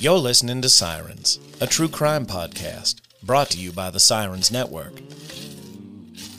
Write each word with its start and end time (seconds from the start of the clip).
You're 0.00 0.18
listening 0.18 0.62
to 0.62 0.68
Sirens, 0.68 1.40
a 1.60 1.66
true 1.66 1.88
crime 1.88 2.24
podcast 2.24 3.00
brought 3.24 3.50
to 3.50 3.58
you 3.58 3.72
by 3.72 3.90
the 3.90 3.98
Sirens 3.98 4.48
Network. 4.48 4.92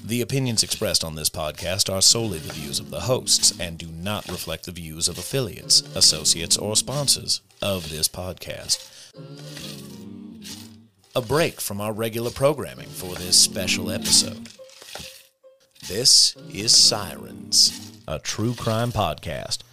The 0.01 0.21
opinions 0.21 0.63
expressed 0.63 1.03
on 1.03 1.15
this 1.15 1.29
podcast 1.29 1.93
are 1.93 2.01
solely 2.01 2.37
the 2.37 2.53
views 2.53 2.79
of 2.79 2.89
the 2.89 3.01
hosts 3.01 3.59
and 3.59 3.77
do 3.77 3.87
not 3.87 4.29
reflect 4.29 4.65
the 4.65 4.71
views 4.71 5.09
of 5.09 5.17
affiliates, 5.17 5.81
associates, 5.93 6.55
or 6.55 6.77
sponsors 6.77 7.41
of 7.61 7.89
this 7.89 8.07
podcast. 8.07 9.11
A 11.13 11.21
break 11.21 11.59
from 11.59 11.81
our 11.81 11.91
regular 11.91 12.31
programming 12.31 12.87
for 12.87 13.13
this 13.15 13.35
special 13.35 13.91
episode. 13.91 14.47
This 15.89 16.33
is 16.53 16.73
Sirens, 16.73 17.91
a 18.07 18.19
true 18.19 18.53
crime 18.53 18.93
podcast. 18.93 19.63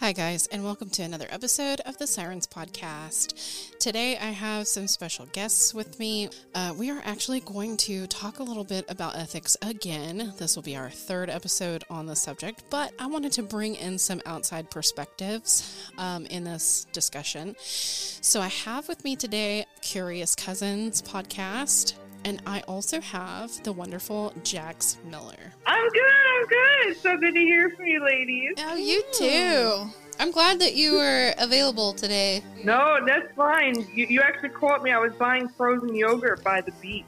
Hi, 0.00 0.12
guys, 0.12 0.46
and 0.46 0.64
welcome 0.64 0.88
to 0.88 1.02
another 1.02 1.26
episode 1.28 1.80
of 1.80 1.98
the 1.98 2.06
Sirens 2.06 2.46
Podcast. 2.46 3.78
Today, 3.78 4.16
I 4.16 4.30
have 4.30 4.66
some 4.66 4.88
special 4.88 5.26
guests 5.26 5.74
with 5.74 5.98
me. 5.98 6.30
Uh, 6.54 6.72
we 6.74 6.90
are 6.90 7.02
actually 7.04 7.40
going 7.40 7.76
to 7.76 8.06
talk 8.06 8.38
a 8.38 8.42
little 8.42 8.64
bit 8.64 8.86
about 8.88 9.14
ethics 9.14 9.58
again. 9.60 10.32
This 10.38 10.56
will 10.56 10.62
be 10.62 10.74
our 10.74 10.88
third 10.88 11.28
episode 11.28 11.84
on 11.90 12.06
the 12.06 12.16
subject, 12.16 12.62
but 12.70 12.94
I 12.98 13.08
wanted 13.08 13.32
to 13.32 13.42
bring 13.42 13.74
in 13.74 13.98
some 13.98 14.22
outside 14.24 14.70
perspectives 14.70 15.90
um, 15.98 16.24
in 16.24 16.44
this 16.44 16.86
discussion. 16.94 17.54
So, 17.58 18.40
I 18.40 18.48
have 18.48 18.88
with 18.88 19.04
me 19.04 19.16
today 19.16 19.66
Curious 19.82 20.34
Cousins 20.34 21.02
podcast. 21.02 21.92
And 22.24 22.42
I 22.46 22.60
also 22.68 23.00
have 23.00 23.62
the 23.62 23.72
wonderful 23.72 24.32
Jax 24.44 24.98
Miller. 25.10 25.52
I'm 25.66 25.88
good. 25.88 26.02
I'm 26.02 26.46
good. 26.46 26.96
So 26.98 27.16
good 27.16 27.34
to 27.34 27.40
hear 27.40 27.70
from 27.70 27.86
you, 27.86 28.04
ladies. 28.04 28.52
Oh, 28.58 28.74
you 28.76 29.02
too. 29.12 29.90
I'm 30.18 30.30
glad 30.30 30.60
that 30.60 30.74
you 30.74 30.92
were 30.98 31.32
available 31.38 31.94
today. 31.94 32.42
No, 32.62 32.98
that's 33.06 33.34
fine. 33.34 33.74
You, 33.94 34.06
you 34.06 34.20
actually 34.20 34.50
caught 34.50 34.82
me. 34.82 34.90
I 34.90 34.98
was 34.98 35.12
buying 35.14 35.48
frozen 35.48 35.94
yogurt 35.94 36.44
by 36.44 36.60
the 36.60 36.72
beach. 36.82 37.04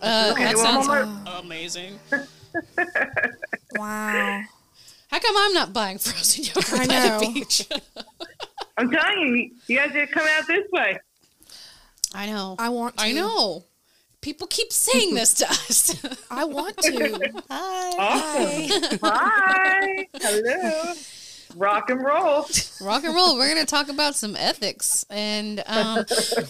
Uh, 0.00 0.30
Okay, 0.32 0.44
that 0.44 0.58
sounds 0.58 0.88
I'm 0.88 1.26
amazing. 1.44 1.98
Wow. 3.74 4.42
How 5.10 5.18
come 5.18 5.36
I'm 5.36 5.52
not 5.54 5.72
buying 5.72 5.98
frozen 5.98 6.44
yogurt 6.44 6.72
I 6.72 6.86
by 6.86 6.94
know. 7.08 7.20
the 7.20 7.32
beach? 7.32 7.68
I'm 8.78 8.90
telling 8.90 9.18
you, 9.36 9.50
you 9.66 9.76
guys 9.76 9.94
are 9.94 10.06
coming 10.06 10.32
out 10.38 10.46
this 10.46 10.66
way. 10.72 10.98
I 12.14 12.26
know. 12.26 12.56
I 12.58 12.68
want 12.70 12.96
to. 12.96 13.04
I 13.04 13.12
know. 13.12 13.64
People 14.26 14.48
keep 14.48 14.72
saying 14.72 15.14
this 15.14 15.34
to 15.34 15.48
us. 15.48 16.02
I 16.32 16.44
want 16.46 16.76
to. 16.78 17.32
Hi. 17.48 17.92
Awesome. 17.96 18.98
Hi. 19.04 20.08
Hello. 20.20 20.94
Rock 21.54 21.90
and 21.90 22.02
roll. 22.02 22.44
Rock 22.80 23.04
and 23.04 23.14
roll. 23.14 23.36
We're 23.36 23.54
going 23.54 23.64
to 23.64 23.70
talk 23.70 23.88
about 23.88 24.16
some 24.16 24.34
ethics. 24.34 25.06
And 25.10 25.62
um, 25.68 26.04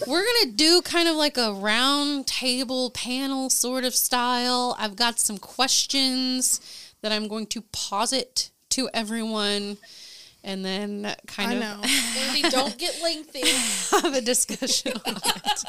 we're 0.07 0.23
going 0.23 0.45
to 0.45 0.53
do 0.55 0.81
kind 0.81 1.07
of 1.07 1.17
like 1.17 1.37
a 1.37 1.53
round 1.53 2.25
table 2.25 2.89
panel 2.89 3.51
sort 3.51 3.83
of 3.83 3.93
style. 3.93 4.75
I've 4.79 4.95
got 4.95 5.19
some 5.19 5.37
questions 5.37 6.59
that 7.03 7.11
I'm 7.11 7.27
going 7.27 7.45
to 7.45 7.61
posit 7.61 8.49
to 8.69 8.89
everyone 8.91 9.77
and 10.43 10.63
then 10.63 11.15
kind 11.27 11.51
I 11.51 11.53
of 11.53 11.59
know. 11.59 11.81
Andy, 12.19 12.49
don't 12.49 12.77
get 12.77 13.01
lengthy. 13.01 13.41
have 14.01 14.13
a 14.13 14.21
discussion 14.21 14.93
on 15.05 15.15
it. 15.15 15.63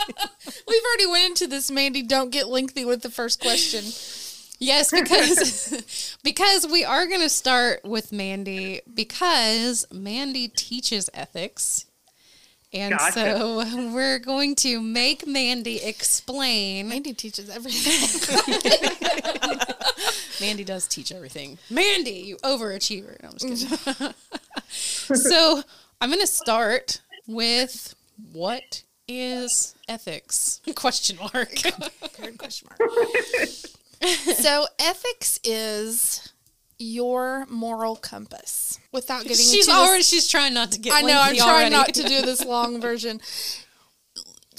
We've 0.68 0.82
already 0.82 1.06
went 1.06 1.28
into 1.30 1.46
this, 1.46 1.70
Mandy. 1.70 2.02
Don't 2.02 2.30
get 2.30 2.48
lengthy 2.48 2.84
with 2.84 3.02
the 3.02 3.10
first 3.10 3.40
question. 3.40 3.84
Yes, 4.60 4.90
because 4.90 6.16
because 6.24 6.66
we 6.66 6.84
are 6.84 7.06
going 7.06 7.20
to 7.20 7.28
start 7.28 7.84
with 7.84 8.12
Mandy 8.12 8.80
because 8.92 9.86
Mandy 9.92 10.48
teaches 10.48 11.08
ethics. 11.14 11.84
And 12.70 12.92
Gotcha. 12.98 13.12
so 13.38 13.64
we're 13.94 14.18
going 14.18 14.54
to 14.56 14.78
make 14.82 15.26
Mandy 15.26 15.82
explain. 15.82 16.90
Mandy 16.90 17.14
teaches 17.14 17.48
everything. 17.48 18.22
Mandy 20.40 20.64
does 20.64 20.86
teach 20.86 21.10
everything. 21.10 21.56
Mandy, 21.70 22.10
you 22.10 22.36
overachiever. 22.38 23.22
No, 23.22 23.30
I'm 23.30 23.38
just 23.38 23.84
kidding. 23.84 24.14
So 25.14 25.62
I'm 26.00 26.10
going 26.10 26.20
to 26.20 26.26
start 26.26 27.00
with 27.26 27.94
what 28.32 28.82
is 29.06 29.74
ethics? 29.88 30.60
Question 30.74 31.18
mark. 31.18 31.54
Question 32.38 32.68
mark. 32.78 32.90
so, 34.36 34.66
ethics 34.78 35.40
is 35.42 36.32
your 36.78 37.46
moral 37.46 37.96
compass. 37.96 38.78
Without 38.92 39.22
getting 39.22 39.36
she's 39.36 39.66
into 39.66 39.78
already 39.78 39.98
this, 39.98 40.08
she's 40.08 40.28
trying 40.28 40.54
not 40.54 40.72
to 40.72 40.80
get. 40.80 40.92
I 40.92 41.02
know. 41.02 41.20
I'm 41.20 41.36
trying 41.36 41.48
already. 41.48 41.74
not 41.74 41.94
to 41.94 42.02
do 42.04 42.22
this 42.22 42.44
long 42.44 42.80
version. 42.80 43.20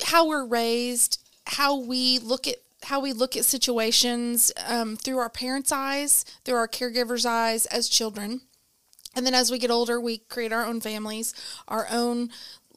How 0.04 0.28
we're 0.28 0.46
raised, 0.46 1.22
how 1.46 1.78
we 1.78 2.20
look 2.20 2.48
at 2.48 2.56
how 2.84 3.00
we 3.00 3.14
look 3.14 3.36
at 3.36 3.46
situations 3.46 4.52
um, 4.68 4.96
through 4.96 5.18
our 5.18 5.30
parents' 5.30 5.72
eyes, 5.72 6.26
through 6.44 6.56
our 6.56 6.68
caregivers' 6.68 7.26
eyes 7.26 7.66
as 7.68 7.90
children, 7.90 8.42
and 9.19 9.28
then 9.28 9.35
as 9.35 9.52
we 9.52 9.59
get 9.59 9.69
older, 9.69 10.02
we 10.02 10.18
create 10.18 10.52
our 10.52 10.66
own 10.66 10.81
families, 10.81 11.34
our 11.68 11.85
own, 11.91 12.30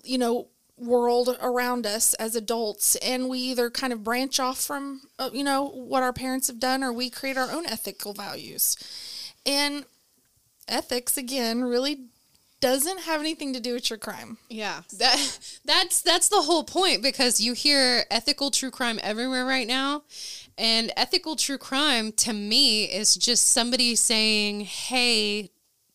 you 0.04 0.18
know, 0.18 0.48
world 0.76 1.38
around 1.40 1.86
us 1.86 2.14
as 2.14 2.34
adults, 2.34 2.96
and 2.96 3.28
we 3.28 3.38
either 3.38 3.70
kind 3.70 3.92
of 3.92 4.02
branch 4.02 4.40
off 4.40 4.60
from, 4.60 5.02
uh, 5.18 5.30
you 5.32 5.44
know, 5.44 5.68
what 5.68 6.02
our 6.02 6.12
parents 6.12 6.48
have 6.48 6.58
done, 6.58 6.82
or 6.82 6.92
we 6.92 7.08
create 7.08 7.38
our 7.38 7.50
own 7.50 7.64
ethical 7.64 8.12
values. 8.12 8.76
And 9.46 9.84
ethics, 10.68 11.16
again, 11.16 11.62
really 11.62 12.06
doesn't 12.60 13.02
have 13.02 13.20
anything 13.20 13.52
to 13.52 13.60
do 13.60 13.74
with 13.74 13.90
your 13.90 13.98
crime. 13.98 14.38
Yeah, 14.48 14.82
that 14.98 15.38
that's 15.64 16.02
that's 16.02 16.28
the 16.28 16.42
whole 16.42 16.64
point 16.64 17.02
because 17.02 17.40
you 17.40 17.52
hear 17.52 18.04
ethical 18.10 18.50
true 18.50 18.70
crime 18.70 18.98
everywhere 19.02 19.44
right 19.44 19.66
now, 19.66 20.02
and 20.58 20.92
ethical 20.96 21.36
true 21.36 21.58
crime 21.58 22.12
to 22.12 22.32
me 22.32 22.84
is 22.84 23.14
just 23.14 23.48
somebody 23.48 23.94
saying, 23.94 24.60
"Hey, 24.60 25.50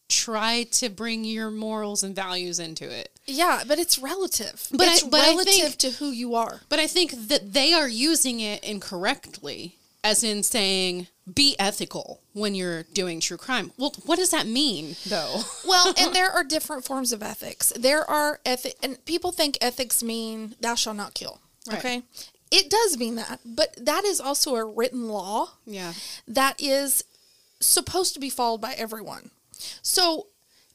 try 0.10 0.64
to 0.72 0.90
bring 0.90 1.24
your 1.24 1.52
morals 1.52 2.04
and 2.04 2.16
values 2.16 2.60
into 2.60 2.90
it." 2.90 3.12
Yeah, 3.26 3.64
but 3.68 3.78
it's 3.80 4.00
relative. 4.00 4.68
But 4.72 4.88
I- 4.88 5.08
but 5.08 5.22
relative 5.22 5.54
think- 5.54 5.78
to 5.78 5.92
who 5.92 6.12
you 6.12 6.36
are. 6.36 6.62
But 6.70 6.80
I 6.80 6.88
think 6.88 7.28
that 7.28 7.54
they 7.54 7.74
are 7.74 7.90
using 7.90 8.40
it 8.40 8.64
incorrectly, 8.64 9.76
as 10.04 10.24
in 10.24 10.44
saying, 10.44 11.08
"Be 11.34 11.56
ethical 11.60 12.22
when 12.34 12.56
you're 12.56 12.84
doing 12.84 13.20
true 13.20 13.38
crime." 13.38 13.74
Well, 13.78 13.94
what 14.06 14.18
does 14.18 14.30
that 14.30 14.48
mean, 14.48 14.96
though? 15.06 15.44
Well, 15.66 15.94
and 15.98 16.14
there 16.16 16.32
are 16.32 16.44
different 16.46 16.86
forms 16.86 17.12
of 17.12 17.22
ethics. 17.22 17.74
There 17.76 18.10
are 18.10 18.40
ethic, 18.46 18.78
and 18.82 19.04
people 19.06 19.32
think 19.34 19.58
ethics 19.60 20.02
mean 20.02 20.56
thou 20.62 20.76
shalt 20.76 20.96
not 20.96 21.14
kill. 21.14 21.42
Right. 21.68 21.80
Okay, 21.80 22.04
it 22.50 22.70
does 22.70 22.98
mean 22.98 23.16
that, 23.16 23.42
but 23.44 23.76
that 23.78 24.06
is 24.06 24.22
also 24.22 24.56
a 24.56 24.64
written 24.64 25.10
law 25.10 25.50
yeah, 25.66 25.94
that 26.30 26.62
is 26.62 27.04
supposed 27.60 28.14
to 28.14 28.20
be 28.22 28.30
followed 28.30 28.62
by 28.62 28.74
everyone. 28.76 29.32
So 29.82 30.28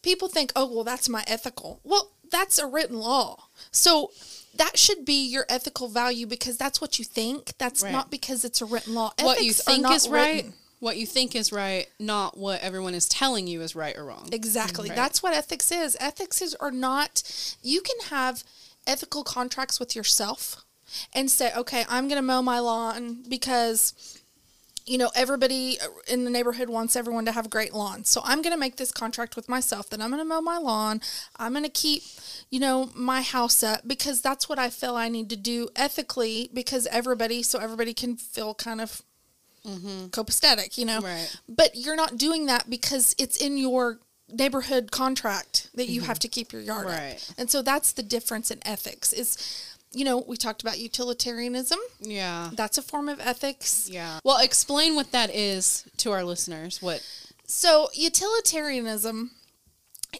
people 0.02 0.28
think, 0.28 0.52
oh, 0.56 0.66
well, 0.72 0.84
that's 0.84 1.08
my 1.08 1.24
ethical. 1.26 1.80
Well, 1.84 2.12
that's 2.30 2.58
a 2.58 2.66
written 2.66 2.98
law. 2.98 3.44
So 3.70 4.10
that 4.54 4.78
should 4.78 5.04
be 5.04 5.24
your 5.26 5.46
ethical 5.48 5.88
value 5.88 6.26
because 6.26 6.56
that's 6.56 6.80
what 6.80 6.98
you 6.98 7.04
think. 7.04 7.52
That's 7.58 7.82
Right. 7.82 7.92
not 7.92 8.10
because 8.10 8.44
it's 8.44 8.60
a 8.60 8.64
written 8.64 8.94
law. 8.94 9.12
what 9.20 9.42
you 9.42 9.50
Ethics 9.50 9.64
think 9.64 9.90
is 9.90 10.08
right. 10.08 10.34
written. 10.36 10.54
What 10.80 10.96
you 10.96 11.06
think 11.06 11.36
is 11.36 11.52
right, 11.52 11.86
not 12.00 12.36
what 12.36 12.60
everyone 12.60 12.94
is 12.94 13.08
telling 13.08 13.46
you 13.46 13.62
is 13.62 13.76
right 13.76 13.96
or 13.96 14.04
wrong. 14.04 14.28
Exactly. 14.32 14.88
Right. 14.88 14.96
That's 14.96 15.22
what 15.22 15.32
ethics 15.32 15.70
is. 15.70 15.96
Ethics 16.00 16.42
is 16.42 16.56
are 16.56 16.72
not 16.72 17.22
you 17.62 17.82
can 17.82 17.96
have 18.10 18.42
ethical 18.84 19.22
contracts 19.22 19.78
with 19.78 19.94
yourself 19.94 20.64
and 21.14 21.30
say, 21.30 21.52
"Okay, 21.54 21.84
I'm 21.88 22.08
going 22.08 22.16
to 22.16 22.22
mow 22.22 22.42
my 22.42 22.58
lawn 22.58 23.22
because 23.28 23.94
you 24.86 24.98
know, 24.98 25.10
everybody 25.14 25.78
uh, 25.80 25.86
in 26.08 26.24
the 26.24 26.30
neighborhood 26.30 26.68
wants 26.68 26.96
everyone 26.96 27.24
to 27.26 27.32
have 27.32 27.50
great 27.50 27.72
lawns. 27.72 28.08
So 28.08 28.20
I'm 28.24 28.42
going 28.42 28.52
to 28.52 28.58
make 28.58 28.76
this 28.76 28.92
contract 28.92 29.36
with 29.36 29.48
myself 29.48 29.88
that 29.90 30.00
I'm 30.00 30.10
going 30.10 30.20
to 30.20 30.24
mow 30.24 30.40
my 30.40 30.58
lawn. 30.58 31.00
I'm 31.36 31.52
going 31.52 31.64
to 31.64 31.70
keep, 31.70 32.02
you 32.50 32.60
know, 32.60 32.90
my 32.94 33.22
house 33.22 33.62
up 33.62 33.86
because 33.86 34.20
that's 34.20 34.48
what 34.48 34.58
I 34.58 34.70
feel 34.70 34.96
I 34.96 35.08
need 35.08 35.30
to 35.30 35.36
do 35.36 35.68
ethically 35.76 36.50
because 36.52 36.86
everybody, 36.88 37.42
so 37.42 37.58
everybody 37.58 37.94
can 37.94 38.16
feel 38.16 38.54
kind 38.54 38.80
of 38.80 39.02
mm-hmm. 39.66 40.06
copacetic, 40.06 40.76
you 40.78 40.84
know. 40.84 41.00
Right. 41.00 41.36
But 41.48 41.76
you're 41.76 41.96
not 41.96 42.16
doing 42.16 42.46
that 42.46 42.68
because 42.68 43.14
it's 43.18 43.36
in 43.36 43.56
your 43.58 44.00
neighborhood 44.28 44.90
contract 44.90 45.68
that 45.74 45.88
you 45.88 46.00
mm-hmm. 46.00 46.08
have 46.08 46.18
to 46.20 46.28
keep 46.28 46.52
your 46.52 46.62
yard 46.62 46.86
Right. 46.86 47.14
up. 47.14 47.38
And 47.38 47.50
so 47.50 47.62
that's 47.62 47.92
the 47.92 48.02
difference 48.02 48.50
in 48.50 48.66
ethics 48.66 49.12
is 49.12 49.36
you 49.92 50.04
know, 50.04 50.24
we 50.26 50.36
talked 50.36 50.62
about 50.62 50.78
utilitarianism. 50.78 51.78
Yeah. 52.00 52.50
That's 52.54 52.78
a 52.78 52.82
form 52.82 53.08
of 53.08 53.20
ethics. 53.20 53.88
Yeah. 53.90 54.18
Well, 54.24 54.38
explain 54.42 54.94
what 54.94 55.12
that 55.12 55.34
is 55.34 55.84
to 55.98 56.12
our 56.12 56.24
listeners. 56.24 56.80
What 56.80 57.06
So 57.46 57.88
utilitarianism 57.94 59.32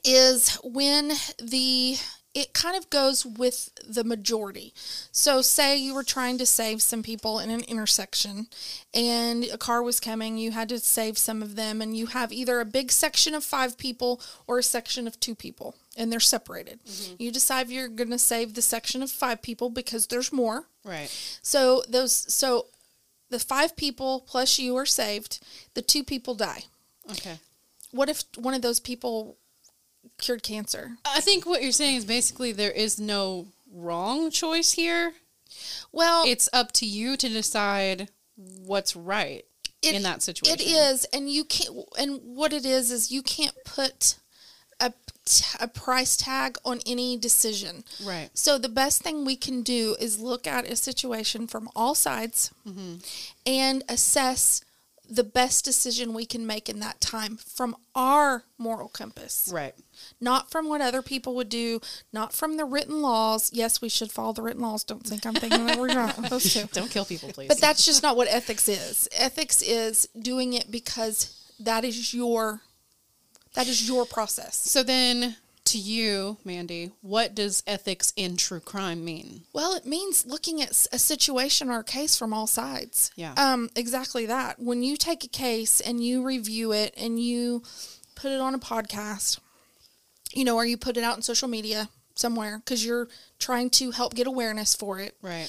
is 0.05 0.59
when 0.63 1.13
the 1.39 1.97
it 2.35 2.55
kind 2.55 2.77
of 2.77 2.89
goes 2.89 3.27
with 3.27 3.71
the 3.87 4.05
majority. 4.05 4.73
So 5.13 5.43
say 5.43 5.77
you 5.77 5.95
were 5.95 6.03
trying 6.03 6.39
to 6.39 6.47
save 6.47 6.81
some 6.81 7.03
people 7.03 7.39
in 7.39 7.51
an 7.51 7.61
intersection 7.65 8.47
and 8.95 9.45
a 9.45 9.59
car 9.59 9.83
was 9.83 10.01
coming, 10.01 10.39
you 10.39 10.53
had 10.53 10.71
to 10.71 10.79
save 10.79 11.19
some 11.19 11.43
of 11.43 11.57
them 11.57 11.83
and 11.83 11.95
you 11.95 12.07
have 12.07 12.33
either 12.33 12.59
a 12.61 12.65
big 12.65 12.91
section 12.91 13.35
of 13.35 13.45
5 13.45 13.77
people 13.77 14.19
or 14.47 14.59
a 14.59 14.63
section 14.63 15.07
of 15.07 15.21
2 15.21 15.35
people. 15.35 15.75
And 15.97 16.11
they're 16.13 16.21
separated. 16.21 16.81
Mm-hmm. 16.85 17.15
You 17.19 17.31
decide 17.33 17.69
you're 17.69 17.89
going 17.89 18.11
to 18.11 18.19
save 18.19 18.55
the 18.55 18.63
section 18.63 19.03
of 19.03 19.11
five 19.11 19.43
people 19.43 19.71
because 19.71 20.07
there's 20.07 20.33
more. 20.33 20.67
Right. 20.85 21.09
So 21.43 21.83
those 21.89 22.13
so 22.33 22.67
the 23.31 23.39
five 23.39 23.77
people 23.77 24.21
plus 24.27 24.59
you 24.59 24.77
are 24.77 24.87
saved. 24.87 25.41
The 25.75 25.83
two 25.83 26.03
people 26.05 26.35
die. 26.35 26.65
Okay. 27.11 27.39
What 27.91 28.09
if 28.09 28.25
one 28.37 28.55
of 28.55 28.63
those 28.63 28.81
people 28.81 29.37
cured 30.19 30.43
cancer? 30.43 30.93
I 31.05 31.21
think 31.21 31.47
what 31.47 31.63
you're 31.63 31.73
saying 31.73 31.97
is 31.97 32.05
basically 32.05 32.53
there 32.53 32.71
is 32.71 32.99
no 32.99 33.47
wrong 33.73 34.31
choice 34.31 34.73
here. 34.73 35.13
Well, 35.93 36.25
It's 36.27 36.49
up 36.53 36.73
to 36.73 36.87
you 36.87 37.17
to 37.19 37.29
decide 37.29 38.09
what's 38.37 38.97
right 38.97 39.45
It- 39.83 39.95
in 39.95 40.03
that 40.03 40.23
situation. 40.23 40.59
It 40.59 40.67
is, 40.67 41.05
and 41.13 41.31
you 41.31 41.45
can't. 41.45 41.77
And 41.99 42.21
what 42.23 42.53
it 42.53 42.65
is 42.65 42.91
is 42.91 43.13
you 43.13 43.23
can't 43.23 43.55
put 43.65 44.17
a 45.61 45.65
a 45.65 45.69
price 45.69 46.17
tag 46.17 46.57
on 46.65 46.81
any 46.87 47.17
decision. 47.17 47.85
Right. 48.05 48.31
So 48.35 48.59
the 48.59 48.69
best 48.69 49.03
thing 49.03 49.25
we 49.25 49.37
can 49.37 49.63
do 49.63 49.97
is 50.01 50.19
look 50.19 50.47
at 50.47 50.69
a 50.69 50.77
situation 50.77 51.47
from 51.47 51.69
all 51.77 51.95
sides 51.95 52.51
Mm-hmm. 52.67 52.95
and 53.47 53.85
assess 53.89 54.63
the 55.09 55.25
best 55.25 55.65
decision 55.65 56.15
we 56.15 56.25
can 56.25 56.47
make 56.47 56.69
in 56.71 56.81
that 56.81 57.01
time 57.01 57.37
from 57.37 57.77
our 57.95 58.45
moral 58.57 58.89
compass. 58.89 59.51
Right. 59.53 59.75
Not 60.21 60.51
from 60.51 60.69
what 60.69 60.81
other 60.81 61.03
people 61.03 61.35
would 61.35 61.51
do, 61.51 61.81
not 62.13 62.33
from 62.33 62.57
the 62.57 62.65
written 62.65 63.03
laws. 63.03 63.51
Yes, 63.53 63.83
we 63.83 63.91
should 63.91 64.11
follow 64.11 64.33
the 64.33 64.43
written 64.43 64.63
laws. 64.63 64.85
Don't 64.85 65.07
think 65.07 65.27
I'm 65.27 65.35
thinking 65.35 65.67
that 65.67 65.79
we're 65.79 65.89
not 65.89 66.15
supposed 66.15 66.51
to. 66.53 66.67
Don't 66.73 66.91
kill 66.91 67.05
people, 67.05 67.29
please. 67.31 67.49
But 67.49 67.61
that's 67.61 67.85
just 67.85 68.03
not 68.03 68.17
what 68.17 68.29
ethics 68.29 68.69
is. 68.69 69.07
Ethics 69.15 69.61
is 69.61 70.09
doing 70.19 70.55
it 70.55 70.71
because 70.71 71.39
that 71.61 71.85
is 71.85 72.15
your 72.15 72.63
that 73.55 73.69
is 73.69 73.87
your 73.89 74.05
process. 74.07 74.57
so 74.57 74.83
then, 74.83 75.37
to 75.65 75.79
you, 75.79 76.39
Mandy, 76.45 76.91
what 77.03 77.35
does 77.37 77.63
ethics 77.69 78.13
in 78.17 78.37
true 78.37 78.59
crime 78.61 79.05
mean? 79.05 79.43
Well, 79.53 79.75
it 79.75 79.87
means 79.87 80.27
looking 80.27 80.61
at 80.61 80.71
a 80.93 80.99
situation 80.99 81.71
or 81.71 81.79
a 81.81 81.85
case 81.85 82.17
from 82.19 82.35
all 82.35 82.47
sides. 82.49 83.13
Yeah. 83.15 83.35
Um 83.37 83.71
exactly 83.77 84.27
that. 84.27 84.59
When 84.59 84.83
you 84.83 84.97
take 84.97 85.23
a 85.25 85.29
case 85.29 85.81
and 85.81 86.05
you 86.05 86.25
review 86.25 86.73
it 86.73 86.93
and 86.97 87.23
you 87.23 87.63
put 88.17 88.33
it 88.33 88.41
on 88.41 88.55
a 88.55 88.59
podcast, 88.59 89.39
you 90.33 90.45
know, 90.45 90.57
or 90.57 90.67
you 90.67 90.77
put 90.77 90.97
it 90.97 91.05
out 91.05 91.17
in 91.17 91.23
social 91.23 91.49
media 91.49 91.89
somewhere 92.17 92.61
cuz 92.67 92.85
you're 92.85 93.09
trying 93.39 93.71
to 93.71 93.93
help 93.93 94.15
get 94.15 94.27
awareness 94.27 94.75
for 94.75 94.99
it. 94.99 95.17
Right. 95.23 95.49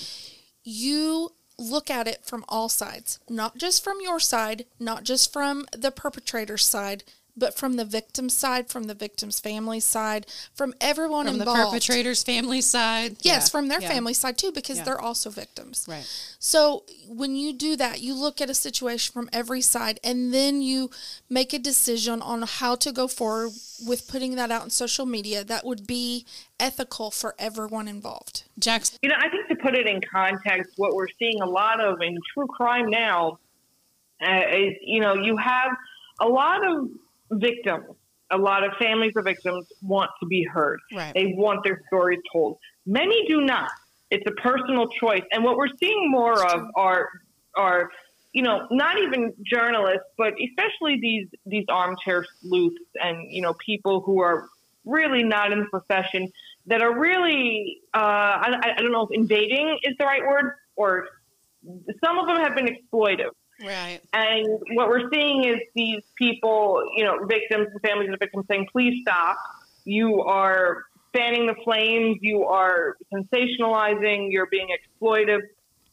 you 0.63 1.31
look 1.57 1.89
at 1.91 2.07
it 2.07 2.23
from 2.25 2.43
all 2.49 2.67
sides, 2.69 3.19
not 3.29 3.57
just 3.57 3.83
from 3.83 3.97
your 4.01 4.19
side, 4.19 4.65
not 4.79 5.03
just 5.03 5.31
from 5.33 5.65
the 5.71 5.91
perpetrator's 5.91 6.65
side, 6.65 7.03
but 7.35 7.57
from 7.57 7.73
the 7.77 7.85
victim's 7.85 8.33
side, 8.35 8.69
from 8.69 8.83
the 8.83 8.93
victim's 8.93 9.39
family 9.39 9.79
side, 9.79 10.27
from 10.53 10.73
everyone 10.79 11.25
From 11.25 11.37
the 11.37 11.41
involved. 11.43 11.71
perpetrator's 11.71 12.23
family 12.23 12.61
side. 12.61 13.17
Yes, 13.21 13.45
Yeah, 13.47 13.51
from 13.51 13.67
their 13.69 13.81
yeah. 13.81 13.89
family 13.89 14.13
side 14.13 14.37
too, 14.37 14.51
because 14.51 14.77
Yeah. 14.77 14.83
they're 14.83 15.01
also 15.01 15.29
victims. 15.29 15.85
Right. 15.87 16.05
So 16.39 16.83
when 17.07 17.35
you 17.35 17.53
do 17.53 17.75
that, 17.77 18.01
you 18.01 18.13
look 18.13 18.39
at 18.41 18.49
a 18.49 18.53
situation 18.53 19.11
from 19.13 19.29
every 19.33 19.61
side 19.61 19.99
and 20.03 20.33
then 20.33 20.61
you 20.61 20.91
make 21.29 21.53
a 21.53 21.59
decision 21.59 22.21
on 22.21 22.43
how 22.43 22.75
to 22.75 22.91
go 22.91 23.07
forward 23.07 23.51
with 23.85 24.07
putting 24.07 24.35
that 24.35 24.51
out 24.51 24.61
on 24.61 24.69
social 24.69 25.05
media 25.05 25.43
that 25.43 25.65
would 25.65 25.87
be 25.87 26.25
ethical 26.59 27.09
for 27.11 27.33
everyone 27.39 27.87
involved. 27.87 28.43
Jackson. 28.59 28.99
You 29.01 29.09
know, 29.09 29.15
I 29.17 29.29
think 29.29 29.47
to 29.49 29.55
put 29.55 29.75
it 29.75 29.87
in 29.87 29.99
context, 30.01 30.73
what 30.77 30.93
we're 30.93 31.07
seeing 31.19 31.41
a 31.41 31.45
lot 31.47 31.81
of 31.81 32.01
in 32.01 32.17
true 32.33 32.47
crime 32.47 32.89
now 32.89 33.39
uh, 34.21 34.41
is, 34.51 34.73
you 34.81 35.01
know, 35.01 35.15
you 35.15 35.35
have 35.37 35.71
a 36.21 36.27
lot 36.27 36.65
of 36.65 36.89
victims, 37.39 37.85
a 38.31 38.37
lot 38.37 38.63
of 38.63 38.73
families 38.79 39.13
of 39.15 39.25
victims 39.25 39.67
want 39.81 40.09
to 40.19 40.25
be 40.25 40.43
heard. 40.43 40.79
Right. 40.95 41.13
They 41.13 41.33
want 41.35 41.63
their 41.63 41.81
stories 41.87 42.19
told. 42.31 42.57
Many 42.85 43.27
do 43.27 43.41
not. 43.41 43.69
It's 44.09 44.25
a 44.27 44.31
personal 44.31 44.87
choice. 44.87 45.23
And 45.31 45.43
what 45.43 45.57
we're 45.57 45.75
seeing 45.79 46.09
more 46.11 46.43
of 46.51 46.61
are, 46.75 47.09
are, 47.55 47.89
you 48.31 48.41
know, 48.41 48.67
not 48.71 48.99
even 48.99 49.33
journalists, 49.45 50.07
but 50.17 50.33
especially 50.43 50.99
these, 50.99 51.27
these 51.45 51.65
armchair 51.69 52.25
sleuths 52.41 52.75
and, 52.95 53.31
you 53.31 53.41
know, 53.41 53.53
people 53.65 54.01
who 54.01 54.21
are 54.21 54.49
really 54.85 55.23
not 55.23 55.51
in 55.51 55.59
the 55.59 55.65
profession 55.65 56.31
that 56.65 56.81
are 56.81 56.97
really, 56.97 57.81
uh, 57.93 57.97
I, 57.97 58.73
I 58.77 58.81
don't 58.81 58.91
know 58.91 59.03
if 59.03 59.11
invading 59.11 59.79
is 59.83 59.95
the 59.97 60.05
right 60.05 60.21
word, 60.21 60.53
or 60.75 61.07
some 62.03 62.17
of 62.19 62.27
them 62.27 62.37
have 62.37 62.55
been 62.55 62.67
exploitive. 62.67 63.31
Right. 63.61 64.01
And 64.13 64.47
what 64.73 64.89
we're 64.89 65.09
seeing 65.11 65.45
is 65.45 65.57
these 65.75 66.01
people, 66.17 66.83
you 66.95 67.03
know, 67.03 67.25
victims 67.25 67.67
and 67.71 67.81
families 67.81 68.09
of 68.11 68.19
victims 68.19 68.45
saying, 68.49 68.67
please 68.71 69.01
stop. 69.01 69.37
You 69.85 70.21
are 70.21 70.83
fanning 71.13 71.47
the 71.47 71.55
flames. 71.63 72.17
You 72.21 72.45
are 72.45 72.97
sensationalizing. 73.13 74.31
You're 74.31 74.47
being 74.47 74.69
exploitive. 74.69 75.41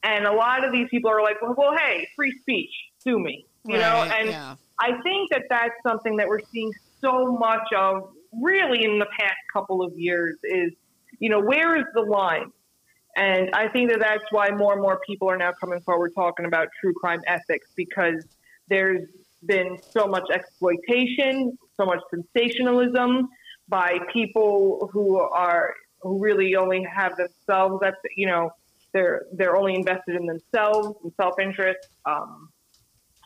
And 0.03 0.27
a 0.27 0.33
lot 0.33 0.65
of 0.65 0.73
these 0.73 0.89
people 0.91 1.11
are 1.11 1.23
like, 1.23 1.41
well, 1.43 1.55
well 1.57 1.77
hey, 1.77 2.09
free 2.17 2.37
speech, 2.41 2.73
sue 2.99 3.19
me. 3.19 3.47
You 3.67 3.77
know, 3.77 4.09
and 4.11 4.31
yeah. 4.31 4.55
I 4.79 5.01
think 5.03 5.31
that 5.31 5.43
that's 5.51 5.75
something 5.87 6.17
that 6.17 6.27
we're 6.27 6.41
seeing 6.51 6.73
so 7.03 7.37
much 7.37 7.69
of 7.77 8.11
really 8.33 8.85
in 8.85 8.99
the 8.99 9.07
past 9.19 9.37
couple 9.53 9.83
of 9.83 9.93
years 9.99 10.37
is, 10.45 10.73
you 11.19 11.29
know, 11.29 11.41
where 11.41 11.77
is 11.77 11.85
the 11.93 12.01
line? 12.01 12.51
And 13.17 13.51
I 13.53 13.69
think 13.69 13.91
that 13.91 14.01
that's 14.01 14.25
why 14.31 14.51
more 14.51 14.73
and 14.73 14.83
more 14.83 15.01
people 15.07 15.29
are 15.29 15.37
now 15.37 15.53
coming 15.53 15.81
forward 15.81 16.13
talking 16.15 16.47
about 16.47 16.69
true 16.81 16.95
crime 16.95 17.21
ethics 17.27 17.69
because 17.77 18.25
there's 18.69 19.09
been 19.47 19.79
so 19.91 20.07
much 20.07 20.25
exploitation, 20.33 21.59
so 21.77 21.85
much 21.85 22.01
sensationalism 22.11 23.29
by 23.69 23.99
people 24.13 24.91
who 24.93 25.19
are 25.19 25.75
who 26.03 26.19
really 26.23 26.57
only 26.57 26.83
have 26.85 27.17
themselves. 27.17 27.79
That's 27.81 27.97
you 28.17 28.27
know 28.27 28.51
they're 28.93 29.23
they're 29.33 29.57
only 29.57 29.75
invested 29.75 30.17
in 30.17 30.27
themselves 30.27 30.97
and 31.03 31.13
self 31.21 31.39
interest. 31.41 31.89
Um, 32.05 32.49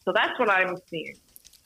so 0.05 0.13
that's 0.15 0.39
what 0.39 0.51
I'm 0.51 0.77
seeing. 0.89 1.15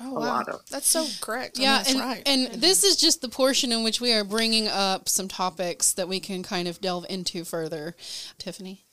Oh, 0.00 0.16
A 0.16 0.18
lot 0.18 0.48
of. 0.48 0.60
That's 0.70 0.86
so 0.86 1.06
correct. 1.20 1.58
I 1.58 1.62
Yeah, 1.62 1.68
mean, 1.68 1.76
that's 1.78 1.90
and, 1.90 2.00
right. 2.00 2.22
and 2.26 2.62
this 2.62 2.84
is 2.84 2.96
just 2.96 3.20
the 3.20 3.28
portion 3.28 3.72
in 3.72 3.82
which 3.82 4.00
we 4.00 4.12
are 4.12 4.24
bringing 4.24 4.68
up 4.68 5.08
some 5.08 5.28
topics 5.28 5.92
that 5.92 6.08
we 6.08 6.20
can 6.20 6.42
kind 6.42 6.68
of 6.68 6.80
delve 6.80 7.06
into 7.08 7.44
further. 7.44 7.96
Tiffany, 8.38 8.84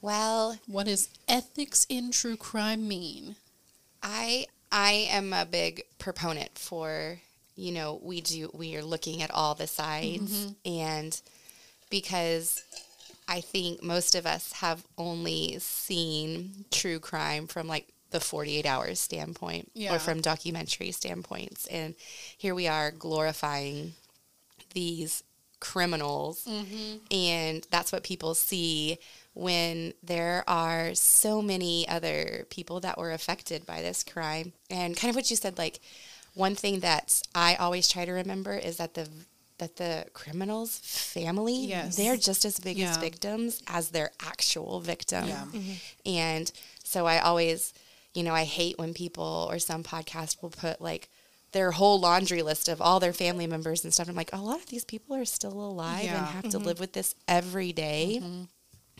Well, 0.00 0.58
what 0.66 0.86
does 0.86 1.08
ethics 1.28 1.86
in 1.88 2.10
true 2.10 2.36
crime 2.36 2.86
mean? 2.86 3.36
I 4.02 4.46
I 4.70 5.08
am 5.10 5.32
a 5.32 5.46
big 5.46 5.82
proponent 5.98 6.58
for 6.58 7.20
you 7.56 7.72
know 7.72 7.98
we 8.02 8.20
do 8.20 8.50
we 8.52 8.76
are 8.76 8.84
looking 8.84 9.22
at 9.22 9.30
all 9.30 9.54
the 9.54 9.66
sides 9.66 10.46
mm-hmm. 10.46 10.52
and 10.70 11.20
because 11.90 12.62
I 13.28 13.40
think 13.40 13.82
most 13.82 14.14
of 14.14 14.26
us 14.26 14.52
have 14.52 14.84
only 14.98 15.58
seen 15.60 16.66
true 16.70 17.00
crime 17.00 17.46
from 17.46 17.66
like 17.66 17.88
the 18.10 18.20
48 18.20 18.64
hours 18.66 19.00
standpoint 19.00 19.70
Yeah. 19.74 19.94
or 19.94 19.98
from 19.98 20.20
documentary 20.20 20.92
standpoints 20.92 21.66
and 21.66 21.94
here 22.36 22.54
we 22.54 22.66
are 22.68 22.90
glorifying 22.90 23.94
these 24.74 25.22
criminals 25.58 26.44
mm-hmm. 26.44 26.98
and 27.10 27.66
that's 27.70 27.90
what 27.90 28.02
people 28.02 28.34
see 28.34 28.98
when 29.34 29.92
there 30.02 30.44
are 30.46 30.94
so 30.94 31.40
many 31.42 31.88
other 31.88 32.46
people 32.50 32.80
that 32.80 32.98
were 32.98 33.12
affected 33.12 33.64
by 33.66 33.80
this 33.82 34.04
crime 34.04 34.52
and 34.70 34.96
kind 34.96 35.08
of 35.10 35.16
what 35.16 35.30
you 35.30 35.36
said 35.36 35.56
like 35.58 35.80
one 36.34 36.54
thing 36.54 36.80
that 36.80 37.22
i 37.34 37.54
always 37.56 37.88
try 37.88 38.04
to 38.04 38.12
remember 38.12 38.54
is 38.54 38.76
that 38.76 38.94
the 38.94 39.08
that 39.58 39.76
the 39.76 40.04
criminals 40.12 40.78
family 40.78 41.64
Yes. 41.66 41.96
they're 41.96 42.18
just 42.18 42.44
as 42.44 42.60
big 42.60 42.78
as 42.78 42.98
victims 42.98 43.62
as 43.66 43.88
their 43.88 44.10
actual 44.20 44.80
victim 44.80 45.26
Yeah. 45.26 45.44
and 46.04 46.52
so 46.84 47.04
I 47.06 47.18
always, 47.18 47.74
you 48.16 48.22
know, 48.22 48.34
I 48.34 48.44
hate 48.44 48.78
when 48.78 48.94
people 48.94 49.46
or 49.50 49.58
some 49.58 49.82
podcast 49.82 50.42
will 50.42 50.50
put 50.50 50.80
like 50.80 51.08
their 51.52 51.70
whole 51.70 52.00
laundry 52.00 52.42
list 52.42 52.68
of 52.68 52.80
all 52.80 52.98
their 52.98 53.12
family 53.12 53.46
members 53.46 53.84
and 53.84 53.92
stuff. 53.92 54.08
I'm 54.08 54.14
like, 54.16 54.32
a 54.32 54.38
lot 54.38 54.58
of 54.58 54.66
these 54.66 54.84
people 54.84 55.14
are 55.16 55.24
still 55.24 55.52
alive 55.52 56.04
Yeah. 56.04 56.18
and 56.18 56.26
have 56.26 56.42
to 56.50 56.58
mm-hmm. 56.58 56.66
live 56.66 56.80
with 56.80 56.92
this 56.92 57.14
every 57.28 57.72
day. 57.72 58.20
Mm-hmm. 58.22 58.42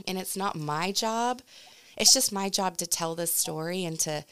And 0.06 0.18
it's 0.18 0.36
not 0.36 0.54
my 0.56 0.92
job. 0.92 1.42
It's 1.96 2.12
just 2.12 2.30
my 2.32 2.48
job 2.48 2.76
to 2.78 2.86
tell 2.86 3.14
this 3.14 3.34
story 3.34 3.84
and 3.84 3.98
to 4.00 4.24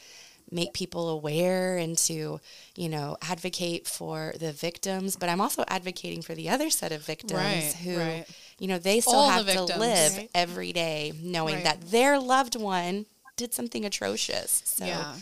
make 0.51 0.73
people 0.73 1.09
aware 1.09 1.77
and 1.77 1.97
to, 1.97 2.39
you 2.75 2.89
know, 2.89 3.17
advocate 3.23 3.87
for 3.87 4.33
the 4.39 4.51
victims. 4.51 5.15
But 5.15 5.29
I'm 5.29 5.41
also 5.41 5.63
advocating 5.67 6.21
for 6.21 6.35
the 6.35 6.49
other 6.49 6.69
set 6.69 6.91
of 6.91 7.01
victims 7.01 7.33
Right, 7.41 7.75
who, 7.83 7.97
right. 7.97 8.25
you 8.59 8.67
know, 8.67 8.77
they 8.77 8.99
still 9.01 9.15
All 9.15 9.43
the 9.43 9.51
have 9.53 9.67
to 9.67 9.79
live 9.79 10.17
Right. 10.17 10.29
every 10.35 10.71
day 10.71 11.13
knowing 11.19 11.63
that 11.63 11.89
their 11.89 12.19
loved 12.19 12.55
one 12.55 13.07
did 13.35 13.53
something 13.53 13.85
atrocious. 13.85 14.61
So 14.65 14.85
Yeah. 14.85 15.15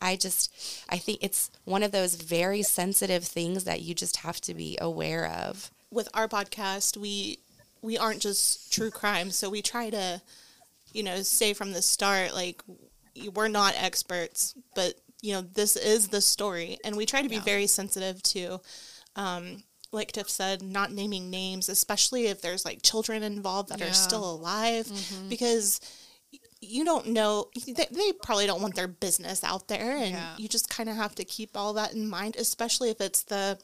I 0.00 0.14
just 0.16 0.52
I 0.88 0.98
think 0.98 1.18
it's 1.22 1.50
one 1.64 1.82
of 1.82 1.90
those 1.92 2.14
very 2.14 2.62
sensitive 2.62 3.24
things 3.24 3.64
that 3.64 3.82
you 3.82 3.94
just 3.94 4.18
have 4.18 4.40
to 4.42 4.54
be 4.54 4.78
aware 4.80 5.26
of. 5.26 5.70
with 5.90 6.08
our 6.14 6.28
podcast, 6.28 6.96
we 6.96 7.38
we 7.82 7.96
aren't 7.98 8.20
just 8.20 8.72
true 8.72 8.90
crime, 8.90 9.30
so 9.30 9.48
we 9.48 9.62
try 9.62 9.88
to, 9.90 10.20
you 10.92 11.02
know, 11.02 11.22
say 11.22 11.52
from 11.54 11.72
the 11.72 11.82
start 11.82 12.34
like 12.34 12.62
we're 13.34 13.48
not 13.48 13.74
experts, 13.76 14.54
but 14.74 14.94
you 15.22 15.32
know 15.32 15.40
this 15.42 15.74
is 15.76 16.08
the 16.08 16.20
story, 16.20 16.78
and 16.84 16.96
we 16.96 17.04
try 17.06 17.22
to 17.22 17.28
be 17.28 17.40
very 17.40 17.66
sensitive 17.66 18.22
to 18.22 18.60
um, 19.16 19.62
like 19.90 20.12
Tiff 20.12 20.28
said, 20.28 20.62
not 20.62 20.92
naming 20.92 21.30
names, 21.30 21.68
especially 21.68 22.26
if 22.26 22.40
there's 22.40 22.64
like 22.64 22.82
children 22.82 23.22
involved 23.24 23.70
that 23.70 23.80
Yeah. 23.80 23.90
are 23.90 23.94
still 23.94 24.30
alive, 24.30 24.86
Mm-hmm. 24.86 25.28
because 25.28 25.80
you 26.60 26.84
don't 26.84 27.08
know. 27.08 27.48
They, 27.66 27.86
they 27.90 28.12
probably 28.22 28.46
don't 28.46 28.60
want 28.62 28.74
their 28.74 28.88
business 28.88 29.44
out 29.44 29.68
there, 29.68 29.96
and 29.96 30.12
Yeah. 30.12 30.34
you 30.38 30.48
just 30.48 30.68
kind 30.68 30.88
of 30.88 30.96
have 30.96 31.14
to 31.16 31.24
keep 31.24 31.56
all 31.56 31.72
that 31.74 31.92
in 31.94 32.08
mind, 32.08 32.36
especially 32.36 32.90
if 32.90 33.00
it's 33.00 33.22
the 33.22 33.58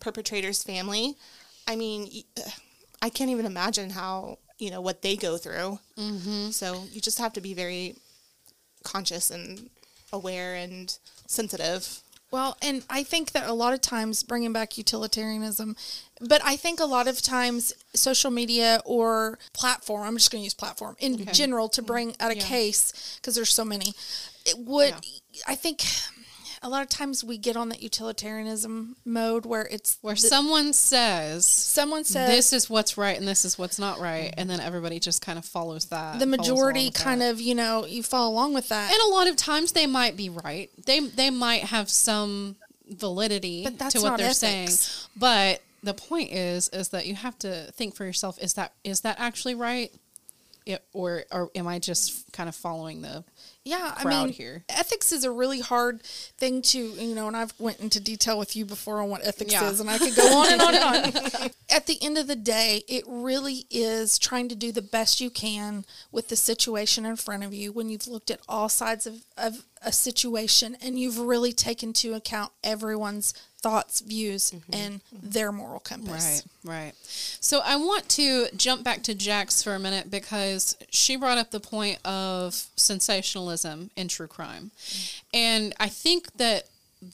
perpetrator's 0.00 0.62
family. 0.62 1.16
I 1.66 1.76
mean, 1.76 2.08
i 3.02 3.10
can't 3.10 3.30
even 3.30 3.46
imagine 3.46 3.90
how 3.90 4.38
you 4.58 4.70
know 4.70 4.80
what 4.80 5.02
they 5.02 5.16
go 5.16 5.36
through. 5.36 5.78
Mm-hmm. 5.96 6.50
So 6.50 6.84
you 6.90 7.00
just 7.00 7.18
have 7.18 7.32
to 7.34 7.40
be 7.40 7.54
very 7.54 7.96
conscious 8.82 9.30
and 9.30 9.68
aware 10.12 10.54
and 10.54 10.96
sensitive. 11.26 12.00
Well, 12.30 12.58
and 12.60 12.84
I 12.90 13.04
think 13.04 13.32
that 13.32 13.48
a 13.48 13.54
lot 13.54 13.72
of 13.72 13.80
times, 13.80 14.22
bringing 14.22 14.52
back 14.52 14.76
utilitarianism, 14.76 15.76
but 16.20 16.42
I 16.44 16.56
think 16.56 16.78
a 16.78 16.84
lot 16.84 17.08
of 17.08 17.22
times 17.22 17.72
social 17.94 18.30
media 18.30 18.82
or 18.84 19.38
platform, 19.54 20.06
I'm 20.06 20.16
just 20.16 20.30
going 20.30 20.40
to 20.42 20.44
use 20.44 20.54
platform 20.54 20.96
in 21.00 21.24
general 21.32 21.68
to 21.70 21.82
mm. 21.82 21.86
bring 21.86 22.16
out 22.20 22.30
a 22.30 22.36
Yeah. 22.36 22.42
case 22.42 23.16
because 23.16 23.34
there's 23.34 23.52
so 23.52 23.64
many. 23.64 23.94
It 24.44 24.58
would, 24.58 24.94
I 25.46 25.54
think 25.54 25.84
a 26.62 26.68
lot 26.68 26.82
of 26.82 26.88
times 26.88 27.22
we 27.22 27.38
get 27.38 27.56
on 27.56 27.68
that 27.70 27.82
utilitarianism 27.82 28.96
mode 29.04 29.46
where 29.46 29.66
it's 29.70 29.98
Where 30.00 30.14
the- 30.14 30.20
someone 30.20 30.72
says, 30.72 31.46
someone 31.46 32.04
says 32.04 32.28
this 32.28 32.52
is 32.52 32.68
what's 32.70 32.96
right 32.98 33.16
and 33.18 33.26
this 33.26 33.44
is 33.44 33.58
what's 33.58 33.78
not 33.78 34.00
right, 34.00 34.32
and 34.36 34.48
then 34.48 34.60
everybody 34.60 34.98
just 35.00 35.22
kind 35.22 35.38
of 35.38 35.44
follows 35.44 35.86
that. 35.86 36.18
the 36.18 36.26
majority 36.26 36.90
kind 36.90 37.20
that. 37.20 37.30
of, 37.32 37.40
you 37.40 37.54
know, 37.54 37.84
you 37.86 38.02
follow 38.02 38.30
along 38.32 38.54
with 38.54 38.68
that. 38.70 38.92
And 38.92 39.00
a 39.00 39.14
lot 39.14 39.28
of 39.28 39.36
times 39.36 39.72
they 39.72 39.86
might 39.86 40.16
be 40.16 40.28
right. 40.28 40.70
They 40.86 41.00
they 41.00 41.30
might 41.30 41.64
have 41.64 41.88
some 41.88 42.56
validity 42.88 43.64
to 43.64 44.00
what 44.00 44.16
they're 44.18 44.28
ethics. 44.30 44.36
saying. 44.38 44.68
But 45.16 45.62
the 45.82 45.94
point 45.94 46.32
is 46.32 46.68
is 46.70 46.88
that 46.88 47.06
you 47.06 47.14
have 47.14 47.38
to 47.40 47.70
think 47.72 47.94
for 47.94 48.04
yourself 48.04 48.38
is 48.42 48.54
that 48.54 48.72
is 48.84 49.00
that 49.02 49.16
actually 49.20 49.54
right? 49.54 49.92
It, 50.66 50.84
or 50.92 51.24
or 51.30 51.50
am 51.54 51.66
I 51.66 51.78
just 51.78 52.30
kind 52.32 52.48
of 52.48 52.54
following 52.54 53.00
the 53.02 53.24
yeah 53.68 53.94
i 53.96 54.04
mean 54.04 54.30
here. 54.30 54.64
ethics 54.68 55.12
is 55.12 55.24
a 55.24 55.30
really 55.30 55.60
hard 55.60 56.02
thing 56.02 56.62
to 56.62 56.78
you 56.78 57.14
know 57.14 57.26
and 57.26 57.36
i've 57.36 57.52
went 57.58 57.78
into 57.80 58.00
detail 58.00 58.38
with 58.38 58.56
you 58.56 58.64
before 58.64 59.00
on 59.00 59.10
what 59.10 59.26
ethics 59.26 59.52
Yeah. 59.52 59.68
is 59.68 59.80
and 59.80 59.90
i 59.90 59.98
could 59.98 60.16
go 60.16 60.26
on 60.38 60.52
and 60.52 60.62
on 60.62 60.74
and 60.74 60.86
on 60.86 61.50
at 61.70 61.86
the 61.86 61.98
end 62.02 62.16
of 62.16 62.26
the 62.26 62.36
day 62.36 62.82
it 62.88 63.04
really 63.06 63.66
is 63.70 64.18
trying 64.18 64.48
to 64.48 64.54
do 64.54 64.72
the 64.72 64.82
best 64.82 65.20
you 65.20 65.30
can 65.30 65.84
with 66.10 66.28
the 66.28 66.36
situation 66.36 67.04
in 67.04 67.16
front 67.16 67.44
of 67.44 67.52
you 67.52 67.72
when 67.72 67.88
you've 67.90 68.08
looked 68.08 68.30
at 68.30 68.40
all 68.48 68.68
sides 68.68 69.06
of, 69.06 69.24
of 69.36 69.64
a 69.82 69.92
situation 69.92 70.76
and 70.82 70.98
you've 70.98 71.18
really 71.18 71.52
taken 71.52 71.90
into 71.90 72.14
account 72.14 72.52
everyone's 72.64 73.32
thoughts 73.60 74.00
views 74.00 74.52
mm-hmm. 74.52 74.74
and 74.74 75.00
their 75.12 75.50
moral 75.50 75.80
compass 75.80 76.44
Right, 76.64 76.74
right. 76.76 76.92
So 77.40 77.60
I 77.64 77.76
want 77.76 78.08
to 78.10 78.46
jump 78.56 78.84
back 78.84 79.02
to 79.04 79.14
Jax 79.14 79.62
for 79.62 79.74
a 79.74 79.78
minute 79.78 80.10
because 80.10 80.76
she 80.90 81.16
brought 81.16 81.38
up 81.38 81.50
the 81.50 81.60
point 81.60 81.98
of 82.04 82.54
sensationalism 82.76 83.57
in 83.64 84.08
true 84.08 84.26
crime. 84.26 84.70
And 85.32 85.74
I 85.78 85.88
think 85.88 86.32
that 86.36 86.68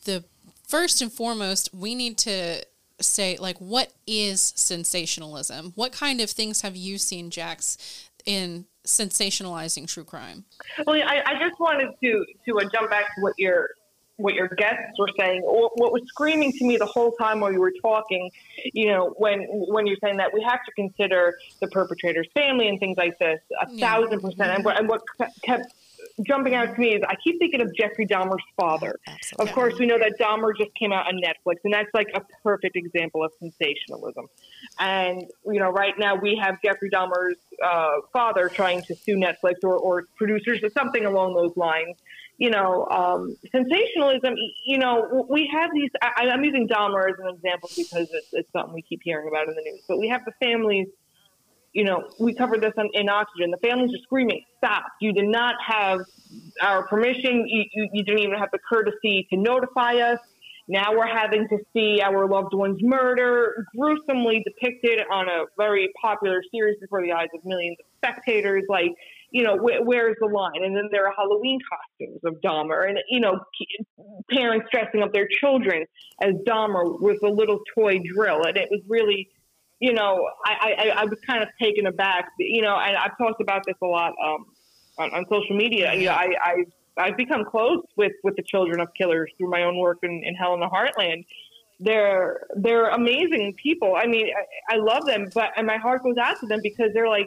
the 0.04 0.24
first 0.66 1.02
and 1.02 1.12
foremost, 1.12 1.70
we 1.74 1.94
need 1.94 2.18
to 2.18 2.64
say, 3.00 3.36
like, 3.38 3.58
what 3.58 3.92
is 4.06 4.52
sensationalism? 4.56 5.72
What 5.74 5.92
kind 5.92 6.20
of 6.20 6.30
things 6.30 6.62
have 6.62 6.76
you 6.76 6.98
seen, 6.98 7.30
Jax, 7.30 8.08
in 8.24 8.66
sensationalizing 8.86 9.88
true 9.88 10.04
crime? 10.04 10.44
Well, 10.86 10.96
I, 10.96 11.22
I 11.26 11.38
just 11.38 11.58
wanted 11.60 11.90
to 12.02 12.24
to 12.46 12.58
uh, 12.58 12.68
jump 12.72 12.90
back 12.90 13.14
to 13.14 13.20
what 13.22 13.34
your 13.38 13.70
what 14.16 14.34
your 14.34 14.46
guests 14.46 14.96
were 14.96 15.10
saying. 15.18 15.42
What, 15.42 15.72
what 15.76 15.92
was 15.92 16.02
screaming 16.06 16.52
to 16.52 16.64
me 16.64 16.76
the 16.76 16.86
whole 16.86 17.12
time 17.12 17.40
while 17.40 17.52
you 17.52 17.58
were 17.60 17.72
talking, 17.82 18.30
you 18.72 18.86
know, 18.86 19.12
when 19.18 19.40
when 19.48 19.86
you're 19.86 19.96
saying 20.02 20.18
that 20.18 20.32
we 20.32 20.42
have 20.42 20.60
to 20.64 20.72
consider 20.72 21.34
the 21.60 21.66
perpetrator's 21.66 22.28
family 22.32 22.68
and 22.68 22.78
things 22.78 22.96
like 22.96 23.18
this, 23.18 23.40
a 23.60 23.66
Yeah. 23.70 23.90
thousand 23.92 24.20
percent. 24.20 24.50
And 24.50 24.64
what, 24.64 24.78
and 24.78 24.88
what 24.88 25.02
kept 25.42 25.74
jumping 26.22 26.54
out 26.54 26.74
to 26.74 26.80
me 26.80 26.94
is 26.94 27.02
I 27.08 27.16
keep 27.22 27.38
thinking 27.38 27.60
of 27.60 27.74
Jeffrey 27.74 28.06
Dahmer's 28.06 28.42
father. 28.58 28.98
Absolutely. 29.06 29.48
Of 29.48 29.54
course, 29.54 29.74
we 29.78 29.86
know 29.86 29.98
that 29.98 30.14
Dahmer 30.20 30.56
just 30.56 30.74
came 30.74 30.92
out 30.92 31.06
on 31.06 31.20
Netflix, 31.20 31.56
and 31.64 31.72
that's 31.72 31.90
like 31.92 32.08
a 32.14 32.20
perfect 32.42 32.76
example 32.76 33.24
of 33.24 33.32
sensationalism. 33.38 34.26
And 34.78 35.24
you 35.46 35.58
know, 35.60 35.70
right 35.70 35.94
now 35.98 36.14
we 36.14 36.40
have 36.42 36.58
Jeffrey 36.62 36.90
Dahmer's 36.90 37.38
uh, 37.64 38.00
father 38.12 38.48
trying 38.48 38.82
to 38.82 38.94
sue 38.94 39.16
Netflix 39.16 39.54
or, 39.64 39.76
or 39.76 40.04
producers 40.16 40.62
or 40.62 40.70
something 40.70 41.04
along 41.04 41.34
those 41.34 41.56
lines. 41.56 41.96
You 42.36 42.50
know, 42.50 42.86
um, 42.90 43.36
sensationalism. 43.52 44.34
You 44.66 44.78
know, 44.78 45.26
we 45.28 45.48
have 45.52 45.70
these. 45.72 45.90
I, 46.02 46.28
I'm 46.28 46.44
using 46.44 46.68
Dahmer 46.68 47.08
as 47.08 47.18
an 47.18 47.34
example 47.34 47.70
because 47.76 48.08
it's, 48.12 48.28
it's 48.32 48.52
something 48.52 48.74
we 48.74 48.82
keep 48.82 49.00
hearing 49.02 49.28
about 49.28 49.48
in 49.48 49.54
the 49.54 49.62
news. 49.62 49.82
But 49.88 49.98
we 49.98 50.08
have 50.08 50.24
the 50.24 50.32
families 50.44 50.88
you 51.74 51.84
know, 51.84 52.08
we 52.20 52.32
covered 52.32 52.62
this 52.62 52.72
in 52.94 53.08
oxygen. 53.08 53.50
The 53.50 53.68
families 53.68 53.90
are 53.92 54.02
screaming, 54.04 54.42
"Stop! 54.58 54.84
You 55.00 55.12
did 55.12 55.26
not 55.26 55.56
have 55.66 56.00
our 56.62 56.86
permission. 56.86 57.46
You, 57.48 57.64
you, 57.72 57.88
you 57.92 58.04
didn't 58.04 58.20
even 58.20 58.38
have 58.38 58.50
the 58.52 58.60
courtesy 58.60 59.26
to 59.30 59.36
notify 59.36 59.96
us. 59.96 60.18
Now 60.66 60.96
we're 60.96 61.06
having 61.06 61.46
to 61.48 61.58
see 61.74 62.00
our 62.00 62.26
loved 62.26 62.54
one's 62.54 62.80
murder 62.82 63.66
gruesomely 63.76 64.42
depicted 64.44 65.00
on 65.12 65.28
a 65.28 65.44
very 65.58 65.90
popular 66.00 66.40
series 66.50 66.78
before 66.80 67.02
the 67.02 67.12
eyes 67.12 67.28
of 67.34 67.44
millions 67.44 67.76
of 67.80 67.86
spectators. 67.98 68.64
Like, 68.68 68.92
you 69.30 69.42
know, 69.42 69.58
wh- 69.58 69.84
where's 69.84 70.16
the 70.20 70.26
line? 70.26 70.64
And 70.64 70.74
then 70.74 70.88
there 70.90 71.06
are 71.06 71.12
Halloween 71.14 71.58
costumes 71.68 72.20
of 72.24 72.40
Dahmer, 72.40 72.88
and 72.88 72.98
you 73.10 73.20
know, 73.20 73.40
parents 74.30 74.66
dressing 74.72 75.02
up 75.02 75.12
their 75.12 75.28
children 75.28 75.84
as 76.22 76.34
Dahmer 76.46 77.00
with 77.00 77.22
a 77.22 77.28
little 77.28 77.60
toy 77.74 77.98
drill, 78.14 78.44
and 78.44 78.56
it 78.56 78.68
was 78.70 78.80
really 78.88 79.28
you 79.80 79.92
know, 79.92 80.28
I, 80.44 80.74
I, 80.78 80.88
I 81.00 81.04
was 81.04 81.18
kind 81.28 81.42
of 81.42 81.48
taken 81.60 81.86
aback. 81.86 82.26
You 82.38 82.62
know, 82.62 82.76
and 82.76 82.96
I've 82.96 83.16
talked 83.18 83.40
about 83.40 83.62
this 83.66 83.76
a 83.82 83.86
lot 83.86 84.12
um, 84.24 84.46
on, 84.98 85.10
on 85.14 85.24
social 85.30 85.56
media. 85.56 85.92
You 85.94 86.06
know, 86.06 86.12
I, 86.12 86.28
I 86.42 86.54
I've 86.96 87.16
become 87.16 87.44
close 87.44 87.80
with 87.96 88.12
with 88.22 88.36
the 88.36 88.44
children 88.48 88.80
of 88.80 88.88
killers 88.98 89.30
through 89.38 89.50
my 89.50 89.62
own 89.64 89.78
work 89.78 89.98
in, 90.02 90.22
in 90.24 90.34
Hell 90.34 90.54
in 90.54 90.60
the 90.60 90.66
Heartland. 90.68 91.24
They're 91.80 92.46
they're 92.56 92.88
amazing 92.90 93.54
people. 93.62 93.96
I 93.96 94.06
mean, 94.06 94.28
I, 94.70 94.76
I 94.76 94.78
love 94.78 95.02
them, 95.06 95.30
but 95.34 95.46
and 95.56 95.66
my 95.66 95.76
heart 95.78 96.02
goes 96.04 96.16
out 96.22 96.36
to 96.40 96.46
them 96.46 96.60
because 96.62 96.90
they're 96.94 97.08
like, 97.08 97.26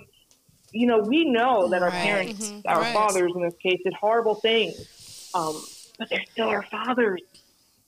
you 0.72 0.88
know, 0.88 1.00
we 1.00 1.26
know 1.26 1.70
that 1.72 1.82
our 1.82 1.92
Right. 1.92 2.02
parents, 2.02 2.42
Mhm. 2.42 2.62
our 2.68 2.84
Right. 2.84 2.94
fathers 2.94 3.32
in 3.36 3.42
this 3.44 3.54
case, 3.62 3.80
did 3.84 3.94
horrible 4.00 4.40
things, 4.42 4.86
um, 5.34 5.68
but 6.00 6.08
they're 6.10 6.24
still 6.32 6.48
our 6.48 6.64
fathers 6.72 7.22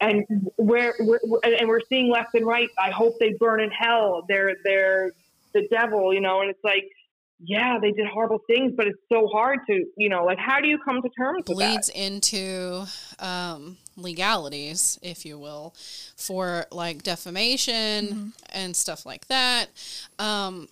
and 0.02 0.26
we're, 0.58 0.94
we're 1.00 1.20
and 1.44 1.68
we're 1.68 1.82
seeing 1.90 2.10
left 2.10 2.34
and 2.34 2.46
right. 2.46 2.70
I 2.80 2.92
hope 2.92 3.20
they 3.20 3.34
burn 3.34 3.60
in 3.60 3.72
hell. 3.72 4.26
They're 4.28 4.56
they're 4.64 5.12
the 5.54 5.68
devil, 5.70 6.14
you 6.14 6.22
know. 6.22 6.42
And 6.42 6.50
it's 6.50 6.64
like, 6.64 6.90
yeah, 7.42 7.80
they 7.82 7.92
did 7.92 8.08
horrible 8.08 8.40
things, 8.48 8.74
but 8.76 8.88
it's 8.88 9.00
so 9.10 9.28
hard 9.28 9.60
to, 9.68 9.86
you 9.98 10.10
know, 10.10 10.26
like 10.26 10.38
how 10.38 10.60
do 10.60 10.68
you 10.68 10.78
come 10.78 11.02
to 11.02 11.10
terms 11.10 11.44
with 11.48 11.58
bleeds 11.58 11.90
into 11.90 12.86
um, 13.20 13.78
legalities, 13.96 15.00
if 15.02 15.26
you 15.26 15.38
will, 15.38 15.74
for 16.16 16.66
like 16.72 17.04
defamation 17.04 18.34
and 18.50 18.76
stuff 18.76 19.06
like 19.06 19.28
that. 19.28 19.68
Um, 20.18 20.68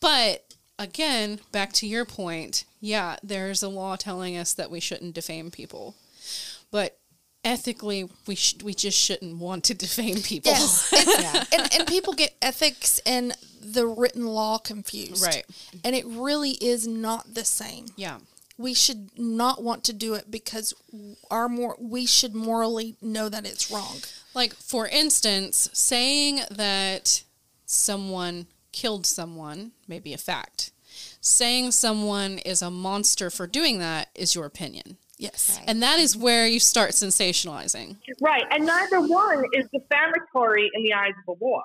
but 0.00 0.54
again, 0.78 1.40
back 1.50 1.72
to 1.74 1.86
your 1.86 2.04
point, 2.04 2.64
yeah, 2.80 3.16
there's 3.22 3.62
a 3.62 3.68
law 3.68 3.96
telling 3.96 4.36
us 4.36 4.52
that 4.54 4.70
we 4.70 4.80
shouldn't 4.80 5.14
defame 5.14 5.50
people, 5.50 5.94
but 6.70 6.98
ethically, 7.44 8.08
we 8.26 8.34
sh- 8.34 8.56
we 8.62 8.74
just 8.74 8.98
shouldn't 8.98 9.38
want 9.38 9.64
to 9.64 9.74
defame 9.86 10.16
people. 10.22 10.52
Yes. 10.52 10.92
And, 11.54 11.62
and, 11.62 11.74
and 11.74 11.86
people 11.88 12.12
get 12.14 12.34
ethics 12.40 12.98
and 13.04 13.36
the 13.60 13.86
written 13.86 14.26
law 14.26 14.58
confused. 14.58 15.24
Right. 15.24 15.44
And 15.84 15.94
it 15.94 16.04
really 16.06 16.52
is 16.52 16.86
not 16.86 17.34
the 17.34 17.44
same. 17.44 17.86
yeah. 17.96 18.18
We 18.58 18.74
should 18.74 19.18
not 19.18 19.62
want 19.62 19.82
to 19.84 19.92
do 19.92 20.14
it 20.14 20.30
because 20.30 20.72
our 21.30 21.48
more 21.48 21.74
we 21.80 22.06
should 22.06 22.34
morally 22.34 22.96
know 23.00 23.28
that 23.28 23.44
it's 23.46 23.70
wrong. 23.70 23.96
Like, 24.34 24.52
for 24.54 24.86
instance, 24.86 25.68
saying 25.72 26.40
that 26.50 27.24
someone 27.66 28.46
killed 28.70 29.06
someone 29.06 29.72
may 29.88 29.98
be 29.98 30.12
a 30.12 30.18
fact. 30.18 30.70
Saying 31.20 31.72
someone 31.72 32.38
is 32.38 32.62
a 32.62 32.70
monster 32.70 33.30
for 33.30 33.46
doing 33.46 33.78
that 33.78 34.10
is 34.14 34.34
your 34.34 34.44
opinion. 34.44 34.98
Yes. 35.22 35.56
Right. 35.58 35.68
And 35.68 35.82
that 35.82 35.98
is 36.00 36.16
where 36.16 36.46
you 36.46 36.58
start 36.58 36.90
sensationalizing. 36.90 37.96
Right, 38.20 38.44
and 38.50 38.66
neither 38.66 39.00
one 39.00 39.44
is 39.52 39.66
defamatory 39.72 40.68
in 40.74 40.82
the 40.82 40.92
eyes 40.94 41.12
of 41.28 41.38
the 41.38 41.44
law. 41.44 41.62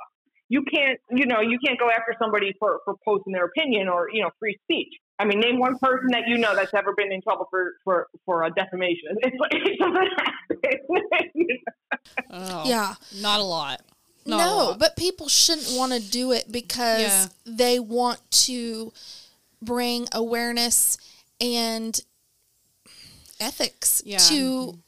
You 0.49 0.63
can't, 0.63 0.99
you 1.11 1.25
know, 1.25 1.41
you 1.41 1.57
can't 1.65 1.77
go 1.79 1.89
after 1.89 2.15
somebody 2.21 2.53
for, 2.59 2.79
for 2.85 2.95
posting 3.03 3.33
their 3.33 3.45
opinion 3.45 3.87
or 3.89 4.09
you 4.13 4.21
know 4.21 4.29
free 4.39 4.57
speech. 4.63 4.93
I 5.19 5.25
mean, 5.25 5.39
name 5.39 5.57
one 5.59 5.77
person 5.79 6.07
that 6.11 6.27
you 6.27 6.37
know 6.37 6.55
that's 6.55 6.73
ever 6.75 6.93
been 6.95 7.11
in 7.11 7.21
trouble 7.23 7.47
for 7.49 7.73
for 7.83 8.07
for 8.25 8.43
a 8.43 8.51
defamation. 8.51 9.17
It's, 9.23 9.35
it's 10.63 11.63
Oh, 12.31 12.63
Yeah. 12.65 12.93
Not 13.19 13.39
a 13.39 13.43
lot. 13.43 13.81
Not 14.25 14.39
a 14.39 14.43
no, 14.45 14.55
lot. 14.57 14.79
but 14.79 14.95
people 14.95 15.27
shouldn't 15.29 15.67
want 15.77 15.93
to 15.93 15.99
do 15.99 16.31
it 16.31 16.51
because 16.51 17.01
Yeah. 17.01 17.27
they 17.45 17.79
want 17.79 18.19
to 18.45 18.93
bring 19.61 20.07
awareness 20.13 20.97
and 21.41 21.99
ethics 23.39 24.01
Yeah. 24.05 24.17
to 24.19 24.79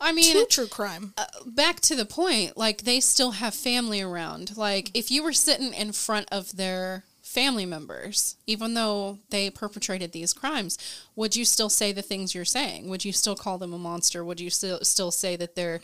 I 0.00 0.12
mean, 0.12 0.32
to 0.32 0.46
true 0.46 0.68
crime. 0.68 1.12
back 1.44 1.80
to 1.80 1.96
the 1.96 2.04
point, 2.06 2.56
like 2.56 2.82
they 2.82 3.00
still 3.00 3.32
have 3.32 3.54
family 3.54 4.00
around. 4.00 4.56
Like 4.56 4.90
if 4.94 5.10
you 5.10 5.22
were 5.22 5.32
sitting 5.32 5.74
in 5.74 5.92
front 5.92 6.28
of 6.30 6.56
their 6.56 7.04
family 7.22 7.66
members, 7.66 8.36
even 8.46 8.74
though 8.74 9.18
they 9.30 9.50
perpetrated 9.50 10.12
these 10.12 10.32
crimes, 10.32 10.78
would 11.16 11.34
you 11.36 11.44
still 11.44 11.68
say 11.68 11.92
the 11.92 12.00
things 12.00 12.34
you're 12.34 12.44
saying? 12.44 12.88
Would 12.88 13.04
you 13.04 13.12
still 13.12 13.34
call 13.36 13.58
them 13.58 13.74
a 13.74 13.78
monster? 13.78 14.24
Would 14.24 14.40
you 14.40 14.48
still 14.50 14.78
still 14.82 15.10
say 15.10 15.36
that 15.36 15.54
they're 15.56 15.80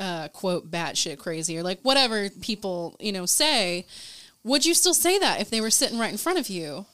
uh, 0.00 0.28
quote 0.28 0.70
batshit 0.70 1.18
crazy 1.18 1.58
or 1.58 1.62
like 1.62 1.80
whatever 1.82 2.30
people 2.30 2.96
you 2.98 3.12
know 3.12 3.26
say? 3.26 3.86
Would 4.42 4.64
you 4.64 4.72
still 4.74 4.94
say 4.94 5.18
that 5.18 5.40
if 5.40 5.50
they 5.50 5.60
were 5.60 5.70
sitting 5.70 5.98
right 5.98 6.10
in 6.10 6.16
front 6.18 6.38
of 6.38 6.48
you? 6.48 6.86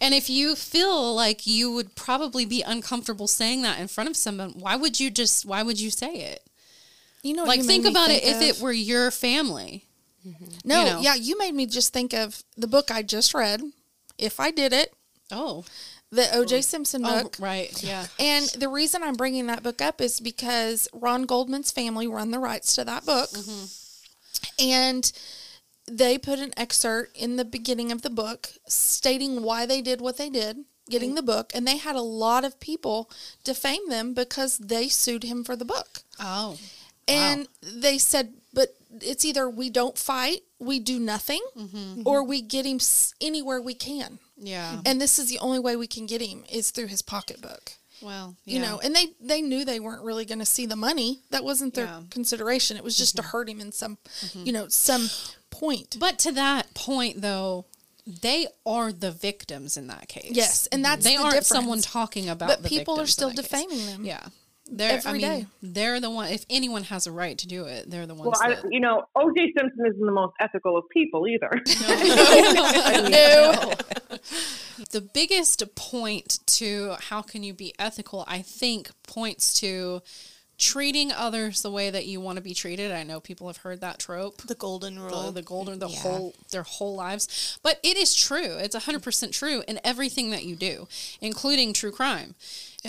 And 0.00 0.14
if 0.14 0.30
you 0.30 0.54
feel 0.54 1.14
like 1.14 1.46
you 1.46 1.72
would 1.72 1.94
probably 1.96 2.44
be 2.46 2.62
uncomfortable 2.62 3.26
saying 3.26 3.62
that 3.62 3.80
in 3.80 3.88
front 3.88 4.08
of 4.08 4.16
someone, 4.16 4.50
why 4.50 4.76
would 4.76 5.00
you 5.00 5.10
just 5.10 5.44
why 5.44 5.62
would 5.62 5.80
you 5.80 5.90
say 5.90 6.14
it? 6.14 6.42
You 7.22 7.34
know, 7.34 7.44
like 7.44 7.58
you 7.58 7.64
think 7.64 7.84
about 7.84 8.08
think 8.08 8.22
it 8.22 8.28
if 8.28 8.42
it 8.42 8.62
were 8.62 8.72
your 8.72 9.10
family 9.10 9.84
No, 10.64 10.84
you 10.84 10.90
know. 10.90 11.00
yeah, 11.00 11.14
you 11.14 11.36
made 11.36 11.54
me 11.54 11.66
just 11.66 11.92
think 11.92 12.14
of 12.14 12.42
the 12.56 12.68
book 12.68 12.90
I 12.90 13.02
just 13.02 13.34
read. 13.34 13.60
If 14.18 14.38
I 14.40 14.50
did 14.50 14.72
it, 14.72 14.92
oh 15.32 15.64
the 16.10 16.26
O.J. 16.34 16.62
Simpson 16.62 17.04
oh 17.04 17.24
book. 17.24 17.36
right 17.38 17.82
yeah 17.82 18.06
And 18.18 18.48
the 18.50 18.68
reason 18.68 19.02
I'm 19.02 19.14
bringing 19.14 19.46
that 19.48 19.62
book 19.62 19.82
up 19.82 20.00
is 20.00 20.20
because 20.20 20.88
Ron 20.92 21.24
Goldman's 21.24 21.70
family 21.70 22.06
run 22.06 22.30
the 22.30 22.38
rights 22.38 22.74
to 22.76 22.84
that 22.84 23.04
book. 23.04 23.28
Mm-hmm. 23.30 23.64
And 24.60 25.12
they 25.90 26.18
put 26.18 26.38
an 26.38 26.52
excerpt 26.56 27.16
in 27.16 27.36
the 27.36 27.44
beginning 27.44 27.92
of 27.92 28.02
the 28.02 28.10
book 28.10 28.50
stating 28.66 29.42
why 29.42 29.66
they 29.66 29.80
did 29.82 30.00
what 30.00 30.16
they 30.16 30.30
did, 30.30 30.64
getting 30.88 31.14
the 31.14 31.22
book. 31.22 31.50
And 31.54 31.66
they 31.66 31.76
had 31.76 31.96
a 31.96 32.00
lot 32.02 32.44
of 32.44 32.60
people 32.60 33.10
defame 33.44 33.88
them 33.88 34.14
because 34.14 34.58
they 34.58 34.88
sued 34.88 35.24
him 35.24 35.44
for 35.44 35.56
the 35.56 35.64
book. 35.64 36.00
oh 36.20 36.58
And 37.06 37.48
they 37.62 37.98
said, 37.98 38.34
but 38.52 38.74
it's 39.00 39.24
either 39.24 39.48
we 39.48 39.70
don't 39.70 39.98
fight, 39.98 40.42
we 40.58 40.78
do 40.78 40.98
nothing, 40.98 41.42
mm-hmm. 41.56 42.02
or 42.04 42.20
mm-hmm. 42.20 42.30
we 42.30 42.42
get 42.42 42.66
him 42.66 42.80
anywhere 43.20 43.60
we 43.60 43.74
can. 43.74 44.18
yeah. 44.36 44.72
Mm-hmm. 44.72 44.80
And 44.86 45.00
this 45.00 45.18
is 45.18 45.28
the 45.28 45.38
only 45.38 45.58
way 45.58 45.76
we 45.76 45.86
can 45.86 46.06
get 46.06 46.20
him 46.20 46.44
is 46.50 46.70
through 46.70 46.86
his 46.86 47.02
pocketbook. 47.02 47.72
Well 48.00 48.36
you 48.44 48.60
know 48.60 48.78
and 48.78 48.94
they 48.94 49.06
they 49.20 49.42
knew 49.42 49.64
they 49.64 49.80
weren't 49.80 50.04
really 50.04 50.24
going 50.24 50.38
to 50.38 50.46
see 50.46 50.66
the 50.66 50.76
money. 50.76 51.18
That 51.30 51.42
wasn't 51.42 51.74
their 51.74 51.86
Yeah. 51.86 52.02
consideration. 52.10 52.76
It 52.76 52.84
was 52.84 52.96
just 52.96 53.16
to 53.16 53.22
hurt 53.22 53.48
him 53.48 53.60
in 53.60 53.72
some 53.72 53.98
you 54.34 54.52
know 54.52 54.68
some 54.68 55.10
point 55.50 55.96
but 55.98 56.18
to 56.18 56.32
that 56.32 56.72
point 56.74 57.20
though 57.20 57.64
they 58.22 58.46
are 58.64 58.90
the 58.92 59.10
victims 59.10 59.76
in 59.76 59.86
that 59.88 60.08
case 60.08 60.30
yes 60.32 60.66
and 60.72 60.84
that's 60.84 61.04
they 61.04 61.16
the 61.16 61.22
aren't 61.22 61.30
difference. 61.32 61.48
someone 61.48 61.80
talking 61.80 62.28
about 62.28 62.48
but 62.48 62.62
the 62.62 62.68
people 62.68 62.94
are 62.94 63.04
victims 63.04 63.08
in 63.08 63.12
still 63.12 63.28
that 63.30 63.36
case. 63.36 63.48
defaming 63.68 63.86
them 63.86 64.04
yeah 64.04 64.26
they're 64.70 64.98
Every 64.98 65.08
I 65.08 65.12
mean, 65.14 65.20
day. 65.22 65.46
they're 65.62 65.98
the 65.98 66.10
one 66.10 66.28
if 66.30 66.44
anyone 66.50 66.84
has 66.84 67.06
a 67.06 67.12
right 67.12 67.38
to 67.38 67.46
do 67.48 67.64
it 67.64 67.88
they're 67.90 68.06
the 68.06 68.14
ones 68.14 68.38
Well, 68.38 68.52
I, 68.52 68.62
you 68.70 68.80
know, 68.80 69.02
O.J. 69.16 69.54
Simpson 69.56 69.86
isn't 69.86 70.04
the 70.04 70.12
most 70.12 70.34
ethical 70.40 70.76
of 70.76 70.84
people 70.90 71.26
either. 71.26 71.50
no. 73.08 73.72
the 74.90 75.00
biggest 75.00 75.74
point 75.74 76.38
to 76.46 76.96
how 77.00 77.22
can 77.22 77.42
you 77.42 77.54
be 77.54 77.74
ethical, 77.78 78.24
I 78.26 78.42
think, 78.42 78.90
points 79.06 79.58
to 79.60 80.02
treating 80.58 81.12
others 81.12 81.62
the 81.62 81.70
way 81.70 81.88
that 81.88 82.06
you 82.06 82.20
want 82.20 82.36
to 82.36 82.42
be 82.42 82.52
treated. 82.52 82.90
I 82.90 83.04
know 83.04 83.20
people 83.20 83.46
have 83.46 83.58
heard 83.58 83.80
that 83.80 84.00
trope. 84.00 84.42
The 84.42 84.56
golden 84.56 84.98
rule. 84.98 85.26
The, 85.26 85.40
the 85.40 85.42
golden, 85.42 85.78
the 85.78 85.88
Yeah. 85.88 86.00
whole, 86.00 86.34
their 86.50 86.64
whole 86.64 86.96
lives. 86.96 87.58
But 87.62 87.78
it 87.84 87.96
is 87.96 88.14
true. 88.14 88.56
It's 88.58 88.74
100% 88.74 89.32
true 89.32 89.62
in 89.68 89.78
everything 89.84 90.30
that 90.30 90.44
you 90.44 90.56
do, 90.56 90.88
including 91.20 91.72
true 91.72 91.92
crime. 91.92 92.34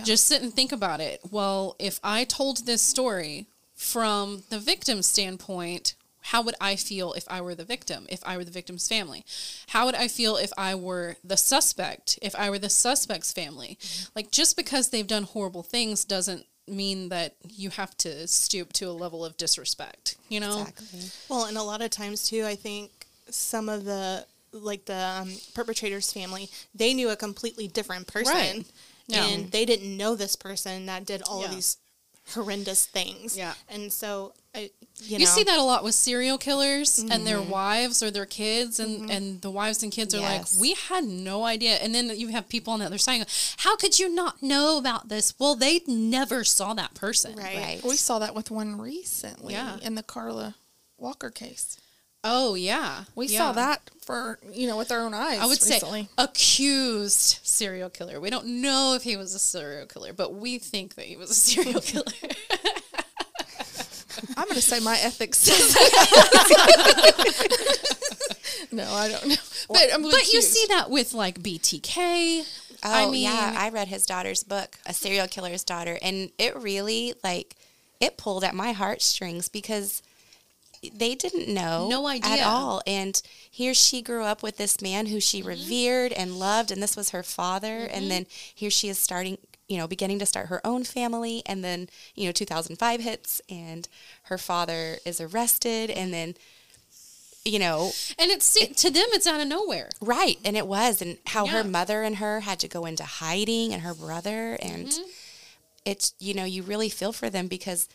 Just 0.03 0.25
sit 0.25 0.41
and 0.41 0.53
think 0.53 0.71
about 0.71 0.99
it. 0.99 1.19
Well, 1.29 1.75
if 1.77 1.99
I 2.03 2.23
told 2.23 2.65
this 2.65 2.81
story 2.81 3.47
from 3.75 4.43
the 4.49 4.59
victim's 4.59 5.07
standpoint, 5.07 5.93
how 6.21 6.41
would 6.41 6.55
I 6.61 6.75
feel 6.75 7.13
if 7.13 7.23
I 7.27 7.41
were 7.41 7.55
the 7.55 7.63
victim, 7.65 8.05
if 8.09 8.21
I 8.25 8.37
were 8.37 8.43
the 8.43 8.51
victim's 8.51 8.87
family? 8.87 9.25
How 9.67 9.85
would 9.85 9.95
I 9.95 10.07
feel 10.07 10.37
if 10.37 10.51
I 10.57 10.75
were 10.75 11.17
the 11.23 11.37
suspect, 11.37 12.19
if 12.21 12.35
I 12.35 12.49
were 12.49 12.59
the 12.59 12.69
suspect's 12.69 13.31
family? 13.31 13.77
Mm-hmm. 13.81 14.09
Like, 14.15 14.31
just 14.31 14.55
because 14.57 14.89
they've 14.89 15.07
done 15.07 15.23
horrible 15.23 15.63
things 15.63 16.05
doesn't 16.05 16.45
mean 16.69 17.09
that 17.09 17.35
you 17.49 17.69
have 17.71 17.95
to 17.97 18.27
stoop 18.27 18.73
to 18.73 18.85
a 18.85 18.91
level 18.91 19.23
of 19.25 19.37
disrespect, 19.37 20.15
you 20.29 20.39
know? 20.39 20.61
Exactly. 20.61 21.01
Well, 21.29 21.45
and 21.45 21.57
a 21.57 21.63
lot 21.63 21.81
of 21.81 21.89
times 21.91 22.27
too, 22.29 22.45
I 22.45 22.55
think 22.55 22.91
some 23.29 23.69
of 23.69 23.85
the 23.85 24.25
like 24.51 24.85
the 24.85 24.95
um, 25.21 25.31
perpetrator's 25.53 26.11
family, 26.11 26.49
they 26.73 26.93
knew 26.93 27.09
a 27.09 27.15
completely 27.15 27.67
different 27.67 28.07
person, 28.07 28.33
Right. 28.33 28.65
Yeah. 29.07 29.27
and 29.27 29.51
they 29.51 29.63
didn't 29.65 29.95
know 29.95 30.15
this 30.15 30.35
person 30.35 30.87
that 30.87 31.05
did 31.05 31.21
all 31.23 31.43
of 31.43 31.51
these 31.51 31.77
horrendous 32.33 32.85
things. 32.85 33.37
Yeah. 33.37 33.53
and 33.69 33.91
so 33.91 34.33
I, 34.55 34.71
you, 35.01 35.19
You 35.19 35.25
see 35.25 35.43
that 35.43 35.59
a 35.59 35.63
lot 35.63 35.83
with 35.83 35.93
serial 35.95 36.37
killers 36.37 36.99
and 36.99 37.25
their 37.25 37.37
mm-hmm. 37.37 37.51
wives 37.51 38.01
or 38.01 38.09
their 38.11 38.25
kids, 38.25 38.79
and, 38.79 39.01
mm-hmm. 39.01 39.11
and 39.11 39.41
the 39.41 39.51
wives 39.51 39.83
and 39.83 39.91
kids 39.91 40.13
are 40.15 40.19
Yes. 40.19 40.55
like, 40.55 40.61
We 40.61 40.73
had 40.73 41.03
no 41.03 41.43
idea. 41.45 41.75
And 41.75 41.93
then 41.93 42.09
you 42.17 42.29
have 42.29 42.49
people 42.49 42.73
on 42.73 42.79
the 42.79 42.85
other 42.85 42.97
side, 42.97 43.17
going, 43.17 43.27
How 43.57 43.75
could 43.77 43.99
you 43.99 44.09
not 44.09 44.41
know 44.41 44.77
about 44.77 45.09
this? 45.09 45.33
Well, 45.39 45.55
they 45.55 45.81
never 45.87 46.43
saw 46.43 46.73
that 46.73 46.95
person. 46.95 47.35
right. 47.35 47.57
Right. 47.57 47.83
we 47.83 47.95
saw 47.95 48.19
that 48.19 48.33
with 48.33 48.49
one 48.49 48.79
recently 48.79 49.53
Yeah. 49.53 49.77
in 49.81 49.95
the 49.95 50.03
carla 50.03 50.55
walker 50.97 51.29
case 51.29 51.77
Oh, 52.23 52.55
yeah. 52.55 53.03
we 53.15 53.27
Yeah. 53.27 53.37
saw 53.37 53.51
that 53.53 53.89
for 54.01 54.39
you 54.51 54.67
know 54.67 54.75
with 54.77 54.91
our 54.91 55.01
own 55.01 55.13
eyes 55.13 55.39
I 55.39 55.45
would 55.45 55.61
recently. 55.61 56.03
say 56.03 56.09
accused 56.17 57.39
serial 57.43 57.89
killer. 57.89 58.19
We 58.19 58.29
don't 58.29 58.61
know 58.61 58.93
if 58.95 59.03
he 59.03 59.15
was 59.15 59.33
a 59.35 59.39
serial 59.39 59.85
killer, 59.85 60.13
but 60.13 60.33
we 60.33 60.57
think 60.57 60.95
that 60.95 61.05
he 61.05 61.15
was 61.15 61.31
a 61.31 61.33
serial 61.35 61.81
killer. 61.81 62.03
i'm 64.35 64.43
going 64.45 64.55
to 64.55 64.61
say 64.61 64.79
my 64.81 64.97
ethics 64.99 65.47
no 68.71 68.83
i 68.91 69.07
don't 69.07 69.27
know 69.27 69.35
but 69.69 69.93
i'm 69.93 70.01
but 70.01 70.33
you 70.33 70.41
see 70.41 70.65
that 70.69 70.89
with 70.89 71.13
like 71.13 71.39
BTK. 71.39 72.43
Oh, 72.81 73.07
I 73.07 73.09
mean, 73.09 73.23
yeah. 73.23 73.55
I 73.57 73.69
read 73.71 73.89
his 73.89 74.05
daughter's 74.05 74.41
book, 74.41 74.77
A 74.85 74.93
Serial 74.93 75.27
Killer's 75.27 75.65
Daughter, 75.65 75.99
and 76.01 76.31
it 76.37 76.55
really, 76.55 77.13
like, 77.25 77.57
it 77.99 78.15
pulled 78.15 78.45
at 78.45 78.55
my 78.55 78.71
heartstrings 78.71 79.49
because 79.49 80.01
they 80.93 81.15
didn't 81.15 81.47
know 81.53 81.87
No 81.89 82.07
idea. 82.07 82.31
at 82.31 82.39
all. 82.45 82.81
And 82.87 83.21
here 83.49 83.73
she 83.73 84.01
grew 84.01 84.23
up 84.23 84.41
with 84.43 84.57
this 84.57 84.81
man 84.81 85.07
who 85.07 85.19
she 85.19 85.39
Mm-hmm. 85.39 85.47
revered 85.49 86.11
and 86.13 86.39
loved, 86.39 86.71
and 86.71 86.81
this 86.81 86.95
was 86.95 87.09
her 87.09 87.23
father. 87.23 87.87
And 87.91 88.09
then 88.09 88.25
here 88.53 88.69
she 88.69 88.87
is 88.89 88.97
starting, 88.97 89.37
you 89.67 89.77
know, 89.77 89.87
beginning 89.87 90.19
to 90.19 90.25
start 90.25 90.47
her 90.47 90.65
own 90.65 90.83
family. 90.83 91.43
And 91.45 91.63
then, 91.63 91.89
you 92.15 92.25
know, 92.25 92.31
2005 92.31 93.01
hits, 93.01 93.41
and 93.49 93.87
her 94.23 94.37
father 94.37 94.97
is 95.05 95.19
arrested. 95.19 95.89
And 95.89 96.13
then, 96.13 96.35
you 97.45 97.57
know, 97.59 97.91
and 98.17 98.31
it's 98.31 98.53
to 98.81 98.89
them, 98.89 99.05
it's 99.11 99.25
out 99.27 99.39
of 99.41 99.47
nowhere. 99.47 99.89
Right, 100.01 100.37
and 100.45 100.55
it 100.57 100.67
was, 100.67 101.01
and 101.01 101.17
how 101.27 101.45
Yeah. 101.45 101.51
her 101.51 101.63
mother 101.63 102.03
and 102.03 102.17
her 102.17 102.41
had 102.41 102.59
to 102.59 102.67
go 102.67 102.85
into 102.85 103.03
hiding, 103.03 103.73
and 103.73 103.81
her 103.81 103.93
brother, 103.93 104.57
and 104.61 104.87
Mm-hmm. 104.87 105.09
it's 105.85 106.13
you 106.19 106.33
know 106.33 106.43
you 106.43 106.61
really 106.63 106.89
feel 106.89 107.13
for 107.13 107.29
them 107.29 107.47
because, 107.47 107.87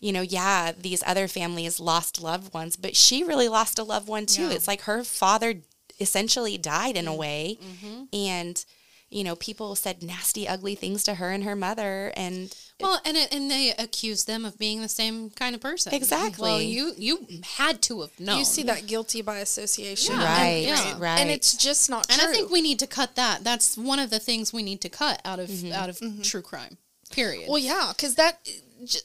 you 0.00 0.12
know, 0.12 0.20
yeah, 0.22 0.72
these 0.78 1.02
other 1.06 1.28
families 1.28 1.80
lost 1.80 2.20
loved 2.22 2.52
ones, 2.54 2.76
but 2.76 2.94
she 2.96 3.24
really 3.24 3.48
lost 3.48 3.78
a 3.78 3.84
loved 3.84 4.08
one 4.08 4.26
too. 4.26 4.42
Yeah. 4.42 4.48
Mm-hmm. 4.48 4.56
It's 4.56 4.68
like 4.68 4.82
her 4.82 5.02
father 5.04 5.54
essentially 6.00 6.58
died 6.58 6.96
in 6.96 7.06
a 7.06 7.14
way, 7.14 7.58
and 8.12 8.64
you 9.10 9.22
know 9.22 9.36
people 9.36 9.74
said 9.76 10.02
nasty, 10.02 10.48
ugly 10.48 10.74
things 10.74 11.04
to 11.04 11.14
her 11.14 11.30
and 11.30 11.44
her 11.44 11.54
mother, 11.54 12.12
and 12.16 12.52
Well, 12.80 13.00
and 13.04 13.16
it, 13.16 13.32
and 13.32 13.48
they 13.50 13.72
accused 13.78 14.26
them 14.26 14.44
of 14.44 14.58
being 14.58 14.80
the 14.82 14.88
same 14.88 15.30
kind 15.30 15.54
of 15.54 15.60
person. 15.60 15.94
Exactly. 15.94 16.42
Well, 16.50 16.60
you 16.60 16.92
you 16.96 17.26
had 17.56 17.80
to 17.82 18.00
have 18.00 18.18
known. 18.18 18.38
you 18.38 18.44
see 18.44 18.64
that 18.64 18.86
guilty 18.86 19.22
by 19.22 19.38
association 19.38 20.16
Yeah, 20.18 20.24
right, 20.24 20.66
and- 20.66 20.66
yeah. 20.66 20.96
right, 20.98 21.20
and 21.20 21.30
it's 21.30 21.56
just 21.56 21.88
not 21.88 22.10
And 22.10 22.20
true 22.20 22.28
I 22.30 22.32
think 22.32 22.50
we 22.50 22.60
need 22.60 22.78
to 22.80 22.86
cut 22.88 23.14
that. 23.14 23.44
That's 23.44 23.76
one 23.78 24.00
of 24.00 24.10
the 24.10 24.18
things 24.18 24.52
we 24.52 24.62
need 24.64 24.80
to 24.80 24.88
cut 24.88 25.20
out 25.24 25.38
of 25.38 25.48
Mm-hmm. 25.48 25.72
out 25.72 25.88
of 25.88 26.00
true 26.24 26.42
crime. 26.42 26.78
Period. 27.10 27.48
Well, 27.48 27.58
yeah, 27.58 27.92
because 27.96 28.16
that 28.16 28.44
j- 28.84 28.98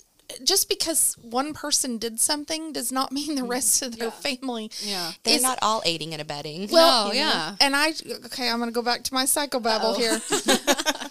just 0.44 0.70
because 0.70 1.16
one 1.22 1.54
person 1.54 1.98
did 1.98 2.20
something 2.20 2.72
does 2.72 2.92
not 2.92 3.12
mean 3.12 3.36
the 3.36 3.42
mm, 3.42 3.50
rest 3.50 3.82
of 3.82 3.98
their 3.98 4.12
family. 4.12 4.72
yeah. 4.82 5.12
they're 5.24 5.36
is- 5.36 5.42
not 5.42 5.60
all 5.62 5.82
aiding 5.86 6.14
and 6.14 6.22
abetting. 6.22 6.70
Well, 6.72 7.08
you 7.08 7.14
know, 7.16 7.20
yeah. 7.20 7.56
And 7.60 7.76
I 7.76 7.94
okay, 8.26 8.50
I'm 8.50 8.60
going 8.60 8.70
to 8.70 8.74
go 8.74 8.82
back 8.82 9.04
to 9.04 9.14
my 9.14 9.26
psychobabble 9.26 9.98
here. 9.98 10.22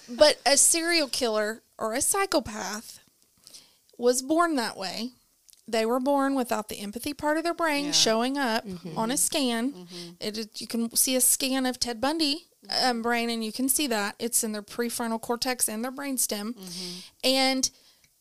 but 0.16 0.40
a 0.46 0.56
serial 0.56 1.08
killer 1.08 1.62
or 1.78 1.94
a 1.94 2.00
psychopath 2.00 3.00
was 3.96 4.22
born 4.22 4.56
that 4.56 4.76
way. 4.76 5.10
They 5.66 5.84
were 5.84 6.00
born 6.00 6.34
without 6.34 6.68
the 6.68 6.80
empathy 6.80 7.12
part 7.12 7.36
of 7.36 7.44
their 7.44 7.52
brain 7.52 7.86
Yeah. 7.86 7.92
showing 7.92 8.38
up 8.38 8.66
mm-hmm. 8.66 8.96
on 8.96 9.10
a 9.10 9.18
scan. 9.18 9.72
Mm-hmm. 9.72 10.10
It 10.20 10.38
is, 10.38 10.48
you 10.56 10.66
can 10.66 10.94
see 10.96 11.14
a 11.14 11.20
scan 11.20 11.66
of 11.66 11.78
Ted 11.78 12.00
Bundy 12.00 12.46
um, 12.82 13.02
brain, 13.02 13.28
and 13.28 13.44
you 13.44 13.52
can 13.52 13.68
see 13.68 13.86
that 13.88 14.14
it's 14.18 14.42
in 14.42 14.52
their 14.52 14.62
prefrontal 14.62 15.20
cortex 15.20 15.68
and 15.68 15.84
their 15.84 15.92
brainstem, 15.92 16.54
mm-hmm. 16.54 16.98
and 17.22 17.70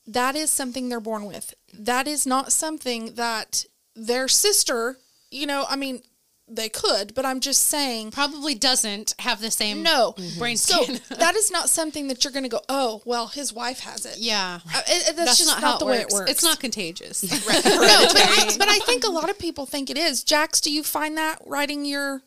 that 0.08 0.36
is 0.36 0.50
something 0.50 0.90
they're 0.90 1.00
born 1.00 1.26
with. 1.26 1.54
That 1.78 2.08
is 2.08 2.26
not 2.26 2.52
something 2.52 3.14
that 3.16 3.66
their 3.96 4.28
sister. 4.28 4.98
You 5.30 5.46
know, 5.46 5.66
I 5.70 5.76
mean, 5.76 6.02
they 6.48 6.70
could, 6.70 7.14
but 7.14 7.26
I'm 7.26 7.42
just 7.42 7.64
saying 7.68 8.12
Probably 8.12 8.56
doesn't 8.56 9.14
have 9.20 9.42
the 9.42 9.52
same 9.52 9.84
no. 9.84 10.16
brain 10.38 10.56
So 10.56 10.82
that 11.18 11.36
is 11.36 11.52
not 11.52 11.68
something 11.70 12.08
that 12.08 12.24
you're 12.24 12.32
going 12.32 12.44
to 12.44 12.50
go, 12.50 12.62
oh, 12.70 13.02
well, 13.04 13.28
his 13.28 13.52
wife 13.52 13.82
has 13.82 14.06
it. 14.06 14.16
yeah. 14.18 14.60
Uh, 14.74 14.82
it- 14.88 15.10
it- 15.10 15.16
that's, 15.18 15.32
That's 15.32 15.38
just 15.40 15.50
not, 15.50 15.62
not, 15.62 15.72
how 15.74 15.78
the 15.80 15.86
it 15.88 15.90
way 15.90 15.98
it 16.04 16.10
works. 16.14 16.32
It's 16.32 16.44
not 16.44 16.62
contagious. 16.62 17.22
No, 17.68 18.08
but 18.14 18.22
I, 18.22 18.56
but 18.58 18.70
I 18.70 18.80
think 18.80 19.04
a 19.04 19.10
lot 19.12 19.30
of 19.30 19.38
people 19.38 19.66
think 19.66 19.90
it 19.90 19.98
is. 19.98 20.24
Jax, 20.24 20.62
do 20.62 20.72
you 20.72 20.84
find 20.84 21.18
that 21.18 21.40
writing 21.46 21.84
your 21.84 22.22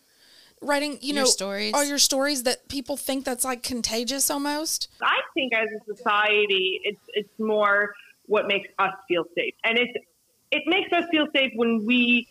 writing, 0.60 0.98
you 1.00 1.14
Your 1.14 1.24
know, 1.24 1.28
stories? 1.30 1.72
all 1.74 1.84
your 1.84 1.98
stories 1.98 2.42
that 2.44 2.68
people 2.68 2.96
think 2.96 3.24
that's 3.24 3.44
like 3.44 3.62
contagious 3.62 4.30
almost? 4.30 4.88
I 5.02 5.18
think 5.34 5.52
as 5.54 5.68
a 5.80 5.96
society, 5.96 6.80
it's 6.84 7.00
it's 7.14 7.38
more 7.38 7.94
what 8.26 8.46
makes 8.46 8.68
us 8.78 8.92
feel 9.08 9.24
safe, 9.36 9.54
and 9.64 9.78
it's 9.78 9.92
it 10.50 10.62
makes 10.66 10.92
us 10.92 11.04
feel 11.10 11.26
safe 11.34 11.52
when 11.54 11.84
we 11.86 12.26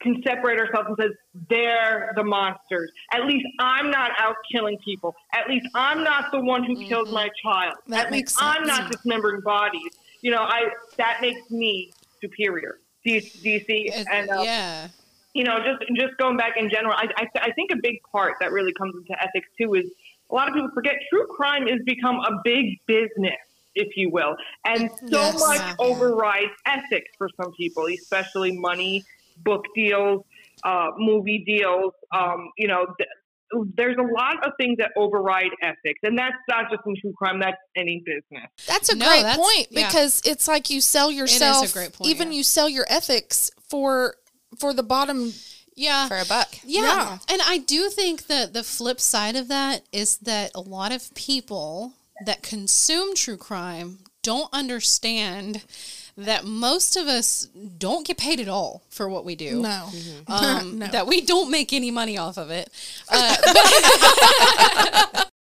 can 0.00 0.22
separate 0.22 0.58
ourselves 0.58 0.88
and 0.88 0.96
says 0.98 1.10
they're 1.50 2.12
the 2.16 2.24
monsters. 2.24 2.90
At 3.12 3.26
least 3.26 3.46
I'm 3.58 3.90
not 3.90 4.12
out 4.18 4.36
killing 4.50 4.78
people. 4.84 5.14
At 5.34 5.46
least 5.48 5.66
I'm 5.74 6.02
not 6.02 6.32
the 6.32 6.40
one 6.40 6.64
who 6.64 6.74
killed 6.86 7.12
my 7.12 7.28
child. 7.42 7.74
That 7.88 8.06
At 8.06 8.10
makes 8.10 8.32
least 8.32 8.42
I'm 8.42 8.66
not 8.66 8.90
dismembering 8.90 9.42
bodies. 9.42 9.92
You 10.22 10.30
know, 10.30 10.38
I 10.42 10.70
that 10.96 11.18
makes 11.20 11.50
me 11.50 11.92
superior. 12.20 12.78
Do 13.04 13.12
you, 13.12 13.20
do 13.20 13.48
you 13.50 13.60
see? 13.60 13.90
It- 13.92 14.06
And 14.10 14.30
uh, 14.30 14.40
yeah. 14.42 14.88
You 15.34 15.44
know, 15.44 15.58
just 15.58 15.90
just 15.96 16.16
going 16.18 16.36
back 16.36 16.56
in 16.56 16.68
general, 16.70 16.94
I, 16.94 17.06
I, 17.16 17.26
I 17.42 17.52
think 17.52 17.70
a 17.72 17.76
big 17.80 17.96
part 18.10 18.34
that 18.40 18.50
really 18.52 18.72
comes 18.72 18.94
into 18.96 19.12
ethics 19.22 19.48
too 19.60 19.74
is 19.74 19.86
a 20.30 20.34
lot 20.34 20.48
of 20.48 20.54
people 20.54 20.70
forget 20.74 20.94
true 21.08 21.26
crime 21.28 21.66
has 21.66 21.80
become 21.84 22.16
a 22.16 22.40
big 22.44 22.78
business, 22.86 23.38
if 23.74 23.96
you 23.96 24.10
will, 24.10 24.36
and 24.64 24.90
so 24.90 25.06
Yes. 25.10 25.40
much 25.40 25.58
Yeah. 25.58 25.74
overrides 25.78 26.52
ethics 26.66 27.10
for 27.18 27.28
some 27.40 27.52
people, 27.52 27.86
especially 27.86 28.52
money, 28.58 29.04
book 29.44 29.64
deals, 29.74 30.24
uh, 30.64 30.88
movie 30.98 31.42
deals. 31.46 31.92
Um, 32.12 32.50
you 32.58 32.68
know, 32.68 32.86
th- 32.98 33.08
there's 33.76 33.96
a 33.98 34.02
lot 34.02 34.46
of 34.46 34.52
things 34.60 34.78
that 34.78 34.92
override 34.96 35.50
ethics, 35.62 35.98
and 36.04 36.16
that's 36.16 36.36
not 36.48 36.70
just 36.70 36.82
in 36.86 36.94
true 37.00 37.12
crime; 37.16 37.40
that's 37.40 37.56
any 37.74 38.00
business. 38.06 38.48
That's 38.68 38.88
a 38.90 38.96
No, 38.96 39.06
great 39.06 39.22
that's- 39.22 39.36
point 39.36 39.66
yeah. 39.70 39.86
because 39.88 40.22
it's 40.24 40.46
like 40.46 40.70
you 40.70 40.80
sell 40.80 41.10
yourself. 41.10 41.72
great 41.72 41.92
point, 41.92 42.08
even 42.10 42.30
yeah. 42.30 42.38
you 42.38 42.44
sell 42.44 42.68
your 42.68 42.86
ethics 42.88 43.50
for 43.68 44.14
for 44.60 44.72
the 44.72 44.82
bottom. 44.82 45.32
Yeah. 45.76 46.08
for 46.08 46.18
a 46.18 46.24
buck. 46.26 46.56
Yeah. 46.64 46.82
Yeah. 46.82 47.18
And 47.30 47.40
I 47.42 47.58
do 47.58 47.88
think 47.88 48.26
that 48.26 48.52
the 48.52 48.62
flip 48.62 49.00
side 49.00 49.34
of 49.34 49.48
that 49.48 49.82
is 49.92 50.18
that 50.18 50.50
a 50.54 50.60
lot 50.60 50.92
of 50.92 51.14
people 51.14 51.94
that 52.26 52.42
consume 52.42 53.14
true 53.14 53.38
crime 53.38 53.98
don't 54.22 54.50
understand 54.52 55.62
that 56.18 56.44
most 56.44 56.96
of 56.96 57.06
us 57.06 57.46
don't 57.78 58.06
get 58.06 58.18
paid 58.18 58.40
at 58.40 58.48
all 58.48 58.82
for 58.90 59.08
what 59.08 59.24
we 59.24 59.34
do. 59.34 59.62
No, 59.62 59.88
Um, 60.28 60.78
No. 60.80 60.86
That 60.88 61.06
we 61.06 61.22
don't 61.22 61.50
make 61.50 61.72
any 61.72 61.90
money 61.90 62.18
off 62.18 62.36
of 62.36 62.50
it. 62.50 62.68
Uh, 63.10 63.36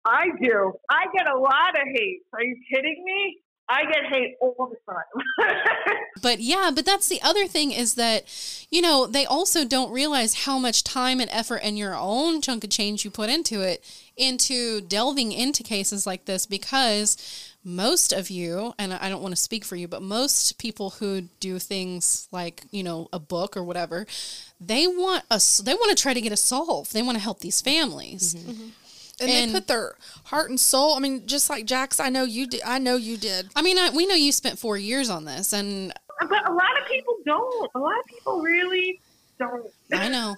I 0.07 0.27
do. 0.39 0.73
I 0.89 1.05
get 1.15 1.27
a 1.27 1.37
lot 1.37 1.71
of 1.81 1.87
hate. 1.87 2.21
Are 2.33 2.43
you 2.43 2.55
kidding 2.71 3.03
me? 3.03 3.37
I 3.67 3.83
get 3.85 4.05
hate 4.11 4.35
all 4.41 4.69
the 4.69 4.93
time. 4.93 5.95
But 6.21 6.39
yeah, 6.39 6.71
but 6.73 6.85
that's 6.85 7.07
the 7.07 7.21
other 7.21 7.45
thing 7.45 7.71
is 7.71 7.95
that, 7.95 8.23
you 8.71 8.81
know, 8.81 9.05
they 9.05 9.25
also 9.25 9.65
don't 9.65 9.91
realize 9.91 10.45
how 10.45 10.57
much 10.57 10.83
time 10.83 11.19
and 11.19 11.29
effort 11.29 11.57
and 11.57 11.77
your 11.77 11.93
own 11.95 12.41
chunk 12.41 12.63
of 12.63 12.69
change 12.69 13.03
you 13.03 13.11
put 13.11 13.29
into 13.29 13.61
it, 13.61 13.83
into 14.15 14.81
delving 14.81 15.33
into 15.33 15.61
cases 15.61 16.07
like 16.07 16.25
this, 16.25 16.45
because 16.45 17.53
most 17.63 18.13
of 18.13 18.29
you, 18.29 18.73
and 18.79 18.93
I 18.93 19.09
don't 19.09 19.21
want 19.21 19.35
to 19.35 19.41
speak 19.41 19.65
for 19.65 19.75
you, 19.75 19.87
but 19.87 20.01
most 20.01 20.57
people 20.57 20.91
who 20.91 21.23
do 21.39 21.59
things 21.59 22.27
like, 22.31 22.63
you 22.71 22.81
know, 22.83 23.09
a 23.11 23.19
book 23.19 23.57
or 23.57 23.63
whatever, 23.63 24.07
they 24.59 24.87
want 24.87 25.25
us, 25.29 25.57
they 25.57 25.73
want 25.73 25.95
to 25.95 26.01
try 26.01 26.13
to 26.13 26.21
get 26.21 26.31
a 26.31 26.37
solve. 26.37 26.91
They 26.91 27.01
want 27.01 27.17
to 27.17 27.23
help 27.23 27.39
these 27.39 27.61
families. 27.61 28.35
Mm-hmm. 28.35 28.51
Mm-hmm. 28.51 28.67
And, 29.19 29.29
And- 29.29 29.49
they 29.49 29.53
put 29.53 29.67
their 29.67 29.95
heart 30.25 30.49
and 30.49 30.59
soul. 30.59 30.95
I 30.95 30.99
mean, 30.99 31.25
just 31.27 31.49
like 31.49 31.65
Jax, 31.65 31.99
I 31.99 32.09
know 32.09 32.23
you 32.23 32.47
did. 32.47 32.61
I 32.65 32.79
know 32.79 32.95
you 32.95 33.17
did. 33.17 33.49
I 33.55 33.61
mean, 33.61 33.77
I, 33.77 33.89
we 33.89 34.05
know 34.05 34.15
you 34.15 34.31
spent 34.31 34.59
four 34.59 34.77
years 34.77 35.09
on 35.09 35.25
this, 35.25 35.53
and 35.53 35.93
but 36.19 36.49
a 36.49 36.53
lot 36.53 36.81
of 36.81 36.87
people 36.89 37.17
don't. 37.25 37.71
A 37.75 37.79
lot 37.79 37.99
of 37.99 38.05
people 38.05 38.41
really 38.41 38.99
don't. 39.39 39.65
I 39.93 40.09
know. 40.09 40.35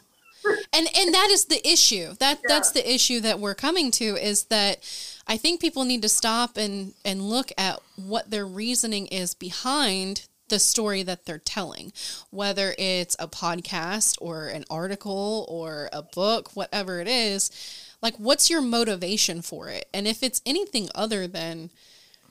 And 0.73 0.87
and 0.97 1.13
that 1.13 1.29
is 1.31 1.45
the 1.45 1.67
issue. 1.67 2.13
That 2.19 2.39
that's 2.47 2.71
the 2.71 2.93
issue 2.93 3.19
that 3.21 3.39
we're 3.39 3.55
coming 3.55 3.91
to 3.91 4.15
is 4.15 4.45
that 4.45 4.79
I 5.27 5.35
think 5.37 5.59
people 5.59 5.83
need 5.83 6.01
to 6.03 6.09
stop 6.09 6.57
and 6.57 6.93
and 7.03 7.21
look 7.29 7.51
at 7.57 7.79
what 7.95 8.29
their 8.31 8.45
reasoning 8.45 9.07
is 9.07 9.33
behind 9.33 10.27
the 10.49 10.59
story 10.59 11.03
that 11.03 11.25
they're 11.25 11.37
telling. 11.39 11.91
Whether 12.29 12.73
it's 12.77 13.15
a 13.19 13.27
podcast 13.27 14.17
or 14.21 14.47
an 14.47 14.63
article 14.69 15.45
or 15.49 15.89
a 15.91 16.01
book, 16.01 16.55
whatever 16.55 17.01
it 17.01 17.07
is, 17.09 17.51
like 18.01 18.15
what's 18.17 18.49
your 18.49 18.61
motivation 18.61 19.41
for 19.41 19.69
it? 19.69 19.87
And 19.93 20.07
if 20.07 20.23
it's 20.23 20.41
anything 20.45 20.89
other 20.95 21.27
than 21.27 21.69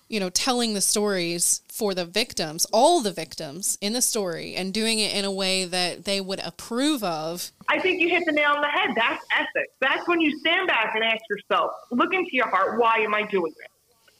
you 0.08 0.20
know, 0.20 0.30
telling 0.30 0.74
the 0.74 0.80
stories 0.80 1.62
for 1.68 1.92
the 1.92 2.04
victims, 2.04 2.64
all 2.72 3.00
the 3.00 3.12
victims 3.12 3.76
in 3.80 3.92
the 3.92 4.02
story, 4.02 4.54
and 4.54 4.72
doing 4.72 5.00
it 5.00 5.12
in 5.12 5.24
a 5.24 5.32
way 5.32 5.64
that 5.64 6.04
they 6.04 6.20
would 6.20 6.40
approve 6.40 7.02
of. 7.02 7.50
I 7.68 7.80
think 7.80 8.00
you 8.00 8.08
hit 8.08 8.24
the 8.24 8.32
nail 8.32 8.52
on 8.52 8.60
the 8.60 8.68
head. 8.68 8.90
That's 8.94 9.24
ethics. 9.36 9.72
That's 9.80 10.06
when 10.06 10.20
you 10.20 10.38
stand 10.38 10.68
back 10.68 10.94
and 10.94 11.02
ask 11.02 11.22
yourself, 11.28 11.72
look 11.90 12.14
into 12.14 12.30
your 12.32 12.48
heart, 12.48 12.78
why 12.78 12.98
am 12.98 13.14
I 13.14 13.24
doing 13.24 13.52
this? 13.56 13.66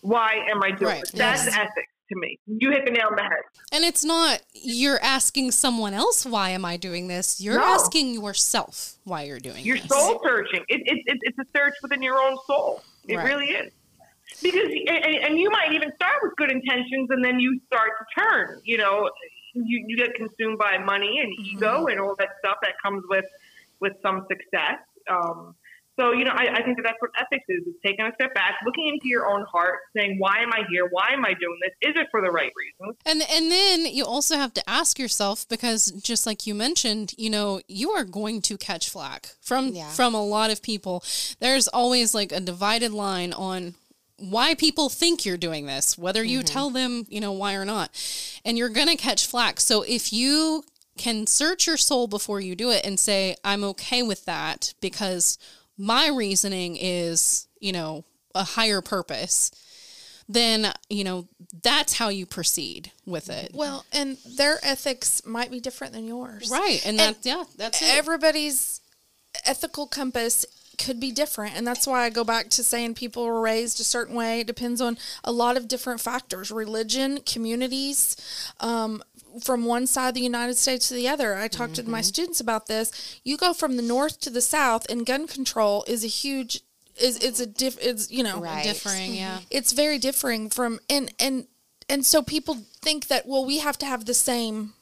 Why 0.01 0.45
am 0.51 0.63
I 0.63 0.71
doing 0.71 0.91
Right, 0.91 1.01
this? 1.03 1.13
That's 1.13 1.47
yes. 1.47 1.57
ethics 1.57 1.93
to 2.09 2.17
me. 2.19 2.39
You 2.47 2.71
hit 2.71 2.85
the 2.85 2.93
nail 2.93 3.09
on 3.11 3.17
the 3.17 3.23
head. 3.23 3.43
And 3.73 3.85
it's 3.85 4.05
not 4.05 4.43
you're 4.53 5.01
asking 5.03 5.51
someone 5.53 5.95
else, 5.95 6.25
why 6.25 6.51
am 6.51 6.65
I 6.65 6.77
doing 6.77 7.09
this? 7.09 7.41
You're 7.41 7.59
No. 7.59 7.65
asking 7.65 8.15
yourself 8.15 8.95
why 9.05 9.23
you're 9.23 9.41
doing 9.41 9.65
You're 9.65 9.79
this. 9.79 9.89
soul 9.89 10.21
searching. 10.25 10.61
It, 10.69 10.83
it, 10.87 10.99
it, 11.07 11.19
it's 11.23 11.39
a 11.39 11.45
search 11.57 11.75
within 11.83 12.03
your 12.03 12.19
own 12.19 12.37
soul. 12.47 12.83
It 13.09 13.17
Right. 13.17 13.27
really 13.27 13.47
is. 13.47 13.73
Because 14.43 14.71
and, 14.89 15.15
and 15.25 15.39
you 15.39 15.51
might 15.51 15.73
even 15.73 15.91
start 15.95 16.17
with 16.23 16.33
good 16.37 16.51
intentions, 16.51 17.09
and 17.11 17.25
then 17.25 17.39
you 17.41 17.61
start 17.67 17.91
to 17.99 18.23
turn. 18.23 18.61
You 18.65 18.77
know, 18.79 19.09
you, 19.55 19.85
you 19.87 19.97
get 19.97 20.15
consumed 20.15 20.59
by 20.59 20.79
money 20.79 21.21
and 21.23 21.33
ego 21.47 21.87
and 21.87 21.99
all 22.01 22.15
that 22.19 22.31
stuff 22.45 22.59
that 22.63 22.73
comes 22.83 23.03
with 23.09 23.25
with 23.81 23.93
some 24.03 24.27
success. 24.29 24.79
Um, 25.11 25.55
so 25.99 26.13
you 26.13 26.25
know, 26.25 26.33
I, 26.33 26.59
I 26.59 26.63
think 26.63 26.77
that 26.77 26.83
that's 26.85 27.01
what 27.01 27.11
ethics 27.19 27.45
is: 27.49 27.67
is 27.67 27.75
taking 27.85 28.05
a 28.05 28.13
step 28.15 28.35
back, 28.35 28.57
looking 28.65 28.89
into 28.89 29.09
your 29.09 29.31
own 29.31 29.45
heart, 29.51 29.79
saying, 29.97 30.17
"Why 30.19 30.41
am 30.41 30.53
I 30.53 30.63
here? 30.71 30.87
Why 30.91 31.11
am 31.13 31.25
I 31.25 31.35
doing 31.35 31.59
this? 31.63 31.91
Is 31.91 31.97
it 32.01 32.09
for 32.11 32.21
the 32.21 32.31
right 32.31 32.53
reasons?" 32.57 32.97
And 33.07 33.23
and 33.31 33.51
then 33.51 33.93
you 33.93 34.05
also 34.05 34.37
have 34.37 34.53
to 34.55 34.69
ask 34.69 34.99
yourself 34.99 35.49
because 35.49 35.91
just 35.93 36.27
like 36.27 36.47
you 36.47 36.55
mentioned, 36.55 37.15
you 37.17 37.31
know, 37.31 37.61
you 37.67 37.91
are 37.91 38.05
going 38.05 38.43
to 38.43 38.59
catch 38.59 38.91
flack 38.91 39.35
from 39.41 39.69
Yeah. 39.69 39.89
from 39.91 40.15
a 40.15 40.25
lot 40.25 40.51
of 40.51 40.63
people. 40.63 41.03
There's 41.41 41.69
always 41.69 42.15
like 42.15 42.33
a 42.33 42.41
divided 42.41 42.93
line 42.93 43.33
on 43.33 43.75
why 44.19 44.55
people 44.55 44.89
think 44.89 45.25
you're 45.25 45.37
doing 45.37 45.67
this, 45.67 45.99
whether 45.99 46.25
you 46.25 46.41
mm-hmm. 46.41 46.47
tell 46.47 46.71
them, 46.71 47.07
you 47.09 47.21
know, 47.21 47.33
why 47.33 47.55
or 47.55 47.65
not. 47.65 47.91
And 48.45 48.57
you're 48.57 48.71
going 48.71 48.89
to 48.89 48.97
catch 48.97 49.27
flack. 49.27 49.61
So 49.61 49.83
if 49.83 50.13
you 50.13 50.65
can 50.97 51.27
search 51.27 51.67
your 51.67 51.77
soul 51.77 52.07
before 52.07 52.41
you 52.41 52.57
do 52.57 52.71
it 52.71 52.85
and 52.85 52.99
say, 52.99 53.37
I'm 53.45 53.63
okay 53.65 54.03
with 54.03 54.25
that 54.25 54.73
because 54.81 55.39
my 55.79 56.09
reasoning 56.09 56.77
is, 56.77 57.47
you 57.61 57.73
know, 57.73 58.05
a 58.35 58.45
higher 58.45 58.81
purpose, 58.81 59.51
then, 60.29 60.73
you 60.91 61.05
know, 61.05 61.29
that's 61.63 61.99
how 61.99 62.09
you 62.09 62.27
proceed 62.27 62.91
with 63.05 63.31
it. 63.31 63.53
Well, 63.55 63.85
and 63.93 64.17
their 64.37 64.59
ethics 64.63 65.25
might 65.25 65.51
be 65.51 65.61
different 65.61 65.93
than 65.93 66.07
yours. 66.07 66.51
Right. 66.51 66.85
And, 66.85 67.01
And 67.01 67.17
that, 67.17 67.27
yeah, 67.27 67.45
that's 67.57 67.81
it. 67.81 67.97
Everybody's 67.97 68.81
ethical 69.45 69.87
compass 69.87 70.45
could 70.79 71.01
be 71.01 71.11
different. 71.11 71.57
And 71.57 71.67
that's 71.67 71.87
why 71.87 72.05
I 72.05 72.11
go 72.11 72.25
back 72.25 72.51
to 72.51 72.65
saying 72.65 72.95
people 72.95 73.25
were 73.25 73.41
raised 73.41 73.81
a 73.81 73.85
certain 73.85 74.15
way. 74.15 74.41
It 74.41 74.47
depends 74.47 74.81
on 74.81 74.99
a 75.25 75.33
lot 75.33 75.57
of 75.57 75.69
different 75.69 76.01
factors 76.01 76.51
religion, 76.51 77.21
communities, 77.25 78.17
um, 78.61 79.03
from 79.43 79.65
one 79.65 79.87
side 79.87 80.09
of 80.09 80.15
the 80.15 80.21
United 80.21 80.57
States 80.57 80.89
to 80.89 80.95
the 80.95 81.09
other. 81.09 81.35
I 81.35 81.49
talk 81.49 81.73
to 81.75 81.83
my 81.83 81.99
mm-hmm. 82.01 82.05
students 82.05 82.41
about 82.41 82.67
this. 82.67 83.21
You 83.25 83.37
go 83.37 83.53
from 83.53 83.77
the 83.77 83.83
north 83.83 84.21
to 84.21 84.31
the 84.31 84.41
south, 84.41 84.89
and 84.91 85.07
gun 85.07 85.27
control 85.27 85.85
is 85.87 86.05
a 86.05 86.09
huge. 86.09 86.61
Is 87.01 87.19
it's 87.19 87.41
a 87.41 87.47
diff 87.47 87.77
it's 87.79 88.11
you 88.11 88.23
know 88.23 88.41
Right. 88.41 88.65
differing, 88.65 89.15
yeah. 89.15 89.35
Mm-hmm. 89.35 89.45
it's 89.51 89.73
very 89.73 89.99
differing 89.99 90.49
from 90.49 90.81
and 90.89 91.13
and 91.19 91.47
and 91.91 92.07
so 92.07 92.23
people 92.23 92.57
think 92.81 93.09
that 93.09 93.27
well 93.27 93.45
we 93.45 93.59
have 93.59 93.77
to 93.79 93.87
have 93.87 94.07
the 94.07 94.15
same 94.15 94.73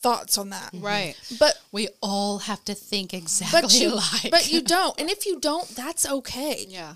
thoughts 0.00 0.36
on 0.36 0.50
that 0.50 0.70
mm-hmm. 0.72 0.84
Right. 0.84 1.14
but 1.40 1.58
We 1.72 1.88
all 2.02 2.38
have 2.40 2.64
to 2.66 2.74
think 2.74 3.14
exactly 3.14 3.60
but 3.62 3.80
you 3.80 3.94
alike. 3.94 4.30
but 4.30 4.52
you 4.52 4.60
don't 4.60 5.00
and 5.00 5.10
if 5.10 5.26
you 5.26 5.40
don't 5.40 5.66
that's 5.70 6.08
okay 6.08 6.66
yeah. 6.68 6.94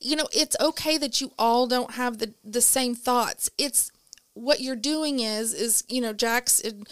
you 0.00 0.16
know 0.16 0.26
it's 0.32 0.56
okay 0.58 0.96
that 0.98 1.20
you 1.20 1.32
all 1.38 1.66
don't 1.66 1.92
have 1.92 2.18
the 2.18 2.32
the 2.42 2.62
same 2.62 2.94
thoughts 2.94 3.50
it's 3.58 3.92
what 4.36 4.60
you're 4.60 4.76
doing 4.76 5.20
is 5.20 5.52
is 5.54 5.82
you 5.88 6.00
know 6.00 6.12
jax 6.12 6.60
and, 6.60 6.86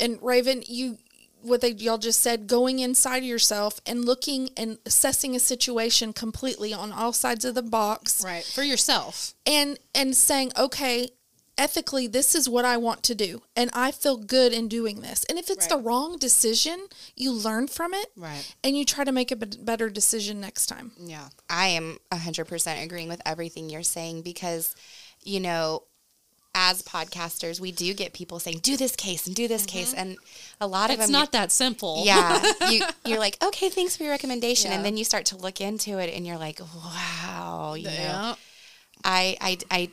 and 0.00 0.18
raven 0.22 0.62
you 0.66 0.98
what 1.42 1.60
they 1.60 1.70
y'all 1.72 1.98
just 1.98 2.20
said 2.20 2.46
going 2.46 2.78
inside 2.80 3.18
of 3.18 3.24
yourself 3.24 3.80
and 3.86 4.04
looking 4.04 4.48
and 4.56 4.78
assessing 4.86 5.36
a 5.36 5.38
situation 5.38 6.12
completely 6.12 6.72
on 6.72 6.90
all 6.92 7.12
sides 7.12 7.44
of 7.44 7.54
the 7.54 7.62
box 7.62 8.24
Right. 8.24 8.42
For 8.44 8.62
yourself. 8.62 9.34
and 9.46 9.78
and 9.94 10.16
saying 10.16 10.52
okay 10.58 11.10
ethically 11.58 12.06
this 12.06 12.34
is 12.34 12.48
what 12.48 12.64
I 12.64 12.76
want 12.78 13.02
to 13.04 13.14
do 13.14 13.42
and 13.54 13.70
I 13.72 13.90
feel 13.90 14.16
good 14.18 14.52
in 14.52 14.68
doing 14.68 15.00
this. 15.00 15.24
And 15.24 15.38
if 15.38 15.48
it's 15.48 15.66
the 15.66 15.78
wrong 15.78 16.18
decision, 16.18 16.86
you 17.14 17.32
learn 17.32 17.66
from 17.68 17.94
it 17.94 18.08
Right. 18.16 18.54
and 18.64 18.76
you 18.76 18.84
try 18.84 19.04
to 19.04 19.12
make 19.12 19.30
a 19.30 19.36
better 19.36 19.88
decision 19.88 20.40
next 20.40 20.66
time. 20.66 20.92
Yeah. 20.98 21.28
I 21.48 21.68
am 21.68 21.98
100% 22.12 22.82
agreeing 22.84 23.08
with 23.08 23.22
everything 23.24 23.70
you're 23.70 23.82
saying 23.82 24.20
because, 24.22 24.74
you 25.22 25.40
know, 25.40 25.84
as 26.58 26.82
podcasters, 26.82 27.60
we 27.60 27.70
do 27.70 27.92
get 27.92 28.14
people 28.14 28.40
saying, 28.40 28.60
do 28.62 28.76
this 28.78 28.96
case 28.96 29.26
and 29.26 29.36
do 29.36 29.46
this 29.46 29.66
case. 29.66 29.92
And 29.92 30.16
a 30.60 30.66
lot 30.66 30.90
of 30.90 30.94
It's 30.98 31.00
them. 31.00 31.04
It's 31.04 31.12
not 31.12 31.32
that 31.32 31.52
simple. 31.52 32.02
yeah. 32.06 32.42
You, 32.70 32.82
you're 33.04 33.18
like, 33.18 33.36
okay, 33.44 33.68
thanks 33.68 33.94
for 33.96 34.02
your 34.04 34.12
recommendation. 34.12 34.70
Yeah. 34.70 34.78
And 34.78 34.84
then 34.86 34.96
you 34.96 35.04
start 35.04 35.26
to 35.26 35.36
look 35.36 35.60
into 35.60 35.98
it 35.98 36.12
and 36.14 36.26
you're 36.26 36.38
like, 36.38 36.58
wow, 36.60 37.74
you 37.74 37.84
know, 37.84 38.36
I, 39.04 39.36
I, 39.40 39.58
I, 39.70 39.90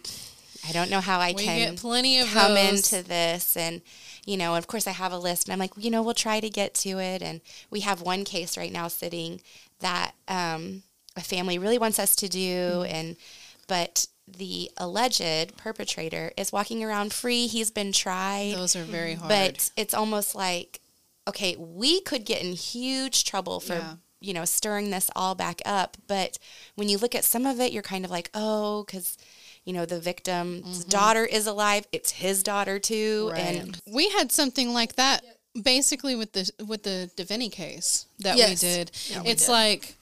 I 0.67 0.71
don't 0.71 0.89
know 0.89 1.01
how 1.01 1.19
I 1.19 1.33
We 1.35 1.43
can 1.43 1.57
get 1.73 1.79
plenty 1.79 2.19
of 2.19 2.27
come 2.29 2.53
those. 2.55 2.93
into 2.93 3.05
this 3.07 3.57
and 3.57 3.81
you 4.25 4.37
know 4.37 4.55
of 4.55 4.67
course 4.67 4.87
i 4.87 4.91
have 4.91 5.11
a 5.11 5.17
list 5.17 5.45
and 5.49 5.51
i'm 5.53 5.59
like 5.59 5.71
you 5.75 5.91
know 5.91 6.01
we'll 6.01 6.13
try 6.13 6.39
to 6.39 6.49
get 6.49 6.73
to 6.73 6.91
it 6.99 7.21
and 7.21 7.41
we 7.69 7.81
have 7.81 8.01
one 8.01 8.23
case 8.23 8.57
right 8.57 8.71
now 8.71 8.87
sitting 8.87 9.41
that 9.81 10.13
um, 10.29 10.81
a 11.17 11.19
family 11.21 11.57
really 11.59 11.77
wants 11.77 11.99
us 11.99 12.15
to 12.15 12.29
do 12.29 12.39
Mm-hmm. 12.39 12.95
and 12.95 13.15
but 13.67 14.07
the 14.27 14.71
alleged 14.77 15.55
perpetrator 15.57 16.31
is 16.37 16.51
walking 16.51 16.83
around 16.83 17.13
free 17.13 17.47
he's 17.47 17.71
been 17.71 17.91
tried 17.91 18.53
Those 18.55 18.75
are 18.75 18.83
very 18.83 19.15
hard. 19.15 19.29
but 19.29 19.69
it's 19.75 19.93
almost 19.93 20.33
like 20.35 20.79
okay 21.27 21.55
we 21.57 22.01
could 22.01 22.25
get 22.25 22.41
in 22.41 22.53
huge 22.53 23.25
trouble 23.25 23.59
for 23.59 23.73
Yeah. 23.75 23.93
you 24.21 24.33
know 24.33 24.45
stirring 24.45 24.89
this 24.91 25.09
all 25.15 25.35
back 25.35 25.61
up 25.65 25.97
but 26.07 26.37
when 26.75 26.89
you 26.89 26.97
look 26.97 27.15
at 27.15 27.25
some 27.25 27.45
of 27.45 27.59
it 27.59 27.71
you're 27.73 27.83
kind 27.83 28.05
of 28.05 28.11
like 28.11 28.29
oh 28.33 28.83
because 28.83 29.17
you 29.65 29.73
know 29.73 29.85
the 29.85 29.99
victim's 29.99 30.79
mm-hmm. 30.79 30.89
daughter 30.89 31.25
is 31.25 31.47
alive 31.47 31.85
it's 31.91 32.11
his 32.11 32.43
daughter 32.43 32.79
too 32.79 33.31
and 33.35 33.79
we 33.91 34.09
had 34.09 34.31
something 34.31 34.73
like 34.73 34.95
that 34.95 35.23
basically 35.61 36.15
with 36.15 36.31
the 36.33 36.49
with 36.65 36.83
the 36.83 37.09
Davini 37.15 37.51
case 37.51 38.05
that 38.19 38.37
Yes. 38.37 38.49
we 38.63 38.67
did. 38.69 38.91
it's 39.27 39.47
like 39.47 39.95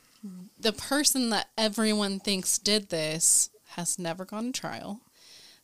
the 0.59 0.71
person 0.73 1.29
that 1.31 1.47
everyone 1.57 2.19
thinks 2.19 2.57
did 2.57 2.89
this 2.89 3.49
has 3.71 3.99
never 3.99 4.25
gone 4.25 4.51
to 4.51 4.59
trial. 4.59 5.01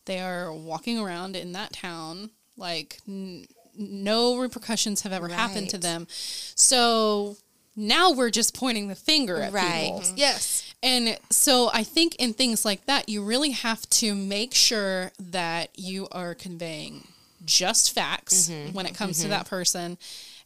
They 0.05 0.19
are 0.19 0.53
walking 0.53 0.99
around 0.99 1.35
in 1.35 1.51
that 1.53 1.73
town 1.73 2.31
like 2.57 2.99
n- 3.07 3.47
no 3.77 4.37
repercussions 4.37 5.01
have 5.01 5.13
ever 5.13 5.27
happened 5.27 5.69
to 5.69 5.77
them. 5.77 6.07
So 6.09 7.37
now 7.75 8.11
we're 8.11 8.31
just 8.31 8.55
pointing 8.55 8.87
the 8.87 8.95
finger 8.95 9.41
at 9.41 9.53
Right. 9.53 9.83
people. 9.83 9.99
Mm-hmm. 10.01 10.17
Yes. 10.17 10.73
And 10.81 11.17
so 11.29 11.69
I 11.73 11.83
think 11.83 12.15
in 12.15 12.33
things 12.33 12.65
like 12.65 12.85
that, 12.85 13.07
you 13.07 13.23
really 13.23 13.51
have 13.51 13.87
to 13.91 14.15
make 14.15 14.53
sure 14.53 15.11
that 15.19 15.69
you 15.75 16.07
are 16.11 16.33
conveying 16.33 17.07
just 17.45 17.93
facts 17.93 18.49
mm-hmm. 18.49 18.73
when 18.73 18.85
it 18.85 18.95
comes 18.95 19.17
to 19.17 19.23
mm-hmm. 19.23 19.31
that 19.31 19.47
person. 19.47 19.97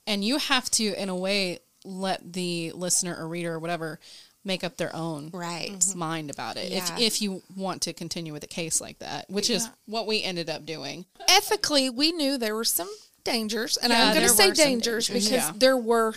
And 0.06 0.26
you 0.26 0.38
have 0.38 0.70
to, 0.72 1.02
in 1.02 1.10
a 1.10 1.16
way, 1.16 1.60
let 1.84 2.34
the 2.34 2.72
listener 2.74 3.16
or 3.18 3.28
reader 3.28 3.54
or 3.54 3.60
whatever 3.60 4.00
make 4.44 4.64
up 4.64 4.78
their 4.78 4.96
own 4.96 5.30
right 5.34 5.72
mm-hmm. 5.72 6.00
mind 6.00 6.30
about 6.30 6.58
it 6.58 6.72
Yeah. 6.72 6.78
if, 6.96 7.00
if 7.00 7.22
you 7.22 7.42
want 7.56 7.82
to 7.84 7.94
continue 7.94 8.34
with 8.34 8.44
a 8.44 8.48
case 8.48 8.82
like 8.82 9.00
that, 9.00 9.30
which 9.30 9.50
is 9.50 9.70
what 9.86 10.08
we 10.08 10.24
ended 10.24 10.50
up 10.50 10.66
doing. 10.66 11.06
Ethically, 11.28 11.90
we 11.90 12.12
knew 12.12 12.38
there 12.38 12.56
were 12.56 12.64
some 12.64 12.90
dangers, 13.24 13.78
and 13.78 13.92
Yeah, 13.92 14.08
I'm 14.08 14.16
going 14.16 14.28
to 14.28 14.34
say 14.34 14.52
dangers, 14.52 15.08
dangers, 15.08 15.10
because 15.10 15.32
yeah. 15.32 15.52
there 15.56 15.78
were 15.78 16.16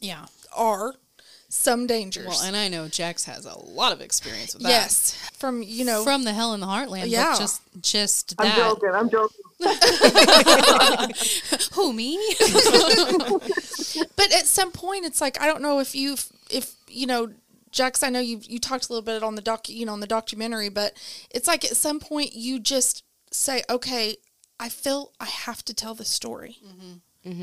Yeah. 0.00 0.26
are 0.54 0.94
some 1.48 1.86
dangers. 1.86 2.26
Well, 2.26 2.42
and 2.42 2.56
I 2.56 2.68
know 2.68 2.88
Jax 2.88 3.24
has 3.24 3.46
a 3.46 3.56
lot 3.56 3.92
of 3.92 4.00
experience 4.00 4.54
with 4.54 4.64
that. 4.64 4.70
yes, 4.70 5.16
from 5.34 5.62
you 5.62 5.84
know 5.84 6.02
From 6.02 6.24
the 6.24 6.32
hell 6.32 6.52
in 6.52 6.58
the 6.60 6.66
heartland. 6.66 7.08
Yeah. 7.08 7.32
Yeah. 7.32 7.38
Just, 7.38 7.62
just 7.80 8.34
I'm 8.38 8.48
that. 8.48 8.56
joking. 8.56 8.90
I'm 8.92 9.08
joking. 9.08 9.40
Who, 11.74 11.92
me? 11.92 12.18
But 14.16 14.32
at 14.32 14.46
some 14.46 14.72
point, 14.72 15.04
it's 15.04 15.20
like 15.20 15.40
I 15.40 15.46
don't 15.46 15.62
know 15.62 15.78
if 15.78 15.94
you 15.94 16.16
if 16.50 16.74
you 16.88 17.06
know, 17.06 17.30
Jax. 17.74 18.02
I 18.02 18.08
know 18.08 18.20
you 18.20 18.40
you 18.42 18.58
talked 18.58 18.88
a 18.88 18.92
little 18.92 19.04
bit 19.04 19.22
on 19.22 19.34
the 19.34 19.42
doc, 19.42 19.68
you 19.68 19.84
know, 19.84 19.92
on 19.92 20.00
the 20.00 20.06
documentary, 20.06 20.68
but 20.70 20.94
it's 21.30 21.46
like 21.46 21.64
at 21.64 21.76
some 21.76 22.00
point 22.00 22.32
you 22.34 22.58
just 22.58 23.04
say, 23.32 23.62
okay, 23.68 24.16
I 24.58 24.68
feel 24.68 25.12
I 25.20 25.26
have 25.26 25.64
to 25.66 25.74
tell 25.74 25.94
this 25.94 26.08
story. 26.08 26.58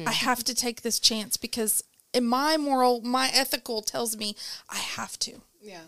I 0.07 0.11
have 0.11 0.43
to 0.45 0.53
take 0.55 0.81
this 0.81 0.99
chance 0.99 1.37
because 1.37 1.83
in 2.13 2.25
my 2.25 2.55
moral, 2.57 3.01
my 3.01 3.29
ethical 3.33 3.81
tells 3.81 4.15
me 4.15 4.35
I 4.69 4.77
have 4.77 5.17
to. 5.19 5.41
yeah. 5.61 5.81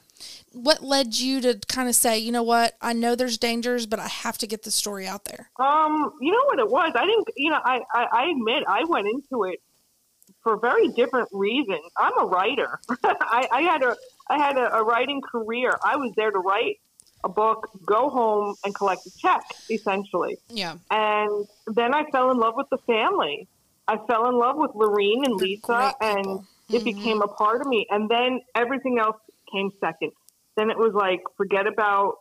What 0.51 0.83
led 0.83 1.17
you 1.19 1.41
to 1.41 1.59
kind 1.67 1.89
of 1.89 1.95
say, 1.95 2.17
you 2.17 2.31
know 2.31 2.43
what, 2.43 2.75
I 2.81 2.93
know 2.93 3.15
there's 3.15 3.37
dangers, 3.37 3.85
but 3.85 3.99
I 3.99 4.07
have 4.07 4.37
to 4.39 4.47
get 4.47 4.63
the 4.63 4.71
story 4.71 5.05
out 5.05 5.25
there? 5.25 5.49
Um, 5.59 6.13
you 6.21 6.31
know 6.31 6.43
what 6.45 6.59
it 6.59 6.69
was? 6.69 6.91
I 6.95 7.05
didn't. 7.05 7.27
You 7.35 7.51
know, 7.51 7.59
I, 7.63 7.81
I, 7.93 8.07
I 8.11 8.29
admit 8.31 8.63
I 8.67 8.83
went 8.87 9.07
into 9.07 9.43
it 9.43 9.59
for 10.43 10.57
very 10.57 10.87
different 10.89 11.29
reasons. 11.31 11.81
I'm 11.97 12.17
a 12.19 12.25
writer. 12.25 12.79
I, 13.03 13.47
I 13.51 13.61
had 13.61 13.83
a 13.83 13.95
I 14.27 14.37
had 14.37 14.57
a, 14.57 14.75
a 14.77 14.83
writing 14.83 15.21
career. 15.21 15.77
I 15.83 15.97
was 15.97 16.11
there 16.15 16.31
to 16.31 16.39
write 16.39 16.79
a 17.23 17.29
book, 17.29 17.69
go 17.85 18.09
home, 18.09 18.55
and 18.65 18.75
collect 18.75 19.05
a 19.05 19.17
check, 19.17 19.43
essentially. 19.69 20.37
Yeah. 20.49 20.75
And 20.91 21.47
then 21.67 21.93
I 21.93 22.03
fell 22.11 22.31
in 22.31 22.37
love 22.37 22.55
with 22.55 22.69
the 22.69 22.77
family. 22.79 23.47
I 23.87 23.97
fell 24.07 24.27
in 24.29 24.35
love 24.35 24.55
with 24.57 24.71
Lorene 24.75 25.23
and 25.25 25.35
Lisa, 25.35 25.93
and 26.01 26.17
people. 26.17 26.45
it 26.69 26.73
mm-hmm. 26.75 26.83
became 26.83 27.21
a 27.21 27.27
part 27.27 27.61
of 27.61 27.67
me. 27.67 27.87
And 27.89 28.09
then 28.09 28.41
everything 28.55 28.99
else 28.99 29.17
came 29.51 29.71
second. 29.79 30.11
Then 30.55 30.69
it 30.69 30.77
was 30.77 30.93
like, 30.93 31.21
forget 31.37 31.67
about 31.67 32.17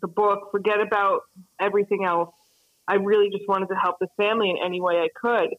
the 0.00 0.08
book, 0.08 0.50
forget 0.50 0.80
about 0.80 1.22
everything 1.60 2.04
else. 2.04 2.34
I 2.86 2.94
really 2.94 3.30
just 3.30 3.48
wanted 3.48 3.68
to 3.68 3.76
help 3.76 3.98
this 4.00 4.10
family 4.16 4.50
in 4.50 4.56
any 4.62 4.80
way 4.80 4.98
I 4.98 5.08
could. 5.14 5.54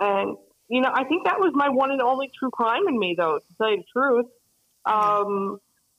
And, 0.00 0.36
you 0.68 0.80
know, 0.80 0.90
I 0.92 1.04
think 1.04 1.24
that 1.24 1.38
was 1.38 1.52
my 1.54 1.68
one 1.68 1.92
and 1.92 2.02
only 2.02 2.30
true 2.36 2.50
crime 2.50 2.88
in 2.88 2.98
me, 2.98 3.14
though, 3.16 3.38
to 3.38 3.56
tell 3.56 3.70
you 3.70 3.78
the 3.78 3.84
truth. 3.92 4.26
Um, 4.86 5.58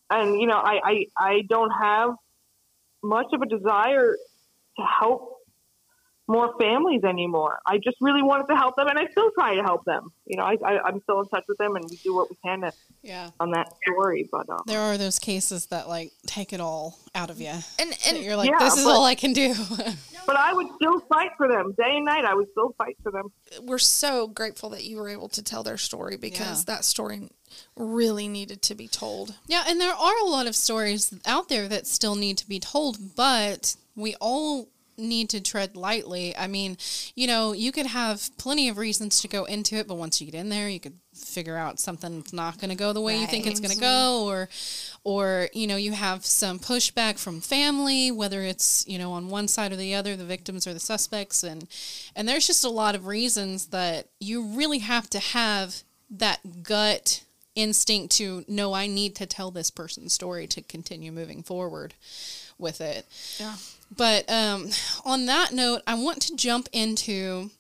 and, 0.10 0.39
you 0.39 0.48
know, 0.48 0.58
I, 0.58 0.80
I, 0.84 1.06
I 1.17 1.41
don't 1.50 1.71
have 1.71 2.12
much 3.04 3.28
of 3.34 3.41
a 3.41 3.45
desire 3.48 4.15
to 4.78 4.84
help 5.00 5.35
more 6.27 6.53
families 6.59 7.03
anymore. 7.03 7.59
I 7.67 7.77
just 7.77 7.97
really 8.01 8.23
wanted 8.23 8.47
to 8.47 8.55
help 8.55 8.75
them, 8.77 8.88
and 8.88 8.97
I 8.97 9.05
still 9.11 9.29
try 9.38 9.55
to 9.55 9.61
help 9.61 9.85
them. 9.85 10.11
You 10.25 10.38
know, 10.38 10.43
I, 10.43 10.57
I, 10.65 10.79
I'm 10.88 10.99
still 11.03 11.19
in 11.21 11.27
touch 11.27 11.43
with 11.47 11.57
them, 11.59 11.75
and 11.75 11.85
we 11.89 11.97
do 11.97 12.15
what 12.15 12.29
we 12.29 12.35
can 12.43 12.61
to, 12.61 12.71
Yeah. 13.03 13.29
on 13.39 13.51
that 13.51 13.71
story. 13.83 14.27
But 14.31 14.49
um, 14.49 14.61
There 14.65 14.81
are 14.81 14.97
those 14.97 15.19
cases 15.19 15.67
that 15.67 15.88
like 15.88 16.11
take 16.25 16.51
it 16.53 16.59
all 16.59 16.97
out 17.13 17.29
of 17.29 17.39
you. 17.39 17.53
And 17.79 17.93
and 18.07 18.17
you're 18.17 18.35
like, 18.35 18.49
Yeah, 18.49 18.57
this 18.59 18.77
is 18.77 18.85
but- 18.85 18.91
all 18.95 19.05
I 19.05 19.13
can 19.15 19.33
do. 19.33 19.53
but 20.25 20.35
I 20.35 20.51
would 20.53 20.67
still 20.75 20.99
fight 21.01 21.29
for 21.38 21.47
them 21.47 21.73
day 21.77 21.97
and 21.97 22.05
night. 22.05 22.25
I 22.25 22.33
would 22.33 22.49
still 22.51 22.73
fight 22.77 22.97
for 23.03 23.11
them. 23.11 23.31
we're 23.61 23.77
so 23.77 24.27
grateful 24.27 24.69
that 24.71 24.83
you 24.83 24.97
were 24.97 25.09
able 25.09 25.29
to 25.29 25.43
tell 25.43 25.61
their 25.61 25.77
story 25.77 26.17
because 26.17 26.61
Yeah. 26.67 26.75
that 26.75 26.85
story 26.85 27.29
really 27.77 28.27
needed 28.27 28.61
to 28.63 28.73
be 28.75 28.88
told. 28.88 29.35
yeah, 29.47 29.63
and 29.67 29.79
there 29.79 29.93
are 29.93 30.17
a 30.23 30.25
lot 30.25 30.47
of 30.47 30.55
stories 30.55 31.13
out 31.25 31.47
there 31.49 31.67
that 31.67 31.85
still 31.88 32.15
need 32.15 32.38
to 32.39 32.47
be 32.47 32.59
told, 32.59 33.15
but 33.15 33.75
we 33.95 34.15
all 34.19 34.67
need 34.97 35.29
to 35.29 35.41
tread 35.41 35.75
lightly. 35.75 36.36
I 36.36 36.47
mean, 36.47 36.77
you 37.15 37.27
know, 37.27 37.53
you 37.53 37.71
could 37.71 37.88
have 37.88 38.29
plenty 38.38 38.69
of 38.69 38.77
reasons 38.77 39.21
to 39.21 39.27
go 39.27 39.45
into 39.45 39.75
it, 39.75 39.88
but 39.88 39.95
once 39.95 40.21
you 40.21 40.29
get 40.29 40.39
in 40.39 40.49
there, 40.49 40.69
you 40.69 40.79
could 40.79 40.97
figure 41.13 41.55
out 41.55 41.79
something's 41.79 42.34
not 42.34 42.60
going 42.60 42.69
to 42.69 42.75
go 42.75 42.91
the 42.91 43.01
way 43.01 43.19
you 43.19 43.27
think 43.27 43.47
it's 43.47 43.60
going 43.60 43.73
to 43.73 43.79
go 43.79 44.25
or 44.25 44.49
or 45.03 45.49
you 45.53 45.67
know, 45.67 45.77
you 45.77 45.93
have 45.93 46.25
some 46.25 46.60
pushback 46.60 47.17
from 47.17 47.39
family, 47.41 48.12
whether 48.12 48.41
it's, 48.41 48.86
you 48.88 48.97
know, 48.97 49.12
on 49.13 49.29
one 49.29 49.47
side 49.47 49.71
or 49.71 49.77
the 49.77 49.95
other, 49.95 50.15
the 50.15 50.25
victims 50.25 50.67
or 50.67 50.73
the 50.73 50.79
suspects 50.79 51.43
and 51.43 51.67
and 52.15 52.27
there's 52.27 52.47
just 52.47 52.65
a 52.65 52.69
lot 52.69 52.95
of 52.95 53.08
reasons 53.08 53.67
that 53.67 54.08
you 54.19 54.43
really 54.43 54.79
have 54.79 55.10
to 55.12 55.19
have 55.19 55.84
that 56.10 56.63
gut 56.63 57.23
instinct 57.55 58.15
to 58.17 58.43
know 58.47 58.73
I 58.73 58.88
need 58.88 59.15
to 59.15 59.25
tell 59.25 59.49
this 59.49 59.71
person's 59.71 60.13
story 60.13 60.45
to 60.47 60.62
continue 60.62 61.12
moving 61.12 61.41
forward 61.41 61.93
with 62.58 62.81
it. 62.81 63.05
Yeah. 63.39 63.55
But 63.95 64.30
um, 64.30 64.69
on 65.06 65.26
that 65.26 65.54
note, 65.54 65.82
I 65.88 65.95
want 65.95 66.21
to 66.24 66.36
jump 66.36 66.69
into 66.71 67.52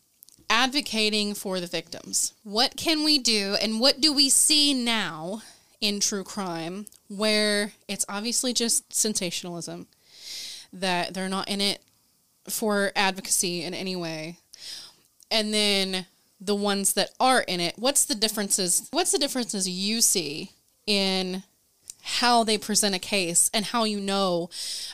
advocating 0.49 1.33
for 1.33 1.59
the 1.59 1.67
victims. 1.67 2.33
What 2.43 2.77
can 2.77 3.03
we 3.03 3.17
do, 3.19 3.55
and 3.61 3.79
what 3.79 4.01
do 4.01 4.13
we 4.13 4.29
see 4.29 4.73
now 4.73 5.41
in 5.81 5.99
true 5.99 6.23
crime 6.23 6.85
where 7.07 7.73
it's 7.87 8.05
obviously 8.07 8.53
just 8.53 8.93
sensationalism, 8.93 9.87
that 10.73 11.13
they're 11.13 11.29
not 11.29 11.47
in 11.47 11.61
it 11.61 11.81
for 12.47 12.91
advocacy 12.95 13.63
in 13.63 13.73
any 13.73 13.95
way, 13.95 14.37
and 15.31 15.53
then 15.53 16.05
the 16.39 16.55
ones 16.55 16.93
that 16.93 17.09
are 17.19 17.41
in 17.41 17.59
it, 17.59 17.75
what's 17.77 18.05
the 18.05 18.15
differences? 18.15 18.87
What's 18.91 19.11
the 19.11 19.17
differences 19.17 19.67
you 19.67 20.01
see 20.01 20.51
in 20.85 21.43
how 22.07 22.43
they 22.43 22.57
present 22.57 22.93
a 22.93 22.99
case 22.99 23.49
and 23.53 23.65
how 23.65 23.83
you 23.83 23.99
know, 23.99 24.49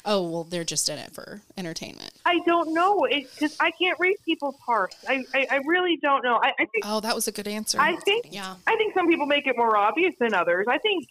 oh, 0.06 0.22
well, 0.30 0.44
they're 0.46 0.64
just 0.64 0.88
in 0.88 0.98
it 0.98 1.12
for 1.12 1.42
entertainment. 1.58 2.12
I 2.26 2.40
don't 2.46 2.74
know 2.74 3.06
because 3.12 3.56
I 3.60 3.72
can't 3.72 4.00
read 4.00 4.16
people's 4.26 4.56
hearts. 4.66 4.96
I, 5.08 5.26
I, 5.34 5.48
I 5.52 5.56
really 5.66 5.98
don't 6.02 6.24
know. 6.24 6.36
I, 6.42 6.54
I 6.58 6.66
think 6.66 6.84
Oh, 6.86 7.02
that 7.02 7.14
was 7.14 7.28
a 7.28 7.32
good 7.34 7.48
answer. 7.50 7.80
I 7.82 7.98
think 7.98 8.28
Yeah. 8.32 8.56
I 8.66 8.76
think 8.78 8.94
some 8.94 9.08
people 9.10 9.26
make 9.26 9.46
it 9.46 9.58
more 9.58 9.76
obvious 9.76 10.14
than 10.20 10.34
others. 10.34 10.68
I 10.70 10.78
think 10.78 11.06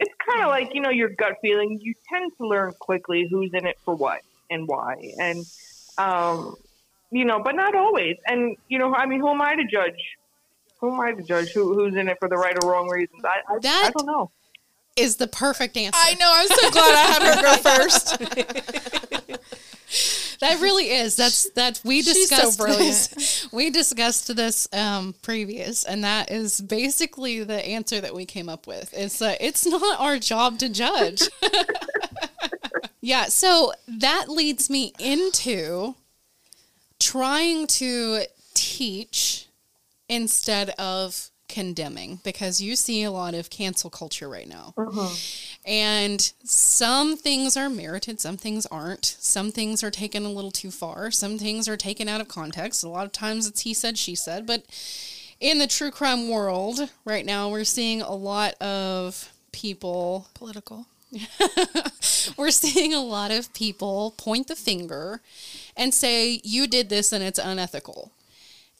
it's 0.00 0.12
kind 0.28 0.42
of 0.42 0.48
like 0.48 0.74
you 0.74 0.80
know 0.80 0.90
your 0.90 1.10
gut 1.10 1.36
feeling. 1.40 1.78
You 1.80 1.94
tend 2.12 2.32
to 2.38 2.46
learn 2.48 2.72
quickly 2.80 3.28
who's 3.30 3.50
in 3.54 3.66
it 3.66 3.78
for 3.84 3.94
what 3.94 4.22
and 4.50 4.66
why. 4.66 4.96
And 5.18 5.44
Um, 5.96 6.56
you 7.12 7.24
know, 7.24 7.40
but 7.42 7.54
not 7.54 7.74
always. 7.76 8.16
And 8.26 8.56
you 8.68 8.78
know, 8.78 8.94
I 8.94 9.06
mean, 9.06 9.20
who 9.20 9.28
am 9.28 9.40
I 9.42 9.54
to 9.54 9.64
judge? 9.64 10.00
Who 10.80 10.92
am 10.94 11.00
I 11.00 11.12
to 11.12 11.22
judge 11.22 11.50
who, 11.50 11.74
who's 11.74 11.94
in 11.94 12.08
it 12.08 12.16
for 12.18 12.28
the 12.28 12.36
right 12.36 12.56
or 12.64 12.70
wrong 12.70 12.88
reasons? 12.88 13.22
I 13.24 13.42
I, 13.48 13.58
That- 13.60 13.84
I 13.88 13.90
don't 13.96 14.06
know. 14.06 14.30
Is 15.00 15.16
the 15.16 15.26
perfect 15.26 15.76
answer. 15.76 15.98
I 16.00 16.14
know. 16.14 16.30
I'm 16.32 16.48
so 16.48 16.70
glad 16.70 16.94
I 16.94 17.06
had 17.12 17.22
her 17.22 17.42
go 17.42 17.56
first. 17.56 19.40
That 20.40 20.60
really 20.60 20.90
is. 20.90 21.16
That's 21.16 21.50
that 21.50 21.82
we 21.84 22.00
so 22.00 22.12
discussed 22.14 22.58
brilliant. 22.58 22.80
this. 22.80 23.48
We 23.52 23.70
discussed 23.70 24.34
this 24.34 24.68
um, 24.72 25.14
previous, 25.22 25.84
and 25.84 26.02
that 26.04 26.30
is 26.30 26.60
basically 26.60 27.44
the 27.44 27.66
answer 27.66 28.00
that 28.00 28.14
we 28.14 28.24
came 28.24 28.48
up 28.48 28.66
with. 28.66 28.92
It's 28.96 29.18
that 29.18 29.38
it's 29.40 29.66
not 29.66 30.00
our 30.00 30.18
job 30.18 30.58
to 30.60 30.70
judge. 30.70 31.22
yeah. 33.02 33.26
So 33.26 33.72
that 33.86 34.30
leads 34.30 34.70
me 34.70 34.94
into 34.98 35.94
trying 36.98 37.66
to 37.66 38.22
teach 38.54 39.46
instead 40.08 40.70
of 40.70 41.29
condemning 41.50 42.20
because 42.24 42.60
you 42.60 42.76
see 42.76 43.02
a 43.02 43.10
lot 43.10 43.34
of 43.34 43.50
cancel 43.50 43.90
culture 43.90 44.28
right 44.28 44.48
now. 44.48 44.72
Uh-huh. 44.78 45.14
And 45.66 46.32
some 46.44 47.16
things 47.16 47.56
are 47.56 47.68
merited, 47.68 48.20
some 48.20 48.36
things 48.36 48.64
aren't. 48.66 49.04
Some 49.04 49.50
things 49.50 49.84
are 49.84 49.90
taken 49.90 50.24
a 50.24 50.30
little 50.30 50.52
too 50.52 50.70
far, 50.70 51.10
some 51.10 51.38
things 51.38 51.68
are 51.68 51.76
taken 51.76 52.08
out 52.08 52.20
of 52.20 52.28
context. 52.28 52.84
A 52.84 52.88
lot 52.88 53.04
of 53.04 53.12
times 53.12 53.46
it's 53.46 53.62
he 53.62 53.74
said, 53.74 53.98
she 53.98 54.14
said. 54.14 54.46
But 54.46 54.64
in 55.40 55.58
the 55.58 55.66
true 55.66 55.90
crime 55.90 56.28
world 56.28 56.88
right 57.04 57.26
now, 57.26 57.50
we're 57.50 57.64
seeing 57.64 58.00
a 58.00 58.14
lot 58.14 58.54
of 58.54 59.32
people 59.52 60.28
Political. 60.34 60.86
we're 62.36 62.52
seeing 62.52 62.94
a 62.94 63.00
lot 63.00 63.32
of 63.32 63.52
people 63.52 64.14
point 64.16 64.46
the 64.46 64.54
finger 64.54 65.20
and 65.76 65.92
say, 65.92 66.40
you 66.44 66.68
did 66.68 66.88
this 66.88 67.12
and 67.12 67.24
it's 67.24 67.38
unethical. 67.38 68.12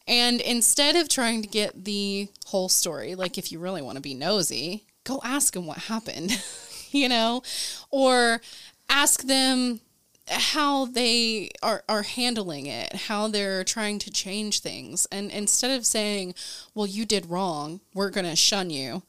And 0.07 0.41
instead 0.41 0.97
of 0.97 1.09
trying 1.09 1.43
to 1.43 1.49
get 1.49 1.85
the 1.85 2.29
whole 2.47 2.69
story, 2.69 3.15
like 3.15 3.39
if 3.39 3.53
you 3.53 3.59
really 3.59 3.83
want 3.83 3.97
to 3.97 4.03
be 4.03 4.15
nosy, 4.15 4.85
go 5.05 5.21
ask 5.23 5.55
them 5.55 5.67
what 5.67 5.79
happened, 5.79 6.43
you 6.91 7.09
know, 7.09 7.43
or 7.91 8.41
ask 8.89 9.23
them 9.23 9.81
how 10.29 10.87
they 10.87 11.51
are, 11.63 11.83
are 11.89 12.03
handling 12.03 12.67
it, 12.67 12.95
how 12.95 13.29
they're 13.29 13.65
trying 13.65 13.99
to 14.01 14.11
change 14.11 14.61
things. 14.61 15.07
And 15.11 15.31
instead 15.31 15.77
of 15.77 15.87
saying, 15.87 16.35
well, 16.75 16.87
you 16.87 17.05
did 17.05 17.27
wrong, 17.27 17.81
we're 17.95 18.11
going 18.11 18.27
to 18.27 18.37
shun 18.37 18.71
you, 18.71 19.03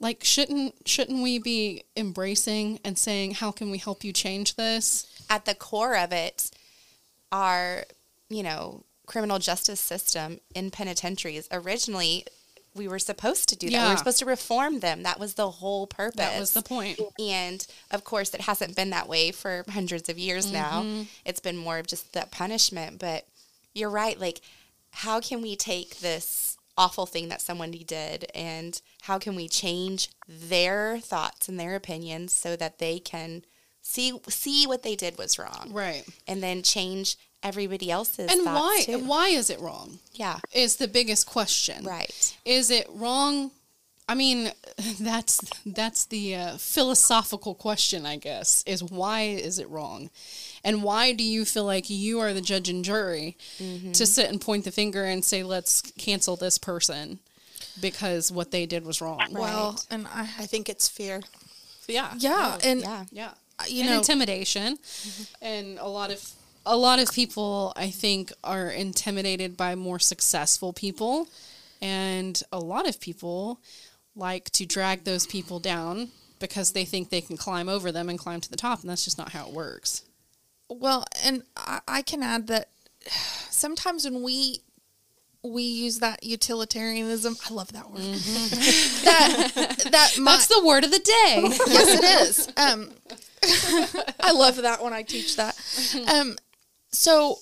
like 0.00 0.24
shouldn't 0.24 0.86
shouldn't 0.86 1.22
we 1.22 1.38
be 1.38 1.84
embracing 1.96 2.78
and 2.84 2.98
saying 2.98 3.32
how 3.34 3.50
can 3.50 3.70
we 3.70 3.78
help 3.78 4.04
you 4.04 4.12
change 4.12 4.56
this 4.56 5.06
At 5.30 5.46
the 5.46 5.54
core 5.54 5.96
of 5.96 6.12
it, 6.12 6.50
are, 7.32 7.84
you 8.28 8.42
know, 8.42 8.84
criminal 9.06 9.38
justice 9.38 9.80
system 9.80 10.38
in 10.54 10.70
penitentiaries. 10.70 11.48
Originally, 11.52 12.26
we 12.74 12.88
were 12.88 12.98
supposed 12.98 13.48
to 13.50 13.56
do 13.56 13.70
that. 13.70 13.84
We 13.84 13.92
were 13.92 13.96
supposed 13.96 14.18
to 14.18 14.26
reform 14.26 14.80
them. 14.80 15.04
That 15.04 15.20
was 15.20 15.34
the 15.34 15.50
whole 15.50 15.86
purpose. 15.86 16.16
that 16.16 16.40
was 16.40 16.52
the 16.52 16.62
point. 16.62 16.98
And 17.20 17.64
of 17.90 18.04
course, 18.04 18.34
it 18.34 18.42
hasn't 18.42 18.74
been 18.74 18.90
that 18.90 19.08
way 19.08 19.30
for 19.30 19.64
hundreds 19.68 20.08
of 20.08 20.18
years 20.18 20.52
now. 20.52 20.82
Mm-hmm. 20.82 21.02
It's 21.24 21.40
been 21.40 21.56
more 21.56 21.78
of 21.78 21.86
just 21.86 22.12
that 22.14 22.32
punishment. 22.32 22.98
But 22.98 23.26
you're 23.74 23.90
right. 23.90 24.18
Like, 24.18 24.40
how 24.90 25.20
can 25.20 25.40
we 25.40 25.54
take 25.54 26.00
this 26.00 26.56
awful 26.76 27.06
thing 27.06 27.28
that 27.28 27.40
somebody 27.40 27.84
did 27.84 28.26
and 28.34 28.80
how 29.02 29.18
can 29.18 29.36
we 29.36 29.48
change 29.48 30.08
their 30.28 30.98
thoughts 30.98 31.48
and 31.48 31.58
their 31.58 31.76
opinions 31.76 32.32
so 32.32 32.56
that 32.56 32.78
they 32.78 32.98
can 32.98 33.44
see 33.80 34.18
see 34.28 34.66
what 34.66 34.82
they 34.82 34.96
did 34.96 35.16
was 35.18 35.38
wrong, 35.38 35.70
right 35.72 36.04
and 36.26 36.42
then 36.42 36.62
change 36.62 37.16
everybody 37.44 37.90
else's 37.90 38.32
and 38.32 38.44
why 38.44 38.82
too. 38.84 38.98
why 38.98 39.28
is 39.28 39.50
it 39.50 39.60
wrong? 39.60 39.98
Yeah, 40.12 40.38
is 40.52 40.76
the 40.76 40.88
biggest 40.88 41.26
question. 41.26 41.84
Right. 41.84 42.36
is 42.44 42.70
it 42.70 42.88
wrong? 42.90 43.50
I 44.08 44.14
mean 44.14 44.50
that's 45.00 45.40
that's 45.64 46.06
the 46.06 46.34
uh, 46.34 46.56
philosophical 46.58 47.54
question 47.54 48.04
i 48.04 48.16
guess 48.16 48.62
is 48.66 48.82
why 48.82 49.22
is 49.22 49.58
it 49.58 49.68
wrong? 49.68 50.10
And 50.66 50.82
why 50.82 51.12
do 51.12 51.22
you 51.22 51.44
feel 51.44 51.64
like 51.64 51.90
you 51.90 52.20
are 52.20 52.32
the 52.32 52.40
judge 52.40 52.70
and 52.70 52.84
jury 52.84 53.36
mm-hmm. 53.58 53.92
to 53.92 54.06
sit 54.06 54.30
and 54.30 54.40
point 54.40 54.64
the 54.64 54.72
finger 54.72 55.04
and 55.04 55.24
say 55.24 55.42
let's 55.42 55.82
cancel 55.98 56.36
this 56.36 56.58
person 56.58 57.18
because 57.80 58.30
what 58.30 58.50
they 58.50 58.66
did 58.66 58.84
was 58.84 59.00
wrong. 59.00 59.28
Well, 59.32 59.80
and 59.90 60.06
I, 60.06 60.22
I 60.22 60.46
think 60.46 60.68
it's 60.68 60.88
fear. 60.88 61.20
yeah. 61.86 62.14
Yeah, 62.16 62.58
and 62.62 62.80
Yeah. 62.80 63.04
yeah. 63.10 63.30
Uh, 63.58 63.64
you 63.68 63.82
and 63.82 63.90
know, 63.90 63.98
intimidation 63.98 64.76
mm-hmm. 64.76 65.44
and 65.44 65.78
a 65.78 65.86
lot 65.86 66.10
of 66.10 66.28
a 66.66 66.76
lot 66.76 66.98
of 66.98 67.12
people 67.12 67.72
i 67.76 67.90
think 67.90 68.32
are 68.42 68.68
intimidated 68.68 69.56
by 69.56 69.74
more 69.74 69.98
successful 69.98 70.72
people 70.72 71.28
and 71.82 72.42
a 72.52 72.58
lot 72.58 72.88
of 72.88 73.00
people 73.00 73.60
like 74.16 74.50
to 74.50 74.64
drag 74.64 75.04
those 75.04 75.26
people 75.26 75.58
down 75.60 76.08
because 76.38 76.72
they 76.72 76.84
think 76.84 77.10
they 77.10 77.20
can 77.20 77.36
climb 77.36 77.68
over 77.68 77.90
them 77.92 78.08
and 78.08 78.18
climb 78.18 78.40
to 78.40 78.50
the 78.50 78.56
top 78.56 78.80
and 78.80 78.90
that's 78.90 79.04
just 79.04 79.18
not 79.18 79.32
how 79.32 79.46
it 79.46 79.52
works 79.52 80.02
Well, 80.68 81.04
and 81.24 81.42
I, 81.56 81.80
I 81.86 82.02
can 82.02 82.22
add 82.22 82.46
that 82.48 82.68
sometimes 83.50 84.04
when 84.04 84.22
we 84.22 84.60
we 85.42 85.62
use 85.62 85.98
that 85.98 86.24
utilitarianism, 86.24 87.36
I 87.48 87.52
love 87.52 87.70
that 87.74 87.90
word. 87.90 88.00
that 89.04 89.88
that 89.92 90.14
might, 90.18 90.32
that's 90.32 90.46
the 90.46 90.64
word 90.64 90.84
of 90.84 90.90
the 90.90 90.98
day 91.00 91.42
yes, 91.42 91.88
it 91.98 92.04
is. 92.28 92.48
Um, 92.56 92.90
I 94.20 94.32
love 94.32 94.56
that 94.56 94.82
when 94.82 94.94
I 94.94 95.02
teach 95.02 95.36
that. 95.36 95.54
Um, 96.08 96.36
so 96.94 97.38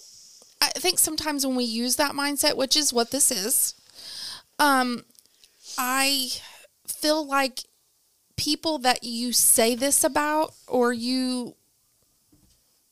I 0.61 0.69
think 0.69 0.99
sometimes 0.99 1.47
when 1.47 1.57
we 1.57 1.65
use 1.65 1.97
that 1.97 2.13
mindset, 2.13 2.57
which 2.57 2.77
is 2.77 2.93
what 2.93 3.11
this 3.11 3.31
is, 3.31 3.75
um, 4.59 5.05
I 5.77 6.31
feel 6.87 7.27
like 7.27 7.61
people 8.37 8.79
that 8.79 9.03
you 9.03 9.33
say 9.33 9.75
this 9.75 10.05
about 10.05 10.55
or 10.67 10.93
you 10.93 11.57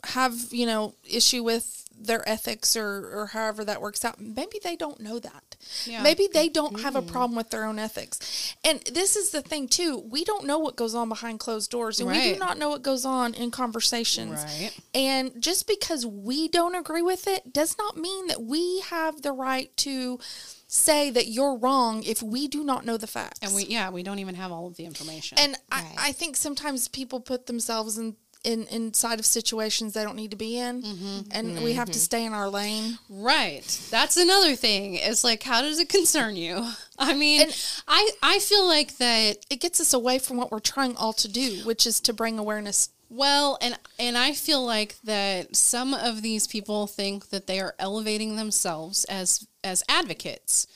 have, 0.05 0.35
you 0.51 0.67
know, 0.67 0.95
issue 1.09 1.43
with 1.43 1.87
their 2.03 2.27
ethics 2.29 2.77
or, 2.77 3.11
or 3.13 3.27
however 3.27 3.65
that 3.65 3.81
works 3.83 4.05
out, 4.05 4.21
maybe 4.21 4.59
they 4.65 4.75
don't 4.75 5.01
know 5.01 5.19
that. 5.19 5.57
Yeah. 5.85 6.03
Maybe 6.03 6.29
they 6.33 6.49
don't 6.49 6.81
have 6.81 6.97
a 6.97 7.03
problem 7.03 7.37
with 7.37 7.51
their 7.51 7.65
own 7.65 7.79
ethics. 7.79 8.55
And 8.65 8.81
this 8.81 9.17
is 9.17 9.31
the 9.31 9.43
thing 9.43 9.69
too. 9.69 9.99
We 10.11 10.25
don't 10.25 10.47
know 10.47 10.59
what 10.59 10.77
goes 10.77 10.95
on 10.95 11.09
behind 11.11 11.41
closed 11.41 11.71
doors 11.71 12.01
and 12.01 12.09
we 12.09 12.33
do 12.33 12.39
not 12.39 12.57
know 12.59 12.71
what 12.71 12.83
goes 12.83 13.05
on 13.05 13.35
in 13.35 13.51
conversations. 13.51 14.43
Right. 14.43 14.71
And 14.95 15.33
just 15.43 15.67
because 15.69 16.07
we 16.07 16.49
don't 16.49 16.75
agree 16.75 17.03
with 17.03 17.27
it 17.29 17.53
does 17.53 17.77
not 17.77 17.97
mean 17.97 18.29
that 18.29 18.43
we 18.43 18.81
have 18.89 19.23
the 19.23 19.33
right 19.33 19.77
to 19.79 20.19
say 20.67 21.11
that 21.11 21.27
you're 21.27 21.57
wrong 21.57 22.03
if 22.05 22.23
we 22.23 22.47
do 22.49 22.63
not 22.65 22.87
know 22.87 22.97
the 22.97 23.07
facts. 23.07 23.41
and 23.43 23.55
we 23.55 23.65
yeah 23.65 23.91
we 23.91 24.05
don't 24.05 24.21
even 24.21 24.37
have 24.37 24.53
all 24.53 24.69
of 24.69 24.77
the 24.77 24.85
information 24.85 25.37
and 25.39 25.57
Right. 25.73 25.95
I, 25.99 26.09
I 26.09 26.13
think 26.13 26.37
sometimes 26.37 26.87
people 26.87 27.19
put 27.21 27.47
themselves 27.47 27.99
in, 27.99 28.15
in 28.43 28.67
inside 28.69 29.19
of 29.19 29.27
situations 29.27 29.93
they 29.93 30.03
don't 30.03 30.17
need 30.17 30.31
to 30.31 30.37
be 30.37 30.59
in 30.59 30.83
mm-hmm. 30.83 31.21
and 31.31 31.63
we 31.63 31.75
have 31.75 31.87
to 31.87 31.93
mm-hmm. 31.93 32.01
stay 32.01 32.25
in 32.25 32.33
our 32.33 32.49
lane. 32.49 32.99
Right. 33.09 33.65
That's 33.91 34.17
another 34.17 34.57
thing. 34.57 34.95
It's 34.95 35.23
like, 35.23 35.43
how 35.43 35.61
does 35.61 35.79
it 35.79 35.89
concern 35.89 36.37
you? 36.37 36.67
I 36.99 37.15
mean, 37.15 37.49
I 37.87 38.11
I 38.23 38.39
feel 38.39 38.67
like 38.67 38.97
that. 38.99 39.39
It 39.51 39.61
gets 39.61 39.81
us 39.81 39.93
away 39.93 40.19
from 40.19 40.37
what 40.37 40.51
we're 40.51 40.61
trying 40.61 40.97
all 40.97 41.13
to 41.15 41.29
do, 41.29 41.61
which 41.65 41.87
is 41.87 42.01
to 42.01 42.13
bring 42.13 42.39
awareness. 42.39 42.91
Well, 43.09 43.59
and 43.61 43.79
and 43.99 44.17
I 44.17 44.33
feel 44.33 44.65
like 44.65 45.01
that 45.03 45.57
some 45.57 45.95
of 45.95 46.23
these 46.23 46.47
people 46.47 46.87
think 46.87 47.31
that 47.31 47.47
they 47.47 47.61
are 47.61 47.75
elevating 47.79 48.37
themselves 48.37 49.05
as 49.05 49.47
as 49.65 49.83
advocates 49.89 50.67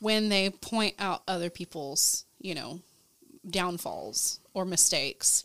when 0.00 0.28
they 0.28 0.50
point 0.50 0.94
out 0.98 1.22
other 1.28 1.50
people's, 1.50 2.24
you 2.40 2.54
know, 2.54 2.80
downfalls 3.48 4.40
or 4.52 4.64
mistakes, 4.64 5.44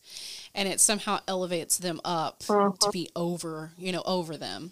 and 0.55 0.67
it 0.67 0.79
somehow 0.79 1.19
elevates 1.27 1.77
them 1.77 1.99
up 2.03 2.39
to 2.39 2.89
be 2.91 3.09
over, 3.15 3.71
you 3.77 3.91
know, 3.91 4.03
over 4.05 4.37
them. 4.37 4.71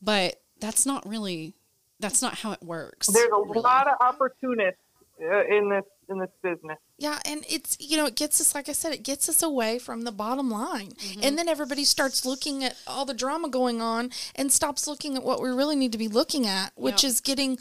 But 0.00 0.40
that's 0.60 0.86
not 0.86 1.06
really. 1.08 1.54
That's 2.00 2.20
not 2.20 2.38
how 2.38 2.52
it 2.52 2.62
works. 2.62 3.06
There's 3.06 3.28
a 3.28 3.40
really. 3.42 3.60
lot 3.60 3.86
of 3.86 3.94
opportunists 4.00 4.80
uh, 5.20 5.44
in 5.46 5.68
this 5.68 5.84
in 6.08 6.18
this 6.18 6.30
business. 6.42 6.78
Yeah, 6.98 7.18
and 7.24 7.44
it's 7.48 7.76
you 7.78 7.96
know 7.96 8.06
it 8.06 8.16
gets 8.16 8.40
us 8.40 8.54
like 8.54 8.68
I 8.68 8.72
said 8.72 8.92
it 8.92 9.02
gets 9.04 9.28
us 9.28 9.42
away 9.42 9.78
from 9.78 10.02
the 10.02 10.12
bottom 10.12 10.50
line, 10.50 10.92
and 11.22 11.38
then 11.38 11.48
everybody 11.48 11.84
starts 11.84 12.26
looking 12.26 12.64
at 12.64 12.76
all 12.86 13.04
the 13.04 13.14
drama 13.14 13.48
going 13.48 13.80
on 13.80 14.10
and 14.34 14.50
stops 14.50 14.86
looking 14.86 15.16
at 15.16 15.22
what 15.22 15.40
we 15.40 15.50
really 15.50 15.76
need 15.76 15.92
to 15.92 15.98
be 15.98 16.08
looking 16.08 16.46
at, 16.46 16.72
which 16.74 17.04
Yeah. 17.04 17.10
is 17.10 17.20
getting, 17.20 17.58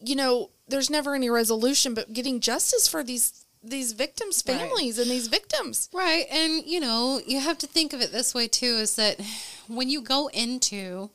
you 0.00 0.16
know, 0.16 0.50
there's 0.68 0.90
never 0.90 1.14
any 1.14 1.30
resolution, 1.30 1.94
but 1.94 2.12
getting 2.12 2.40
justice 2.40 2.88
for 2.88 3.04
these 3.04 3.45
these 3.70 3.92
victims' 3.92 4.42
Right. 4.46 4.58
families 4.58 4.98
and 4.98 5.10
these 5.10 5.28
victims. 5.28 5.88
Right. 5.92 6.26
And, 6.30 6.64
you 6.66 6.80
know, 6.80 7.20
you 7.26 7.40
have 7.40 7.58
to 7.58 7.66
think 7.66 7.92
of 7.92 8.00
it 8.00 8.12
this 8.12 8.34
way 8.34 8.48
too 8.48 8.76
is 8.76 8.96
that 8.96 9.20
when 9.68 9.88
you 9.88 10.00
go 10.00 10.28
into 10.28 11.10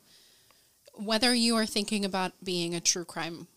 whether 0.94 1.34
you 1.34 1.56
are 1.56 1.66
thinking 1.66 2.06
about 2.06 2.34
being 2.44 2.76
a 2.76 2.80
true 2.80 3.06
crime 3.06 3.48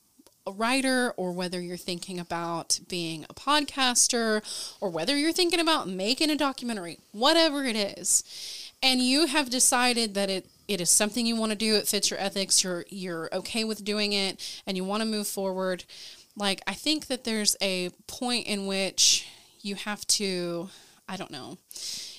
writer 0.46 1.12
or 1.16 1.32
whether 1.32 1.60
you're 1.60 1.76
thinking 1.76 2.18
about 2.18 2.78
being 2.88 3.24
a 3.30 3.34
podcaster 3.34 4.42
or 4.80 4.90
whether 4.90 5.16
you're 5.16 5.32
thinking 5.32 5.60
about 5.60 5.88
making 5.88 6.30
a 6.30 6.36
documentary, 6.36 6.98
whatever 7.12 7.64
it 7.64 7.76
is, 7.76 8.22
and 8.82 9.00
you 9.00 9.26
have 9.26 9.50
decided 9.50 10.14
that 10.14 10.30
it 10.30 10.46
it 10.66 10.80
is 10.80 10.88
something 10.88 11.26
you 11.26 11.36
want 11.36 11.50
to 11.52 11.56
do, 11.56 11.74
it 11.74 11.86
fits 11.86 12.10
your 12.10 12.18
ethics, 12.20 12.62
you're 12.64 12.84
you're 12.88 13.28
okay 13.34 13.64
with 13.64 13.84
doing 13.84 14.12
it 14.12 14.62
and 14.66 14.76
you 14.76 14.84
want 14.84 15.02
to 15.02 15.06
move 15.06 15.26
forward, 15.26 15.84
like 16.36 16.60
I 16.66 16.74
think 16.74 17.06
that 17.06 17.24
there's 17.24 17.56
a 17.60 17.90
point 18.06 18.46
in 18.46 18.66
which 18.66 19.26
you 19.62 19.74
have 19.76 20.06
to 20.08 20.68
I 21.08 21.16
don't 21.16 21.30
know. 21.30 21.58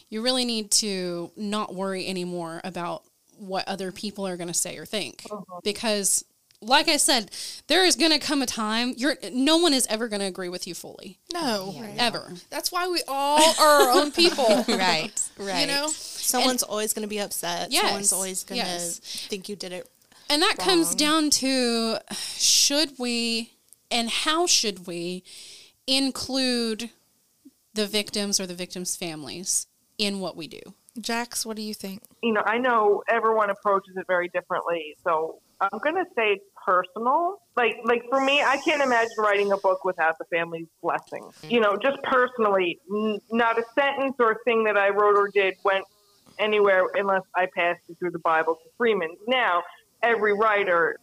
You 0.09 0.21
really 0.21 0.45
need 0.45 0.71
to 0.71 1.31
not 1.35 1.73
worry 1.73 2.07
anymore 2.07 2.61
about 2.63 3.03
what 3.37 3.67
other 3.67 3.91
people 3.91 4.25
are 4.27 4.37
going 4.37 4.47
to 4.47 4.53
say 4.53 4.77
or 4.77 4.85
think 4.85 5.23
uh-huh. 5.29 5.59
because 5.63 6.23
like 6.61 6.87
I 6.87 6.97
said, 6.97 7.31
there 7.67 7.85
is 7.85 7.95
going 7.95 8.11
to 8.11 8.19
come 8.19 8.41
a 8.41 8.45
time 8.45 8.93
you're 8.97 9.15
no 9.31 9.57
one 9.57 9.73
is 9.73 9.85
ever 9.87 10.07
going 10.07 10.21
to 10.21 10.25
agree 10.25 10.49
with 10.49 10.67
you 10.67 10.73
fully. 10.73 11.19
No, 11.33 11.75
Ever. 11.97 12.31
that's 12.49 12.71
why 12.71 12.87
we 12.87 13.01
all 13.07 13.41
are 13.59 13.81
our 13.81 13.91
own 13.91 14.11
people. 14.11 14.45
right, 14.67 15.29
right. 15.37 15.61
You 15.61 15.67
know, 15.67 15.87
Someone's 15.89 16.63
always 16.63 16.93
going 16.93 17.03
to 17.03 17.09
be 17.09 17.19
upset. 17.19 17.71
Yes, 17.71 17.83
Someone's 17.83 18.13
always 18.13 18.43
going 18.43 18.61
to 18.61 18.67
yes. 18.67 18.99
think 18.99 19.47
you 19.47 19.55
did 19.55 19.73
it. 19.73 19.87
And 20.29 20.41
that 20.41 20.57
comes 20.57 20.95
down 20.95 21.29
to 21.31 21.97
should 22.11 22.93
we 22.97 23.51
and 23.95 24.09
how 24.09 24.45
should 24.45 24.85
we 24.85 25.23
include 25.87 26.89
the 27.73 27.87
victims 27.87 28.39
or 28.39 28.45
the 28.45 28.53
victims' 28.53 28.95
families 28.95 29.67
in 29.97 30.19
what 30.19 30.35
we 30.35 30.47
do? 30.47 30.61
Jax, 30.99 31.45
what 31.45 31.57
do 31.57 31.63
you 31.63 31.73
think? 31.73 32.03
you 32.25 32.33
know, 32.33 32.41
I 32.43 32.57
know 32.57 33.03
everyone 33.07 33.51
approaches 33.51 33.95
it 33.97 34.05
very 34.07 34.29
differently. 34.29 34.95
So 35.03 35.39
I'm 35.61 35.79
going 35.83 35.95
to 35.95 36.05
say 36.15 36.33
it's 36.33 36.45
personal. 36.65 37.39
Like, 37.55 37.75
like 37.85 38.01
for 38.09 38.19
me, 38.19 38.41
I 38.41 38.57
can't 38.57 38.81
imagine 38.81 39.11
writing 39.19 39.51
a 39.51 39.57
book 39.57 39.85
without 39.85 40.17
the 40.17 40.25
family's 40.25 40.65
blessing. 40.81 41.29
You 41.47 41.59
know, 41.59 41.77
just 41.77 42.01
personally, 42.01 42.79
n- 42.91 43.19
not 43.31 43.59
a 43.59 43.63
sentence 43.75 44.15
or 44.19 44.31
a 44.31 44.35
thing 44.43 44.63
that 44.63 44.75
I 44.75 44.89
wrote 44.89 45.17
or 45.17 45.29
did 45.31 45.53
went 45.63 45.85
anywhere 46.39 46.89
unless 46.95 47.21
I 47.35 47.45
passed 47.55 47.81
it 47.89 47.97
through 47.99 48.11
the 48.11 48.19
Bible 48.19 48.55
to 48.55 48.69
Freeman. 48.75 49.15
Now, 49.27 49.61
every 50.01 50.33
writer 50.33 50.97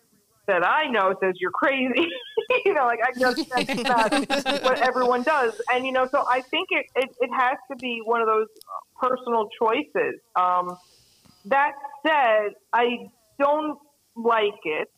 that 0.47 0.67
I 0.67 0.89
know 0.89 1.15
says 1.23 1.35
you're 1.41 1.51
crazy. 1.53 2.09
you 2.65 2.75
know, 2.75 2.85
like 2.85 2.99
I 3.05 3.19
just 3.19 3.49
that's 3.55 3.83
not 3.85 4.63
what 4.63 4.79
everyone 4.81 5.23
does. 5.23 5.53
And 5.73 5.87
you 5.87 5.93
know, 5.93 6.09
so 6.13 6.25
I 6.29 6.43
think 6.51 6.69
it, 6.71 6.87
it, 6.97 7.09
it 7.21 7.31
has 7.37 7.57
to 7.71 7.77
be 7.79 8.01
one 8.05 8.21
of 8.21 8.27
those 8.27 8.47
personal 9.01 9.49
choices. 9.61 10.21
Um, 10.37 10.77
that 11.47 11.73
said, 12.07 12.53
I 12.73 12.87
don't 13.39 13.79
like 14.17 14.61
it 14.65 14.89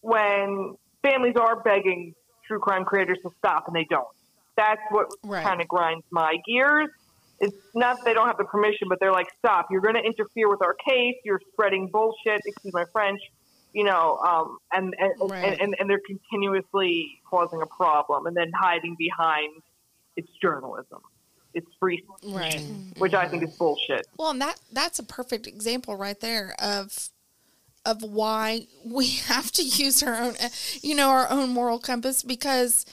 when 0.00 0.74
families 1.02 1.34
are 1.40 1.60
begging 1.62 2.14
true 2.46 2.58
crime 2.58 2.84
creators 2.84 3.18
to 3.22 3.30
stop 3.38 3.64
and 3.66 3.74
they 3.76 3.86
don't. 3.90 4.06
That's 4.56 4.80
what 4.90 5.06
Right. 5.22 5.44
kind 5.44 5.60
of 5.60 5.68
grinds 5.68 6.04
my 6.10 6.36
gears. 6.46 6.88
It's 7.40 7.54
not 7.74 7.96
that 7.98 8.04
they 8.04 8.14
don't 8.14 8.26
have 8.26 8.38
the 8.38 8.44
permission, 8.44 8.88
but 8.88 8.98
they're 9.00 9.12
like, 9.12 9.28
stop. 9.38 9.66
You're 9.70 9.80
going 9.80 9.94
to 9.94 10.02
interfere 10.02 10.48
with 10.48 10.60
our 10.62 10.74
case. 10.88 11.14
You're 11.24 11.40
spreading 11.52 11.88
bullshit, 11.92 12.40
excuse 12.44 12.74
my 12.74 12.84
French, 12.92 13.20
you 13.72 13.84
know, 13.84 14.18
um, 14.18 14.58
and, 14.72 14.94
and, 14.98 15.30
Right. 15.30 15.44
and, 15.44 15.60
and, 15.60 15.76
and 15.78 15.90
they're 15.90 16.00
continuously 16.06 17.20
causing 17.28 17.62
a 17.62 17.66
problem 17.66 18.26
and 18.26 18.36
then 18.36 18.50
hiding 18.58 18.96
behind 18.98 19.62
it's 20.16 20.28
journalism. 20.42 21.00
It's 21.54 21.66
free 21.80 22.04
speech, 22.18 22.32
Right. 22.32 22.62
which 22.98 23.14
I 23.14 23.28
think 23.28 23.42
is 23.44 23.50
bullshit. 23.56 24.06
Well, 24.18 24.30
and 24.30 24.40
that 24.40 24.56
that's 24.72 24.98
a 24.98 25.02
perfect 25.04 25.46
example 25.46 25.96
right 25.96 26.18
there 26.20 26.54
of 26.60 27.08
of 27.86 28.02
why 28.02 28.66
we 28.84 29.06
have 29.26 29.50
to 29.52 29.62
use 29.62 30.02
our 30.02 30.14
own, 30.14 30.34
you 30.82 30.94
know, 30.94 31.08
our 31.08 31.30
own 31.30 31.50
moral 31.50 31.78
compass 31.78 32.22
because, 32.22 32.84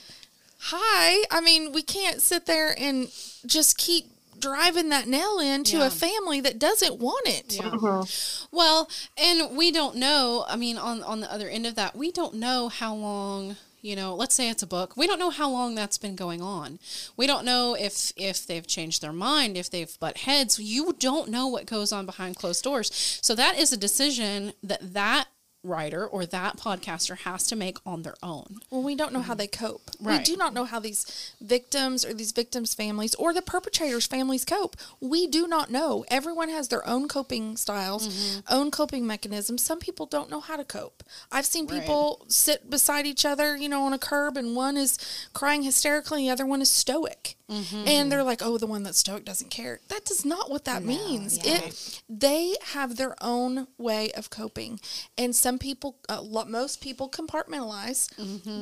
hi, 0.60 1.26
I 1.32 1.42
mean, 1.42 1.72
we 1.74 1.82
can't 1.82 2.22
sit 2.22 2.46
there 2.46 2.76
and 2.80 3.10
just 3.46 3.78
keep 3.78 4.06
driving 4.40 4.90
that 4.90 5.08
nail 5.08 5.40
into 5.40 5.78
Yeah. 5.78 5.88
a 5.88 5.90
family 5.90 6.42
that 6.42 6.60
doesn't 6.60 7.00
want 7.00 7.28
it. 7.28 7.56
Yeah. 7.56 7.64
Mm-hmm. 7.64 7.86
Mm-hmm. 7.86 8.56
Well, 8.56 8.90
and 9.18 9.56
we 9.58 9.72
don't 9.72 9.96
know. 9.96 10.46
I 10.48 10.56
mean, 10.56 10.78
on 10.78 11.04
on 11.04 11.20
the 11.22 11.32
other 11.32 11.50
end 11.50 11.66
of 11.66 11.76
that, 11.76 11.96
we 11.96 12.12
don't 12.12 12.36
know 12.36 12.70
how 12.70 12.94
long. 12.94 13.58
You 13.82 13.96
know, 13.96 14.16
let's 14.16 14.34
say 14.34 14.50
it's 14.50 14.64
a 14.64 14.68
book. 14.68 14.98
We 14.98 15.06
don't 15.06 15.20
know 15.20 15.30
how 15.30 15.48
long 15.48 15.76
that's 15.76 16.00
been 16.00 16.16
going 16.16 16.42
on. 16.42 16.80
We 17.18 17.28
don't 17.28 17.46
know 17.46 17.76
if 17.80 18.12
if 18.16 18.48
they've 18.48 18.66
changed 18.66 19.04
their 19.04 19.14
mind, 19.14 19.58
if 19.58 19.70
they've 19.70 20.00
butt 20.00 20.18
heads. 20.18 20.58
You 20.58 20.94
don't 20.98 21.30
know 21.30 21.46
what 21.48 21.68
goes 21.68 21.92
on 21.92 22.08
behind 22.08 22.36
closed 22.36 22.64
doors. 22.64 22.90
So 23.22 23.36
that 23.36 23.60
is 23.60 23.72
a 23.72 23.78
decision 23.78 24.54
that 24.64 24.94
that 24.96 25.28
writer 25.66 26.05
or 26.05 26.26
that 26.26 26.57
podcaster 26.57 27.18
has 27.20 27.47
to 27.47 27.55
make 27.55 27.78
on 27.86 28.03
their 28.03 28.16
own. 28.22 28.59
Well, 28.70 28.84
we 28.84 28.95
don't 28.95 29.13
know 29.13 29.22
how 29.22 29.34
mm. 29.34 29.39
they 29.39 29.47
cope. 29.47 29.91
We 29.99 30.20
do 30.20 30.38
not 30.38 30.53
know 30.53 30.66
how 30.66 30.80
these 30.80 31.34
victims 31.41 32.05
or 32.05 32.13
these 32.13 32.32
victims' 32.32 32.74
families 32.74 33.16
or 33.16 33.34
the 33.34 33.41
perpetrators' 33.41 34.07
families 34.07 34.45
cope. 34.45 34.76
We 34.99 35.28
do 35.28 35.47
not 35.47 35.70
know. 35.70 36.05
Everyone 36.09 36.49
has 36.49 36.68
their 36.68 36.88
own 36.88 37.07
coping 37.07 37.57
styles, 37.57 38.07
mm-hmm. 38.07 38.53
own 38.53 38.72
coping 38.72 39.07
mechanisms. 39.07 39.63
Some 39.63 39.80
people 39.80 40.05
don't 40.05 40.30
know 40.30 40.39
how 40.39 40.55
to 40.55 40.63
cope. 40.63 41.03
I've 41.32 41.45
seen 41.45 41.68
people 41.68 42.26
sit 42.28 42.70
beside 42.70 43.05
each 43.05 43.26
other, 43.26 43.55
you 43.55 43.70
know, 43.70 43.84
on 43.84 43.93
a 43.93 43.99
curb, 43.99 44.38
and 44.38 44.55
one 44.55 44.78
is 44.78 44.97
crying 45.34 45.63
hysterically, 45.63 46.22
and 46.22 46.28
the 46.28 46.32
other 46.32 46.45
one 46.45 46.61
is 46.61 46.70
stoic. 46.70 47.36
Mm-hmm. 47.49 47.88
And 47.88 48.11
they're 48.11 48.24
like, 48.24 48.41
"Oh, 48.41 48.57
the 48.57 48.66
one 48.66 48.82
that's 48.82 48.97
stoic 48.97 49.24
doesn't 49.24 49.51
care." 49.51 49.80
That 49.89 50.09
is 50.09 50.26
not 50.26 50.49
what 50.49 50.66
that 50.66 50.84
means. 50.84 51.38
It 51.45 52.01
they 52.09 52.55
have 52.74 52.97
their 52.97 53.16
own 53.22 53.68
way 53.78 54.11
of 54.13 54.32
coping, 54.32 54.80
and 55.16 55.36
some 55.36 55.55
people, 55.60 55.97
uh, 56.10 56.22
most 56.47 56.82
people 56.82 57.10
compartmentalize, 57.10 58.10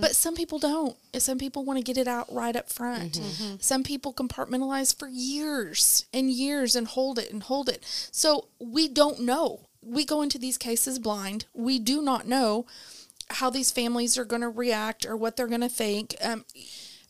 but 0.02 0.16
some 0.16 0.36
people 0.36 0.60
don't. 0.60 0.96
Some 1.18 1.38
people 1.38 1.64
want 1.66 1.78
to 1.80 1.84
get 1.84 1.98
it 1.98 2.08
out 2.08 2.32
right 2.34 2.56
up 2.56 2.70
front. 2.70 3.20
Some 3.60 3.84
people 3.84 4.14
compartmentalize 4.14 4.98
for 4.98 5.08
years 5.08 6.06
and 6.14 6.30
years 6.30 6.76
and 6.76 6.88
hold 6.88 7.20
it 7.20 7.32
and 7.32 7.44
hold 7.44 7.70
it. 7.70 7.84
So 8.12 8.48
we 8.60 8.88
don't 8.88 9.22
know. 9.22 9.68
We 9.82 10.06
go 10.06 10.22
into 10.22 10.38
these 10.38 10.58
cases 10.58 11.00
blind. 11.00 11.46
We 11.54 11.80
do 11.80 12.02
not 12.02 12.28
know 12.28 12.66
how 13.30 13.50
these 13.50 13.72
families 13.72 14.18
are 14.18 14.26
going 14.26 14.42
to 14.42 14.50
react 14.50 15.06
or 15.06 15.16
what 15.18 15.36
they're 15.36 15.48
going 15.48 15.62
to 15.62 15.70
think. 15.70 16.16
Um, 16.22 16.46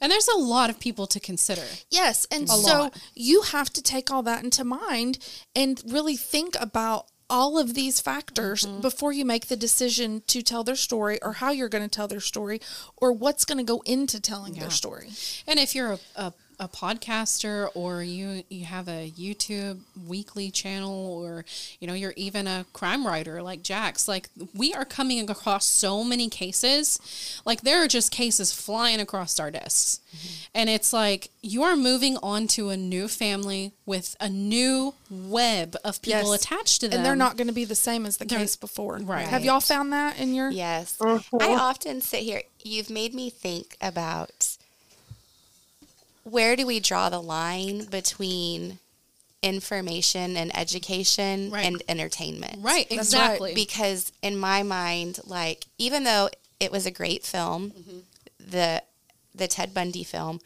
And 0.02 0.12
there's 0.12 0.28
a 0.28 0.38
lot 0.38 0.70
of 0.70 0.80
people 0.80 1.08
to 1.08 1.20
consider. 1.20 1.64
Yes, 1.90 2.28
and 2.30 2.44
A 2.44 2.48
so 2.48 2.80
lot. 2.84 3.02
you 3.16 3.42
have 3.44 3.70
to 3.72 3.82
take 3.82 4.12
all 4.12 4.22
that 4.24 4.44
into 4.44 4.64
mind 4.66 5.18
and 5.56 5.82
really 5.88 6.18
think 6.18 6.58
about 6.60 7.08
all 7.30 7.58
of 7.58 7.74
these 7.74 8.00
factors 8.02 8.66
Mm-hmm. 8.66 8.82
before 8.82 9.12
you 9.12 9.26
make 9.26 9.48
the 9.48 9.56
decision 9.56 10.22
to 10.28 10.42
tell 10.42 10.64
their 10.64 10.76
story 10.76 11.20
or 11.22 11.34
how 11.34 11.52
you're 11.52 11.70
going 11.70 11.84
to 11.84 11.90
tell 11.90 12.08
their 12.08 12.20
story 12.20 12.60
or 12.98 13.12
what's 13.12 13.46
going 13.46 13.58
to 13.58 13.64
go 13.64 13.82
into 13.86 14.20
telling 14.20 14.54
their 14.54 14.70
story. 14.70 15.10
And 15.48 15.60
if 15.60 15.74
you're 15.76 15.94
a, 15.94 16.00
a, 16.16 16.34
a 16.60 16.68
podcaster 16.68 17.70
or 17.74 18.04
you 18.04 18.44
you 18.50 18.66
have 18.66 18.88
a 18.88 19.12
YouTube 19.18 19.80
weekly 20.08 20.52
channel 20.52 21.22
or 21.24 21.46
you 21.80 21.88
know 21.88 21.94
you're 21.94 22.14
even 22.16 22.48
a 22.48 22.66
crime 22.74 23.06
writer 23.06 23.42
like 23.42 23.64
Jax, 23.64 24.08
like 24.08 24.30
we 24.54 24.74
are 24.74 24.86
coming 24.86 25.30
across 25.30 25.66
so 25.66 26.04
many 26.04 26.30
cases, 26.30 27.00
like 27.46 27.62
there 27.62 27.84
are 27.84 27.88
just 27.88 28.12
cases 28.12 28.52
flying 28.54 29.00
across 29.00 29.40
our 29.40 29.52
desks, 29.52 30.00
mm-hmm. 30.16 30.28
and 30.56 30.70
it's 30.70 30.94
like 30.94 31.30
you 31.42 31.64
are 31.64 31.76
moving 31.76 32.18
on 32.24 32.48
to 32.48 32.70
a 32.70 32.78
new 32.78 33.08
family 33.08 33.72
with 33.86 34.16
a 34.20 34.30
new 34.30 34.94
web 35.10 35.76
of 35.84 36.02
people 36.02 36.32
Yes. 36.32 36.44
attached 36.46 36.82
to 36.82 36.88
them, 36.88 36.98
And 37.00 37.06
they're 37.06 37.16
not 37.16 37.36
going 37.38 37.48
to 37.48 37.54
be 37.54 37.66
the 37.66 37.76
same 37.76 38.06
as 38.06 38.18
the 38.18 38.26
They're- 38.26 38.40
case 38.40 38.56
before. 38.56 38.98
Right. 38.98 39.28
Have 39.28 39.44
y'all 39.44 39.60
found 39.60 39.92
that 39.94 40.18
in 40.20 40.34
your 40.34 40.50
Yes. 40.50 40.96
Uh-huh. 41.00 41.38
I 41.40 41.50
often 41.54 42.00
sit 42.02 42.22
here. 42.22 42.44
You've 42.64 42.90
made 42.90 43.14
me 43.14 43.30
think 43.30 43.76
about 43.82 44.58
where 46.24 46.56
do 46.56 46.66
we 46.66 46.80
draw 46.80 47.10
the 47.10 47.22
line 47.22 47.86
between 47.86 48.80
information 49.42 50.38
and 50.38 50.56
education 50.58 51.52
Right. 51.52 51.66
and 51.66 51.84
entertainment? 51.88 52.58
right 52.62 52.88
That's 52.90 53.14
right, 53.14 53.24
exactly 53.32 53.54
Because 53.56 54.12
in 54.22 54.38
my 54.38 54.64
mind, 54.64 55.20
like 55.26 55.66
even 55.78 56.04
though 56.04 56.30
it 56.60 56.72
was 56.72 56.86
a 56.86 56.92
great 56.92 57.24
film, 57.26 57.72
Mm-hmm. 57.72 57.98
the 58.52 58.84
the 59.36 59.48
Ted 59.48 59.74
Bundy 59.74 60.04
film 60.04 60.40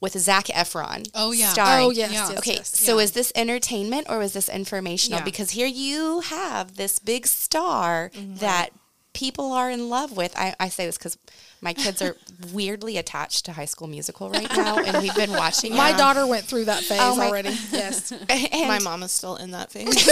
with 0.00 0.18
Zac 0.18 0.46
Efron. 0.46 1.06
Oh, 1.14 1.30
yeah. 1.30 1.52
starring. 1.52 1.84
Oh, 1.86 1.90
yes, 1.90 2.10
Yeah. 2.10 2.28
yes, 2.30 2.38
Okay, 2.38 2.54
yes. 2.54 2.80
so 2.80 2.96
Yeah. 2.96 3.04
is 3.04 3.12
this 3.12 3.30
entertainment 3.34 4.06
or 4.08 4.16
was 4.18 4.32
this 4.32 4.48
informational? 4.48 5.18
Yeah. 5.18 5.24
Because 5.26 5.50
here 5.50 5.66
you 5.66 6.20
have 6.20 6.76
this 6.76 6.98
big 6.98 7.26
star 7.26 8.10
Mm-hmm. 8.14 8.36
that 8.36 8.70
people 9.12 9.52
are 9.52 9.70
in 9.70 9.88
love 9.88 10.16
with. 10.16 10.36
I, 10.36 10.54
I 10.60 10.68
say 10.68 10.86
this 10.86 10.98
because 10.98 11.18
my 11.60 11.72
kids 11.72 12.00
are 12.02 12.16
weirdly 12.52 12.96
attached 12.96 13.44
to 13.46 13.52
High 13.52 13.64
School 13.64 13.88
Musical 13.88 14.30
right 14.30 14.50
now, 14.56 14.78
and 14.78 15.02
we've 15.02 15.14
been 15.14 15.32
watching. 15.32 15.74
My 15.74 15.90
it. 15.90 15.96
daughter 15.96 16.26
went 16.26 16.44
through 16.44 16.66
that 16.66 16.82
phase 16.82 16.98
Oh, 17.00 17.20
already. 17.20 17.50
Yes. 17.72 18.12
and, 18.28 18.68
My 18.68 18.78
mom 18.78 19.02
is 19.02 19.12
still 19.12 19.36
in 19.36 19.50
that 19.52 19.70
phase. 19.72 20.08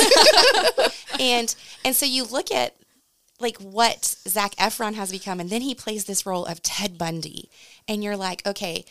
and 1.20 1.54
and 1.84 1.94
so 1.94 2.06
you 2.06 2.24
look 2.24 2.50
at 2.50 2.74
like 3.40 3.56
what 3.58 4.16
Zac 4.26 4.54
Efron 4.56 4.94
has 4.94 5.10
become, 5.10 5.40
and 5.40 5.50
then 5.50 5.62
he 5.62 5.74
plays 5.74 6.04
this 6.04 6.26
role 6.26 6.44
of 6.44 6.62
Ted 6.62 6.98
Bundy, 6.98 7.50
and 7.86 8.02
you're 8.02 8.16
like, 8.16 8.46
okay, 8.46 8.84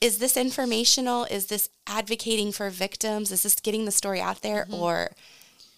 is 0.00 0.18
this 0.18 0.36
informational? 0.36 1.24
Is 1.24 1.46
this 1.46 1.70
advocating 1.86 2.52
for 2.52 2.68
victims? 2.68 3.32
Is 3.32 3.42
this 3.42 3.54
getting 3.56 3.86
the 3.86 3.90
story 3.90 4.20
out 4.20 4.42
there, 4.42 4.64
mm-hmm. 4.64 4.74
or 4.74 5.12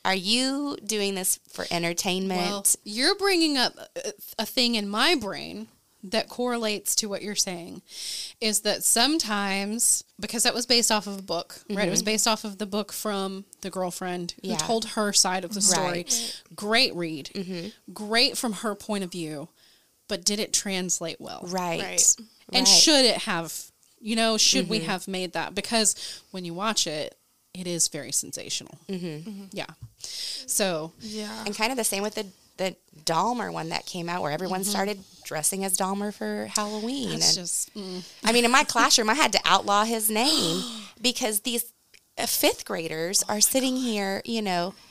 are 0.07 0.15
you 0.15 0.77
doing 0.87 1.15
this 1.15 1.39
for 1.53 1.67
entertainment? 1.71 2.41
Well, 2.41 2.65
you're 2.85 3.15
bringing 3.17 3.59
up 3.59 3.75
a, 3.97 4.13
a 4.39 4.47
thing 4.47 4.75
in 4.77 4.89
my 4.89 5.15
brain 5.17 5.69
that 6.05 6.29
correlates 6.29 6.95
to 6.95 7.09
what 7.09 7.21
you're 7.23 7.35
saying 7.35 7.83
is 8.41 8.61
that 8.61 8.85
sometimes 8.85 10.05
because 10.21 10.45
that 10.45 10.55
was 10.55 10.67
based 10.67 10.93
off 10.93 11.07
of 11.07 11.19
a 11.19 11.23
book, 11.23 11.59
right? 11.71 11.89
It 11.89 11.91
was 11.91 12.03
based 12.03 12.29
off 12.29 12.45
of 12.45 12.59
the 12.59 12.67
book 12.67 12.93
from 12.93 13.45
the 13.63 13.71
girlfriend 13.71 14.33
who 14.37 14.43
Mm-hmm. 14.43 14.51
Yeah. 14.53 14.57
told 14.59 14.85
her 14.91 15.13
side 15.13 15.45
of 15.45 15.53
the 15.55 15.61
story. 15.61 15.89
Right. 16.05 16.43
Great 16.55 16.95
read. 16.95 17.31
Mm-hmm. 17.35 17.93
Great 17.93 18.39
from 18.39 18.53
her 18.55 18.75
point 18.77 19.03
of 19.05 19.11
view, 19.11 19.49
but 20.09 20.25
did 20.25 20.39
it 20.39 20.53
translate 20.53 21.21
well? 21.21 21.41
Right. 21.49 21.83
Right. 21.83 22.15
And 22.19 22.27
Right. 22.53 22.65
Mm-hmm. 22.65 22.65
should 22.79 23.05
it 23.05 23.17
have, 23.23 23.53
you 24.01 24.15
know, 24.15 24.39
should 24.39 24.69
we 24.69 24.81
have 24.81 25.09
made 25.09 25.33
that? 25.33 25.55
Because 25.57 26.23
when 26.31 26.45
you 26.45 26.55
watch 26.55 26.87
it, 26.87 27.17
it 27.59 27.67
is 27.67 27.89
very 27.89 28.13
sensational. 28.13 28.79
Mm-hmm. 28.89 29.45
Yeah. 29.53 29.67
So, 30.47 30.93
Yeah. 31.01 31.45
And 31.45 31.57
kind 31.57 31.71
of 31.71 31.77
the 31.79 31.85
same 31.85 32.03
with 32.03 32.15
the 32.15 32.27
the 32.59 32.75
Dahmer 33.05 33.53
one 33.53 33.69
that 33.69 33.85
came 33.85 34.09
out 34.09 34.23
where 34.23 34.33
everyone 34.33 34.65
started 34.65 34.99
dressing 35.25 35.63
as 35.63 35.77
Dahmer 35.77 36.13
for 36.15 36.47
Halloween. 36.55 37.13
it's 37.13 37.29
and 37.37 37.37
just, 37.47 37.75
mm, 37.75 38.03
I 38.25 38.33
mean, 38.33 38.47
in 38.47 38.51
my 38.51 38.65
classroom, 38.65 39.11
I 39.11 39.15
had 39.15 39.31
to 39.33 39.41
outlaw 39.45 39.85
his 39.85 40.09
name 40.09 40.63
because 41.03 41.41
these 41.41 41.67
uh, 42.17 42.25
fifth 42.25 42.65
graders 42.65 43.23
are 43.29 43.43
sitting 43.43 43.77
here, 43.77 44.23
you 44.25 44.41
know, 44.41 44.73
using- 44.73 44.86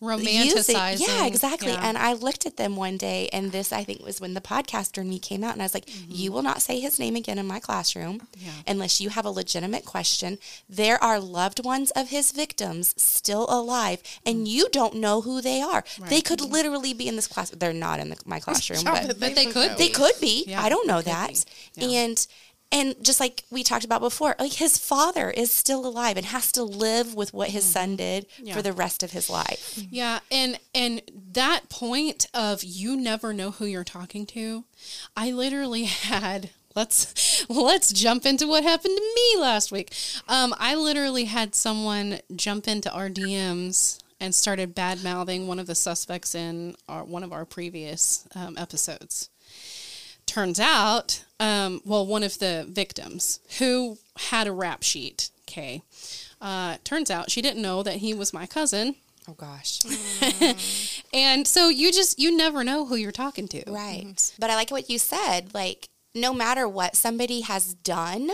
romanticizing. 0.00 1.00
yeah, 1.06 1.26
exactly. 1.26 1.72
Yeah. 1.72 1.80
And 1.82 1.98
I 1.98 2.12
looked 2.14 2.46
at 2.46 2.56
them 2.56 2.76
one 2.76 2.96
day, 2.96 3.28
and 3.32 3.52
this 3.52 3.72
I 3.72 3.84
think 3.84 4.02
was 4.04 4.20
when 4.20 4.34
the 4.34 4.40
podcaster 4.40 4.98
and 4.98 5.10
me 5.10 5.18
came 5.18 5.44
out, 5.44 5.52
and 5.52 5.62
I 5.62 5.64
was 5.64 5.74
like, 5.74 5.88
"You 6.08 6.32
will 6.32 6.42
not 6.42 6.62
say 6.62 6.80
his 6.80 6.98
name 6.98 7.16
again 7.16 7.38
in 7.38 7.46
my 7.46 7.60
classroom 7.60 8.20
Mm-hmm. 8.20 8.46
Yeah. 8.46 8.52
unless 8.66 9.00
you 9.00 9.10
have 9.10 9.24
a 9.24 9.30
legitimate 9.30 9.84
question. 9.84 10.38
There 10.68 11.02
are 11.02 11.20
loved 11.20 11.64
ones 11.64 11.90
of 11.92 12.08
his 12.08 12.32
victims 12.32 12.94
still 12.96 13.46
alive, 13.48 14.02
and 14.24 14.48
you 14.48 14.68
don't 14.70 14.94
know 14.94 15.20
who 15.20 15.40
they 15.40 15.60
are. 15.60 15.84
They 15.98 16.04
Mm. 16.06 16.10
Right. 16.10 16.24
could 16.24 16.40
literally 16.40 16.94
be 16.94 17.08
in 17.08 17.16
this 17.16 17.26
class. 17.26 17.50
They're 17.50 17.72
not 17.72 18.00
in 18.00 18.10
the, 18.10 18.16
my 18.24 18.40
classroom, 18.40 18.80
Yeah, 18.84 19.06
but 19.06 19.20
but 19.20 19.34
they 19.34 19.46
could 19.46 19.76
they 19.76 19.88
be. 19.88 19.94
could 19.94 20.14
be. 20.20 20.44
Yeah, 20.46 20.62
I 20.62 20.68
don't 20.68 20.86
know 20.86 21.02
that. 21.02 21.44
Yeah. 21.74 22.00
And 22.00 22.26
and 22.72 22.94
just 23.02 23.18
like 23.20 23.44
we 23.50 23.62
talked 23.62 23.84
about 23.84 24.00
before, 24.00 24.36
like 24.38 24.52
his 24.54 24.78
father 24.78 25.30
is 25.30 25.50
still 25.52 25.84
alive 25.86 26.16
and 26.16 26.26
has 26.26 26.52
to 26.52 26.62
live 26.62 27.14
with 27.14 27.32
what 27.34 27.48
his 27.50 27.64
son 27.64 27.96
did 27.96 28.28
Mm-hmm. 28.28 28.46
Yeah. 28.46 28.54
for 28.54 28.62
the 28.62 28.72
rest 28.72 29.02
of 29.02 29.10
his 29.12 29.28
life. 29.30 29.78
Yeah, 29.90 30.20
and 30.30 30.58
and 30.74 31.02
that 31.32 31.68
point 31.68 32.26
of 32.32 32.62
you 32.62 32.96
never 32.96 33.32
know 33.32 33.50
who 33.50 33.64
you're 33.66 33.84
talking 33.84 34.24
to, 34.26 34.64
I 35.16 35.32
literally 35.32 35.84
had 36.12 36.50
let's 36.76 37.44
let's 37.48 37.92
jump 37.92 38.24
into 38.26 38.46
what 38.46 38.62
happened 38.62 38.96
to 38.96 39.02
me 39.16 39.40
last 39.42 39.72
week. 39.72 39.92
Um, 40.28 40.54
I 40.58 40.74
literally 40.76 41.24
had 41.24 41.54
someone 41.54 42.20
jump 42.36 42.68
into 42.68 42.90
our 42.92 43.08
DMs 43.08 43.98
and 44.20 44.34
started 44.34 44.74
bad 44.74 45.02
mouthing 45.02 45.46
one 45.48 45.58
of 45.58 45.66
the 45.66 45.74
suspects 45.74 46.34
in 46.34 46.76
our, 46.88 47.04
one 47.04 47.24
of 47.24 47.32
our 47.32 47.44
previous 47.46 48.28
um, 48.34 48.56
episodes. 48.58 49.30
Turns 50.30 50.60
out, 50.60 51.24
um, 51.40 51.80
well, 51.84 52.06
one 52.06 52.22
of 52.22 52.38
the 52.38 52.64
victims 52.68 53.40
who 53.58 53.98
had 54.16 54.46
a 54.46 54.52
rap 54.52 54.84
sheet. 54.84 55.30
Okay, 55.48 55.82
uh, 56.40 56.76
turns 56.84 57.10
out 57.10 57.32
she 57.32 57.42
didn't 57.42 57.60
know 57.62 57.82
that 57.82 57.96
he 57.96 58.14
was 58.14 58.32
my 58.32 58.46
cousin. 58.46 58.94
Oh 59.28 59.32
gosh. 59.32 59.80
And 61.12 61.44
so 61.48 61.68
you 61.68 61.90
just 61.90 62.20
you 62.20 62.36
never 62.36 62.62
know 62.62 62.86
who 62.86 62.94
you're 62.94 63.10
talking 63.10 63.48
to. 63.48 63.64
Right. 63.66 64.32
But 64.38 64.50
I 64.50 64.54
like 64.54 64.70
what 64.70 64.88
you 64.88 64.98
said. 65.00 65.52
Like, 65.52 65.88
no 66.14 66.32
matter 66.32 66.68
what 66.68 66.94
somebody 66.94 67.40
has 67.40 67.74
done, 67.74 68.30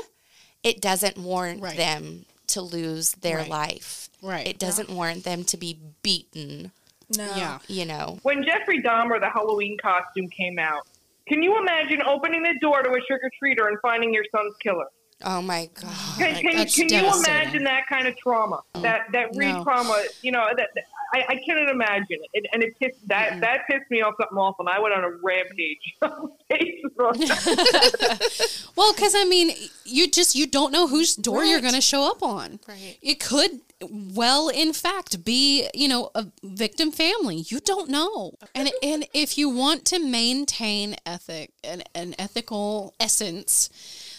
it 0.63 0.83
doesn't 0.83 1.17
warrant 1.17 1.63
Right. 1.63 1.77
them 1.79 2.27
to 2.49 2.61
lose 2.61 3.13
their 3.13 3.39
Right. 3.39 3.49
life. 3.49 4.11
Right. 4.21 4.47
It 4.47 4.59
doesn't 4.59 4.91
warrant 4.91 5.25
them 5.25 5.45
to 5.45 5.57
be 5.57 5.79
beaten, 6.03 6.73
no. 7.17 7.25
Yeah. 7.35 7.59
you 7.69 7.87
know. 7.87 8.19
When 8.23 8.45
Jeffrey 8.45 8.83
Dahmer, 8.83 9.19
the 9.19 9.31
Halloween 9.31 9.79
costume 9.81 10.29
came 10.29 10.59
out, 10.59 10.87
can 11.29 11.43
you 11.43 11.59
imagine 11.59 12.03
opening 12.03 12.43
the 12.43 12.55
door 12.61 12.83
to 12.83 12.91
a 12.91 13.01
trick 13.07 13.21
or 13.23 13.31
treater 13.43 13.69
and 13.69 13.79
finding 13.83 14.13
your 14.13 14.25
son's 14.35 14.55
killer? 14.63 14.87
Oh 15.25 15.41
my 15.41 15.71
god. 15.81 15.95
Can, 16.19 16.35
can, 16.43 16.57
That's 16.57 16.77
can 16.77 16.89
you 16.89 16.99
imagine 16.99 17.65
that 17.65 17.87
kind 17.89 18.07
of 18.07 18.17
trauma? 18.19 18.61
Oh, 18.75 18.83
that 18.83 19.07
that 19.13 19.35
read 19.35 19.55
No. 19.55 19.65
trauma, 19.65 20.03
you 20.23 20.31
know, 20.31 20.47
that, 20.57 20.69
that- 20.75 20.85
I, 21.15 21.25
I 21.29 21.41
cannot 21.47 21.71
imagine 21.71 22.07
it. 22.11 22.31
And, 22.35 22.49
and 22.53 22.63
it 22.63 22.79
pissed 22.79 23.07
that 23.09 23.41
that 23.41 23.61
pissed 23.69 23.91
me 23.91 24.03
off 24.03 24.15
something 24.21 24.37
awful. 24.37 24.67
And 24.67 24.77
I 24.77 24.81
went 24.81 24.93
on 24.95 25.05
a 25.05 25.11
rampage. 25.23 25.95
Well, 28.77 28.93
because 28.93 29.15
I 29.15 29.25
mean, 29.25 29.53
you 29.85 30.11
just 30.11 30.35
you 30.35 30.47
don't 30.47 30.71
know 30.71 30.87
whose 30.87 31.17
door 31.17 31.45
you're 31.45 31.61
going 31.63 31.75
to 31.75 31.81
show 31.81 32.11
up 32.11 32.23
on. 32.23 32.61
Right. 32.69 32.99
It 33.01 33.21
could 33.21 33.61
well, 33.91 34.49
in 34.49 34.73
fact, 34.73 35.25
be 35.25 35.69
you 35.75 35.89
know 35.89 36.11
a 36.15 36.27
victim 36.43 36.91
family. 36.91 37.37
You 37.49 37.61
don't 37.61 37.89
know, 37.89 38.35
and 38.55 38.71
and 38.83 39.07
if 39.15 39.39
you 39.39 39.49
want 39.49 39.85
to 39.87 39.99
maintain 39.99 40.97
ethic 41.07 41.51
an, 41.65 41.85
an 41.95 42.15
ethical 42.19 42.95
essence, 43.01 43.71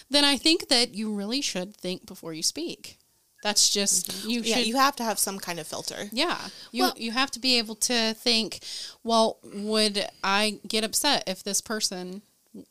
then 0.09 0.23
I 0.23 0.37
think 0.37 0.69
that 0.69 0.95
you 0.95 1.13
really 1.13 1.41
should 1.41 1.75
think 1.75 2.05
before 2.05 2.33
you 2.33 2.43
speak. 2.43 2.97
That's 3.43 3.69
just 3.69 4.09
mm-hmm. 4.09 4.29
you 4.29 4.41
Yeah, 4.41 4.59
you 4.59 4.77
have 4.77 4.95
to 4.97 5.03
have 5.03 5.19
some 5.19 5.39
kind 5.39 5.59
of 5.59 5.67
filter. 5.67 6.09
Yeah. 6.11 6.37
You 6.71 6.83
Well- 6.83 6.93
you 6.97 7.11
have 7.11 7.31
to 7.31 7.39
be 7.39 7.57
able 7.57 7.75
to 7.75 8.13
think, 8.13 8.59
well, 9.03 9.37
would 9.43 10.07
I 10.23 10.59
get 10.67 10.83
upset 10.83 11.23
if 11.27 11.43
this 11.43 11.61
person 11.61 12.21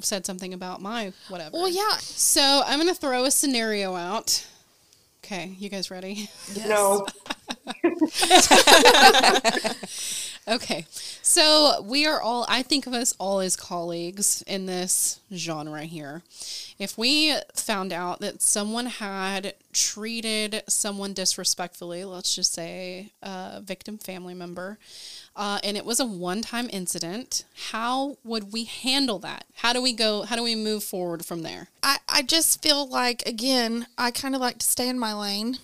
said 0.01 0.27
something 0.27 0.53
about 0.53 0.83
my 0.83 1.13
whatever? 1.29 1.57
Well, 1.57 1.69
yeah. 1.69 1.99
So 1.99 2.63
I'm 2.67 2.79
gonna 2.79 2.95
throw 2.95 3.25
a 3.25 3.31
scenario 3.31 3.95
out. 3.95 4.47
Okay, 5.25 5.57
you 5.59 5.69
guys 5.69 5.91
ready? 5.91 6.31
no, 6.67 7.07
Okay. 10.49 10.87
So 11.23 11.83
we 11.83 12.07
are 12.07 12.21
all 12.21 12.47
I 12.49 12.63
think 12.63 12.87
of 12.87 12.95
us 12.95 13.15
all 13.19 13.41
as 13.41 13.57
colleagues 13.57 14.43
in 14.47 14.67
this 14.67 15.19
genre 15.35 15.83
here. 15.83 16.23
If 16.79 16.97
we 16.97 17.35
found 17.55 17.93
out 17.93 18.21
that 18.21 18.43
someone 18.43 18.87
had 18.87 19.55
treated 19.73 20.63
someone 20.69 21.15
disrespectfully, 21.15 22.05
let's 22.05 22.37
just 22.37 22.53
say 22.53 23.11
a 23.23 23.61
victim 23.61 23.99
family 23.99 24.35
member, 24.35 24.79
uh, 25.35 25.59
and 25.65 25.77
it 25.77 25.85
was 25.85 26.01
a 26.01 26.07
one-time 26.07 26.69
incident, 26.73 27.45
how 27.71 28.17
would 28.25 28.53
we 28.53 28.65
handle 28.65 29.19
that? 29.21 29.47
How 29.55 29.73
do 29.73 29.83
we 29.83 29.95
go? 29.95 30.23
How 30.23 30.37
do 30.37 30.43
we 30.43 30.55
move 30.55 30.85
forward 30.85 31.25
from 31.25 31.43
there? 31.43 31.69
I, 31.83 31.97
I 32.09 32.23
just 32.23 32.63
feel 32.63 32.87
like 32.87 33.27
again 33.27 33.87
I 33.99 34.11
kind 34.13 34.35
of 34.35 34.41
like 34.41 34.59
to 34.59 34.67
stay 34.67 34.89
in 34.89 34.99
my 34.99 35.13
lane, 35.13 35.59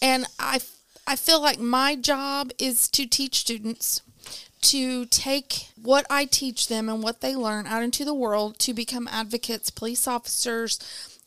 and 0.00 0.24
I 0.38 0.60
I 1.08 1.16
feel 1.16 1.40
like 1.40 1.58
my 1.58 1.96
job 1.96 2.52
is 2.58 2.86
to 2.88 3.06
teach 3.06 3.38
students 3.38 4.02
to 4.60 5.06
take 5.06 5.68
what 5.80 6.04
I 6.10 6.26
teach 6.26 6.68
them 6.68 6.86
and 6.88 7.02
what 7.02 7.22
they 7.22 7.34
learn 7.34 7.66
out 7.66 7.82
into 7.82 8.04
the 8.04 8.12
world 8.12 8.58
to 8.60 8.74
become 8.74 9.08
advocates, 9.10 9.70
police 9.70 10.06
officers, 10.06 10.78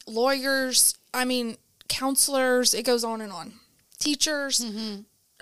lawyers. 0.06 0.98
I 1.16 1.26
mean, 1.26 1.58
counselors. 1.88 2.76
It 2.76 2.86
goes 2.86 3.04
on 3.04 3.22
and 3.22 3.34
on. 3.34 3.54
Teachers. 3.98 4.60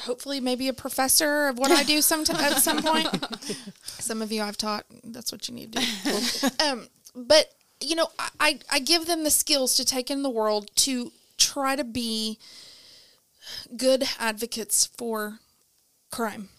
Hopefully, 0.02 0.40
maybe 0.40 0.70
a 0.70 0.74
professor 0.74 1.48
of 1.48 1.60
what 1.60 1.72
I 1.72 1.84
do 1.84 2.02
sometime 2.02 2.38
at 2.38 2.62
some 2.62 2.82
point. 2.82 3.10
Some 3.84 4.22
of 4.22 4.32
you 4.32 4.42
I've 4.42 4.56
taught. 4.56 4.86
That's 5.04 5.34
what 5.34 5.50
you 5.50 5.56
need 5.56 5.74
to 5.74 5.82
do. 5.82 6.48
um, 6.66 6.88
but 7.14 7.54
you 7.82 7.96
know, 7.96 8.08
I 8.40 8.60
I 8.72 8.80
give 8.80 9.06
them 9.06 9.26
the 9.26 9.32
skills 9.32 9.76
to 9.76 9.84
take 9.84 10.10
in 10.10 10.24
the 10.24 10.30
world 10.30 10.72
to 10.78 11.12
try 11.38 11.76
to 11.76 11.84
be 11.84 12.40
good 13.76 14.04
advocates 14.20 14.86
for 14.86 15.40
crime. 16.12 16.50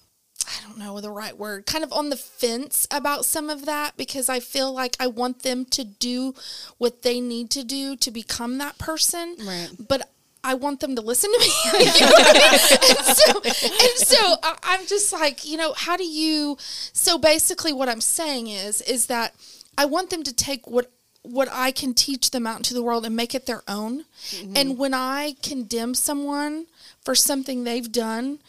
I 0.47 0.66
don't 0.66 0.78
know 0.78 1.01
the 1.01 1.11
right 1.11 1.36
word. 1.36 1.66
Kind 1.66 1.84
of 1.84 1.93
on 1.93 2.11
the 2.11 2.16
fence 2.16 2.86
about 2.91 3.24
some 3.24 3.51
of 3.51 3.66
that 3.66 3.97
because 3.97 4.28
I 4.28 4.41
feel 4.41 4.72
like 4.72 4.97
I 4.99 5.07
want 5.07 5.43
them 5.43 5.64
to 5.66 5.84
do 5.84 6.34
what 6.78 7.03
they 7.03 7.20
need 7.20 7.51
to 7.51 7.64
do 7.64 7.95
to 7.97 8.11
become 8.11 8.59
that 8.59 8.78
person. 8.78 9.36
Right. 9.38 9.68
But 9.78 10.11
I 10.43 10.55
want 10.55 10.80
them 10.80 10.97
to 10.97 11.03
listen 11.03 11.30
to 11.32 11.38
me. 11.38 11.47
You 11.64 11.72
know 11.72 11.78
I 11.78 12.32
mean? 12.32 12.97
and 12.97 13.16
so, 13.16 13.41
and 13.45 13.99
so 13.99 14.36
I'm 14.62 14.86
just 14.86 15.12
like, 15.12 15.45
you 15.45 15.57
know, 15.57 15.74
how 15.74 15.97
do 15.97 16.07
you? 16.07 16.57
So 16.59 17.18
basically, 17.18 17.72
what 17.72 17.88
I'm 17.88 18.01
saying 18.01 18.49
is, 18.49 18.80
is 18.82 19.07
that 19.07 19.34
I 19.76 19.84
want 19.84 20.11
them 20.11 20.22
to 20.22 20.34
take 20.34 20.66
what 20.66 20.91
what 21.22 21.49
I 21.53 21.70
can 21.70 21.93
teach 21.93 22.30
them 22.30 22.47
out 22.47 22.57
into 22.57 22.72
the 22.72 22.82
world 22.82 23.05
and 23.05 23.14
make 23.14 23.34
it 23.34 23.45
their 23.45 23.62
own. 23.68 24.05
Mm-hmm. 24.30 24.57
And 24.57 24.78
when 24.78 24.95
I 24.95 25.34
condemn 25.43 25.95
someone 25.95 26.66
for 27.05 27.15
something 27.15 27.65
they've 27.65 27.91
done, 27.91 28.41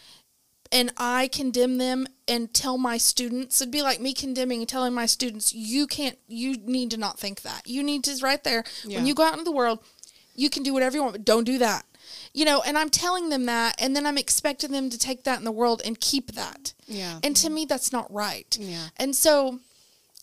and 0.72 0.92
I 0.98 1.28
condemn 1.28 1.78
them 1.78 2.08
and 2.28 2.54
tell 2.54 2.78
my 2.78 2.98
students, 2.98 3.62
it'd 3.62 3.72
be 3.72 3.82
like 3.82 4.00
me 4.00 4.14
condemning 4.14 4.60
and 4.62 4.70
telling 4.70 4.94
my 4.94 5.06
students, 5.06 5.54
you 5.54 5.86
can't, 5.88 6.18
you 6.28 6.58
need 6.58 6.92
to 6.92 6.98
not 6.98 7.20
think 7.20 7.42
that. 7.42 7.64
You 7.66 7.84
need 7.84 8.04
to, 8.06 8.18
right 8.24 8.44
there, 8.44 8.64
Yeah. 8.86 8.98
when 8.98 9.06
you 9.06 9.14
go 9.14 9.24
out 9.24 9.34
into 9.34 9.44
the 9.44 9.52
world, 9.52 9.80
you 10.36 10.50
can 10.50 10.64
do 10.64 10.74
whatever 10.74 10.96
you 10.96 11.02
want, 11.04 11.14
but 11.14 11.26
don't 11.26 11.44
do 11.44 11.58
that. 11.58 11.86
You 12.34 12.46
know, 12.46 12.62
and 12.62 12.78
I'm 12.78 12.90
telling 12.90 13.30
them 13.30 13.46
that, 13.48 13.76
and 13.80 13.96
then 13.96 14.06
I'm 14.06 14.18
expecting 14.18 14.72
them 14.72 14.90
to 14.90 14.98
take 14.98 15.24
that 15.26 15.40
in 15.40 15.46
the 15.46 15.52
world 15.52 15.82
and 15.84 16.00
keep 16.00 16.34
that. 16.34 16.74
Yeah. 16.88 17.20
And 17.24 17.36
to 17.38 17.50
me, 17.50 17.66
that's 17.66 17.92
not 17.92 18.12
right. 18.14 18.58
Yeah. 18.60 18.88
And 18.98 19.14
so 19.16 19.60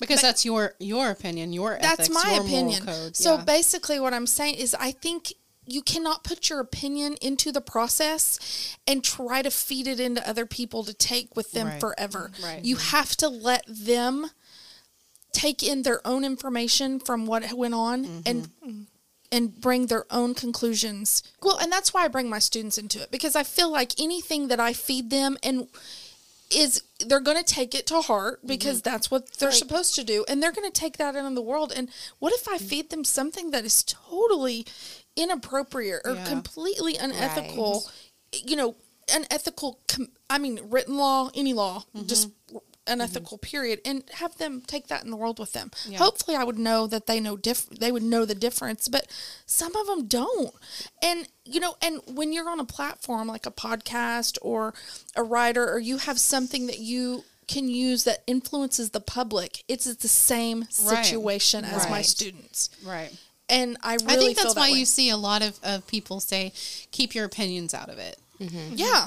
Because 0.01 0.22
that's 0.22 0.45
your 0.45 0.74
your 0.79 1.11
opinion, 1.11 1.53
your 1.53 1.79
that's 1.81 2.01
ethics, 2.01 2.24
my 2.24 2.35
your 2.35 2.45
opinion. 2.45 2.85
Code. 2.85 3.16
So 3.16 3.37
yeah. 3.37 3.45
basically, 3.45 4.01
what 4.01 4.14
I'm 4.14 4.26
saying 4.26 4.55
is, 4.55 4.74
I 4.74 4.93
think 4.93 5.33
you 5.68 5.82
cannot 5.82 6.24
put 6.24 6.48
your 6.48 6.60
opinion 6.60 7.16
into 7.20 7.52
the 7.52 7.60
process 7.60 8.76
and 8.86 9.04
try 9.04 9.42
to 9.42 9.50
feed 9.50 9.86
it 9.86 10.00
into 10.00 10.26
other 10.28 10.46
people 10.46 10.84
to 10.84 10.94
take 10.94 11.36
with 11.36 11.52
them 11.52 11.68
Right. 11.68 11.80
forever. 11.80 12.30
Right. 12.42 12.64
You 12.64 12.76
have 12.76 13.16
to 13.16 13.28
let 13.28 13.64
them 13.68 14.30
take 15.32 15.62
in 15.62 15.82
their 15.82 16.06
own 16.06 16.24
information 16.24 16.98
from 16.98 17.26
what 17.26 17.52
went 17.52 17.74
on 17.74 18.04
mm-hmm. 18.04 18.20
and 18.26 18.86
and 19.30 19.60
bring 19.60 19.86
their 19.86 20.06
own 20.10 20.34
conclusions. 20.34 21.22
Well, 21.42 21.58
and 21.58 21.70
that's 21.70 21.92
why 21.92 22.04
I 22.04 22.08
bring 22.08 22.30
my 22.30 22.38
students 22.38 22.78
into 22.78 23.02
it 23.02 23.10
because 23.10 23.36
I 23.36 23.42
feel 23.42 23.70
like 23.70 23.92
anything 24.00 24.48
that 24.48 24.58
I 24.58 24.72
feed 24.72 25.10
them 25.10 25.36
and 25.42 25.68
is 26.50 26.82
they're 27.06 27.20
going 27.20 27.36
to 27.36 27.44
take 27.44 27.74
it 27.74 27.86
to 27.86 28.00
heart 28.00 28.38
mm-hmm. 28.38 28.48
because 28.48 28.82
that's 28.82 29.10
what 29.10 29.32
they're 29.34 29.52
supposed 29.52 29.94
to 29.94 30.04
do 30.04 30.24
and 30.28 30.42
they're 30.42 30.52
going 30.52 30.70
to 30.70 30.80
take 30.80 30.96
that 30.96 31.14
into 31.14 31.34
the 31.34 31.42
world 31.42 31.72
and 31.76 31.90
what 32.18 32.32
if 32.32 32.48
i 32.48 32.56
mm-hmm. 32.56 32.64
feed 32.64 32.90
them 32.90 33.04
something 33.04 33.50
that 33.50 33.64
is 33.64 33.84
totally 33.84 34.66
inappropriate 35.18 36.00
or 36.04 36.14
Yeah. 36.14 36.24
completely 36.24 36.96
unethical 36.96 37.84
you 38.32 38.56
know 38.56 38.76
unethical 39.14 39.80
com- 39.88 40.12
i 40.30 40.38
mean 40.38 40.60
written 40.64 40.96
law 40.96 41.30
any 41.34 41.52
law 41.52 41.84
mm-hmm. 41.94 42.06
just 42.06 42.30
unethical 42.86 43.36
mm-hmm. 43.36 43.50
period 43.50 43.80
and 43.84 44.04
have 44.14 44.36
them 44.38 44.62
take 44.66 44.86
that 44.88 45.04
in 45.04 45.10
the 45.10 45.16
world 45.16 45.38
with 45.38 45.52
them 45.52 45.70
Yeah. 45.86 45.98
hopefully 45.98 46.36
i 46.36 46.44
would 46.44 46.58
know 46.58 46.86
that 46.86 47.06
they 47.06 47.20
know 47.20 47.36
diff- 47.36 47.68
they 47.68 47.90
would 47.92 48.02
know 48.02 48.24
the 48.24 48.34
difference 48.34 48.88
but 48.88 49.06
some 49.44 49.74
of 49.76 49.86
them 49.86 50.06
don't 50.06 50.54
and 51.02 51.28
you 51.44 51.60
know 51.60 51.74
and 51.82 52.00
when 52.06 52.32
you're 52.32 52.48
on 52.48 52.60
a 52.60 52.64
platform 52.64 53.28
like 53.28 53.44
a 53.46 53.50
podcast 53.50 54.38
or 54.40 54.72
a 55.16 55.22
writer 55.22 55.68
or 55.70 55.78
you 55.78 55.98
have 55.98 56.18
something 56.18 56.66
that 56.66 56.78
you 56.78 57.24
can 57.46 57.68
use 57.68 58.04
that 58.04 58.22
influences 58.26 58.90
the 58.90 59.00
public 59.00 59.64
it's 59.68 59.92
the 59.94 60.08
same 60.08 60.60
Right. 60.84 61.04
situation 61.04 61.64
as 61.64 61.88
my 61.90 62.02
students 62.02 62.68
Right. 62.84 63.10
And 63.49 63.76
i 63.82 63.94
really 63.94 64.05
I 64.07 64.16
think 64.16 64.36
feel 64.36 64.44
that's 64.44 64.55
that 64.55 64.61
why 64.61 64.70
way. 64.72 64.78
you 64.78 64.84
see 64.86 65.11
a 65.11 65.16
lot 65.16 65.42
of, 65.42 65.59
of 65.62 65.86
people 65.86 66.20
say, 66.20 66.53
keep 66.90 67.14
your 67.14 67.24
opinions 67.24 67.74
out 67.74 67.88
of 67.88 67.99
it. 67.99 68.18
Mm-hmm. 68.40 68.74
yeah 68.76 69.07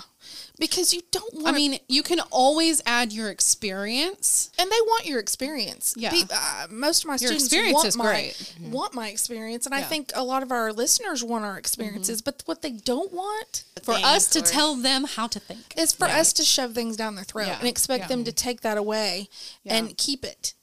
because 0.59 0.93
you 0.93 1.01
don't 1.11 1.33
want 1.33 1.47
I 1.47 1.51
mean, 1.53 1.79
you 1.87 2.03
can 2.03 2.19
always 2.29 2.81
add 2.85 3.11
your 3.11 3.29
experience. 3.29 4.51
and 4.59 4.69
they 4.69 4.81
want 4.85 5.05
your 5.07 5.19
experience. 5.19 5.95
Yeah. 5.97 6.11
Pe- 6.11 6.21
uh, 6.31 6.67
most 6.69 7.03
of 7.03 7.07
my 7.07 7.13
Your 7.13 7.17
students 7.39 7.45
experience 7.45 7.73
want 7.75 7.87
is 7.87 7.97
my, 7.97 8.03
great. 8.05 8.33
Mm-hmm. 8.33 8.71
Want 8.71 8.93
my 8.93 9.09
experience, 9.09 9.65
and 9.65 9.73
I 9.73 9.81
think 9.81 10.11
a 10.13 10.23
lot 10.23 10.43
of 10.43 10.51
our 10.51 10.71
listeners 10.71 11.23
want 11.23 11.45
our 11.45 11.57
experiences. 11.57 12.21
Mm-hmm. 12.21 12.25
But 12.25 12.43
what 12.45 12.61
they 12.61 12.71
don't 12.71 13.11
want 13.11 13.63
For 13.81 13.93
us 13.95 14.27
to 14.29 14.39
Things 14.39 14.51
tell 14.51 14.75
them 14.75 15.05
how 15.05 15.25
to 15.27 15.39
think. 15.39 15.73
is 15.75 15.93
for 15.93 16.05
us 16.05 16.31
to 16.33 16.43
shove 16.43 16.73
things 16.73 16.95
down 16.95 17.15
their 17.15 17.23
throat 17.25 17.47
Yeah. 17.47 17.57
and 17.59 17.67
expect 17.67 18.03
Yeah. 18.03 18.07
them 18.09 18.23
to 18.25 18.31
take 18.31 18.61
that 18.61 18.77
away 18.77 19.29
Yeah. 19.63 19.75
and 19.77 19.97
keep 19.97 20.23
it, 20.23 20.53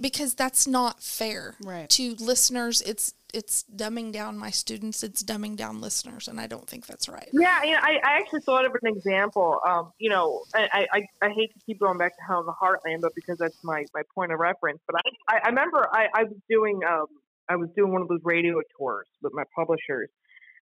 because 0.00 0.34
that's 0.34 0.66
not 0.68 1.02
fair 1.02 1.56
Right. 1.60 1.88
to 1.90 2.14
listeners. 2.20 2.80
It's 2.82 3.12
it's 3.34 3.64
dumbing 3.74 4.12
down 4.12 4.38
my 4.38 4.50
students. 4.50 5.02
It's 5.02 5.22
dumbing 5.22 5.56
down 5.56 5.80
listeners, 5.80 6.28
and 6.28 6.40
I 6.40 6.46
don't 6.46 6.66
think 6.66 6.86
that's 6.86 7.08
right. 7.08 7.28
Yeah, 7.32 7.62
you 7.62 7.72
know, 7.72 7.80
I, 7.82 7.98
I 8.02 8.12
actually 8.18 8.40
thought 8.40 8.64
of 8.64 8.72
an 8.82 8.96
example. 8.96 9.60
Um, 9.68 9.92
you 9.98 10.08
know, 10.10 10.44
I, 10.54 10.86
I, 10.92 11.02
I 11.20 11.28
hate 11.30 11.52
to 11.52 11.60
keep 11.66 11.78
going 11.80 11.98
back 11.98 12.16
to 12.16 12.22
Hell 12.26 12.40
in 12.40 12.46
the 12.46 12.52
Heartland, 12.52 13.02
but 13.02 13.14
because 13.14 13.38
that's 13.38 13.56
my, 13.62 13.84
my 13.94 14.02
point 14.14 14.32
of 14.32 14.38
reference. 14.40 14.80
But 14.86 14.96
I, 15.28 15.34
I, 15.36 15.40
I 15.44 15.48
remember 15.48 15.88
I, 15.92 16.08
I 16.14 16.24
was 16.24 16.36
doing 16.48 16.80
um, 16.88 17.06
I 17.48 17.56
was 17.56 17.68
doing 17.76 17.92
one 17.92 18.02
of 18.02 18.08
those 18.08 18.20
radio 18.24 18.60
tours 18.78 19.06
with 19.22 19.32
my 19.34 19.44
publishers, 19.54 20.08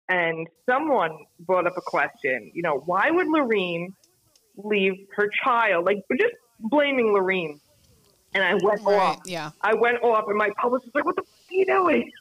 and 0.10 0.48
someone 0.70 1.12
brought 1.40 1.68
up 1.68 1.78
a 1.78 1.82
question. 1.82 2.52
You 2.54 2.64
know, 2.64 2.78
why 2.86 3.12
would 3.12 3.28
Lorene 3.28 3.94
leave 4.58 4.94
her 5.16 5.30
child? 5.44 5.86
Like, 5.86 5.98
just 6.20 6.34
blaming 6.60 7.14
Lorene. 7.14 7.60
And 8.34 8.44
I 8.44 8.54
went 8.56 8.82
Right. 8.84 8.96
off. 9.00 9.22
Yeah. 9.26 9.52
I 9.62 9.76
went 9.76 10.04
off, 10.04 10.26
and 10.28 10.38
my 10.38 10.50
publisher's 10.62 10.92
like, 10.94 11.06
"What 11.06 11.16
the 11.16 11.22
f- 11.22 11.28
are 11.28 11.35
you 11.56 11.66
doing?" 11.78 12.12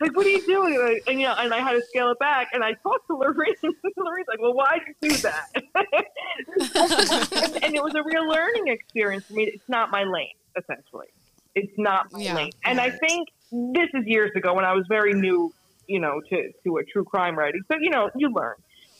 like, 0.00 0.16
"What 0.16 0.26
are 0.26 0.30
you 0.30 0.46
doing?" 0.46 0.74
And, 0.74 1.00
and 1.08 1.20
you 1.20 1.26
know, 1.26 1.34
and 1.36 1.52
I 1.52 1.58
had 1.60 1.72
to 1.72 1.82
scale 1.88 2.10
it 2.10 2.18
back, 2.18 2.48
and 2.52 2.62
I 2.64 2.72
talked 2.82 3.06
to 3.08 3.16
Lorraine. 3.16 3.54
Lorraine's 3.96 4.28
like, 4.28 4.40
"Well, 4.40 4.54
why'd 4.54 4.80
you 4.86 5.08
do 5.10 5.16
that?" 5.18 5.48
and, 5.54 5.64
and 7.64 7.74
it 7.74 7.82
was 7.82 7.94
a 7.94 8.02
real 8.02 8.26
learning 8.28 8.68
experience 8.68 9.24
for 9.26 9.34
me. 9.34 9.44
It's 9.44 9.68
not 9.68 9.90
my 9.90 10.04
lane, 10.04 10.28
essentially. 10.56 11.08
It's 11.54 11.72
not 11.78 12.12
my 12.12 12.20
Yeah. 12.20 12.34
lane, 12.34 12.52
and 12.64 12.80
I 12.80 12.90
think 12.90 13.28
this 13.50 13.88
is 13.94 14.06
years 14.06 14.30
ago 14.36 14.54
when 14.54 14.64
I 14.64 14.72
was 14.74 14.84
very 14.88 15.14
new, 15.14 15.52
you 15.86 16.00
know, 16.00 16.20
to 16.30 16.52
to 16.64 16.76
a 16.78 16.84
true 16.84 17.04
crime 17.04 17.36
writing. 17.38 17.62
So 17.70 17.76
you 17.80 17.90
know, 17.90 18.10
you 18.16 18.30
learn. 18.32 18.54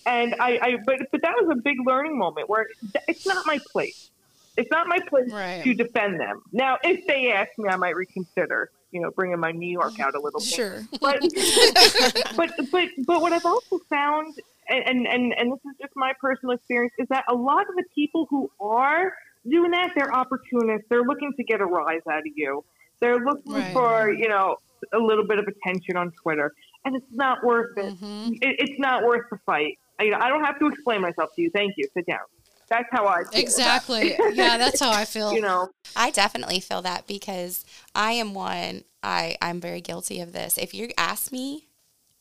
And 0.07 0.34
I, 0.41 0.59
I 0.62 0.76
but 0.86 0.97
but 1.12 1.20
that 1.22 1.34
was 1.41 1.51
a 1.53 1.61
big 1.61 1.76
learning 1.84 2.16
moment 2.18 2.49
where 2.49 2.66
it's 3.09 3.26
not 3.26 3.45
my 3.47 3.59
place. 3.72 4.11
It's 4.59 4.70
not 4.70 4.86
my 4.88 4.98
place 5.09 5.30
Right. 5.32 5.62
to 5.64 5.72
defend 5.74 6.20
them. 6.20 6.42
Now, 6.52 6.76
if 6.82 7.06
they 7.06 7.32
ask 7.32 7.50
me, 7.59 7.68
I 7.68 7.76
might 7.76 7.94
reconsider, 7.96 8.70
you 8.90 9.00
know, 9.00 9.11
bringing 9.12 9.38
my 9.38 9.52
New 9.52 9.70
York 9.70 9.98
out 10.00 10.14
a 10.14 10.20
little 10.20 10.40
bit. 10.40 10.48
Sure. 10.48 10.82
But, 11.00 11.20
but, 12.36 12.50
but, 12.70 12.88
but 13.06 13.20
what 13.22 13.32
I've 13.32 13.46
also 13.46 13.78
found, 13.88 14.34
and, 14.68 15.06
and, 15.06 15.32
and, 15.32 15.52
this 15.52 15.61
is 15.64 15.76
just 15.80 15.92
my 15.96 16.12
personal 16.20 16.54
experience, 16.54 16.92
is 16.98 17.06
that 17.09 17.24
a 17.28 17.34
lot 17.34 17.62
of 17.68 17.74
the 17.76 17.84
people 17.94 18.26
who 18.28 18.50
are 18.61 19.12
doing 19.48 19.70
that, 19.70 19.92
they're 19.96 20.12
opportunists. 20.14 20.86
They're 20.90 21.04
looking 21.04 21.32
to 21.36 21.44
get 21.44 21.61
a 21.61 21.66
rise 21.66 22.02
out 22.11 22.18
of 22.18 22.32
you. 22.34 22.64
They're 23.00 23.20
looking 23.20 23.52
Right. 23.52 23.72
for, 23.72 24.11
you 24.12 24.28
know, 24.28 24.56
a 24.92 24.98
little 24.98 25.26
bit 25.26 25.38
of 25.38 25.46
attention 25.46 25.96
on 25.96 26.12
Twitter. 26.22 26.52
And 26.84 26.96
it's 26.96 27.06
not 27.12 27.44
worth 27.44 27.76
it. 27.78 27.94
Mm-hmm. 27.94 28.32
it 28.42 28.56
it's 28.59 28.78
not 28.80 29.04
worth 29.04 29.26
the 29.30 29.38
fight. 29.46 29.78
I, 30.00 30.12
I 30.12 30.28
don't 30.28 30.44
have 30.44 30.59
to 30.61 30.66
explain 30.66 31.00
myself 31.00 31.30
to 31.36 31.42
you. 31.42 31.50
Thank 31.50 31.74
you. 31.76 31.88
Sit 31.94 32.06
down. 32.06 32.20
That's 32.68 32.88
how 32.90 33.06
I 33.06 33.24
feel. 33.24 33.40
Exactly. 33.40 34.16
yeah, 34.32 34.58
that's 34.58 34.80
how 34.80 34.90
I 34.90 35.04
feel. 35.04 35.32
You 35.32 35.40
know, 35.40 35.70
I 35.96 36.10
definitely 36.10 36.60
feel 36.60 36.82
that 36.82 37.06
because 37.06 37.64
I 37.94 38.12
am 38.12 38.34
one. 38.34 38.84
I 39.02 39.36
I'm 39.40 39.60
very 39.60 39.80
guilty 39.80 40.20
of 40.20 40.32
this. 40.32 40.58
If 40.58 40.74
you 40.74 40.90
ask 40.98 41.32
me, 41.32 41.68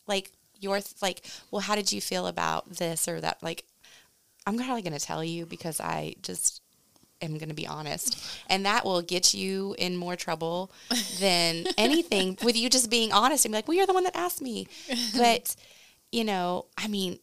like 0.08 0.32
your 0.60 0.80
like, 1.02 1.26
well, 1.52 1.62
how 1.62 1.76
did 1.76 1.92
you 1.92 2.02
feel 2.02 2.28
about 2.28 2.70
this 2.70 3.08
or 3.08 3.20
that? 3.22 3.42
Like, 3.44 3.66
I'm 4.46 4.58
probably 4.58 4.82
going 4.82 4.98
to 4.98 5.06
tell 5.06 5.24
you 5.24 5.46
because 5.46 5.80
I 5.80 6.16
just 6.22 6.62
am 7.22 7.38
going 7.38 7.50
to 7.50 7.56
be 7.56 7.68
honest, 7.68 8.18
and 8.50 8.66
that 8.66 8.86
will 8.86 9.02
get 9.02 9.34
you 9.34 9.76
in 9.78 9.98
more 9.98 10.16
trouble 10.16 10.72
than 11.20 11.66
anything 11.78 12.38
with 12.42 12.56
you 12.56 12.70
just 12.70 12.90
being 12.90 13.12
honest 13.12 13.44
and 13.44 13.52
be 13.52 13.58
like, 13.58 13.68
well, 13.68 13.76
you're 13.76 13.88
the 13.88 13.94
one 13.94 14.06
that 14.06 14.16
asked 14.16 14.42
me, 14.42 14.68
but 15.18 15.56
you 16.12 16.24
know, 16.24 16.66
I 16.78 16.88
mean, 16.88 17.20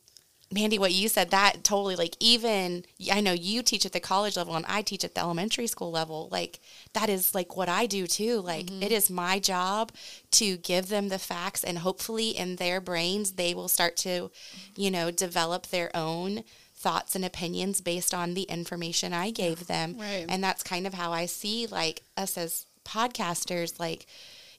Mandy, 0.55 0.79
what 0.79 0.93
you 0.93 1.09
said, 1.09 1.33
that 1.33 1.65
totally 1.65 1.97
like 1.97 2.17
even 2.21 2.85
I 3.13 3.21
know 3.21 3.33
you 3.33 3.61
teach 3.61 3.85
at 3.85 3.93
the 3.93 3.99
college 3.99 4.37
level 4.37 4.55
and 4.55 4.65
I 4.69 4.83
teach 4.83 5.03
at 5.03 5.17
the 5.17 5.21
elementary 5.21 5.67
school 5.67 5.91
level. 5.91 6.29
Like 6.31 6.61
that 6.93 7.09
is 7.09 7.35
like 7.35 7.57
what 7.57 7.69
I 7.69 7.87
do 7.87 8.07
too. 8.07 8.41
Like 8.41 8.67
mm-hmm. 8.67 8.85
it 8.85 8.93
is 8.93 9.11
my 9.11 9.41
job 9.41 9.91
to 10.33 10.57
give 10.59 10.89
them 10.89 11.09
the 11.09 11.19
facts 11.19 11.65
and 11.65 11.79
hopefully 11.79 12.31
in 12.31 12.55
their 12.57 12.81
brains 12.81 13.33
they 13.33 13.53
will 13.53 13.67
start 13.67 13.97
to, 13.99 14.31
you 14.77 14.93
know, 14.93 15.11
develop 15.11 15.67
their 15.67 15.91
own 15.93 16.45
thoughts 16.77 17.17
and 17.17 17.25
opinions 17.25 17.81
based 17.81 18.15
on 18.15 18.35
the 18.35 18.43
information 18.43 19.13
I 19.13 19.33
gave 19.33 19.67
them. 19.67 19.97
Right. 19.99 20.27
And 20.29 20.45
that's 20.45 20.63
kind 20.63 20.87
of 20.87 20.95
how 20.95 21.13
I 21.13 21.27
see 21.27 21.67
like 21.67 22.05
us 22.17 22.39
as 22.39 22.67
podcasters 22.85 23.81
like 23.81 24.07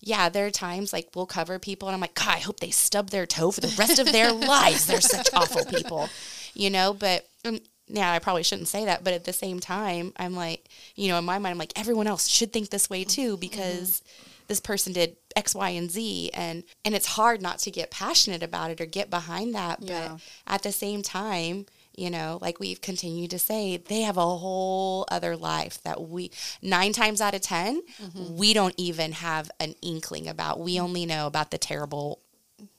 yeah, 0.06 0.30
there 0.30 0.45
are 0.45 0.51
times 0.51 0.93
like 0.93 1.10
we'll 1.16 1.26
cover 1.26 1.58
people 1.58 1.88
and 1.88 1.95
I'm 1.95 1.99
like, 1.99 2.14
God, 2.14 2.36
I 2.36 2.39
hope 2.39 2.60
they 2.60 2.70
stub 2.70 3.10
their 3.10 3.26
toe 3.26 3.49
for 3.49 3.62
the 3.62 3.76
rest 3.76 3.97
of 3.97 4.12
their 4.12 4.32
lives. 4.32 4.86
They're 4.86 5.01
such 5.01 5.30
awful 5.34 5.66
people, 5.66 6.10
you 6.53 6.70
know? 6.70 6.93
But 6.93 7.28
um, 7.43 7.60
yeah, 7.88 8.12
I 8.12 8.20
probably 8.20 8.43
shouldn't 8.43 8.68
say 8.68 8.86
that. 8.86 9.03
But 9.03 9.14
at 9.14 9.24
the 9.26 9.34
same 9.34 9.60
time, 9.60 10.14
I'm 10.18 10.36
like, 10.36 10.70
you 10.95 11.08
know, 11.08 11.18
in 11.18 11.26
my 11.26 11.39
mind, 11.39 11.53
I'm 11.53 11.58
like, 11.58 11.74
everyone 11.76 12.06
else 12.06 12.28
should 12.28 12.53
think 12.53 12.70
this 12.70 12.88
way 12.88 13.03
too 13.03 13.36
because 13.38 14.03
this 14.47 14.60
person 14.60 14.93
did 14.93 15.18
X, 15.36 15.56
Y, 15.56 15.70
and 15.70 15.89
Z. 15.89 16.30
And, 16.36 16.64
and 16.86 16.93
it's 16.93 17.08
hard 17.08 17.41
not 17.41 17.58
to 17.60 17.72
get 17.72 17.89
passionate 17.89 18.43
about 18.43 18.70
it 18.70 18.80
or 18.80 18.86
get 18.86 19.10
behind 19.10 19.56
that. 19.56 19.82
Yeah. 19.82 20.10
But 20.10 20.53
at 20.53 20.62
the 20.62 20.72
same 20.72 21.01
time, 21.01 21.66
you 21.98 22.10
know, 22.10 22.39
like 22.41 22.60
we've 22.60 22.82
continued 22.82 23.32
to 23.32 23.39
say, 23.39 23.78
they 23.78 24.02
have 24.02 24.18
a 24.18 24.22
whole 24.22 25.06
other 25.10 25.36
life 25.36 25.82
that 25.84 26.02
we, 26.02 26.32
nine 26.62 26.93
times 26.93 27.22
out 27.22 27.34
of 27.36 27.41
10, 27.41 27.82
mm-hmm. 27.82 28.38
we 28.38 28.54
don't 28.54 28.76
even 28.78 29.12
have 29.14 29.52
an 29.60 29.76
inkling 29.82 30.28
about. 30.28 30.60
We 30.60 30.80
only 30.80 31.06
know 31.06 31.28
about 31.28 31.52
the 31.52 31.58
terrible 31.58 32.20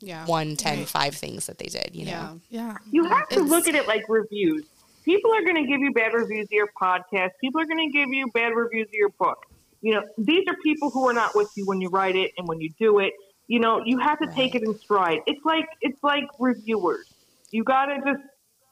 yeah. 0.00 0.26
one, 0.26 0.56
ten, 0.56 0.84
five 0.84 1.14
things 1.14 1.46
that 1.46 1.58
they 1.58 1.66
did, 1.66 1.90
you 1.94 2.06
Yeah. 2.06 2.22
know? 2.22 2.40
Yeah. 2.48 2.76
you 2.90 3.04
have 3.04 3.28
to 3.28 3.36
It's- 3.36 3.50
look 3.50 3.68
at 3.68 3.74
it 3.74 3.86
like 3.86 4.08
reviews. 4.08 4.64
People 5.04 5.32
are 5.32 5.42
going 5.42 5.56
to 5.56 5.66
give 5.66 5.80
you 5.80 5.92
bad 5.92 6.14
reviews 6.14 6.46
of 6.46 6.52
your 6.52 6.68
podcast. 6.80 7.30
People 7.40 7.60
are 7.60 7.66
going 7.66 7.90
to 7.90 7.96
give 7.96 8.08
you 8.08 8.26
bad 8.34 8.54
reviews 8.54 8.88
of 8.88 8.94
your 8.94 9.10
book. 9.10 9.46
You 9.80 9.94
know, 9.94 10.02
these 10.18 10.44
are 10.48 10.56
people 10.64 10.90
who 10.90 11.08
are 11.08 11.12
not 11.12 11.36
with 11.36 11.48
you 11.56 11.64
when 11.64 11.80
you 11.80 11.88
write 11.90 12.16
it 12.16 12.32
and 12.36 12.48
when 12.48 12.60
you 12.60 12.70
do 12.78 12.98
it. 12.98 13.12
You 13.46 13.60
know, 13.60 13.82
you 13.84 13.98
have 13.98 14.18
to 14.18 14.26
take 14.26 14.56
it 14.56 14.64
in 14.64 14.76
stride. 14.76 15.20
It's 15.26 15.44
like 15.44 15.68
it's 15.80 16.02
like 16.02 16.24
reviewers. 16.40 17.06
You 17.52 17.62
got 17.62 17.86
to 17.86 17.98
just 17.98 18.20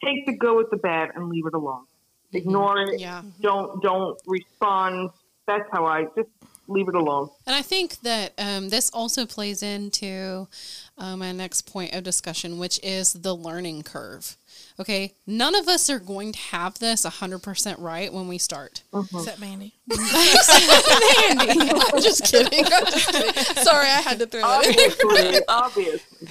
take 0.02 0.26
the 0.26 0.36
good 0.36 0.56
with 0.56 0.70
the 0.70 0.76
bad 0.76 1.10
and 1.14 1.28
leave 1.28 1.46
it 1.46 1.54
alone. 1.54 1.84
Ignore 2.32 2.80
it. 2.80 3.00
Yeah. 3.00 3.22
Don't 3.40 3.82
don't 3.82 4.18
respond. 4.26 5.10
That's 5.46 5.68
how 5.70 5.86
I 5.86 6.04
just 6.16 6.28
leave 6.68 6.88
it 6.88 6.94
alone. 6.94 7.28
And 7.46 7.54
I 7.54 7.62
think 7.62 8.00
that 8.00 8.32
um, 8.38 8.70
this 8.70 8.90
also 8.90 9.26
plays 9.26 9.62
into 9.62 10.48
uh, 10.96 11.16
my 11.16 11.32
next 11.32 11.62
point 11.62 11.94
of 11.94 12.02
discussion, 12.02 12.58
which 12.58 12.80
is 12.82 13.12
the 13.12 13.34
learning 13.34 13.82
curve. 13.82 14.36
Okay, 14.78 15.14
none 15.26 15.54
of 15.54 15.68
us 15.68 15.88
are 15.88 16.00
going 16.00 16.32
to 16.32 16.38
have 16.38 16.78
this 16.80 17.06
100% 17.06 17.76
right 17.78 18.12
when 18.12 18.26
we 18.26 18.38
start. 18.38 18.82
Except 18.92 19.38
Mandy. 19.44 19.72
I'm 19.90 19.96
just 22.02 22.24
kidding. 22.24 22.64
I'm 22.64 22.84
just 22.86 23.12
kidding. 23.12 23.32
Sorry, 23.62 23.86
I 23.86 24.00
had 24.02 24.18
to 24.18 24.26
throw 24.26 24.40
that 24.40 24.66
in. 24.66 24.74
Obviously, 25.48 25.48
obviously. 25.48 26.28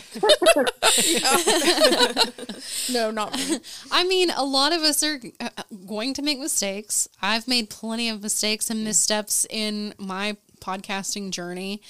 No, 2.94 3.12
not 3.12 3.34
me. 3.38 3.60
I 3.92 4.04
mean, 4.04 4.30
a 4.32 4.44
lot 4.44 4.74
of 4.74 4.82
us 4.82 5.04
are 5.04 5.20
uh, 5.40 5.50
going 5.88 6.14
to 6.16 6.22
make 6.22 6.38
mistakes. 6.40 7.08
I've 7.22 7.48
made 7.48 7.70
plenty 7.70 8.10
of 8.10 8.22
mistakes 8.22 8.70
and 8.70 8.84
missteps 8.84 9.48
in 9.50 9.94
my 9.98 10.36
podcasting 10.60 11.32
journey. 11.32 11.82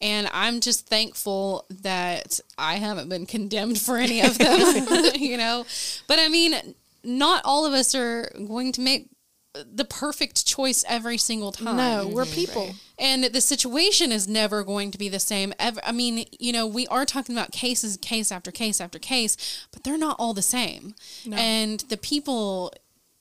And 0.00 0.28
I'm 0.32 0.60
just 0.60 0.86
thankful 0.86 1.66
that 1.82 2.38
I 2.56 2.76
haven't 2.76 3.08
been 3.08 3.26
condemned 3.26 3.80
for 3.80 3.96
any 3.96 4.20
of 4.20 4.38
them, 4.38 5.14
you 5.16 5.36
know? 5.36 5.66
But 6.06 6.18
I 6.20 6.28
mean, 6.28 6.54
not 7.02 7.42
all 7.44 7.66
of 7.66 7.72
us 7.72 7.94
are 7.94 8.30
going 8.46 8.72
to 8.72 8.80
make 8.80 9.08
the 9.54 9.84
perfect 9.84 10.46
choice 10.46 10.84
every 10.88 11.18
single 11.18 11.52
time. 11.52 11.76
No, 11.76 12.06
we're 12.06 12.24
mhm. 12.24 12.34
people. 12.34 12.70
And 12.98 13.24
the 13.24 13.40
situation 13.40 14.12
is 14.12 14.28
never 14.28 14.62
going 14.62 14.90
to 14.90 14.98
be 14.98 15.08
the 15.08 15.20
same. 15.20 15.52
Ever. 15.58 15.80
I 15.84 15.92
mean, 15.92 16.26
you 16.38 16.52
know, 16.52 16.66
we 16.66 16.86
are 16.88 17.04
talking 17.04 17.36
about 17.36 17.52
cases, 17.52 17.96
case 17.96 18.30
after 18.30 18.50
case 18.50 18.80
after 18.80 18.98
case, 18.98 19.66
but 19.72 19.84
they're 19.84 19.98
not 19.98 20.16
all 20.18 20.34
the 20.34 20.42
same. 20.42 20.94
And 21.32 21.80
the 21.88 21.96
people 21.96 22.72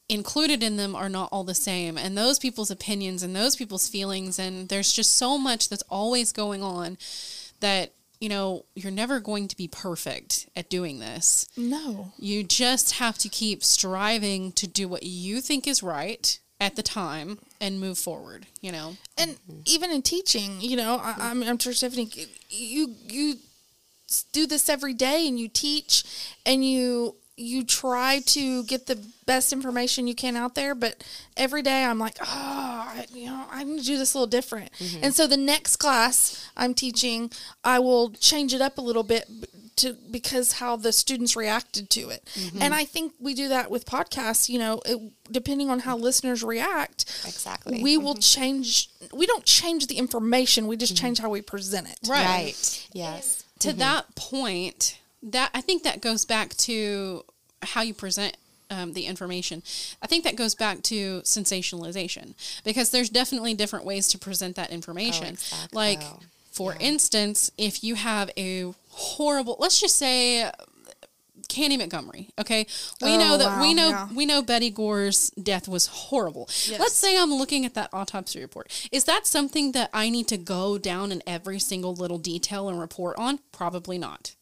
included 0.10 0.64
in 0.64 0.78
them 0.78 0.96
are 0.96 1.10
not 1.10 1.30
all 1.32 1.44
the 1.44 1.56
same. 1.56 1.98
And 1.98 2.18
those 2.18 2.40
people's 2.40 2.72
opinions 2.72 3.24
and 3.24 3.36
those 3.36 3.56
people's 3.56 3.90
feelings, 3.90 4.40
and 4.40 4.70
there's 4.70 4.94
just 4.94 5.16
so 5.16 5.38
much 5.38 5.70
that's 5.70 5.84
always 5.90 6.32
going 6.32 6.64
on 6.64 6.98
that, 7.60 7.92
you 8.20 8.30
know, 8.30 8.66
you're 8.76 8.92
never 8.92 9.20
going 9.20 9.48
to 9.48 9.58
be 9.58 9.68
perfect 9.68 10.48
at 10.56 10.70
doing 10.70 11.00
this. 11.00 11.48
No. 11.58 12.14
You 12.18 12.44
just 12.44 12.94
have 12.94 13.18
to 13.20 13.30
keep 13.30 13.64
striving 13.64 14.52
to 14.54 14.68
do 14.68 14.88
what 14.88 15.04
you 15.04 15.42
think 15.42 15.68
is 15.68 15.84
right 15.84 16.40
at 16.60 16.76
the 16.76 16.84
time 16.84 17.38
and 17.62 17.80
move 17.80 17.98
forward, 17.98 18.48
you 18.62 18.72
know? 18.72 18.98
and 19.18 19.38
even 19.66 19.92
in 19.92 20.02
teaching, 20.02 20.60
you 20.60 20.76
know, 20.76 21.00
I, 21.02 21.16
I'm, 21.20 21.44
I'm 21.44 21.60
sure 21.60 21.74
Stephanie, 21.74 22.10
you 22.50 22.96
you 23.08 23.36
do 24.32 24.48
this 24.48 24.70
every 24.70 24.94
day, 24.94 25.28
and 25.28 25.40
you 25.40 25.48
teach, 25.48 26.04
and 26.46 26.66
you 26.66 27.16
you 27.38 27.64
try 27.64 28.20
to 28.26 28.64
get 28.64 28.88
the 28.88 28.98
best 29.28 29.54
information 29.54 30.08
you 30.08 30.16
can 30.16 30.36
out 30.36 30.56
there. 30.56 30.74
But 30.74 31.04
every 31.38 31.62
day, 31.62 31.86
I'm 31.86 32.00
like, 32.00 32.18
oh, 32.20 32.26
I, 32.26 33.06
you 33.14 33.28
know, 33.28 33.46
I'm 33.52 33.68
going 33.68 33.80
to 33.80 33.86
do 33.86 33.98
this 33.98 34.16
a 34.16 34.18
little 34.18 34.28
different. 34.28 34.72
Mm-hmm. 34.74 35.04
And 35.04 35.14
so 35.14 35.28
the 35.28 35.38
next 35.38 35.78
class 35.78 36.50
I'm 36.58 36.74
teaching, 36.74 37.32
I 37.64 37.78
will 37.78 38.10
change 38.10 38.54
it 38.56 38.62
up 38.62 38.80
a 38.80 38.82
little 38.82 39.04
bit. 39.04 39.30
To, 39.82 39.94
because 40.10 40.54
how 40.54 40.76
the 40.76 40.92
students 40.92 41.36
reacted 41.36 41.92
to 41.92 42.10
it, 42.10 42.28
mm-hmm. 42.34 42.64
and 42.64 42.74
I 42.74 42.84
think 42.84 43.14
we 43.20 43.36
do 43.36 43.50
that 43.50 43.70
with 43.70 43.86
podcasts. 43.86 44.50
You 44.50 44.58
know, 44.58 44.82
it, 44.88 45.00
depending 45.32 45.70
on 45.70 45.82
how 45.82 45.96
listeners 45.96 46.42
react, 46.42 47.06
Exactly. 47.28 47.84
we 47.84 47.96
will 47.96 48.16
mm-hmm. 48.16 48.22
change 48.22 48.90
we 49.14 49.28
don't 49.28 49.46
change 49.46 49.86
the 49.86 50.00
information 50.00 50.66
we 50.66 50.78
just 50.78 50.98
change 50.98 51.20
how 51.20 51.30
we 51.30 51.44
present 51.44 51.88
it 51.88 52.00
right. 52.10 52.88
Yes. 52.92 53.44
to 53.60 53.72
that 53.74 54.16
point, 54.16 54.98
that 55.24 55.50
I 55.54 55.62
think 55.62 55.84
that 55.84 56.02
goes 56.02 56.26
back 56.26 56.56
to 56.58 57.24
how 57.64 57.82
you 57.82 57.94
present 57.94 58.38
um, 58.70 58.94
the 58.94 59.06
information. 59.06 59.64
I 60.02 60.08
think 60.08 60.24
that 60.26 60.36
goes 60.36 60.54
back 60.56 60.84
to 60.84 61.22
sensationalization 61.22 62.34
because 62.64 62.92
there's 62.92 63.10
definitely 63.10 63.54
different 63.54 63.86
ways 63.86 64.08
to 64.10 64.18
present 64.18 64.56
that 64.58 64.70
information. 64.72 65.28
exactly. 65.30 65.76
Like, 65.76 66.02
Oh, 66.04 66.20
for 66.52 66.76
instance, 66.80 67.52
if 67.58 67.84
you 67.84 67.96
have 67.96 68.30
a 68.38 68.74
horrible, 68.90 69.56
let's 69.60 69.80
just 69.80 69.96
say. 69.96 70.50
Candy 71.50 71.78
Montgomery. 71.78 72.30
Okay, 72.38 72.68
we 73.02 73.14
Oh, 73.14 73.18
know 73.18 73.38
that 73.38 73.62
we 73.62 73.74
know 73.74 73.88
yeah. 73.90 74.08
we 74.14 74.26
know 74.26 74.42
Betty 74.42 74.70
Gore's 74.70 75.30
death 75.32 75.66
was 75.68 75.86
horrible. 75.88 76.50
Let's 76.78 76.96
say 76.96 77.18
I'm 77.18 77.34
looking 77.34 77.64
at 77.66 77.74
that 77.76 77.90
autopsy 77.94 78.42
report. 78.42 78.70
Is 78.92 79.06
that 79.06 79.26
something 79.26 79.72
that 79.72 79.90
I 79.94 80.10
need 80.10 80.28
to 80.28 80.38
go 80.38 80.78
down 80.78 81.10
in 81.12 81.24
every 81.26 81.58
single 81.60 81.94
little 81.96 82.18
detail 82.18 82.68
and 82.68 82.82
report 82.82 83.18
on? 83.18 83.40
Probably 83.54 83.98
not. 83.98 84.36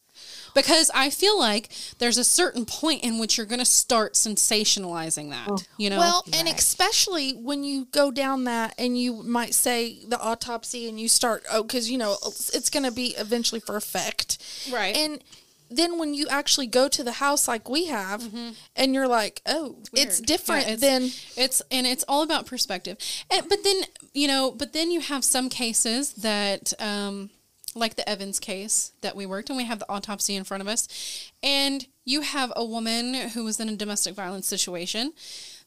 Because 0.56 0.90
I 0.94 1.10
feel 1.10 1.38
like 1.38 1.68
there's 1.98 2.18
a 2.18 2.24
certain 2.24 2.64
point 2.64 3.04
in 3.04 3.18
which 3.20 3.36
you're 3.36 3.46
going 3.46 3.60
to 3.60 3.64
start 3.64 4.14
sensationalizing 4.14 5.30
that, 5.30 5.66
you 5.78 5.90
know? 5.90 5.98
well 5.98 6.24
and 6.34 6.48
especially 6.48 7.32
when 7.32 7.62
you 7.62 7.86
go 7.92 8.10
down 8.10 8.44
that 8.44 8.74
and 8.78 8.98
you 8.98 9.22
might 9.22 9.54
say 9.54 9.98
the 10.08 10.18
autopsy 10.20 10.88
and 10.88 10.98
you 10.98 11.08
start 11.08 11.44
oh 11.52 11.62
because 11.62 11.90
you 11.90 11.98
know 11.98 12.16
it's 12.24 12.70
going 12.70 12.84
to 12.84 12.90
be 12.90 13.08
eventually 13.18 13.60
for 13.60 13.76
effect 13.76 14.38
Right. 14.72 14.96
and 14.96 15.22
then 15.70 15.98
when 15.98 16.14
you 16.14 16.26
actually 16.28 16.66
go 16.68 16.88
to 16.88 17.02
the 17.02 17.12
house 17.12 17.48
like 17.48 17.68
we 17.68 17.86
have 17.86 18.22
and 18.76 18.94
you're 18.94 19.08
like 19.08 19.42
oh 19.46 19.76
it's 19.92 20.18
weird. 20.20 20.26
different 20.26 20.66
Yeah, 20.66 20.72
it's- 20.74 20.80
than 20.80 21.42
it's 21.44 21.62
and 21.70 21.86
it's 21.86 22.04
all 22.08 22.22
about 22.22 22.46
perspective. 22.46 22.96
And, 23.30 23.48
but 23.48 23.62
then 23.64 23.82
you 24.12 24.28
know, 24.28 24.50
but 24.50 24.72
then 24.72 24.90
you 24.90 25.00
have 25.00 25.24
some 25.24 25.48
cases 25.50 26.12
that, 26.14 26.72
um, 26.78 27.28
like 27.76 27.94
the 27.94 28.08
Evans 28.08 28.40
case 28.40 28.92
that 29.02 29.14
we 29.14 29.26
worked, 29.26 29.50
and 29.50 29.56
we 29.56 29.64
have 29.64 29.78
the 29.78 29.88
autopsy 29.88 30.34
in 30.34 30.44
front 30.44 30.62
of 30.62 30.68
us, 30.68 31.30
and 31.42 31.86
you 32.04 32.22
have 32.22 32.52
a 32.56 32.64
woman 32.64 33.14
who 33.30 33.44
was 33.44 33.60
in 33.60 33.68
a 33.68 33.76
domestic 33.76 34.14
violence 34.14 34.46
situation 34.46 35.12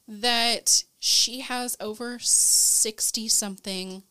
that 0.08 0.84
she 0.98 1.40
has 1.40 1.76
over 1.80 2.18
sixty 2.18 3.28
something 3.28 4.02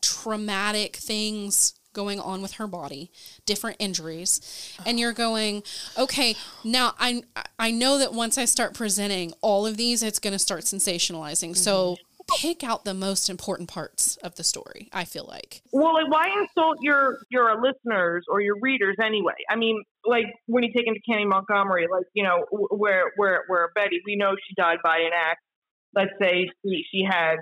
traumatic 0.00 0.96
things 0.96 1.74
going 1.94 2.18
on 2.18 2.40
with 2.42 2.52
her 2.54 2.66
body, 2.66 3.10
different 3.46 3.76
injuries, 3.78 4.40
and 4.86 4.98
you're 4.98 5.12
going, 5.12 5.62
okay, 5.98 6.34
now 6.64 6.94
I 6.98 7.22
I 7.58 7.70
know 7.70 7.98
that 7.98 8.12
once 8.12 8.38
I 8.38 8.44
start 8.44 8.74
presenting 8.74 9.32
all 9.40 9.66
of 9.66 9.76
these, 9.76 10.02
it's 10.02 10.18
going 10.18 10.32
to 10.32 10.38
start 10.38 10.62
sensationalizing. 10.62 11.56
So 11.56 11.92
mm-hmm. 11.92 12.11
Pick 12.38 12.64
out 12.64 12.84
the 12.84 12.94
most 12.94 13.28
important 13.30 13.68
parts 13.68 14.16
of 14.18 14.34
the 14.36 14.44
story. 14.44 14.88
I 14.92 15.04
feel 15.04 15.24
like. 15.28 15.62
Well, 15.72 15.94
like, 15.94 16.10
why 16.10 16.28
insult 16.40 16.78
your 16.82 17.18
your 17.30 17.60
listeners 17.62 18.24
or 18.28 18.40
your 18.40 18.56
readers 18.60 18.96
anyway? 19.02 19.34
I 19.50 19.56
mean, 19.56 19.82
like 20.04 20.26
when 20.46 20.62
you 20.64 20.72
take 20.74 20.86
into 20.86 21.00
Candy 21.08 21.24
Montgomery, 21.26 21.86
like 21.90 22.06
you 22.14 22.22
know, 22.24 22.44
where 22.50 23.12
where 23.16 23.44
where 23.48 23.70
Betty, 23.74 24.00
we 24.06 24.16
know 24.16 24.34
she 24.48 24.54
died 24.54 24.78
by 24.82 24.98
an 24.98 25.10
axe. 25.14 25.40
Let's 25.94 26.12
say 26.20 26.48
she 26.64 26.84
she 26.90 27.04
had 27.08 27.36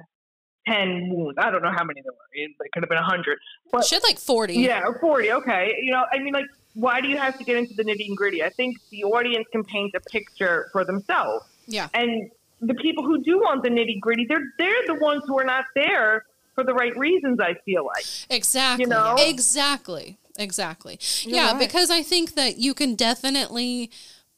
ten 0.69 1.09
wounds. 1.11 1.39
I 1.41 1.51
don't 1.51 1.63
know 1.63 1.73
how 1.75 1.85
many 1.85 2.01
there 2.03 2.13
were. 2.13 2.19
It 2.33 2.73
could 2.73 2.83
have 2.83 2.89
been 2.91 2.99
a 2.99 3.05
hundred. 3.05 3.39
But 3.73 3.85
She 3.85 3.95
had 3.95 4.03
like 4.03 4.19
forty. 4.19 4.55
yeah, 4.55 4.83
or 4.85 4.99
forty. 5.01 5.33
Okay, 5.33 5.75
you 5.83 5.93
know, 5.93 6.05
I 6.13 6.19
mean, 6.19 6.35
like, 6.35 6.45
why 6.75 7.01
do 7.01 7.09
you 7.09 7.17
have 7.17 7.39
to 7.39 7.45
get 7.45 7.57
into 7.57 7.75
the 7.75 7.85
nitty 7.85 8.07
and 8.09 8.17
gritty? 8.17 8.43
I 8.43 8.51
think 8.51 8.77
the 8.91 9.05
audience 9.05 9.47
can 9.53 9.65
paint 9.65 9.93
a 9.97 10.01
picture 10.11 10.69
for 10.73 10.85
themselves 10.85 11.45
Yeah. 11.67 11.89
and 11.95 12.31
the 12.61 12.75
people 12.75 13.05
who 13.05 13.23
do 13.23 13.39
want 13.39 13.63
the 13.63 13.71
nitty 13.71 14.01
gritty, 14.01 14.27
they're 14.29 14.53
they're 14.59 14.87
the 14.87 14.95
ones 14.95 15.23
who 15.27 15.39
are 15.39 15.45
not 15.45 15.65
there 15.75 16.25
for 16.55 16.65
the 16.65 16.75
right 16.75 16.97
reasons. 16.97 17.39
I 17.41 17.55
feel 17.65 17.85
like. 17.87 18.05
Exactly. 18.29 18.85
you 18.85 18.89
know? 18.89 19.17
Exactly. 19.19 20.19
Exactly. 20.39 20.99
yeah, 21.25 21.53
right. 21.53 21.59
because 21.59 21.91
I 21.91 22.03
think 22.03 22.35
that 22.35 22.57
you 22.59 22.73
can 22.73 22.95
definitely 22.95 23.91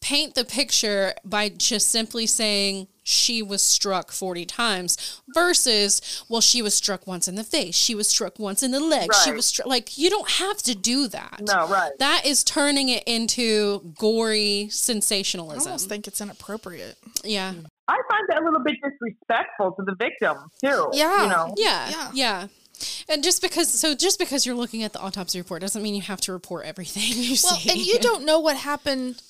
paint 0.03 0.35
the 0.35 0.45
picture 0.45 1.15
by 1.25 1.49
just 1.49 1.89
simply 1.89 2.27
saying 2.27 2.89
she 3.05 3.41
was 3.41 3.63
struck 3.63 4.11
40 4.11 4.45
times 4.45 5.23
versus 5.33 6.25
well 6.29 6.41
she 6.41 6.61
was 6.61 6.75
struck 6.75 7.07
once 7.07 7.27
in 7.29 7.37
the 7.37 7.45
face 7.45 7.75
she 7.75 7.95
was 7.95 8.09
struck 8.09 8.39
once 8.39 8.63
in 8.63 8.73
the 8.73 8.81
leg 8.81 9.11
she 9.25 9.33
was 9.33 9.47
struck 9.47 9.67
like 9.67 9.97
you 9.97 10.11
don't 10.11 10.29
have 10.31 10.59
to 10.59 10.75
do 10.75 11.09
that 11.09 11.41
No, 11.47 11.69
right. 11.69 11.93
that 11.99 12.27
is 12.27 12.45
turning 12.45 12.89
it 12.89 13.03
into 13.07 13.93
gory 13.97 14.69
sensationalism 14.71 15.69
i 15.69 15.71
almost 15.71 15.89
think 15.89 16.07
it's 16.07 16.21
inappropriate 16.21 16.97
yeah 17.25 17.55
mm. 17.55 17.67
I 17.89 17.99
find 18.11 18.25
that 18.29 18.41
a 18.41 18.45
little 18.45 18.63
bit 18.63 18.77
disrespectful 18.83 19.73
to 19.73 19.83
the 19.85 19.95
victim 19.97 20.37
too. 20.63 20.89
Yeah. 20.93 21.23
you 21.25 21.29
know. 21.29 21.55
Yeah, 21.57 21.89
Yeah. 21.91 22.11
yeah. 22.15 22.47
And 23.09 23.23
just 23.23 23.43
because, 23.43 23.69
so 23.69 23.95
just 23.95 24.19
because 24.19 24.45
you're 24.47 24.55
looking 24.57 24.83
at 24.83 24.93
the 24.93 25.01
autopsy 25.01 25.39
report 25.39 25.61
doesn't 25.61 25.83
mean 25.83 25.95
you 25.95 26.03
have 26.03 26.21
to 26.23 26.33
report 26.33 26.65
everything 26.67 27.03
you 27.07 27.37
Well, 27.43 27.55
see. 27.57 27.71
and 27.71 27.79
you 27.81 27.99
don't 27.99 28.25
know 28.25 28.41
what 28.41 28.57
happened 28.57 29.23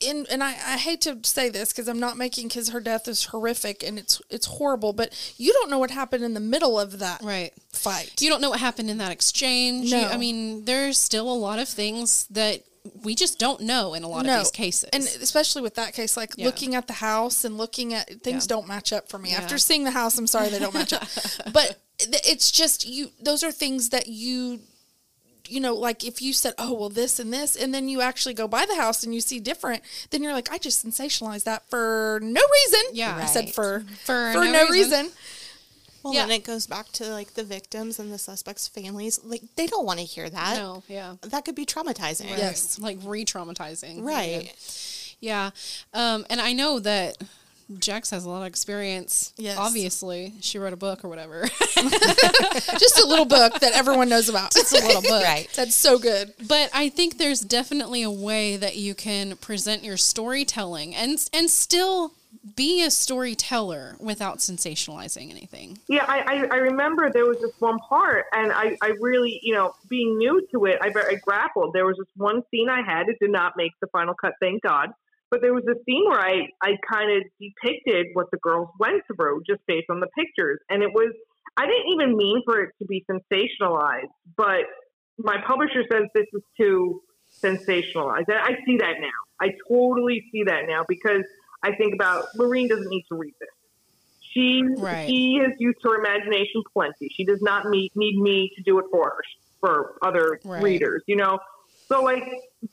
in 0.00 0.26
and 0.30 0.42
I, 0.42 0.50
I 0.50 0.76
hate 0.76 1.00
to 1.02 1.18
say 1.22 1.48
this 1.48 1.72
because 1.72 1.86
I'm 1.88 2.00
not 2.00 2.16
making 2.16 2.48
because 2.48 2.70
her 2.70 2.80
death 2.80 3.06
is 3.08 3.26
horrific 3.26 3.82
and 3.82 3.98
it's 3.98 4.20
it's 4.28 4.46
horrible, 4.46 4.92
but 4.92 5.34
you 5.38 5.52
don't 5.52 5.70
know 5.70 5.78
what 5.78 5.90
happened 5.90 6.24
in 6.24 6.34
the 6.34 6.40
middle 6.40 6.78
of 6.80 6.98
that 6.98 7.22
right. 7.22 7.52
fight. 7.72 8.20
You 8.20 8.28
don't 8.28 8.40
know 8.40 8.50
what 8.50 8.60
happened 8.60 8.90
in 8.90 8.98
that 8.98 9.12
exchange. 9.12 9.92
You- 9.92 9.98
I 9.98 10.16
mean, 10.16 10.64
there's 10.64 10.98
still 10.98 11.30
a 11.30 11.34
lot 11.34 11.58
of 11.58 11.68
things 11.68 12.26
that 12.30 12.62
we 13.02 13.14
just 13.14 13.38
don't 13.38 13.60
know 13.62 13.94
in 13.94 14.02
a 14.02 14.08
lot 14.08 14.26
of 14.26 14.38
these 14.38 14.50
cases. 14.50 14.84
and 14.92 15.02
especially 15.02 15.62
with 15.62 15.74
that 15.76 15.94
case, 15.94 16.16
like 16.16 16.32
Yeah. 16.36 16.46
looking 16.46 16.74
at 16.74 16.86
the 16.86 16.92
house 16.94 17.44
and 17.44 17.56
looking 17.56 17.94
at 17.94 18.22
things 18.22 18.44
Yeah. 18.44 18.48
don't 18.56 18.68
match 18.68 18.92
up 18.92 19.08
for 19.08 19.18
me. 19.18 19.30
Yeah. 19.30 19.38
After 19.38 19.56
seeing 19.58 19.84
the 19.84 19.90
house, 19.92 20.18
I'm 20.18 20.26
sorry 20.26 20.48
they 20.50 20.58
don't 20.58 20.74
match 20.74 20.92
up, 20.92 21.06
but 21.52 21.80
it's 21.98 22.50
just 22.50 22.86
you. 22.86 23.10
Those 23.20 23.42
are 23.42 23.52
things 23.52 23.88
that 23.90 24.06
you. 24.08 24.60
You 25.46 25.60
know, 25.60 25.74
like 25.74 26.04
if 26.04 26.22
you 26.22 26.32
said, 26.32 26.54
"Oh, 26.56 26.72
well, 26.72 26.88
this 26.88 27.18
and 27.18 27.30
this," 27.30 27.54
and 27.54 27.74
then 27.74 27.86
you 27.86 28.00
actually 28.00 28.32
go 28.32 28.48
by 28.48 28.64
the 28.64 28.76
house 28.76 29.02
and 29.04 29.14
you 29.14 29.20
see 29.20 29.38
different, 29.40 29.82
then 30.08 30.22
you're 30.22 30.32
like, 30.32 30.50
"I 30.50 30.56
just 30.56 30.82
sensationalized 30.86 31.44
that 31.44 31.68
for 31.68 32.18
no 32.22 32.40
reason." 32.40 32.80
Yeah. 32.94 33.14
I 33.22 33.26
said 33.26 33.52
for 33.54 33.84
For 34.06 34.32
for 34.32 34.42
no 34.44 34.50
no, 34.52 34.68
reason. 34.68 34.72
reason. 35.02 35.12
Well, 36.04 36.12
Yeah. 36.14 36.26
then 36.26 36.32
it 36.32 36.44
goes 36.44 36.66
back 36.66 36.92
to 36.92 37.06
like 37.08 37.34
the 37.34 37.42
victims 37.42 37.98
and 37.98 38.12
the 38.12 38.18
suspects' 38.18 38.68
families. 38.68 39.18
Like 39.24 39.42
they 39.56 39.66
don't 39.66 39.86
want 39.86 39.98
to 39.98 40.04
hear 40.04 40.28
that. 40.30 40.56
no, 40.58 40.82
yeah. 40.86 41.14
That 41.22 41.44
could 41.44 41.54
be 41.56 41.64
traumatizing. 41.66 42.28
Yes. 42.28 42.78
Like 42.78 42.98
re 43.02 43.24
traumatizing. 43.24 44.02
Right. 44.02 44.52
Yeah. 45.20 45.50
Um, 45.94 46.26
and 46.30 46.40
I 46.40 46.52
know 46.52 46.78
that 46.80 47.16
Jax 47.78 48.10
has 48.10 48.26
a 48.26 48.28
lot 48.28 48.42
of 48.42 48.46
experience. 48.46 49.32
Yes. 49.38 49.56
Obviously, 49.56 50.34
she 50.42 50.58
wrote 50.58 50.74
a 50.74 50.76
book 50.76 51.02
or 51.02 51.08
whatever. 51.08 51.44
Just 52.78 53.00
a 53.02 53.06
little 53.06 53.24
book 53.24 53.58
that 53.60 53.72
everyone 53.74 54.10
knows 54.10 54.28
about. 54.28 54.54
it's 54.56 54.72
a 54.72 54.86
little 54.86 55.00
book. 55.00 55.24
Right. 55.24 55.48
That's 55.54 55.74
so 55.74 55.98
good. 55.98 56.34
But 56.46 56.68
I 56.74 56.90
think 56.90 57.16
there's 57.16 57.40
definitely 57.40 58.02
a 58.02 58.10
way 58.10 58.56
that 58.58 58.76
you 58.76 58.94
can 58.94 59.36
present 59.36 59.82
your 59.82 59.96
storytelling 59.96 60.94
and 60.94 61.18
and 61.32 61.50
still 61.50 62.12
be 62.56 62.84
a 62.84 62.90
storyteller 62.90 63.96
without 64.00 64.38
sensationalizing 64.38 65.30
anything. 65.30 65.78
Yeah, 65.88 66.04
I, 66.06 66.20
I, 66.20 66.56
I 66.56 66.56
remember 66.56 67.10
there 67.10 67.26
was 67.26 67.38
this 67.40 67.52
one 67.58 67.78
part, 67.78 68.26
and 68.32 68.52
I, 68.52 68.76
I 68.82 68.92
really, 69.00 69.40
you 69.42 69.54
know, 69.54 69.74
being 69.88 70.18
new 70.18 70.46
to 70.52 70.66
it, 70.66 70.78
I, 70.80 70.88
I 70.88 71.14
grappled. 71.16 71.72
There 71.74 71.86
was 71.86 71.96
this 71.98 72.08
one 72.16 72.42
scene 72.50 72.68
I 72.68 72.82
had. 72.82 73.08
It 73.08 73.16
did 73.20 73.30
not 73.30 73.54
make 73.56 73.72
the 73.80 73.88
final 73.88 74.14
cut, 74.14 74.34
thank 74.40 74.62
God. 74.62 74.90
But 75.30 75.40
there 75.40 75.54
was 75.54 75.64
a 75.64 75.74
scene 75.84 76.04
where 76.06 76.20
I, 76.20 76.48
I 76.62 76.76
kind 76.88 77.10
of 77.10 77.24
depicted 77.40 78.08
what 78.12 78.30
the 78.30 78.38
girls 78.38 78.68
went 78.78 79.02
through 79.06 79.42
just 79.48 79.60
based 79.66 79.86
on 79.90 79.98
the 80.00 80.06
pictures. 80.16 80.60
And 80.70 80.82
it 80.82 80.92
was, 80.92 81.12
I 81.56 81.66
didn't 81.66 81.92
even 81.92 82.16
mean 82.16 82.42
for 82.44 82.60
it 82.60 82.70
to 82.78 82.84
be 82.86 83.04
sensationalized, 83.10 84.12
but 84.36 84.66
my 85.18 85.36
publisher 85.46 85.82
says 85.90 86.02
this 86.14 86.26
is 86.32 86.42
too 86.56 87.00
sensationalized. 87.42 88.26
I 88.28 88.56
see 88.64 88.76
that 88.78 88.94
now. 89.00 89.08
I 89.40 89.50
totally 89.68 90.24
see 90.30 90.44
that 90.44 90.66
now 90.68 90.84
because 90.88 91.24
I 91.64 91.74
think 91.76 91.94
about 91.94 92.26
Lorene 92.36 92.68
doesn't 92.68 92.88
need 92.88 93.04
to 93.10 93.16
read 93.16 93.34
this. 93.40 93.48
She 94.32 94.62
Right. 94.78 95.08
she 95.08 95.38
has 95.42 95.52
used 95.58 95.78
her 95.82 95.96
imagination 95.96 96.62
plenty. 96.72 97.08
She 97.16 97.24
does 97.24 97.40
not 97.40 97.70
need, 97.70 97.90
need 97.94 98.18
me 98.18 98.50
to 98.56 98.62
do 98.62 98.78
it 98.78 98.86
for 98.90 99.04
her 99.10 99.22
for 99.60 99.98
other 100.02 100.38
Right. 100.44 100.62
readers, 100.62 101.02
you 101.06 101.16
know. 101.16 101.38
So 101.90 102.02
like, 102.02 102.22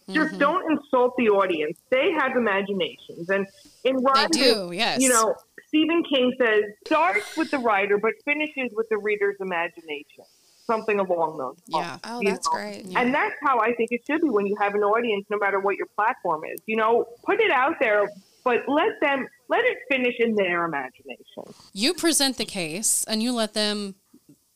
just 0.10 0.34
Mhm. 0.34 0.40
don't 0.40 0.72
insult 0.72 1.14
the 1.18 1.30
audience. 1.30 1.78
They 1.90 2.12
have 2.12 2.36
imaginations, 2.36 3.30
and 3.30 3.46
in 3.84 3.96
They 3.96 4.02
writing, 4.02 4.42
do, 4.42 4.72
yes. 4.74 5.00
you 5.02 5.10
know, 5.10 5.36
Stephen 5.68 6.04
King 6.04 6.34
says 6.42 6.64
starts 6.86 7.26
with 7.38 7.50
the 7.52 7.60
writer 7.60 7.98
but 7.98 8.12
finishes 8.26 8.72
with 8.74 8.88
the 8.90 8.98
reader's 8.98 9.38
imagination. 9.40 10.26
Something 10.68 11.00
along 11.00 11.38
those 11.38 11.58
lines. 11.70 12.00
Yeah. 12.04 12.12
Oh, 12.12 12.22
that's 12.24 12.48
know. 12.48 12.54
great. 12.54 12.86
And 12.96 13.14
that's 13.14 13.36
how 13.46 13.60
I 13.60 13.74
think 13.74 13.92
it 13.92 14.02
should 14.10 14.22
be 14.22 14.30
when 14.30 14.46
you 14.46 14.56
have 14.60 14.74
an 14.76 14.84
audience, 14.84 15.26
no 15.30 15.38
matter 15.38 15.60
what 15.60 15.76
your 15.76 15.88
platform 15.96 16.44
is. 16.46 16.62
You 16.66 16.78
know, 16.78 17.06
put 17.26 17.42
it 17.42 17.52
out 17.52 17.76
there, 17.82 18.10
but 18.44 18.68
let 18.68 19.00
them 19.02 19.28
let 19.50 19.64
it 19.66 19.78
finish 19.90 20.16
in 20.20 20.36
their 20.36 20.66
imagination. 20.66 21.54
You 21.74 21.94
present 21.94 22.38
the 22.38 22.46
case 22.46 23.04
and 23.08 23.22
you 23.22 23.34
let 23.34 23.54
them 23.54 23.96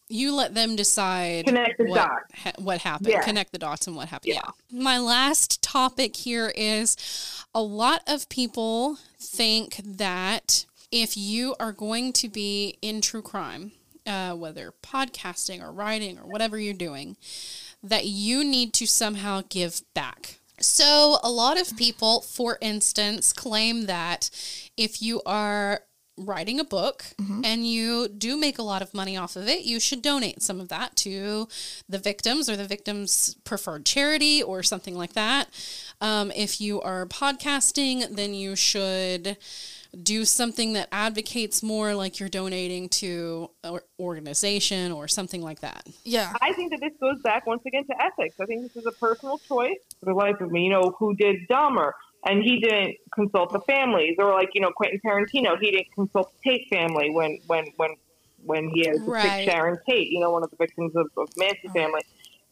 you 0.07 0.33
let 0.35 0.53
them 0.53 0.75
decide 0.75 1.45
Connect 1.45 1.77
the 1.77 1.85
what, 1.85 1.95
dots. 1.95 2.33
ha- 2.35 2.51
what 2.59 2.81
happened. 2.81 3.09
Yeah. 3.09 3.21
Connect 3.21 3.51
the 3.51 3.57
dots 3.57 3.87
and 3.87 3.95
what 3.95 4.09
happened. 4.09 4.33
Yeah. 4.33 4.41
Yeah. 4.69 4.83
My 4.83 4.99
last 4.99 5.63
topic 5.63 6.15
here 6.15 6.53
is 6.55 6.95
a 7.55 7.61
lot 7.61 8.01
of 8.07 8.29
people 8.29 8.99
think 9.19 9.77
that 9.83 10.65
if 10.91 11.17
you 11.17 11.55
are 11.59 11.71
going 11.71 12.13
to 12.13 12.29
be 12.29 12.77
in 12.81 13.01
true 13.01 13.23
crime, 13.23 13.71
uh, 14.05 14.33
whether 14.33 14.73
podcasting 14.83 15.61
or 15.61 15.71
writing 15.71 16.19
or 16.19 16.27
whatever 16.27 16.59
you're 16.59 16.73
doing, 16.73 17.17
that 17.81 18.05
you 18.05 18.43
need 18.43 18.73
to 18.73 18.85
somehow 18.85 19.41
give 19.49 19.81
back. 19.93 20.39
So, 20.59 21.17
a 21.23 21.29
lot 21.29 21.59
of 21.59 21.75
people, 21.75 22.21
for 22.21 22.57
instance, 22.61 23.33
claim 23.33 23.87
that 23.87 24.29
if 24.77 25.01
you 25.01 25.21
are 25.25 25.81
writing 26.17 26.61
a 26.61 26.63
book 26.63 27.03
and 27.43 27.67
you 27.67 28.07
do 28.07 28.37
make 28.37 28.57
a 28.57 28.63
lot 28.63 28.81
of 28.81 28.93
money 28.93 29.17
off 29.17 29.35
of 29.35 29.49
it, 29.49 29.65
you 29.65 29.81
should 29.81 30.01
donate 30.01 30.41
some 30.41 30.61
of 30.61 30.69
that 30.69 30.95
to 30.95 31.47
the 31.89 31.97
victims 31.97 32.49
or 32.49 32.55
the 32.55 32.65
victims' 32.65 33.35
preferred 33.43 33.85
charity 33.85 34.41
or 34.41 34.63
something 34.63 34.95
like 34.95 35.11
that. 35.11 35.49
Um, 35.99 36.31
if 36.31 36.61
you 36.61 36.81
are 36.81 37.05
podcasting, 37.05 38.15
then 38.15 38.33
you 38.33 38.55
should 38.55 39.35
do 40.03 40.25
something 40.25 40.73
that 40.73 40.87
advocates 40.91 41.63
more 41.63 41.93
like 41.95 42.19
you're 42.19 42.29
donating 42.29 42.89
to 42.89 43.49
an 43.63 43.79
organization 43.99 44.91
or 44.91 45.07
something 45.07 45.41
like 45.41 45.61
that. 45.61 45.87
Yeah. 46.03 46.33
I 46.41 46.53
think 46.53 46.71
that 46.71 46.81
this 46.81 46.93
goes 46.99 47.21
back 47.21 47.45
once 47.47 47.61
again 47.65 47.85
to 47.87 47.95
ethics. 48.01 48.35
I 48.39 48.45
think 48.45 48.63
this 48.63 48.75
is 48.75 48.85
a 48.85 48.91
personal 48.91 49.37
choice 49.39 49.77
for 49.99 50.05
the 50.05 50.13
life 50.13 50.39
of 50.41 50.51
me. 50.51 50.63
You 50.63 50.71
know, 50.71 50.95
who 50.97 51.15
did 51.15 51.47
Dahmer? 51.49 51.91
And 52.27 52.41
he 52.43 52.59
didn't 52.59 52.95
consult 53.13 53.53
the 53.53 53.59
families, 53.61 54.15
or 54.17 54.33
like 54.33 54.49
you 54.55 54.61
know 54.61 54.71
Quentin 54.71 54.99
Tarantino, 55.05 55.59
he 55.61 55.69
didn't 55.69 55.93
consult 55.93 56.31
the 56.33 56.49
Tate 56.49 56.67
family 56.69 57.11
when 57.11 57.37
when 57.45 57.65
when 57.77 57.91
when 58.43 58.69
he 58.69 58.87
had 58.87 58.95
to 58.95 59.01
Right. 59.11 59.45
pick 59.45 59.49
Sharon 59.49 59.77
Tate, 59.87 60.09
you 60.09 60.19
know, 60.19 60.31
one 60.31 60.43
of 60.43 60.49
the 60.49 60.55
victims 60.55 60.95
of, 60.95 61.05
of 61.17 61.29
Manson 61.37 61.69
family. 61.71 62.01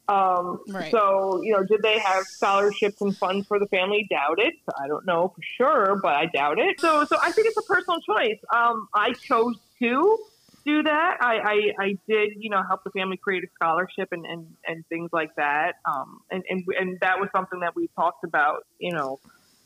Um, 0.08 0.60
Right. 0.68 0.92
So 0.92 1.42
you 1.44 1.54
know, 1.54 1.64
did 1.64 1.82
they 1.82 2.00
have 2.00 2.26
scholarships 2.26 3.02
and 3.02 3.16
funds 3.18 3.48
for 3.48 3.60
the 3.60 3.68
family? 3.68 4.08
Doubt 4.10 4.40
it. 4.40 4.54
I 4.82 4.88
don't 4.88 5.06
know 5.06 5.34
for 5.36 5.42
sure, 5.58 6.00
but 6.02 6.14
I 6.14 6.26
doubt 6.26 6.60
it. 6.60 6.80
So 6.80 7.06
so 7.06 7.18
I 7.22 7.32
think 7.32 7.48
it's 7.48 7.58
a 7.58 7.62
personal 7.62 8.00
choice. 8.02 8.40
Um, 8.54 8.88
I 8.94 9.14
chose 9.14 9.56
to 9.80 10.18
do 10.66 10.84
that. 10.84 11.18
I, 11.20 11.36
I, 11.36 11.84
I 11.84 11.98
did, 12.08 12.34
you 12.38 12.50
know, 12.50 12.62
help 12.68 12.84
the 12.84 12.92
family 12.92 13.18
create 13.18 13.44
a 13.44 13.48
scholarship 13.56 14.10
and, 14.12 14.26
and, 14.26 14.48
and 14.66 14.88
things 14.88 15.10
like 15.12 15.36
that. 15.36 15.74
Um, 15.86 16.22
and, 16.32 16.44
and, 16.50 16.64
and 16.80 17.00
that 17.02 17.20
was 17.20 17.30
something 17.36 17.60
that 17.60 17.76
we 17.76 17.90
talked 17.96 18.24
about, 18.24 18.66
you 18.80 18.94
know, 18.94 19.20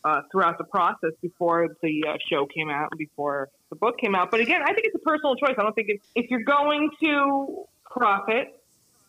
uh, 0.04 0.22
throughout 0.32 0.58
the 0.58 0.64
process 0.64 1.12
before 1.22 1.76
the 1.84 2.04
uh, 2.08 2.18
show 2.30 2.46
came 2.48 2.70
out 2.70 2.90
and 2.92 2.98
before 2.98 3.50
the 3.70 3.76
book 3.76 4.00
came 4.00 4.16
out. 4.16 4.32
But 4.32 4.40
again, 4.40 4.62
I 4.64 4.74
think 4.74 4.88
it's 4.88 4.96
a 4.96 5.00
personal 5.00 5.36
choice. 5.36 5.54
I 5.58 5.62
don't 5.62 5.76
think 5.76 5.90
it's, 5.90 6.06
if 6.16 6.32
you're 6.32 6.44
going 6.44 6.90
to 7.02 7.66
profit, 7.92 8.57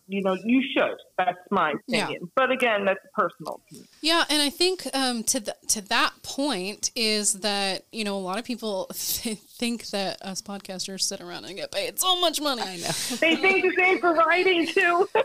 you 0.09 0.23
know, 0.23 0.35
you 0.43 0.63
should. 0.75 0.97
That's 1.19 1.37
my 1.51 1.75
Yeah. 1.87 2.05
opinion. 2.05 2.31
But 2.35 2.51
again, 2.51 2.85
that's 2.87 2.99
personal. 3.15 3.61
Yeah, 4.01 4.25
and 4.31 4.41
I 4.43 4.49
think 4.51 4.87
um, 4.95 5.23
to 5.25 5.41
the, 5.41 5.55
to 5.69 5.81
that 5.89 6.13
point 6.23 6.91
is 6.97 7.35
that 7.41 7.85
you 7.93 8.05
know 8.05 8.17
a 8.17 8.21
lot 8.21 8.39
of 8.39 8.45
people 8.45 8.87
think 8.93 9.87
that 9.91 10.21
us 10.23 10.41
podcasters 10.43 11.03
sit 11.03 11.21
around 11.21 11.45
and 11.45 11.57
get 11.57 11.71
paid 11.73 11.99
so 12.01 12.19
much 12.21 12.41
money. 12.41 12.63
I 12.63 12.77
know, 12.79 12.83
They 13.21 13.37
think 13.37 13.63
the 13.63 13.73
same 13.79 13.99
for 13.99 14.15
writing 14.15 14.67
too. 14.67 15.09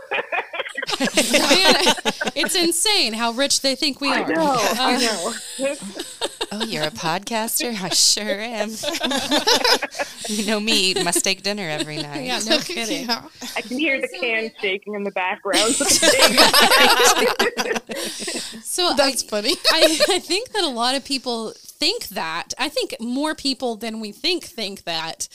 it's 2.36 2.54
insane 2.54 3.14
how 3.14 3.32
rich 3.32 3.60
they 3.62 3.74
think 3.74 4.00
we 4.00 4.12
I 4.12 4.22
are. 4.22 4.28
know. 4.28 4.52
Uh, 4.52 4.74
I 4.78 4.96
know. 4.98 5.32
Oh, 6.56 6.64
you're 6.64 6.84
a 6.84 6.90
podcaster? 6.90 7.74
I 7.82 7.88
sure 7.88 8.40
am. 8.40 8.70
you 10.28 10.46
know 10.46 10.60
me, 10.60 10.94
my 11.02 11.10
steak 11.10 11.42
dinner 11.42 11.68
every 11.68 11.96
night. 12.02 12.26
Yeah, 12.26 12.40
no 12.46 12.58
kidding. 12.58 12.94
Yeah. 13.08 13.28
I 13.56 13.60
can 13.60 13.78
hear 13.78 14.00
the 14.00 14.08
can 14.08 14.50
shaking 14.60 14.94
in 14.94 15.02
the 15.02 15.10
background. 15.10 15.74
So 18.62 18.94
That's 18.94 19.24
I, 19.24 19.26
funny. 19.26 19.54
I, 19.70 19.98
I 20.08 20.18
think 20.18 20.50
that 20.50 20.64
a 20.64 20.68
lot 20.68 20.94
of 20.94 21.04
people 21.04 21.52
think 21.56 22.08
that. 22.08 22.48
I 22.58 22.68
think 22.68 22.96
more 23.00 23.34
people 23.34 23.76
than 23.76 24.00
we 24.00 24.12
think 24.12 24.44
think 24.44 24.84
that. 24.84 25.28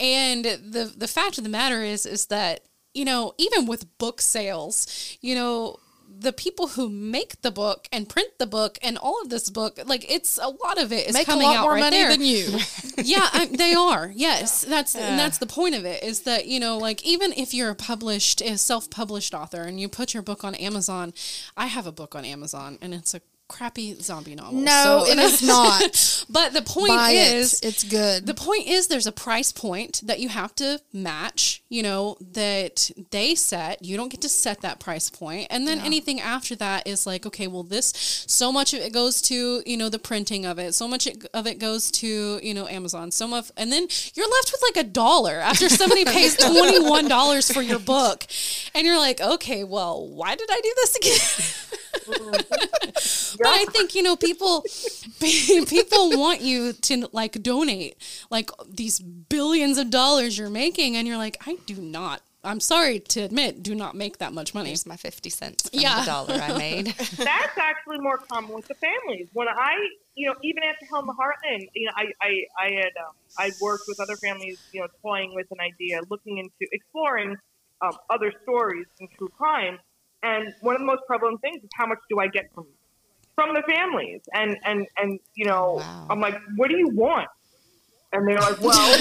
And 0.00 0.44
the 0.44 0.92
the 0.96 1.08
fact 1.08 1.38
of 1.38 1.44
the 1.44 1.50
matter 1.50 1.82
is 1.82 2.06
is 2.06 2.26
that, 2.26 2.60
you 2.94 3.04
know, 3.04 3.34
even 3.38 3.66
with 3.66 3.98
book 3.98 4.20
sales, 4.20 5.16
you 5.20 5.34
know, 5.34 5.78
the 6.22 6.32
people 6.32 6.68
who 6.68 6.88
make 6.88 7.40
the 7.42 7.50
book 7.50 7.88
and 7.92 8.08
print 8.08 8.30
the 8.38 8.46
book 8.46 8.78
and 8.82 8.96
all 8.96 9.20
of 9.22 9.28
this 9.28 9.50
book, 9.50 9.78
like 9.86 10.10
it's 10.10 10.38
a 10.38 10.48
lot 10.48 10.80
of 10.80 10.92
it 10.92 11.08
is 11.08 11.14
Make 11.14 11.28
a 11.28 11.30
coming 11.30 11.46
lot 11.46 11.56
out 11.56 11.62
more 11.62 11.72
right 11.72 11.80
money 11.80 11.96
there. 11.98 12.10
than 12.10 12.22
you. 12.22 12.58
yeah, 12.98 13.28
I, 13.32 13.46
they 13.46 13.74
are. 13.74 14.12
Yes, 14.22 14.62
that's 14.62 14.94
and 14.94 15.18
that's 15.18 15.38
the 15.38 15.46
point 15.46 15.74
of 15.74 15.84
it. 15.84 16.04
Is 16.04 16.22
that 16.22 16.46
you 16.46 16.60
know, 16.60 16.78
like 16.78 17.04
even 17.04 17.32
if 17.32 17.52
you're 17.52 17.70
a 17.70 17.74
published, 17.74 18.40
a 18.40 18.56
self-published 18.56 19.34
author, 19.34 19.62
and 19.62 19.80
you 19.80 19.88
put 19.88 20.14
your 20.14 20.22
book 20.22 20.44
on 20.44 20.54
Amazon, 20.54 21.12
I 21.56 21.66
have 21.66 21.86
a 21.86 21.92
book 21.92 22.14
on 22.14 22.24
Amazon, 22.24 22.78
and 22.80 22.94
it's 22.94 23.14
a 23.14 23.20
crappy 23.52 23.94
zombie 24.00 24.34
novel. 24.34 24.58
No, 24.60 25.04
So- 25.06 25.12
it 25.12 25.18
is 25.18 25.42
not. 25.46 26.24
but 26.28 26.52
the 26.52 26.62
point 26.62 26.88
Buy 26.88 27.10
is, 27.12 27.54
it. 27.60 27.66
It's 27.68 27.84
good. 27.84 28.26
the 28.26 28.34
point 28.34 28.66
is 28.66 28.88
there's 28.88 29.06
a 29.06 29.12
price 29.12 29.52
point 29.52 30.00
that 30.04 30.18
you 30.20 30.28
have 30.30 30.54
to 30.56 30.80
match, 30.92 31.62
you 31.68 31.82
know, 31.82 32.16
that 32.32 32.90
they 33.10 33.34
set. 33.34 33.84
You 33.84 33.96
don't 33.96 34.08
get 34.10 34.20
to 34.22 34.28
set 34.28 34.62
that 34.62 34.80
price 34.80 35.10
point. 35.10 35.46
And 35.50 35.68
then 35.68 35.78
anything 35.80 36.20
after 36.20 36.56
that 36.56 36.86
is 36.86 37.06
like, 37.06 37.26
okay, 37.26 37.46
well 37.46 37.62
this 37.62 37.92
so 38.26 38.50
much 38.52 38.72
of 38.74 38.80
it 38.80 38.92
goes 38.92 39.20
to, 39.22 39.62
you 39.66 39.76
know, 39.76 39.88
the 39.88 39.98
printing 39.98 40.46
of 40.46 40.58
it. 40.58 40.74
So 40.74 40.88
much 40.88 41.06
of 41.34 41.46
it 41.46 41.58
goes 41.58 41.90
to, 41.92 42.40
you 42.42 42.54
know, 42.54 42.66
Amazon. 42.68 43.10
So 43.10 43.26
much 43.28 43.50
and 43.56 43.70
then 43.70 43.86
you're 44.14 44.28
left 44.30 44.52
with 44.52 44.62
like 44.74 44.84
a 44.84 44.88
dollar 44.88 45.36
after 45.36 45.68
somebody 45.68 46.04
pays 46.04 46.36
$21 46.38 47.52
for 47.52 47.62
your 47.62 47.78
book. 47.78 48.26
And 48.74 48.86
you're 48.86 48.98
like, 48.98 49.20
okay, 49.20 49.64
well, 49.64 50.08
why 50.08 50.34
did 50.34 50.48
I 50.50 50.60
do 50.60 50.72
this 50.76 50.96
again? 50.96 51.78
But 53.38 53.46
I 53.46 53.64
think 53.70 53.94
you 53.94 54.02
know 54.02 54.16
people 54.16 54.62
people 55.20 56.10
want 56.18 56.40
you 56.42 56.72
to 56.72 57.08
like 57.12 57.42
donate 57.42 57.96
like 58.30 58.50
these 58.68 59.00
billions 59.00 59.78
of 59.78 59.90
dollars 59.90 60.36
you're 60.38 60.50
making 60.50 60.96
and 60.96 61.08
you're 61.08 61.16
like 61.16 61.36
I 61.46 61.56
do 61.66 61.76
not 61.76 62.22
I'm 62.44 62.60
sorry 62.60 62.98
to 63.00 63.20
admit 63.20 63.62
do 63.62 63.74
not 63.74 63.94
make 63.94 64.18
that 64.18 64.32
much 64.32 64.52
money. 64.52 64.70
Here's 64.70 64.84
my 64.86 64.96
50 64.96 65.30
cents 65.30 65.68
from 65.70 65.80
Yeah. 65.80 66.00
the 66.00 66.06
dollar 66.06 66.34
I 66.34 66.58
made. 66.58 66.86
that's 67.16 67.58
actually 67.58 67.98
more 68.00 68.18
common 68.18 68.52
with 68.52 68.66
the 68.66 68.74
families. 68.74 69.28
When 69.32 69.46
I, 69.48 69.74
you 70.16 70.26
know, 70.28 70.34
even 70.42 70.62
after 70.64 70.84
Hell 70.90 71.00
in 71.00 71.06
the 71.06 71.14
Heartland, 71.14 71.68
you 71.74 71.86
know, 71.86 71.92
I, 71.96 72.06
I, 72.20 72.44
I 72.58 72.70
had, 72.72 72.90
um, 73.00 73.14
I 73.38 73.52
worked 73.60 73.84
with 73.86 74.00
other 74.00 74.16
families, 74.16 74.58
you 74.72 74.80
know, 74.80 74.88
toying 75.02 75.34
with 75.36 75.46
an 75.52 75.60
idea, 75.60 76.00
looking 76.10 76.38
into 76.38 76.68
exploring 76.72 77.36
um, 77.80 77.92
other 78.10 78.32
stories 78.42 78.86
in 78.98 79.06
true 79.16 79.28
crime. 79.38 79.78
And 80.22 80.52
one 80.60 80.74
of 80.76 80.80
the 80.80 80.86
most 80.86 81.02
prevalent 81.06 81.40
things 81.40 81.62
is 81.64 81.70
how 81.74 81.86
much 81.86 81.98
do 82.08 82.18
I 82.20 82.28
get 82.28 82.52
from 82.54 82.66
from 83.34 83.54
the 83.54 83.62
families, 83.62 84.20
and 84.34 84.56
and 84.64 84.86
and 84.98 85.18
you 85.34 85.46
know, 85.46 85.74
Wow. 85.78 86.06
I'm 86.10 86.20
like, 86.20 86.38
what 86.56 86.68
do 86.70 86.76
you 86.76 86.88
want? 86.90 87.28
And 88.12 88.28
they're 88.28 88.38
like, 88.38 88.60
well, 88.60 88.98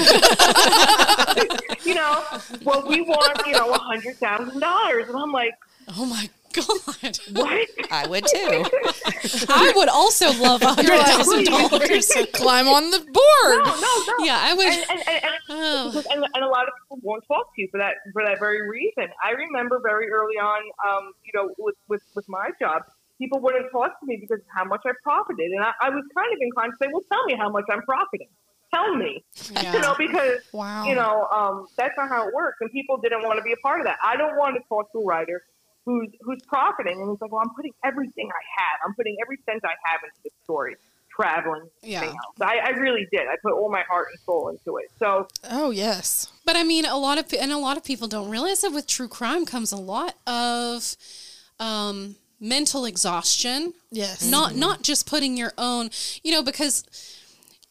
you 1.84 1.94
know, 1.96 2.24
well, 2.64 2.88
we 2.88 3.02
want 3.02 3.46
you 3.46 3.54
know 3.54 3.72
a 3.74 3.78
hundred 3.78 4.16
thousand 4.18 4.60
dollars, 4.60 5.08
and 5.10 5.18
I'm 5.18 5.32
like, 5.32 5.54
Oh 5.98 6.06
my 6.06 6.30
god! 6.54 7.18
what? 7.34 7.70
I 7.92 8.08
would 8.08 8.26
too. 8.28 8.66
I 9.50 9.74
would 9.76 9.90
also 9.90 10.32
love 10.42 10.62
hundred 10.62 11.00
thousand 11.00 11.46
dollars. 11.52 12.08
to 12.10 12.28
Climb 12.28 12.68
on 12.68 12.92
the 12.92 13.00
board. 13.00 13.66
No, 13.66 13.76
no, 13.76 14.04
no. 14.18 14.26
Yeah, 14.26 14.40
I 14.42 14.54
would. 14.54 14.66
and, 14.68 14.86
and, 14.90 15.24
and, 15.24 15.34
Oh. 15.50 16.04
and 16.34 16.44
a 16.44 16.48
lot 16.48 16.68
of 16.68 16.74
people 16.84 17.00
won't 17.04 17.24
talk 17.28 17.54
to 17.56 17.62
you 17.62 17.68
for 17.72 17.78
that 17.78 17.96
for 18.14 18.24
that 18.26 18.40
very 18.40 18.68
reason. 18.70 19.12
I 19.24 19.32
remember 19.32 19.80
very 19.84 20.10
early 20.10 20.36
on, 20.38 20.62
um, 20.88 21.12
you 21.24 21.32
know, 21.36 21.50
with, 21.58 21.76
with 21.90 22.02
with 22.16 22.28
my 22.30 22.50
job, 22.60 22.84
people 23.18 23.40
wouldn't 23.40 23.72
talk 23.72 24.00
to 24.00 24.06
me 24.06 24.18
because 24.20 24.40
of 24.40 24.46
how 24.56 24.64
much 24.66 24.82
I 24.86 24.92
profited, 25.04 25.52
and 25.52 25.64
I, 25.64 25.72
I 25.82 25.90
was 25.90 26.04
kind 26.16 26.32
of 26.34 26.40
inclined 26.42 26.74
to 26.74 26.86
say, 26.86 26.90
"Well, 26.92 27.04
tell 27.12 27.24
me 27.26 27.36
how 27.36 27.50
much 27.50 27.66
I'm 27.72 27.82
profiting. 27.84 28.30
Tell 28.74 28.96
me," 28.96 29.24
Yeah. 29.52 29.74
you 29.74 29.80
know, 29.82 29.96
because 29.98 30.40
Wow. 30.54 30.86
you 30.86 30.96
know 30.96 31.28
um, 31.32 31.68
that's 31.78 31.96
not 31.98 32.08
how 32.08 32.28
it 32.28 32.34
works, 32.34 32.58
and 32.62 32.72
people 32.72 32.98
didn't 32.98 33.24
want 33.24 33.38
to 33.38 33.44
be 33.44 33.52
a 33.52 33.58
part 33.58 33.82
of 33.82 33.86
that. 33.86 33.98
I 34.04 34.16
don't 34.16 34.38
want 34.38 34.56
to 34.56 34.62
talk 34.70 34.92
to 34.94 35.00
a 35.00 35.06
writer 35.06 35.44
who's 35.86 36.10
who's 36.22 36.42
profiting, 36.48 37.02
and 37.02 37.10
he's 37.12 37.22
like, 37.22 37.32
"Well, 37.32 37.42
I'm 37.44 37.54
putting 37.56 37.74
everything 37.84 38.30
I 38.30 38.62
have. 38.62 38.80
I'm 38.88 38.94
putting 38.96 39.18
every 39.22 39.38
cent 39.46 39.62
I 39.64 39.74
have 39.92 40.02
into 40.04 40.18
this 40.24 40.34
story." 40.44 40.76
Traveling, 41.14 41.70
Yeah. 41.84 41.98
everything 41.98 42.18
else. 42.26 42.36
I, 42.42 42.58
I 42.60 42.70
really 42.70 43.06
did. 43.12 43.28
I 43.28 43.36
put 43.44 43.52
all 43.52 43.70
my 43.70 43.82
heart 43.84 44.08
and 44.12 44.20
soul 44.22 44.48
into 44.48 44.78
it. 44.78 44.90
So 44.98 45.28
Oh 45.50 45.70
yes. 45.70 46.32
But 46.46 46.56
I 46.56 46.64
mean, 46.64 46.86
a 46.86 46.96
lot 46.98 47.18
of 47.20 47.28
pe- 47.28 47.38
and 47.38 47.52
a 47.52 47.58
lot 47.58 47.76
of 47.76 47.84
people 47.84 48.08
don't 48.08 48.30
realize 48.30 48.62
that 48.62 48.72
with 48.72 48.88
true 48.88 49.10
crime 49.10 49.46
comes 49.46 49.74
a 49.74 49.78
lot 49.78 50.16
of 50.26 50.96
um, 51.60 52.16
mental 52.40 52.86
exhaustion. 52.86 53.74
Yes. 53.92 54.24
Not 54.26 54.56
not 54.56 54.84
just 54.84 55.06
putting 55.06 55.36
your 55.36 55.52
own, 55.58 55.90
you 56.24 56.32
know, 56.32 56.42
because 56.42 56.86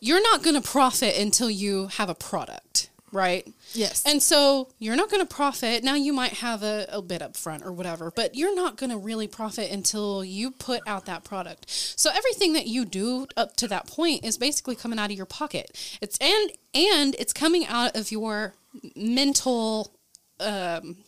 you're 0.01 0.23
not 0.23 0.43
going 0.43 0.61
to 0.61 0.67
profit 0.69 1.17
until 1.19 1.49
you 1.51 1.87
have 1.89 2.11
a 2.11 2.15
product, 2.15 2.90
right? 3.13 3.47
Yes. 3.73 4.03
And 4.07 4.23
so 4.23 4.69
you're 4.79 4.97
not 4.97 5.11
going 5.11 5.27
to 5.27 5.35
profit. 5.35 5.83
Now 5.83 5.95
you 5.95 6.13
might 6.13 6.35
have 6.35 6.63
a, 6.63 6.87
a 6.91 7.03
bit 7.03 7.23
up 7.23 7.37
front 7.37 7.65
or 7.65 7.73
whatever, 7.73 8.11
but 8.11 8.35
you're 8.35 8.55
not 8.55 8.77
going 8.77 8.91
to 8.91 8.99
really 8.99 9.27
profit 9.27 9.71
until 9.71 10.25
you 10.25 10.51
put 10.51 10.83
out 10.87 11.07
that 11.07 11.25
product. 11.25 11.71
So 11.71 12.11
everything 12.11 12.53
that 12.55 12.67
you 12.67 12.85
do 12.85 13.27
up 13.37 13.57
to 13.57 13.69
that 13.69 13.87
point 13.87 14.25
is 14.25 14.39
basically 14.39 14.77
coming 14.77 14.99
out 14.99 15.11
of 15.11 15.17
your 15.17 15.27
pocket. 15.27 15.99
It's 16.01 16.19
and 16.19 16.53
and 16.75 17.17
it's 17.19 17.33
coming 17.33 17.67
out 17.67 17.97
of 17.97 18.13
your 18.13 18.55
mental 18.95 19.93
um, 20.39 20.99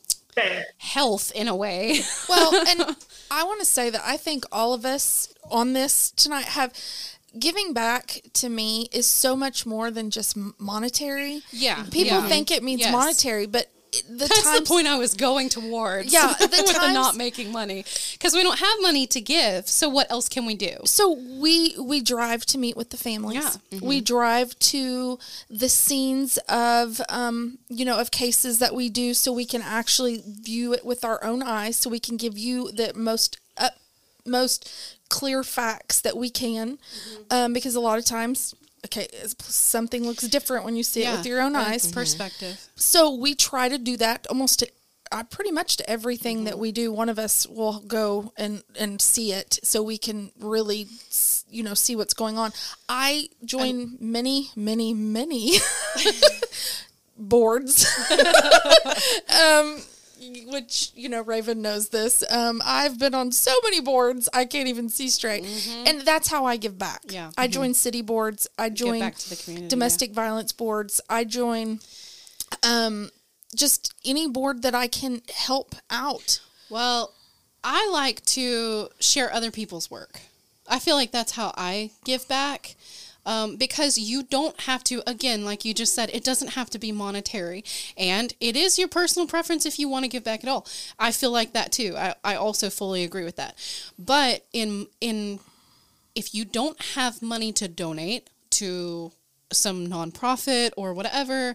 health 0.78 1.32
in 1.34 1.48
a 1.48 1.56
way. 1.56 2.00
well, 2.28 2.54
and 2.66 2.96
I 3.30 3.44
want 3.44 3.60
to 3.60 3.66
say 3.66 3.90
that 3.90 4.02
I 4.04 4.16
think 4.16 4.44
all 4.50 4.74
of 4.74 4.84
us 4.84 5.32
on 5.50 5.72
this 5.72 6.10
tonight 6.12 6.46
have 6.46 6.72
giving 7.38 7.72
back 7.72 8.20
to 8.34 8.48
me 8.48 8.88
is 8.92 9.06
so 9.06 9.36
much 9.36 9.66
more 9.66 9.90
than 9.90 10.10
just 10.10 10.36
monetary. 10.58 11.42
Yeah, 11.50 11.82
People 11.84 12.18
yeah. 12.18 12.28
think 12.28 12.50
it 12.50 12.62
means 12.62 12.80
Yes. 12.80 12.92
monetary, 12.92 13.46
but 13.46 13.68
the 14.08 14.26
That's 14.26 14.42
times 14.42 14.60
the 14.60 14.64
point 14.64 14.86
I 14.86 14.96
was 14.96 15.12
going 15.12 15.50
towards. 15.50 16.12
Yeah, 16.12 16.32
the 16.38 16.46
with 16.46 16.74
the 16.74 16.92
not 16.92 17.14
making 17.14 17.52
money 17.52 17.84
because 18.12 18.32
we 18.32 18.42
don't 18.42 18.58
have 18.58 18.76
money 18.80 19.06
to 19.08 19.20
give. 19.20 19.68
So 19.68 19.88
what 19.88 20.10
else 20.10 20.30
can 20.30 20.46
we 20.46 20.54
do? 20.54 20.76
So 20.86 21.12
we 21.12 21.74
we 21.78 22.00
drive 22.00 22.46
to 22.46 22.58
meet 22.58 22.74
with 22.74 22.88
the 22.88 22.96
families. 22.96 23.58
Yeah. 23.70 23.80
We 23.82 24.00
drive 24.00 24.58
to 24.60 25.18
the 25.50 25.68
scenes 25.68 26.38
of 26.48 27.02
um, 27.10 27.58
you 27.68 27.84
know 27.84 27.98
of 27.98 28.10
cases 28.10 28.60
that 28.60 28.74
we 28.74 28.88
do, 28.88 29.12
so 29.12 29.30
we 29.30 29.44
can 29.44 29.60
actually 29.60 30.22
view 30.26 30.72
it 30.72 30.86
with 30.86 31.04
our 31.04 31.22
own 31.22 31.42
eyes, 31.42 31.76
so 31.76 31.90
we 31.90 32.00
can 32.00 32.16
give 32.16 32.38
you 32.38 32.72
the 32.72 32.92
most 32.94 33.36
up, 33.58 33.74
most 34.24 34.70
clear 35.12 35.44
facts 35.44 36.00
that 36.00 36.16
we 36.16 36.30
can, 36.30 36.78
um, 37.30 37.52
because 37.52 37.76
a 37.76 37.80
lot 37.80 37.98
of 37.98 38.04
times. 38.04 38.54
Okay, 38.84 39.06
something 39.38 40.04
looks 40.04 40.26
different 40.26 40.64
when 40.64 40.74
you 40.74 40.82
see 40.82 41.04
it 41.04 41.12
with 41.16 41.24
your 41.24 41.40
own 41.40 41.54
eyes. 41.54 41.92
Perspective. 41.92 42.58
So 42.74 43.14
we 43.14 43.36
try 43.36 43.68
to 43.68 43.78
do 43.78 43.96
that 43.98 44.26
almost 44.26 44.58
to, 44.58 44.66
uh, 45.12 45.22
pretty 45.22 45.52
much 45.52 45.76
to 45.76 45.88
everything 45.88 46.42
that 46.44 46.58
we 46.58 46.72
do. 46.72 46.90
One 46.90 47.08
of 47.08 47.16
us 47.16 47.46
will 47.46 47.78
go 47.78 48.32
and 48.36 48.64
and 48.76 49.00
see 49.00 49.32
it 49.32 49.60
so 49.62 49.84
we 49.84 49.98
can 49.98 50.32
really 50.40 50.88
you 51.48 51.62
know 51.62 51.74
see 51.74 51.94
what's 51.94 52.14
going 52.14 52.38
on. 52.38 52.50
I 52.88 53.28
join 53.44 53.98
many 54.00 54.50
many 54.56 54.94
many 54.94 55.58
boards. 57.16 57.86
um 59.30 59.80
which 60.46 60.92
you 60.94 61.08
know 61.08 61.22
Raven 61.22 61.62
knows 61.62 61.88
this. 61.88 62.24
Um, 62.30 62.62
I've 62.64 62.98
been 62.98 63.14
on 63.14 63.32
so 63.32 63.52
many 63.64 63.80
boards 63.80 64.28
I 64.32 64.44
can't 64.44 64.68
even 64.68 64.88
see 64.88 65.08
straight, 65.08 65.44
and 65.86 66.02
that's 66.02 66.28
how 66.28 66.44
I 66.44 66.56
give 66.56 66.78
back. 66.78 67.02
Yeah. 67.08 67.30
I 67.36 67.48
join 67.48 67.74
city 67.74 68.02
boards. 68.02 68.46
I 68.58 68.70
join 68.70 69.00
back 69.00 69.16
to 69.16 69.30
the 69.30 69.36
community, 69.36 69.64
yeah. 69.64 69.70
domestic 69.70 70.12
violence 70.12 70.52
boards. 70.52 71.00
I 71.08 71.24
join 71.24 71.80
um, 72.62 73.10
just 73.54 73.94
any 74.04 74.28
board 74.28 74.62
that 74.62 74.74
I 74.74 74.88
can 74.88 75.22
help 75.34 75.74
out. 75.90 76.40
Well, 76.70 77.12
I 77.64 77.88
like 77.92 78.24
to 78.26 78.88
share 79.00 79.32
other 79.32 79.50
people's 79.50 79.90
work. 79.90 80.20
I 80.68 80.78
feel 80.78 80.96
like 80.96 81.10
that's 81.10 81.32
how 81.32 81.52
I 81.56 81.90
give 82.04 82.26
back. 82.28 82.76
Um, 83.24 83.56
because 83.56 83.98
you 83.98 84.24
don't 84.24 84.60
have 84.62 84.82
to, 84.84 85.02
again, 85.08 85.44
like 85.44 85.64
you 85.64 85.74
just 85.74 85.94
said, 85.94 86.10
it 86.12 86.24
doesn't 86.24 86.54
have 86.54 86.70
to 86.70 86.78
be 86.78 86.90
monetary. 86.90 87.64
And 87.96 88.34
it 88.40 88.56
is 88.56 88.78
your 88.78 88.88
personal 88.88 89.28
preference 89.28 89.64
if 89.64 89.78
you 89.78 89.88
want 89.88 90.04
to 90.04 90.08
give 90.08 90.24
back 90.24 90.42
at 90.42 90.50
all. 90.50 90.66
I 90.98 91.12
feel 91.12 91.30
like 91.30 91.52
that 91.52 91.70
too. 91.70 91.94
I, 91.96 92.14
I 92.24 92.34
also 92.34 92.68
fully 92.68 93.04
agree 93.04 93.24
with 93.24 93.36
that. 93.36 93.56
But 93.98 94.44
in, 94.52 94.88
in, 95.00 95.38
if 96.14 96.34
you 96.34 96.44
don't 96.44 96.80
have 96.94 97.22
money 97.22 97.52
to 97.52 97.68
donate 97.68 98.28
to 98.50 99.12
some 99.52 99.86
nonprofit 99.86 100.72
or 100.76 100.92
whatever, 100.92 101.54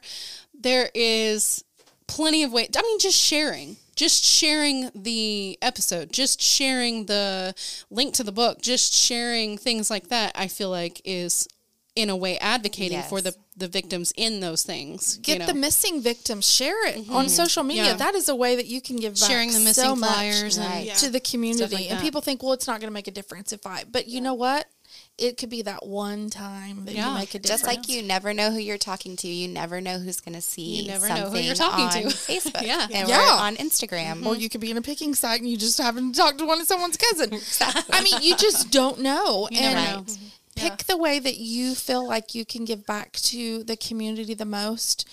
there 0.53 0.89
is 0.93 1.63
plenty 2.07 2.43
of 2.43 2.53
ways. 2.53 2.70
I 2.76 2.82
mean, 2.82 2.99
just 2.99 3.20
sharing, 3.20 3.78
just 3.95 4.24
sharing 4.24 4.89
the 4.95 5.57
episode, 5.61 6.11
just 6.11 6.41
sharing 6.41 7.05
the 7.05 7.53
link 7.89 8.13
to 8.15 8.24
the 8.24 8.32
book, 8.32 8.61
just 8.61 8.93
sharing 8.93 9.57
things 9.57 9.89
like 9.89 10.07
that. 10.07 10.32
I 10.36 10.47
feel 10.47 10.70
like 10.70 11.01
is 11.03 11.47
in 11.98 12.12
a 12.12 12.16
way 12.16 12.38
advocating 12.38 13.02
for 13.02 13.22
the 13.22 13.36
the 13.58 13.68
victims 13.68 14.14
in 14.16 14.39
those 14.39 14.62
things. 14.62 15.18
Get 15.18 15.34
you 15.34 15.39
know? 15.39 15.45
the 15.48 15.56
missing 15.56 16.00
victims, 16.00 16.48
share 16.48 16.88
it 16.88 16.95
mm-hmm. 16.95 17.16
on 17.16 17.28
social 17.28 17.64
media. 17.64 17.86
Yeah. 17.86 17.93
That 17.95 18.14
is 18.14 18.30
a 18.30 18.36
way 18.36 18.56
that 18.56 18.68
you 18.68 18.82
can 18.82 18.98
give 18.98 19.16
back 19.16 19.28
sharing 19.28 19.52
the 19.52 19.60
missing 19.60 19.84
so 19.84 19.95
much 19.95 20.12
flyers 20.12 20.58
and 20.58 20.68
Right. 20.68 20.95
to 20.98 21.10
the 21.10 21.20
community. 21.20 21.76
like 21.76 21.91
and 21.91 22.00
people 22.00 22.22
think, 22.22 22.43
well, 22.43 22.54
it's 22.54 22.68
not 22.68 22.80
going 22.80 22.89
to 22.89 22.93
make 22.93 23.08
a 23.08 23.12
difference 23.12 23.52
if 23.52 23.66
I. 23.66 23.84
But 23.91 24.08
you 24.08 24.22
know 24.22 24.36
what? 24.36 24.68
It 25.18 25.38
could 25.38 25.50
be 25.50 25.64
that 25.64 25.88
one 25.88 26.30
time 26.30 26.86
that 26.86 26.93
Yeah. 26.93 27.10
you 27.10 27.18
make 27.18 27.34
a 27.34 27.39
difference. 27.39 27.62
Just 27.62 27.66
like 27.66 27.89
you 27.89 28.04
never 28.04 28.32
know 28.32 28.52
who 28.52 28.60
you're 28.60 28.78
talking 28.78 29.16
to, 29.18 29.28
you 29.28 29.48
never 29.48 29.82
know 29.82 29.98
who's 29.98 30.20
going 30.20 30.36
to 30.36 30.41
see 30.41 30.82
You 30.84 30.88
never 30.89 31.10
know 31.10 31.32
who 31.32 31.39
you're 31.39 31.56
talking 31.56 31.86
on 31.86 31.91
to. 31.91 32.16
Facebook 32.32 32.62
Yeah. 32.62 32.88
and 32.91 33.10
Yeah. 33.10 33.18
we're 33.18 33.41
on 33.41 33.56
Instagram. 33.56 34.24
or 34.24 34.36
you 34.36 34.50
could 34.50 34.62
be 34.62 34.70
in 34.70 34.78
a 34.78 34.84
picking 34.84 35.16
site 35.16 35.41
and 35.41 35.50
you 35.50 35.58
just 35.58 35.80
happen 35.80 36.14
to 36.14 36.18
talk 36.18 36.38
to 36.38 36.45
one 36.45 36.62
of 36.62 36.68
someone's 36.68 36.98
cousin. 36.98 37.39
I 37.89 38.04
mean, 38.04 38.22
you 38.22 38.36
just 38.38 38.70
don't 38.70 39.00
know. 39.00 39.48
You 39.50 39.58
and 39.62 39.76
never 39.76 39.98
know. 39.98 40.06
Pick 40.58 40.78
the 40.86 40.97
way 40.97 41.20
that 41.20 41.38
you 41.38 41.76
feel 41.76 42.08
like 42.08 42.36
you 42.36 42.45
can 42.45 42.66
give 42.66 42.86
back 42.86 43.14
to 43.14 43.64
the 43.64 43.78
community 43.78 44.34
the 44.34 44.45
most. 44.45 45.08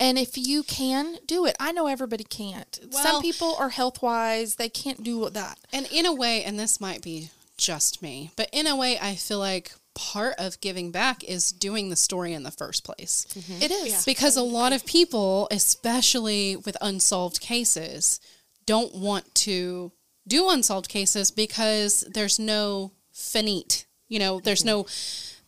And 0.00 0.16
if 0.18 0.38
you 0.38 0.62
can, 0.62 1.16
do 1.26 1.44
it. 1.46 1.56
I 1.58 1.72
know 1.72 1.86
everybody 1.86 2.24
can't. 2.24 2.78
Well- 2.92 3.02
Some 3.02 3.22
people 3.22 3.56
are 3.58 3.70
health 3.70 4.00
wise, 4.02 4.56
they 4.56 4.68
can't 4.68 5.02
do 5.02 5.28
that. 5.30 5.58
And 5.72 5.88
in 5.90 6.06
a 6.06 6.14
way, 6.14 6.44
and 6.44 6.58
this 6.58 6.80
might 6.80 7.02
be 7.02 7.30
just 7.56 8.00
me, 8.02 8.30
but 8.36 8.48
in 8.52 8.66
a 8.68 8.76
way, 8.76 8.98
I 9.00 9.16
feel 9.16 9.40
like 9.40 9.72
part 9.96 10.36
of 10.38 10.60
giving 10.60 10.92
back 10.92 11.24
is 11.24 11.50
doing 11.50 11.90
the 11.90 11.96
story 11.96 12.32
in 12.32 12.44
the 12.44 12.52
first 12.52 12.84
place. 12.84 13.26
Mm-hmm. 13.30 13.62
It 13.62 13.70
is. 13.72 14.04
Because 14.04 14.36
a 14.36 14.42
lot 14.42 14.72
of 14.72 14.86
people, 14.86 15.48
especially 15.50 16.54
with 16.54 16.76
unsolved 16.80 17.40
cases, 17.40 18.20
don't 18.64 18.94
want 18.94 19.34
to 19.34 19.90
do 20.28 20.48
unsolved 20.50 20.88
cases 20.88 21.32
because 21.32 22.02
there's 22.02 22.38
no 22.38 22.92
finite. 23.12 23.86
You 24.08 24.18
know, 24.18 24.40
there's 24.40 24.60
mm-hmm. 24.60 24.68
no 24.68 24.86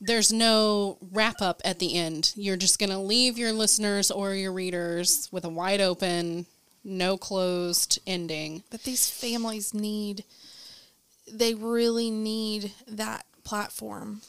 there's 0.01 0.33
no 0.33 0.97
wrap 1.13 1.43
up 1.43 1.61
at 1.65 1.79
the 1.79 1.95
end. 1.95 2.33
You're 2.35 2.57
just 2.57 2.79
going 2.79 2.91
to 2.91 2.99
leave 2.99 3.37
your 3.37 3.53
listeners 3.53 4.11
or 4.11 4.35
your 4.35 4.53
readers 4.53 5.29
with 5.31 5.45
a 5.45 5.49
wide 5.51 5.81
open, 5.81 6.47
no 6.83 7.19
closed 7.19 8.01
ending. 8.07 8.63
But 8.71 8.85
these 8.85 9.11
families 9.11 9.75
need, 9.75 10.25
they 11.31 11.55
really 11.55 12.11
need 12.11 12.73
that 12.89 13.27
platform. 13.45 14.23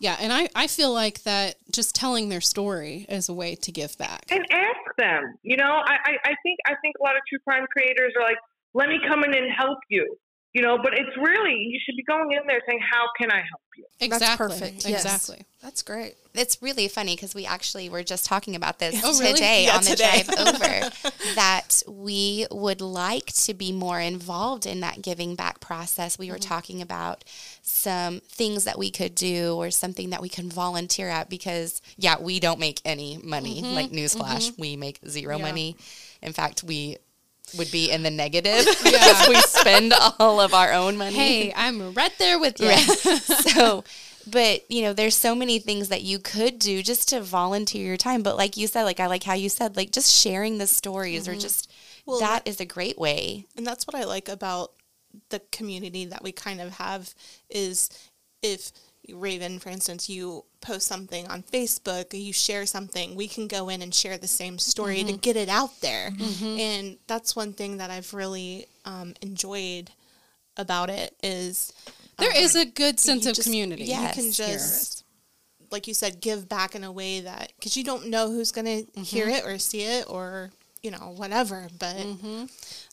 Yeah, 0.00 0.16
and 0.20 0.32
I, 0.32 0.48
I 0.56 0.66
feel 0.66 0.92
like 0.92 1.22
that 1.22 1.54
just 1.70 1.94
telling 1.94 2.28
their 2.28 2.40
story 2.40 3.06
is 3.08 3.28
a 3.28 3.32
way 3.32 3.54
to 3.54 3.70
give 3.70 3.96
back. 3.96 4.26
and 4.30 4.44
ask 4.50 4.96
them. 4.98 5.38
You 5.42 5.56
know, 5.56 5.64
I, 5.64 5.96
I, 6.04 6.12
I 6.24 6.34
think 6.42 6.58
I 6.66 6.74
think 6.82 6.96
a 7.00 7.02
lot 7.04 7.16
of 7.16 7.22
true 7.28 7.38
crime 7.38 7.66
creators 7.70 8.12
are 8.18 8.22
like, 8.22 8.36
let 8.74 8.88
me 8.88 8.98
come 9.08 9.22
in 9.22 9.32
and 9.34 9.50
help 9.56 9.78
you. 9.88 10.16
You 10.54 10.62
know, 10.62 10.78
but 10.80 10.94
it's 10.94 11.16
really, 11.16 11.56
you 11.56 11.80
should 11.84 11.96
be 11.96 12.04
going 12.04 12.30
in 12.30 12.46
there 12.46 12.60
saying, 12.66 12.78
how 12.88 13.06
can 13.20 13.28
I 13.28 13.38
help 13.38 13.60
you? 13.76 13.84
Exactly. 13.98 14.26
That's 14.26 14.36
perfect. 14.36 14.88
Yes. 14.88 15.04
Exactly. 15.04 15.44
That's 15.60 15.82
great. 15.82 16.14
It's 16.32 16.62
really 16.62 16.86
funny 16.86 17.16
because 17.16 17.34
we 17.34 17.44
actually 17.44 17.88
were 17.88 18.04
just 18.04 18.24
talking 18.24 18.54
about 18.54 18.78
this 18.78 19.00
Oh, 19.04 19.18
really? 19.18 19.32
today 19.32 19.64
Yeah, 19.64 19.76
on 19.76 19.82
the 19.82 19.90
today. 19.90 20.22
drive 20.22 20.46
over 20.46 20.90
that 21.34 21.82
we 21.88 22.46
would 22.52 22.80
like 22.80 23.26
to 23.32 23.52
be 23.52 23.72
more 23.72 23.98
involved 23.98 24.64
in 24.64 24.78
that 24.80 25.02
giving 25.02 25.34
back 25.34 25.58
process. 25.58 26.20
We 26.20 26.30
were 26.30 26.36
mm-hmm. 26.36 26.48
talking 26.48 26.80
about 26.80 27.24
some 27.62 28.20
things 28.20 28.62
that 28.62 28.78
we 28.78 28.92
could 28.92 29.16
do 29.16 29.56
or 29.56 29.72
something 29.72 30.10
that 30.10 30.22
we 30.22 30.28
can 30.28 30.48
volunteer 30.48 31.08
at 31.08 31.28
because, 31.28 31.82
yeah, 31.96 32.14
we 32.20 32.38
don't 32.38 32.60
make 32.60 32.80
any 32.84 33.18
money. 33.24 33.60
Like, 33.60 33.90
mm-hmm, 33.90 33.96
newsflash, 33.96 34.50
mm-hmm. 34.52 34.60
we 34.60 34.76
make 34.76 35.00
zero 35.08 35.36
Yeah. 35.36 35.42
money. 35.42 35.76
In 36.22 36.32
fact, 36.32 36.62
we 36.62 36.98
would 37.56 37.70
be 37.70 37.90
in 37.90 38.02
the 38.02 38.10
negative 38.10 38.64
because 38.84 39.28
we 39.28 39.36
spend 39.36 39.92
all 40.18 40.40
of 40.40 40.54
our 40.54 40.72
own 40.72 40.96
money. 40.96 41.14
Hey, 41.14 41.52
I'm 41.54 41.92
right 41.94 42.12
there 42.18 42.38
with 42.38 42.60
you. 42.60 42.76
so 43.18 43.84
but 44.26 44.68
you 44.70 44.82
know 44.82 44.92
there's 44.92 45.16
so 45.16 45.34
many 45.34 45.58
things 45.58 45.88
that 45.88 46.02
you 46.02 46.18
could 46.18 46.58
do 46.58 46.82
just 46.82 47.08
to 47.10 47.20
volunteer 47.20 47.86
your 47.86 47.96
time. 47.96 48.22
But 48.22 48.36
like 48.36 48.56
you 48.56 48.66
said 48.66 48.84
like 48.84 49.00
i 49.00 49.06
like 49.06 49.24
how 49.24 49.34
you 49.34 49.48
said 49.48 49.76
like 49.76 49.90
just 49.90 50.12
sharing 50.12 50.58
the 50.58 50.66
stories 50.66 51.28
or 51.28 51.32
mm-hmm. 51.32 51.40
just 51.40 51.70
Well, 52.06 52.20
that 52.20 52.46
is 52.46 52.60
a 52.60 52.66
great 52.66 52.98
way. 52.98 53.46
And 53.56 53.66
that's 53.66 53.86
what 53.86 53.96
I 53.96 54.04
like 54.04 54.28
about 54.28 54.72
the 55.30 55.40
community 55.52 56.06
that 56.06 56.22
we 56.22 56.32
kind 56.32 56.60
of 56.60 56.72
have 56.72 57.14
is 57.48 57.88
if 58.42 58.72
Raven, 59.12 59.58
for 59.58 59.68
instance, 59.68 60.08
you 60.08 60.44
post 60.60 60.86
something 60.86 61.26
on 61.28 61.42
Facebook, 61.42 62.18
you 62.18 62.32
share 62.32 62.66
something, 62.66 63.14
we 63.14 63.28
can 63.28 63.48
go 63.48 63.68
in 63.68 63.82
and 63.82 63.94
share 63.94 64.16
the 64.16 64.28
same 64.28 64.58
story 64.58 65.02
to 65.04 65.12
mm-hmm. 65.12 65.16
get 65.16 65.36
it 65.36 65.48
out 65.48 65.80
there. 65.80 66.10
Mm-hmm. 66.10 66.58
And 66.58 66.98
that's 67.06 67.36
one 67.36 67.52
thing 67.52 67.78
that 67.78 67.90
I've 67.90 68.14
really 68.14 68.66
um, 68.84 69.14
enjoyed 69.20 69.90
about 70.56 70.90
it 70.90 71.14
is 71.22 71.72
There 72.18 72.30
um, 72.30 72.36
is 72.36 72.56
a 72.56 72.64
good 72.64 72.98
sense 72.98 73.26
of 73.26 73.34
just- 73.34 73.46
community. 73.46 73.84
yes, 73.84 74.16
you 74.16 74.22
can 74.22 74.32
just 74.32 75.04
like 75.70 75.88
you 75.88 75.94
said 75.94 76.20
give 76.20 76.48
back 76.48 76.76
in 76.76 76.84
a 76.84 76.92
way 76.92 77.20
that 77.20 77.52
because 77.58 77.76
you 77.76 77.82
don't 77.82 78.06
know 78.06 78.30
who's 78.30 78.52
going 78.52 78.64
to 78.64 78.90
mm-hmm. 78.92 79.02
hear 79.02 79.28
it 79.28 79.44
or 79.44 79.58
see 79.58 79.82
it 79.82 80.08
or 80.08 80.52
you 80.84 80.90
know 80.90 81.14
whatever 81.16 81.66
but 81.78 81.96
mm-hmm. 81.96 82.44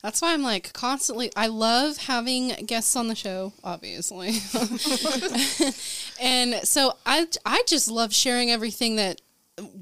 That's 0.02 0.20
why 0.20 0.34
I'm 0.34 0.42
like 0.42 0.72
constantly. 0.72 1.30
I 1.36 1.46
love 1.46 1.96
having 1.96 2.48
guests 2.66 2.96
on 2.96 3.06
the 3.06 3.14
show, 3.14 3.52
obviously, 3.62 4.30
and 6.20 6.54
so 6.66 6.94
I 7.06 7.28
I 7.46 7.62
just 7.68 7.88
love 7.88 8.12
sharing 8.12 8.50
everything 8.50 8.96
that 8.96 9.20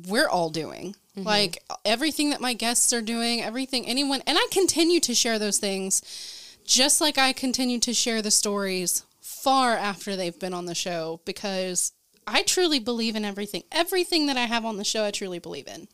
we're 0.06 0.28
all 0.28 0.50
doing. 0.50 0.94
Mm-hmm. 1.16 1.26
Like 1.26 1.62
everything 1.86 2.30
that 2.30 2.40
my 2.42 2.52
guests 2.52 2.92
are 2.92 3.00
doing, 3.00 3.40
everything 3.40 3.86
anyone, 3.86 4.22
and 4.26 4.36
I 4.38 4.46
continue 4.50 5.00
to 5.00 5.14
share 5.14 5.38
those 5.38 5.56
things, 5.56 6.02
just 6.66 7.00
like 7.00 7.16
I 7.16 7.32
continue 7.32 7.78
to 7.80 7.94
share 7.94 8.20
the 8.20 8.30
stories 8.30 9.04
far 9.22 9.72
after 9.74 10.16
they've 10.16 10.38
been 10.38 10.52
on 10.52 10.66
the 10.66 10.74
show 10.74 11.20
because 11.24 11.92
I 12.26 12.42
truly 12.42 12.78
believe 12.78 13.16
in 13.16 13.24
everything. 13.24 13.62
Everything 13.72 14.26
that 14.26 14.36
I 14.36 14.44
have 14.44 14.66
on 14.66 14.76
the 14.76 14.84
show, 14.84 15.02
I 15.02 15.12
truly 15.12 15.38
believe 15.38 15.66
in. 15.66 15.88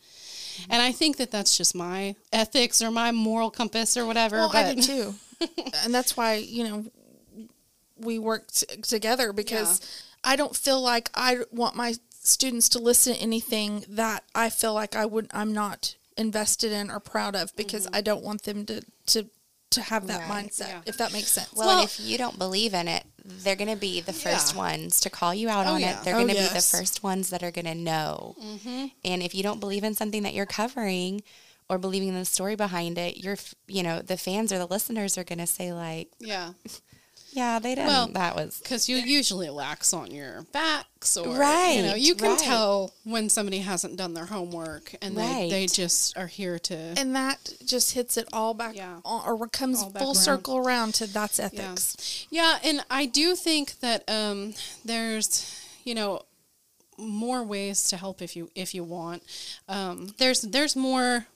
And 0.70 0.82
I 0.82 0.92
think 0.92 1.16
that 1.18 1.30
that's 1.30 1.56
just 1.56 1.74
my 1.74 2.14
ethics 2.32 2.82
or 2.82 2.90
my 2.90 3.12
moral 3.12 3.50
compass 3.50 3.96
or 3.96 4.06
whatever. 4.06 4.36
Well, 4.36 4.50
I 4.52 4.74
but 4.74 4.76
do 4.76 4.82
too, 4.82 5.14
and 5.84 5.94
that's 5.94 6.16
why 6.16 6.34
you 6.34 6.64
know 6.64 6.84
we 7.98 8.18
worked 8.18 8.82
together 8.82 9.32
because 9.32 9.80
I 10.22 10.36
don't 10.36 10.54
feel 10.54 10.80
like 10.80 11.10
I 11.14 11.38
want 11.50 11.76
my 11.76 11.94
students 12.10 12.68
to 12.70 12.78
listen 12.78 13.14
to 13.14 13.20
anything 13.20 13.84
that 13.88 14.24
I 14.34 14.50
feel 14.50 14.74
like 14.74 14.96
I 14.96 15.06
would 15.06 15.28
I'm 15.32 15.52
not 15.52 15.96
invested 16.16 16.72
in 16.72 16.90
or 16.90 17.00
proud 17.00 17.36
of 17.36 17.54
because 17.56 17.86
mm-hmm. 17.86 17.96
I 17.96 18.00
don't 18.00 18.24
want 18.24 18.42
them 18.42 18.66
to 18.66 18.82
to 19.06 19.26
to 19.70 19.82
have 19.82 20.06
that 20.06 20.28
Right. 20.28 20.46
mindset. 20.46 20.68
Yeah. 20.68 20.80
If 20.86 20.96
that 20.98 21.12
makes 21.12 21.30
sense. 21.30 21.52
well, 21.52 21.68
Well- 21.68 21.80
and 21.80 21.88
if 21.88 22.00
you 22.00 22.18
don't 22.18 22.38
believe 22.38 22.74
in 22.74 22.88
it 22.88 23.04
they're 23.42 23.56
going 23.56 23.70
to 23.70 23.76
be 23.76 24.00
the 24.00 24.12
first 24.12 24.52
Yeah. 24.54 24.58
ones 24.58 25.00
to 25.00 25.10
call 25.10 25.34
you 25.34 25.48
out 25.48 25.66
Oh, 25.66 25.74
on 25.74 25.80
yeah. 25.80 26.00
it 26.00 26.04
they're 26.04 26.14
Oh, 26.14 26.18
going 26.24 26.28
to 26.28 26.34
be 26.34 26.40
the 26.48 26.60
first 26.62 27.02
ones 27.02 27.30
that 27.30 27.42
are 27.42 27.50
going 27.50 27.64
to 27.66 27.74
know 27.74 28.36
mm-hmm. 28.42 28.86
and 29.04 29.22
if 29.22 29.34
you 29.34 29.42
don't 29.42 29.60
believe 29.60 29.84
in 29.84 29.94
something 29.94 30.22
that 30.22 30.34
you're 30.34 30.46
covering 30.46 31.22
or 31.68 31.78
believing 31.78 32.08
in 32.10 32.14
the 32.14 32.24
story 32.24 32.54
behind 32.54 32.96
it 32.98 33.16
you're 33.16 33.36
you 33.66 33.82
know 33.82 34.00
the 34.00 34.16
fans 34.16 34.52
or 34.52 34.58
the 34.58 34.66
listeners 34.66 35.18
are 35.18 35.24
going 35.24 35.38
to 35.40 35.46
say 35.46 35.72
like 35.72 36.08
yeah, 36.20 36.52
yeah 37.36 37.58
they 37.58 37.74
didn't 37.74 37.86
Well, 37.88 38.08
that 38.08 38.34
was 38.34 38.58
because 38.62 38.88
you 38.88 38.96
usually 38.96 39.48
lax 39.50 39.92
on 39.92 40.10
your 40.10 40.42
backs, 40.52 41.16
or 41.16 41.28
you 41.28 41.82
know, 41.82 41.94
you 41.94 42.14
can 42.14 42.30
right. 42.30 42.38
tell 42.38 42.92
when 43.04 43.28
somebody 43.28 43.58
hasn't 43.58 43.96
done 43.96 44.14
their 44.14 44.26
homework 44.26 44.94
and 45.02 45.16
they, 45.16 45.48
they 45.50 45.66
just 45.66 46.16
are 46.16 46.26
here 46.26 46.58
to. 46.60 46.74
and 46.74 47.14
that 47.14 47.52
just 47.64 47.92
hits 47.92 48.16
it 48.16 48.26
all 48.32 48.54
back 48.54 48.74
Yeah. 48.74 49.00
on, 49.04 49.22
or 49.28 49.46
comes 49.48 49.84
full 49.84 49.92
around. 49.94 50.14
circle 50.14 50.56
around 50.56 50.94
to 50.94 51.06
that's 51.06 51.38
ethics. 51.38 52.26
Yeah, 52.30 52.58
and 52.64 52.84
I 52.90 53.06
do 53.06 53.36
think 53.36 53.78
that 53.80 54.02
um, 54.10 54.54
there's, 54.84 55.60
you 55.84 55.94
know, 55.94 56.22
more 56.98 57.44
ways 57.44 57.84
to 57.90 57.96
help 57.98 58.22
if 58.22 58.34
you 58.34 58.50
if 58.54 58.74
you 58.74 58.82
want. 58.82 59.22
Um, 59.68 60.14
there's 60.18 60.40
there's 60.42 60.74
more 60.74 61.26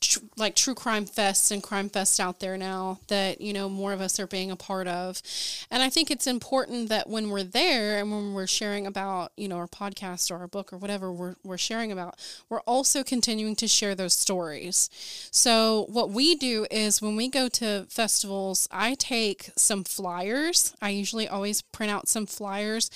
tr- 0.00 0.20
like 0.36 0.54
true 0.54 0.74
crime 0.74 1.06
fests 1.06 1.50
and 1.50 1.62
crime 1.62 1.90
fests 1.90 2.20
out 2.20 2.40
there 2.40 2.56
now 2.56 3.00
that 3.08 3.40
you 3.40 3.52
know 3.52 3.68
more 3.68 3.92
of 3.92 4.00
us 4.00 4.18
are 4.20 4.26
being 4.26 4.50
a 4.50 4.56
part 4.56 4.86
of, 4.86 5.22
and 5.70 5.82
I 5.82 5.90
think 5.90 6.10
it's 6.10 6.26
important 6.26 6.88
that 6.88 7.08
when 7.08 7.30
we're 7.30 7.42
there 7.42 7.98
and 7.98 8.10
when 8.10 8.34
we're 8.34 8.46
sharing 8.46 8.86
about 8.86 9.32
you 9.36 9.48
know 9.48 9.56
our 9.56 9.66
podcast 9.66 10.30
or 10.30 10.38
our 10.38 10.46
book 10.46 10.72
or 10.72 10.78
whatever 10.78 11.12
we're 11.12 11.36
we're 11.42 11.58
sharing 11.58 11.92
about, 11.92 12.18
we're 12.48 12.60
also 12.60 13.02
continuing 13.02 13.56
to 13.56 13.68
share 13.68 13.94
those 13.94 14.14
stories. 14.14 14.90
So 15.30 15.86
what 15.88 16.10
we 16.10 16.34
do 16.34 16.66
is 16.70 17.02
when 17.02 17.16
we 17.16 17.28
go 17.28 17.48
to 17.48 17.86
festivals, 17.88 18.68
I 18.70 18.94
take 18.94 19.50
some 19.56 19.84
flyers. 19.84 20.74
I 20.80 20.90
usually 20.90 21.28
always 21.28 21.62
print 21.62 21.92
out 21.92 22.08
some 22.08 22.26
flyers. 22.26 22.90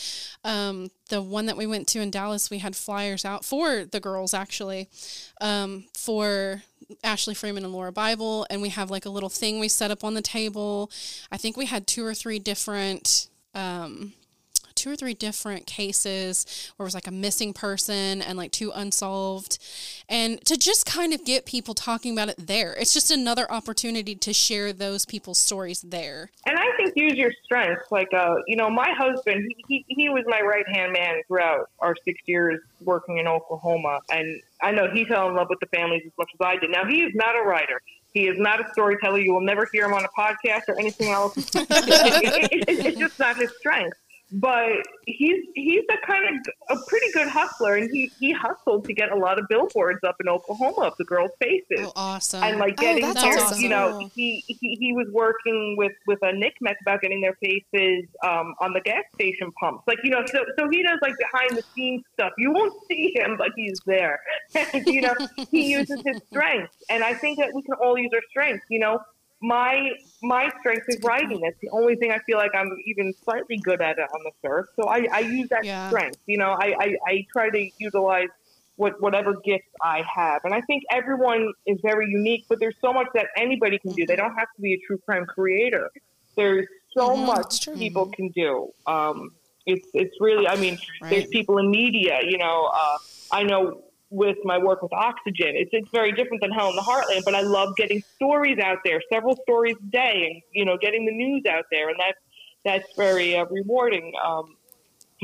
Um, 0.45 0.91
the 1.09 1.21
one 1.21 1.47
that 1.47 1.57
we 1.59 1.67
went 1.67 1.89
to 1.89 2.01
in 2.01 2.11
Dallas, 2.11 2.51
we 2.51 2.59
had 2.59 2.75
flyers 2.75 3.25
out 3.25 3.45
for 3.45 3.85
the 3.85 4.01
girls 4.01 4.33
actually, 4.33 4.89
um, 5.41 5.85
for 5.95 6.63
Ashley 7.05 7.35
Freeman 7.35 7.65
and 7.65 7.75
Lauria 7.75 7.95
Bible, 7.95 8.47
and 8.51 8.63
we 8.63 8.71
have 8.71 8.91
like 8.91 9.07
a 9.07 9.11
little 9.11 9.29
thing 9.29 9.59
we 9.59 9.69
set 9.69 9.91
up 9.91 10.05
on 10.05 10.15
the 10.15 10.23
table. 10.23 10.91
I 11.31 11.37
think 11.37 11.57
we 11.57 11.67
had 11.67 11.87
two 11.87 12.05
or 12.05 12.15
three 12.15 12.39
different. 12.39 13.29
Um, 13.55 14.15
two 14.83 14.91
or 14.91 14.97
three 14.97 15.15
different 15.15 15.67
cases 15.67 16.73
where 16.77 16.85
it 16.85 16.89
was 16.89 16.95
like 16.95 17.07
a 17.07 17.11
missing 17.13 17.53
person 17.53 18.21
and 18.23 18.37
like 18.37 18.51
two 18.51 18.71
unsolved 18.75 19.59
and 20.09 20.45
to 20.45 20.57
just 20.57 20.85
kind 20.87 21.13
of 21.15 21.25
get 21.25 21.47
people 21.47 21.75
talking 21.75 22.13
about 22.13 22.29
it 22.29 22.37
there 22.39 22.75
it's 22.75 22.93
just 22.93 23.11
another 23.11 23.51
opportunity 23.51 24.15
to 24.15 24.33
share 24.33 24.73
those 24.73 25.05
people's 25.07 25.39
stories 25.39 25.83
there 25.83 26.31
And 26.47 26.59
I 26.59 26.67
think 26.77 26.93
use 26.97 27.15
your 27.15 27.33
strengths. 27.45 27.91
Like, 27.91 28.13
uh, 28.13 28.35
you 28.47 28.57
know, 28.57 28.69
my 28.71 28.91
husband, 28.99 29.53
he, 29.69 29.85
he, 29.89 29.95
he 30.03 30.09
was 30.09 30.25
my 30.27 30.41
right 30.41 30.67
hand 30.69 30.93
man 30.93 31.23
throughout 31.29 31.71
our 31.81 31.95
six 32.05 32.21
years 32.27 32.61
working 32.81 33.19
in 33.19 33.27
Oklahoma. 33.29 34.01
And 34.11 34.41
I 34.61 34.73
know 34.73 34.89
he 34.93 35.05
fell 35.05 35.29
in 35.29 35.35
love 35.37 35.49
with 35.51 35.61
the 35.61 35.67
families 35.67 36.03
as 36.07 36.13
much 36.19 36.31
as 36.35 36.41
I 36.45 36.57
did. 36.57 36.71
Now, 36.71 36.85
he 36.85 37.03
is 37.03 37.15
not 37.15 37.37
a 37.37 37.43
writer. 37.43 37.81
He 38.13 38.27
is 38.27 38.39
not 38.39 38.61
a 38.61 38.71
storyteller. 38.73 39.19
You 39.21 39.33
will 39.33 39.41
never 39.41 39.69
hear 39.73 39.87
him 39.87 39.95
on 39.95 40.05
a 40.05 40.09
podcast 40.09 40.69
or 40.69 40.79
anything 40.79 41.09
else. 41.11 41.35
It- 41.55 42.69
it- 42.69 42.87
it's 42.87 42.99
just 42.99 43.19
not 43.19 43.37
his 43.37 43.51
strength. 43.59 43.97
But 44.35 44.83
he's 45.07 45.45
he's 45.55 45.85
a 45.91 46.07
kind 46.07 46.25
of 46.69 46.77
a 46.79 46.81
pretty 46.89 47.13
good 47.13 47.29
hustler, 47.29 47.77
and 47.77 47.91
he 47.91 48.11
he 48.19 48.33
hustled 48.33 48.85
to 48.87 48.95
get 48.95 49.13
a 49.13 49.17
lot 49.17 49.39
of 49.39 49.47
billboards 49.49 50.01
up 50.07 50.17
in 50.21 50.29
Oklahoma 50.29 50.87
of 50.87 50.95
the 50.99 51.05
girls' 51.05 51.33
faces 51.41 51.87
oh 51.87 51.93
awesome 51.97 52.43
and 52.43 52.59
like 52.59 52.75
Oh, 52.79 52.83
getting 52.83 53.03
that's 53.03 53.23
their, 53.23 53.39
awesome. 53.39 53.61
you 53.61 53.69
know, 53.69 54.09
he, 54.15 54.43
he 54.47 54.77
he 54.81 54.93
was 54.95 55.07
working 55.13 55.75
with 55.77 55.93
with 56.07 56.19
a 56.23 56.33
NCMEC 56.33 56.75
about 56.81 57.03
getting 57.03 57.21
their 57.21 57.35
faces 57.43 58.07
um, 58.25 58.55
on 58.61 58.73
the 58.73 58.81
gas 58.81 59.05
station 59.15 59.53
pumps. 59.61 59.85
Like 59.87 59.99
you 60.03 60.11
know, 60.11 60.25
so 60.27 60.45
so 60.59 60.69
he 60.71 60.83
does 60.83 60.99
like 61.03 61.15
behind 61.19 61.51
the 61.57 61.63
scenes 61.75 62.03
stuff. 62.15 62.33
You 62.39 62.53
won't 62.53 62.73
see 62.91 63.13
him, 63.15 63.37
but 63.37 63.51
he's 63.55 63.79
there. 63.87 64.19
And, 64.55 64.87
you 64.87 65.03
know, 65.03 65.15
he 65.51 65.73
uses 65.79 66.01
his 66.07 66.21
strengths, 66.31 66.77
and 66.89 67.05
I 67.05 67.15
think 67.15 67.39
that 67.39 67.51
we 67.55 67.63
can 67.63 67.75
all 67.75 67.99
use 67.99 68.11
our 68.15 68.23
strengths. 68.31 68.65
You 68.71 68.79
know, 68.79 69.01
my 69.43 69.91
my 70.23 70.49
strength 70.61 70.87
is 70.89 70.99
writing. 71.03 71.41
It's 71.43 71.59
the 71.61 71.71
only 71.73 71.97
thing 71.97 72.13
I 72.13 72.19
feel 72.27 72.39
like 72.39 72.53
I'm 72.55 72.71
even 72.87 73.13
slightly 73.25 73.61
good 73.63 73.83
at 73.83 73.99
it 73.99 74.09
on 74.15 74.21
the 74.25 74.33
surf. 74.45 74.67
So 74.79 74.89
I, 74.89 75.07
I 75.13 75.21
use 75.21 75.49
that 75.51 75.65
Yeah. 75.65 75.89
strength. 75.89 76.21
You 76.27 76.39
know, 76.39 76.51
I, 76.51 76.75
I, 76.81 76.87
I 77.09 77.25
try 77.33 77.51
to 77.51 77.71
utilize 77.79 78.29
what 78.77 78.95
whatever 79.01 79.35
gifts 79.45 79.69
I 79.83 80.03
have. 80.17 80.41
And 80.45 80.55
I 80.55 80.61
think 80.63 80.85
everyone 80.93 81.53
is 81.67 81.79
very 81.83 82.07
unique, 82.09 82.47
but 82.49 82.59
there's 82.61 82.77
so 82.85 82.93
much 82.93 83.09
that 83.15 83.27
anybody 83.37 83.79
can 83.79 83.93
do. 83.95 84.05
They 84.09 84.17
don't 84.17 84.35
have 84.39 84.49
to 84.57 84.63
be 84.63 84.75
a 84.75 84.79
true 84.87 84.99
crime 85.07 85.27
creator. 85.27 85.91
There's 86.37 86.67
so 86.97 87.17
Mm-hmm. 87.17 87.25
much 87.27 87.69
people 87.79 88.09
can 88.15 88.31
do. 88.35 88.69
Um, 88.87 89.31
it's 89.67 89.87
it's 89.95 90.15
really. 90.21 90.47
I 90.47 90.57
mean, 90.57 90.79
there's 91.11 91.25
people 91.33 91.59
in 91.59 91.71
media. 91.71 92.21
You 92.27 92.39
know, 92.39 92.71
uh, 92.73 92.99
I 93.31 93.43
know 93.45 93.83
with 94.13 94.37
my 94.45 94.59
work 94.59 94.83
with 94.83 94.93
Oxygen, 94.93 95.53
it's 95.57 95.71
it's 95.73 95.89
very 95.93 96.13
different 96.13 96.43
than 96.43 96.53
Hell 96.53 96.69
in 96.71 96.77
the 96.77 96.83
Heartland. 96.83 97.23
But 97.25 97.35
I 97.35 97.41
love 97.41 97.71
getting 97.77 98.03
stories 98.17 98.59
out 98.63 98.79
there, 98.85 99.01
several 99.13 99.37
stories 99.43 99.77
a 99.83 99.91
day, 99.91 100.29
and 100.31 100.43
you 100.53 100.65
know, 100.65 100.77
getting 100.81 101.07
the 101.07 101.13
news 101.13 101.43
out 101.51 101.65
there, 101.71 101.89
and 101.89 101.97
that's 101.99 102.19
that's 102.65 102.85
very 102.97 103.37
uh, 103.37 103.47
rewarding. 103.47 104.13
Um, 104.25 104.57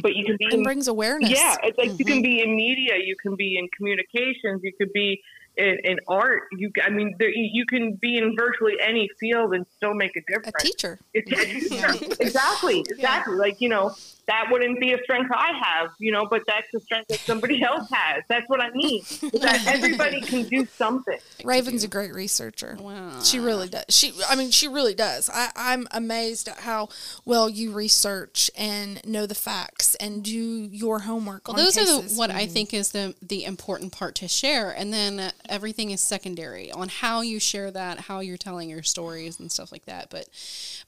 but 0.02 0.14
you 0.14 0.24
can 0.24 0.36
be 0.38 0.46
And 0.52 0.64
brings 0.64 0.88
awareness. 0.88 1.30
yeah, 1.30 1.56
it's 1.62 1.76
like 1.78 1.88
you 1.98 2.04
Mm-hmm. 2.04 2.12
can 2.14 2.22
be 2.22 2.40
in 2.40 2.56
media, 2.56 2.94
you 3.04 3.16
can 3.22 3.36
be 3.36 3.58
in 3.58 3.68
communications, 3.76 4.60
you 4.62 4.72
could 4.78 4.92
be 4.92 5.20
in, 5.56 5.76
in 5.84 5.96
art. 6.08 6.44
You, 6.56 6.70
I 6.84 6.90
mean, 6.90 7.14
there, 7.18 7.30
you 7.30 7.66
can 7.66 7.94
be 8.00 8.16
in 8.16 8.34
virtually 8.38 8.74
any 8.80 9.08
field 9.20 9.54
and 9.54 9.66
still 9.76 9.94
make 9.94 10.12
a 10.16 10.20
difference. 10.32 10.48
A 10.48 10.52
difference. 10.52 10.62
teacher. 10.62 10.98
It's, 11.14 12.20
exactly, 12.20 12.84
exactly. 12.88 13.34
Like 13.36 13.60
you 13.60 13.68
know, 13.68 13.94
that 14.28 14.46
wouldn't 14.50 14.78
be 14.78 14.92
a 14.92 15.02
strength 15.02 15.30
I 15.34 15.52
have, 15.52 15.90
you 15.98 16.12
know, 16.12 16.26
but 16.26 16.42
that's 16.46 16.72
a 16.74 16.80
strength 16.80 17.08
that 17.08 17.20
somebody 17.20 17.62
else 17.64 17.90
has. 17.90 18.22
That's 18.28 18.48
what 18.48 18.60
I 18.60 18.70
mean. 18.70 19.02
That 19.40 19.64
everybody 19.66 20.20
can 20.20 20.44
do 20.44 20.66
something. 20.66 21.18
Raven's 21.44 21.82
a 21.82 21.88
great 21.88 22.14
researcher. 22.14 22.76
Wow. 22.78 23.20
She 23.22 23.38
really 23.38 23.68
does. 23.68 23.84
She, 23.88 24.12
I 24.28 24.36
mean, 24.36 24.50
she 24.50 24.68
really 24.68 24.94
does. 24.94 25.30
I, 25.32 25.50
I'm 25.56 25.88
amazed 25.90 26.48
at 26.48 26.58
how 26.58 26.88
well 27.24 27.48
you 27.48 27.72
research 27.72 28.50
and 28.56 29.04
know 29.04 29.26
the 29.26 29.34
facts 29.34 29.94
and 29.96 30.22
do 30.22 30.38
your 30.38 31.00
homework. 31.00 31.48
Well, 31.48 31.58
on 31.58 31.64
those 31.64 31.78
are 31.78 31.86
the, 31.86 32.02
cases. 32.02 32.18
what 32.18 32.30
I 32.30 32.46
think 32.46 32.72
is 32.74 32.92
the 32.92 33.14
the 33.22 33.44
important 33.44 33.92
part 33.92 34.14
to 34.16 34.28
share, 34.28 34.70
and 34.70 34.92
then 34.92 35.18
uh, 35.18 35.30
everything 35.48 35.90
is 35.90 36.00
secondary 36.00 36.70
on 36.70 36.88
how 36.88 37.22
you 37.22 37.40
share 37.40 37.70
that, 37.70 38.00
how 38.00 38.20
you're 38.20 38.36
telling 38.36 38.68
your 38.68 38.82
stories 38.82 39.40
and 39.40 39.50
stuff 39.50 39.72
like 39.72 39.86
that. 39.86 40.10
But, 40.10 40.28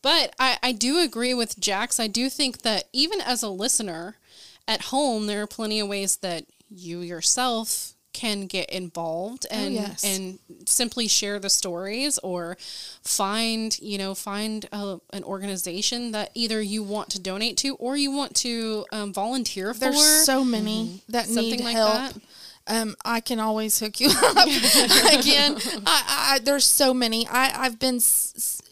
but 0.03 0.35
I, 0.39 0.59
I 0.63 0.73
do 0.73 0.99
agree 0.99 1.35
with 1.35 1.59
Jax. 1.59 1.99
I 1.99 2.07
do 2.07 2.29
think 2.29 2.63
that 2.63 2.85
even 2.93 3.21
as 3.31 3.43
a 3.43 3.49
listener 3.49 4.17
at 4.67 4.83
home, 4.83 5.27
there 5.27 5.43
are 5.43 5.47
plenty 5.47 5.81
of 5.81 5.89
ways 5.89 6.17
that 6.17 6.45
you 6.69 7.01
yourself 7.01 7.95
can 8.13 8.47
get 8.47 8.69
involved 8.71 9.47
and 9.53 9.75
yes. 9.75 10.03
and 10.05 10.41
simply 10.67 11.07
share 11.07 11.39
the 11.39 11.49
stories 11.49 12.19
or 12.19 12.57
find 13.05 13.79
you 13.79 13.97
know 13.97 14.17
find 14.17 14.69
a, 14.73 14.99
an 15.13 15.23
organization 15.23 16.11
that 16.11 16.31
either 16.35 16.61
you 16.61 16.83
want 16.83 17.09
to 17.09 17.21
donate 17.21 17.57
to 17.57 17.77
or 17.77 17.97
you 17.97 18.11
want 18.11 18.35
to 18.35 18.85
um, 18.91 19.13
volunteer 19.13 19.73
for. 19.73 19.81
There's 19.81 20.25
so 20.25 20.45
many 20.45 21.03
that 21.09 21.27
Something 21.27 21.51
need 21.59 21.61
like 21.61 21.77
help. 21.77 21.95
that. 21.95 22.17
Um, 22.67 22.95
I 23.05 23.21
can 23.21 23.41
always 23.41 23.79
hook 23.79 24.01
you 24.01 24.11
up 24.25 24.47
again. 25.19 25.57
I, 25.87 26.35
I, 26.35 26.41
there's 26.43 26.67
so 26.67 26.93
many. 26.93 27.27
I, 27.29 27.65
I've 27.65 27.79
been, 27.79 28.01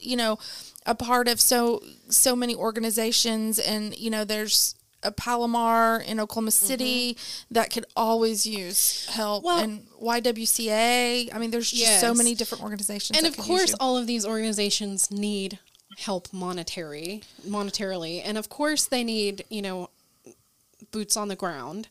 you 0.01 0.17
know, 0.17 0.39
a 0.89 0.95
part 0.95 1.29
of 1.29 1.41
so 1.41 1.83
so 2.09 2.35
many 2.35 2.55
organizations, 2.55 3.59
and 3.59 3.97
you 3.97 4.11
know, 4.11 4.25
there's 4.25 4.75
a 5.05 5.13
Palomar 5.13 6.01
in 6.01 6.19
Oklahoma 6.19 6.51
mm-hmm. 6.51 6.67
City 6.67 7.17
that 7.51 7.71
could 7.71 7.85
always 7.95 8.47
use 8.47 9.07
help, 9.07 9.45
Well- 9.45 9.59
and 9.59 9.87
YWCA. 10.03 11.33
I 11.33 11.39
mean, 11.39 11.51
there's 11.51 11.71
just 11.71 12.01
so 12.01 12.15
many 12.15 12.35
different 12.35 12.65
organizations, 12.65 13.17
and 13.17 13.25
that 13.25 13.31
of 13.31 13.37
could 13.37 13.47
use 13.47 13.61
course 13.61 13.75
all 13.79 13.97
of 13.97 14.07
these 14.07 14.27
organizations 14.27 15.11
need 15.11 15.59
help 15.99 16.33
monetary 16.33 17.23
monetarily. 17.47 18.23
And 18.25 18.39
of 18.39 18.49
course 18.49 18.87
they 18.87 19.05
need 19.05 19.45
you 19.51 19.63
know 19.63 19.91
boots 20.91 21.17
on 21.17 21.29
the 21.29 21.37
ground. 21.37 21.89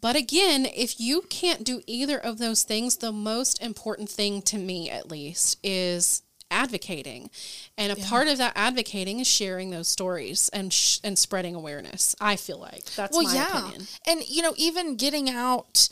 But 0.00 0.16
again 0.16 0.66
if 0.74 0.98
you 0.98 1.22
can't 1.28 1.62
do 1.62 1.82
either 1.86 2.18
of 2.18 2.38
those 2.38 2.62
things 2.62 2.96
the 2.96 3.12
most 3.12 3.62
important 3.62 4.08
thing 4.08 4.40
to 4.42 4.56
me 4.56 4.88
at 4.88 5.10
least 5.10 5.58
is 5.62 6.22
advocating 6.50 7.30
and 7.78 7.92
a 7.92 7.96
part 7.96 8.28
of 8.28 8.38
that 8.38 8.52
advocating 8.56 9.20
is 9.20 9.26
sharing 9.26 9.70
those 9.70 9.88
stories 9.88 10.48
and 10.52 10.72
sh- 10.72 10.98
and 11.04 11.18
spreading 11.18 11.54
awareness 11.54 12.14
i 12.20 12.36
feel 12.36 12.58
like 12.58 12.84
that's 12.96 13.16
my 13.16 13.34
opinion 13.48 13.86
And 14.06 14.28
you 14.28 14.42
know, 14.42 14.54
even 14.56 14.96
getting 14.96 15.30
out 15.30 15.88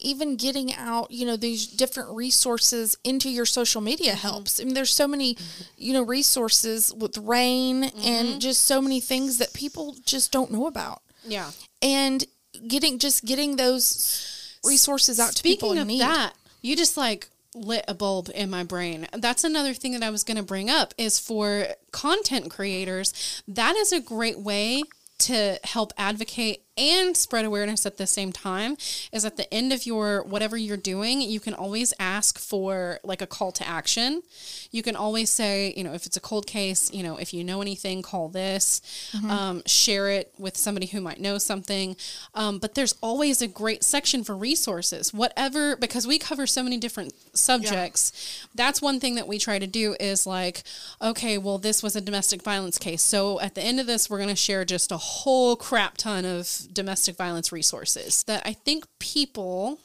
even 0.00 0.36
getting 0.36 0.72
out, 0.74 1.10
you 1.10 1.26
know, 1.26 1.36
these 1.36 1.66
different 1.66 2.08
resources 2.14 2.96
into 3.02 3.28
your 3.28 3.44
social 3.44 3.80
media 3.80 4.12
Mm-hmm. 4.12 4.28
helps. 4.28 4.60
I 4.60 4.64
mean, 4.64 4.74
there's 4.74 4.94
so 4.94 5.08
many, 5.08 5.36
you 5.76 5.92
know, 5.92 6.02
resources 6.02 6.94
with 6.94 7.16
RAINN 7.18 7.82
Mm-hmm. 7.82 8.06
and 8.06 8.40
just 8.40 8.62
so 8.62 8.80
many 8.80 9.00
things 9.00 9.38
that 9.38 9.52
people 9.54 9.96
just 10.06 10.30
don't 10.30 10.52
know 10.52 10.68
about. 10.68 11.02
yeah 11.26 11.50
And 11.82 12.24
getting 12.68 13.00
just 13.00 13.24
getting 13.24 13.56
those 13.56 14.56
resources 14.64 15.18
out 15.18 15.32
to 15.32 15.42
people 15.42 15.72
in 15.72 15.86
need. 15.88 16.00
that, 16.00 16.32
you 16.62 16.76
just 16.76 16.96
like 16.96 17.28
lit 17.54 17.84
a 17.88 17.94
bulb 17.94 18.30
in 18.34 18.50
my 18.50 18.64
brain. 18.64 19.06
That's 19.12 19.44
another 19.44 19.74
thing 19.74 19.92
that 19.92 20.02
I 20.02 20.10
was 20.10 20.24
going 20.24 20.36
to 20.36 20.42
bring 20.42 20.70
up 20.70 20.94
is 20.98 21.18
for 21.18 21.68
content 21.92 22.50
creators. 22.50 23.42
That 23.48 23.76
is 23.76 23.92
a 23.92 24.00
great 24.00 24.38
way 24.38 24.82
to 25.20 25.58
help 25.64 25.92
advocate 25.98 26.62
and 26.78 27.16
spread 27.16 27.44
awareness 27.44 27.84
at 27.84 27.96
the 27.96 28.06
same 28.06 28.32
time 28.32 28.76
is 29.12 29.24
at 29.24 29.36
the 29.36 29.52
end 29.52 29.72
of 29.72 29.84
your 29.84 30.22
whatever 30.22 30.56
you're 30.56 30.76
doing 30.76 31.20
you 31.20 31.40
can 31.40 31.54
always 31.54 31.92
ask 31.98 32.38
for 32.38 33.00
like 33.02 33.20
a 33.20 33.26
call 33.26 33.52
to 33.52 33.66
action. 33.66 34.22
You 34.70 34.82
can 34.82 34.96
always 34.96 35.30
say 35.30 35.74
you 35.76 35.84
know 35.84 35.92
if 35.92 36.06
it's 36.06 36.16
a 36.16 36.20
cold 36.20 36.46
case 36.46 36.92
you 36.92 37.02
know 37.02 37.16
if 37.16 37.34
you 37.34 37.42
know 37.42 37.60
anything 37.60 38.02
call 38.02 38.28
this 38.28 38.80
um, 39.28 39.62
share 39.66 40.08
it 40.08 40.32
with 40.38 40.56
somebody 40.56 40.86
who 40.86 41.00
might 41.00 41.20
know 41.20 41.38
something. 41.38 41.96
Um, 42.34 42.58
but 42.58 42.74
there's 42.74 42.94
always 43.02 43.42
a 43.42 43.48
great 43.48 43.82
section 43.82 44.22
for 44.22 44.36
resources. 44.36 45.12
Whatever 45.12 45.76
because 45.76 46.06
we 46.06 46.18
cover 46.18 46.46
so 46.46 46.62
many 46.62 46.78
different 46.78 47.12
subjects. 47.34 48.46
That's 48.54 48.80
one 48.80 49.00
thing 49.00 49.16
that 49.16 49.26
we 49.26 49.38
try 49.38 49.58
to 49.58 49.66
do 49.66 49.96
is 49.98 50.26
like 50.26 50.62
okay 51.02 51.38
well 51.38 51.58
this 51.58 51.82
was 51.82 51.96
a 51.96 52.00
domestic 52.00 52.42
violence 52.42 52.78
case. 52.78 53.02
So 53.02 53.40
at 53.40 53.54
the 53.54 53.62
end 53.62 53.80
of 53.80 53.86
this 53.86 54.08
we're 54.08 54.18
going 54.18 54.28
to 54.28 54.36
share 54.36 54.64
just 54.64 54.92
a 54.92 54.96
whole 54.96 55.56
crap 55.56 55.96
ton 55.96 56.24
of 56.24 56.67
domestic 56.72 57.16
violence 57.16 57.52
resources 57.52 58.22
that 58.24 58.42
i 58.44 58.52
think 58.52 58.84
people 58.98 59.78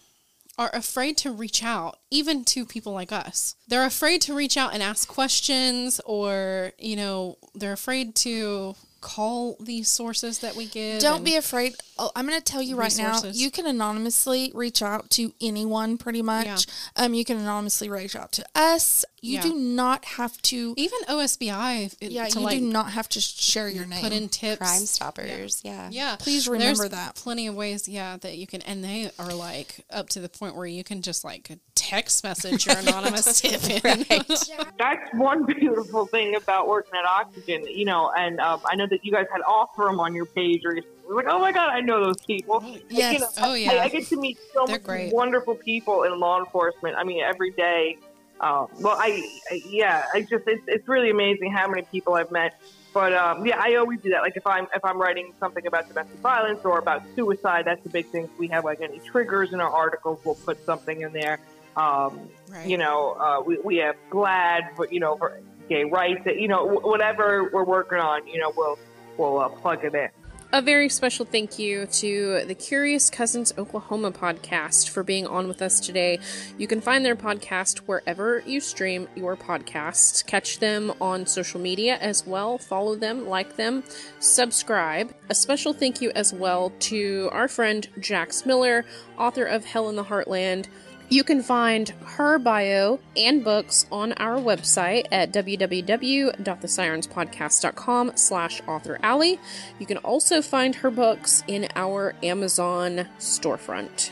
are 0.57 0.69
afraid 0.73 1.18
to 1.18 1.31
reach 1.31 1.64
out, 1.64 1.97
even 2.11 2.45
to 2.45 2.65
people 2.65 2.93
like 2.93 3.11
us. 3.11 3.55
They're 3.68 3.85
afraid 3.85 4.22
to 4.22 4.35
reach 4.35 4.55
out 4.55 4.73
and 4.73 4.84
ask 4.84 5.07
questions, 5.07 5.99
or, 6.05 6.73
you 6.77 6.95
know, 6.95 7.38
they're 7.55 7.73
afraid 7.73 8.15
to 8.18 8.76
call 9.04 9.58
these 9.60 9.88
sources 9.90 10.40
that 10.40 10.56
we 10.56 10.66
give. 10.66 11.00
Don't 11.02 11.24
be 11.24 11.36
afraid. 11.36 11.76
Oh, 12.00 12.10
I'm 12.16 12.26
going 12.26 12.40
to 12.40 12.44
tell 12.44 12.62
you 12.62 12.76
right 12.76 12.96
now. 12.98 13.22
You 13.32 13.52
can 13.52 13.68
anonymously 13.68 14.52
reach 14.56 14.82
out 14.82 15.10
to 15.12 15.34
anyone, 15.42 15.98
pretty 16.00 16.22
much. 16.24 16.48
Yeah. 16.48 17.04
Um, 17.06 17.14
you 17.14 17.24
can 17.26 17.38
anonymously 17.38 17.90
reach 17.90 18.16
out 18.16 18.32
to 18.34 18.46
us. 18.56 19.06
You 19.22 19.36
Yeah. 19.36 19.42
do 19.44 19.54
not 19.56 20.04
have 20.06 20.42
to. 20.44 20.74
even 20.78 21.00
OSBI. 21.08 21.92
it- 22.02 22.12
Yeah, 22.12 22.26
to 22.30 22.40
you 22.40 22.46
like 22.46 22.60
do 22.60 22.66
not 22.66 22.92
have 22.92 23.08
to 23.10 23.22
share 23.22 23.70
your 23.70 23.86
name. 23.86 24.02
put 24.02 24.12
in 24.12 24.28
tips. 24.30 24.58
Crime 24.58 24.86
Stoppers. 24.86 25.62
Yeah. 25.64 25.90
Yeah, 25.92 26.16
Please 26.18 26.48
remember 26.48 26.78
There's 26.88 26.90
that. 26.92 27.16
Plenty 27.16 27.48
of 27.48 27.56
ways, 27.56 27.88
yeah, 27.88 28.18
that 28.18 28.38
you 28.38 28.48
can, 28.48 28.62
and 28.64 28.84
they 28.84 29.12
are 29.20 29.34
like 29.34 29.86
up 29.92 30.10
to 30.10 30.20
the 30.20 30.30
point 30.30 30.56
where 30.56 30.66
you 30.66 30.84
can 30.84 31.02
just 31.02 31.24
like 31.24 31.52
text 31.76 32.24
message 32.24 32.66
your 32.66 32.78
anonymous 32.80 33.42
tip 33.42 33.64
in. 33.86 34.06
That's 34.78 35.14
one 35.14 35.46
beautiful 35.46 36.06
thing 36.08 36.36
about 36.36 36.68
working 36.68 36.94
at 36.98 37.06
Oxygen, 37.06 37.66
you 37.70 37.86
know. 37.86 38.12
And 38.18 38.40
um, 38.40 38.62
I 38.66 38.76
know 38.76 38.88
that 38.94 39.03
you 39.06 39.11
guys 39.11 39.26
had 39.32 39.41
offer 39.48 39.84
them 39.84 39.99
on 39.99 40.14
your 40.15 40.26
page, 40.26 40.61
or 40.65 40.76
like, 41.14 41.26
oh 41.28 41.40
my 41.40 41.52
god, 41.52 41.70
I 41.70 41.82
know 41.82 42.03
those 42.03 42.22
people. 42.26 42.64
Yes. 42.90 43.14
you 43.14 43.20
know, 43.20 43.28
Oh, 43.40 43.52
I- 43.53 43.56
yeah. 43.57 43.72
I, 43.84 43.90
get 43.90 44.07
to 44.07 44.18
meet 44.20 44.38
so 44.53 44.65
They're 44.65 44.76
many 44.78 44.84
great. 44.84 45.14
wonderful 45.14 45.56
people 45.56 46.03
in 46.03 46.18
law 46.20 46.40
enforcement. 46.40 46.95
I 46.98 47.03
mean, 47.03 47.22
every 47.22 47.52
day. 47.52 47.98
Um, 48.40 48.68
well, 48.82 48.98
I, 48.99 49.22
I 49.52 49.61
yeah, 49.70 50.06
I 50.14 50.22
just 50.22 50.44
it's, 50.48 50.64
it's 50.68 50.88
really 50.88 51.10
amazing 51.11 51.52
how 51.52 51.68
many 51.68 51.84
people 51.84 52.15
I've 52.15 52.32
met. 52.32 52.60
But 52.94 53.14
um, 53.14 53.45
yeah, 53.45 53.57
I 53.60 53.76
always 53.76 54.02
do 54.02 54.10
that. 54.10 54.22
Like 54.22 54.36
if 54.36 54.45
I'm 54.45 54.68
if 54.76 54.84
I'm 54.84 54.99
writing 54.99 55.34
something 55.40 55.65
about 55.65 55.88
domestic 55.88 56.20
violence 56.20 56.60
or 56.65 56.78
about 56.80 57.03
suicide, 57.15 57.64
that's 57.65 57.86
a 57.86 57.90
big 57.90 58.07
thing. 58.07 58.26
If 58.26 58.38
we 58.38 58.48
have 58.49 58.65
like 58.65 58.82
any 58.82 58.99
triggers 58.99 59.53
in 59.53 59.60
our 59.61 59.70
articles, 59.70 60.20
we'll 60.26 60.36
put 60.36 60.64
something 60.65 61.02
in 61.02 61.14
there. 61.14 61.40
Um, 61.78 62.28
Right. 62.49 62.68
You 62.68 62.78
know, 62.78 63.14
uh, 63.20 63.41
we 63.44 63.57
we 63.64 63.78
have 63.78 63.95
GLAAD, 64.11 64.76
for, 64.76 64.88
you 64.91 64.99
know, 64.99 65.15
for 65.18 65.40
gay 65.69 65.84
rights. 65.84 66.26
You 66.26 66.48
know, 66.48 66.65
whatever 66.65 67.49
we're 67.52 67.64
working 67.65 67.99
on, 67.99 68.27
you 68.27 68.40
know, 68.40 68.53
we'll 68.56 68.80
we'll 69.18 69.40
uh, 69.40 69.49
plug 69.49 69.84
it 69.84 69.94
in. 69.94 70.10
A 70.56 70.61
very 70.61 70.88
special 70.88 71.26
thank 71.26 71.57
you 71.57 71.88
to 71.88 72.44
the 72.45 72.53
Curious 72.53 73.10
Cousins 73.10 73.52
Oklahoma 73.57 74.11
podcast 74.11 74.91
for 74.91 75.02
being 75.02 75.26
on 75.26 75.48
with 75.48 75.64
us 75.64 75.80
today. 75.80 76.19
You 76.60 76.68
can 76.68 76.80
find 76.80 77.03
their 77.03 77.15
podcast 77.15 77.80
wherever 77.80 78.44
you 78.45 78.60
stream 78.60 79.07
your 79.15 79.35
podcasts. 79.35 80.23
Catch 80.23 80.60
them 80.60 80.94
on 81.02 81.26
social 81.26 81.60
media 81.60 81.98
as 81.98 82.27
well. 82.27 82.60
Follow 82.60 82.95
them, 82.95 83.27
like 83.27 83.56
them, 83.56 83.84
subscribe. 84.19 85.11
A 85.31 85.34
special 85.34 85.73
thank 85.73 86.02
you 86.02 86.11
as 86.14 86.31
well 86.31 86.72
to 86.81 87.30
our 87.31 87.48
friend 87.48 87.88
Jax 87.99 88.45
Miller, 88.45 88.85
author 89.18 89.45
of 89.45 89.65
Hell 89.65 89.90
in 89.90 89.95
the 89.95 90.03
Heartland. 90.03 90.68
You 91.10 91.24
can 91.24 91.42
find 91.44 91.90
her 92.06 92.40
bio 92.40 93.00
and 93.16 93.44
books 93.44 93.86
on 93.92 94.14
our 94.14 94.38
website 94.38 95.06
at 95.12 95.32
www.thesirenspodcast.com 95.32 98.12
slash 98.16 98.62
author 98.68 98.98
alley. 99.04 99.40
You 99.80 99.86
can 99.86 99.98
also 99.98 100.42
find 100.42 100.74
her 100.76 100.90
books 100.90 101.44
in 101.48 101.68
our 101.76 102.16
Amazon 102.24 103.10
storefront. 103.20 104.10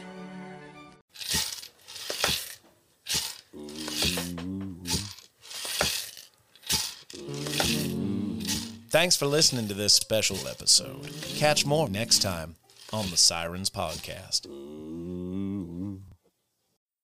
Thanks 8.91 9.15
for 9.15 9.25
listening 9.25 9.69
to 9.69 9.73
this 9.73 9.93
special 9.93 10.35
episode. 10.49 11.09
Catch 11.37 11.65
more 11.65 11.87
next 11.87 12.21
time 12.21 12.57
on 12.91 13.09
the 13.09 13.15
Sirens 13.15 13.69
Podcast. 13.69 14.47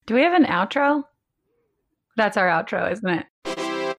Do 0.08 0.16
we 0.16 0.24
have 0.24 0.34
an 0.34 0.46
outro? 0.46 1.04
That's 2.16 2.38
our 2.38 2.48
outro, 2.48 2.92
isn't 2.92 3.08
it? 3.10 3.26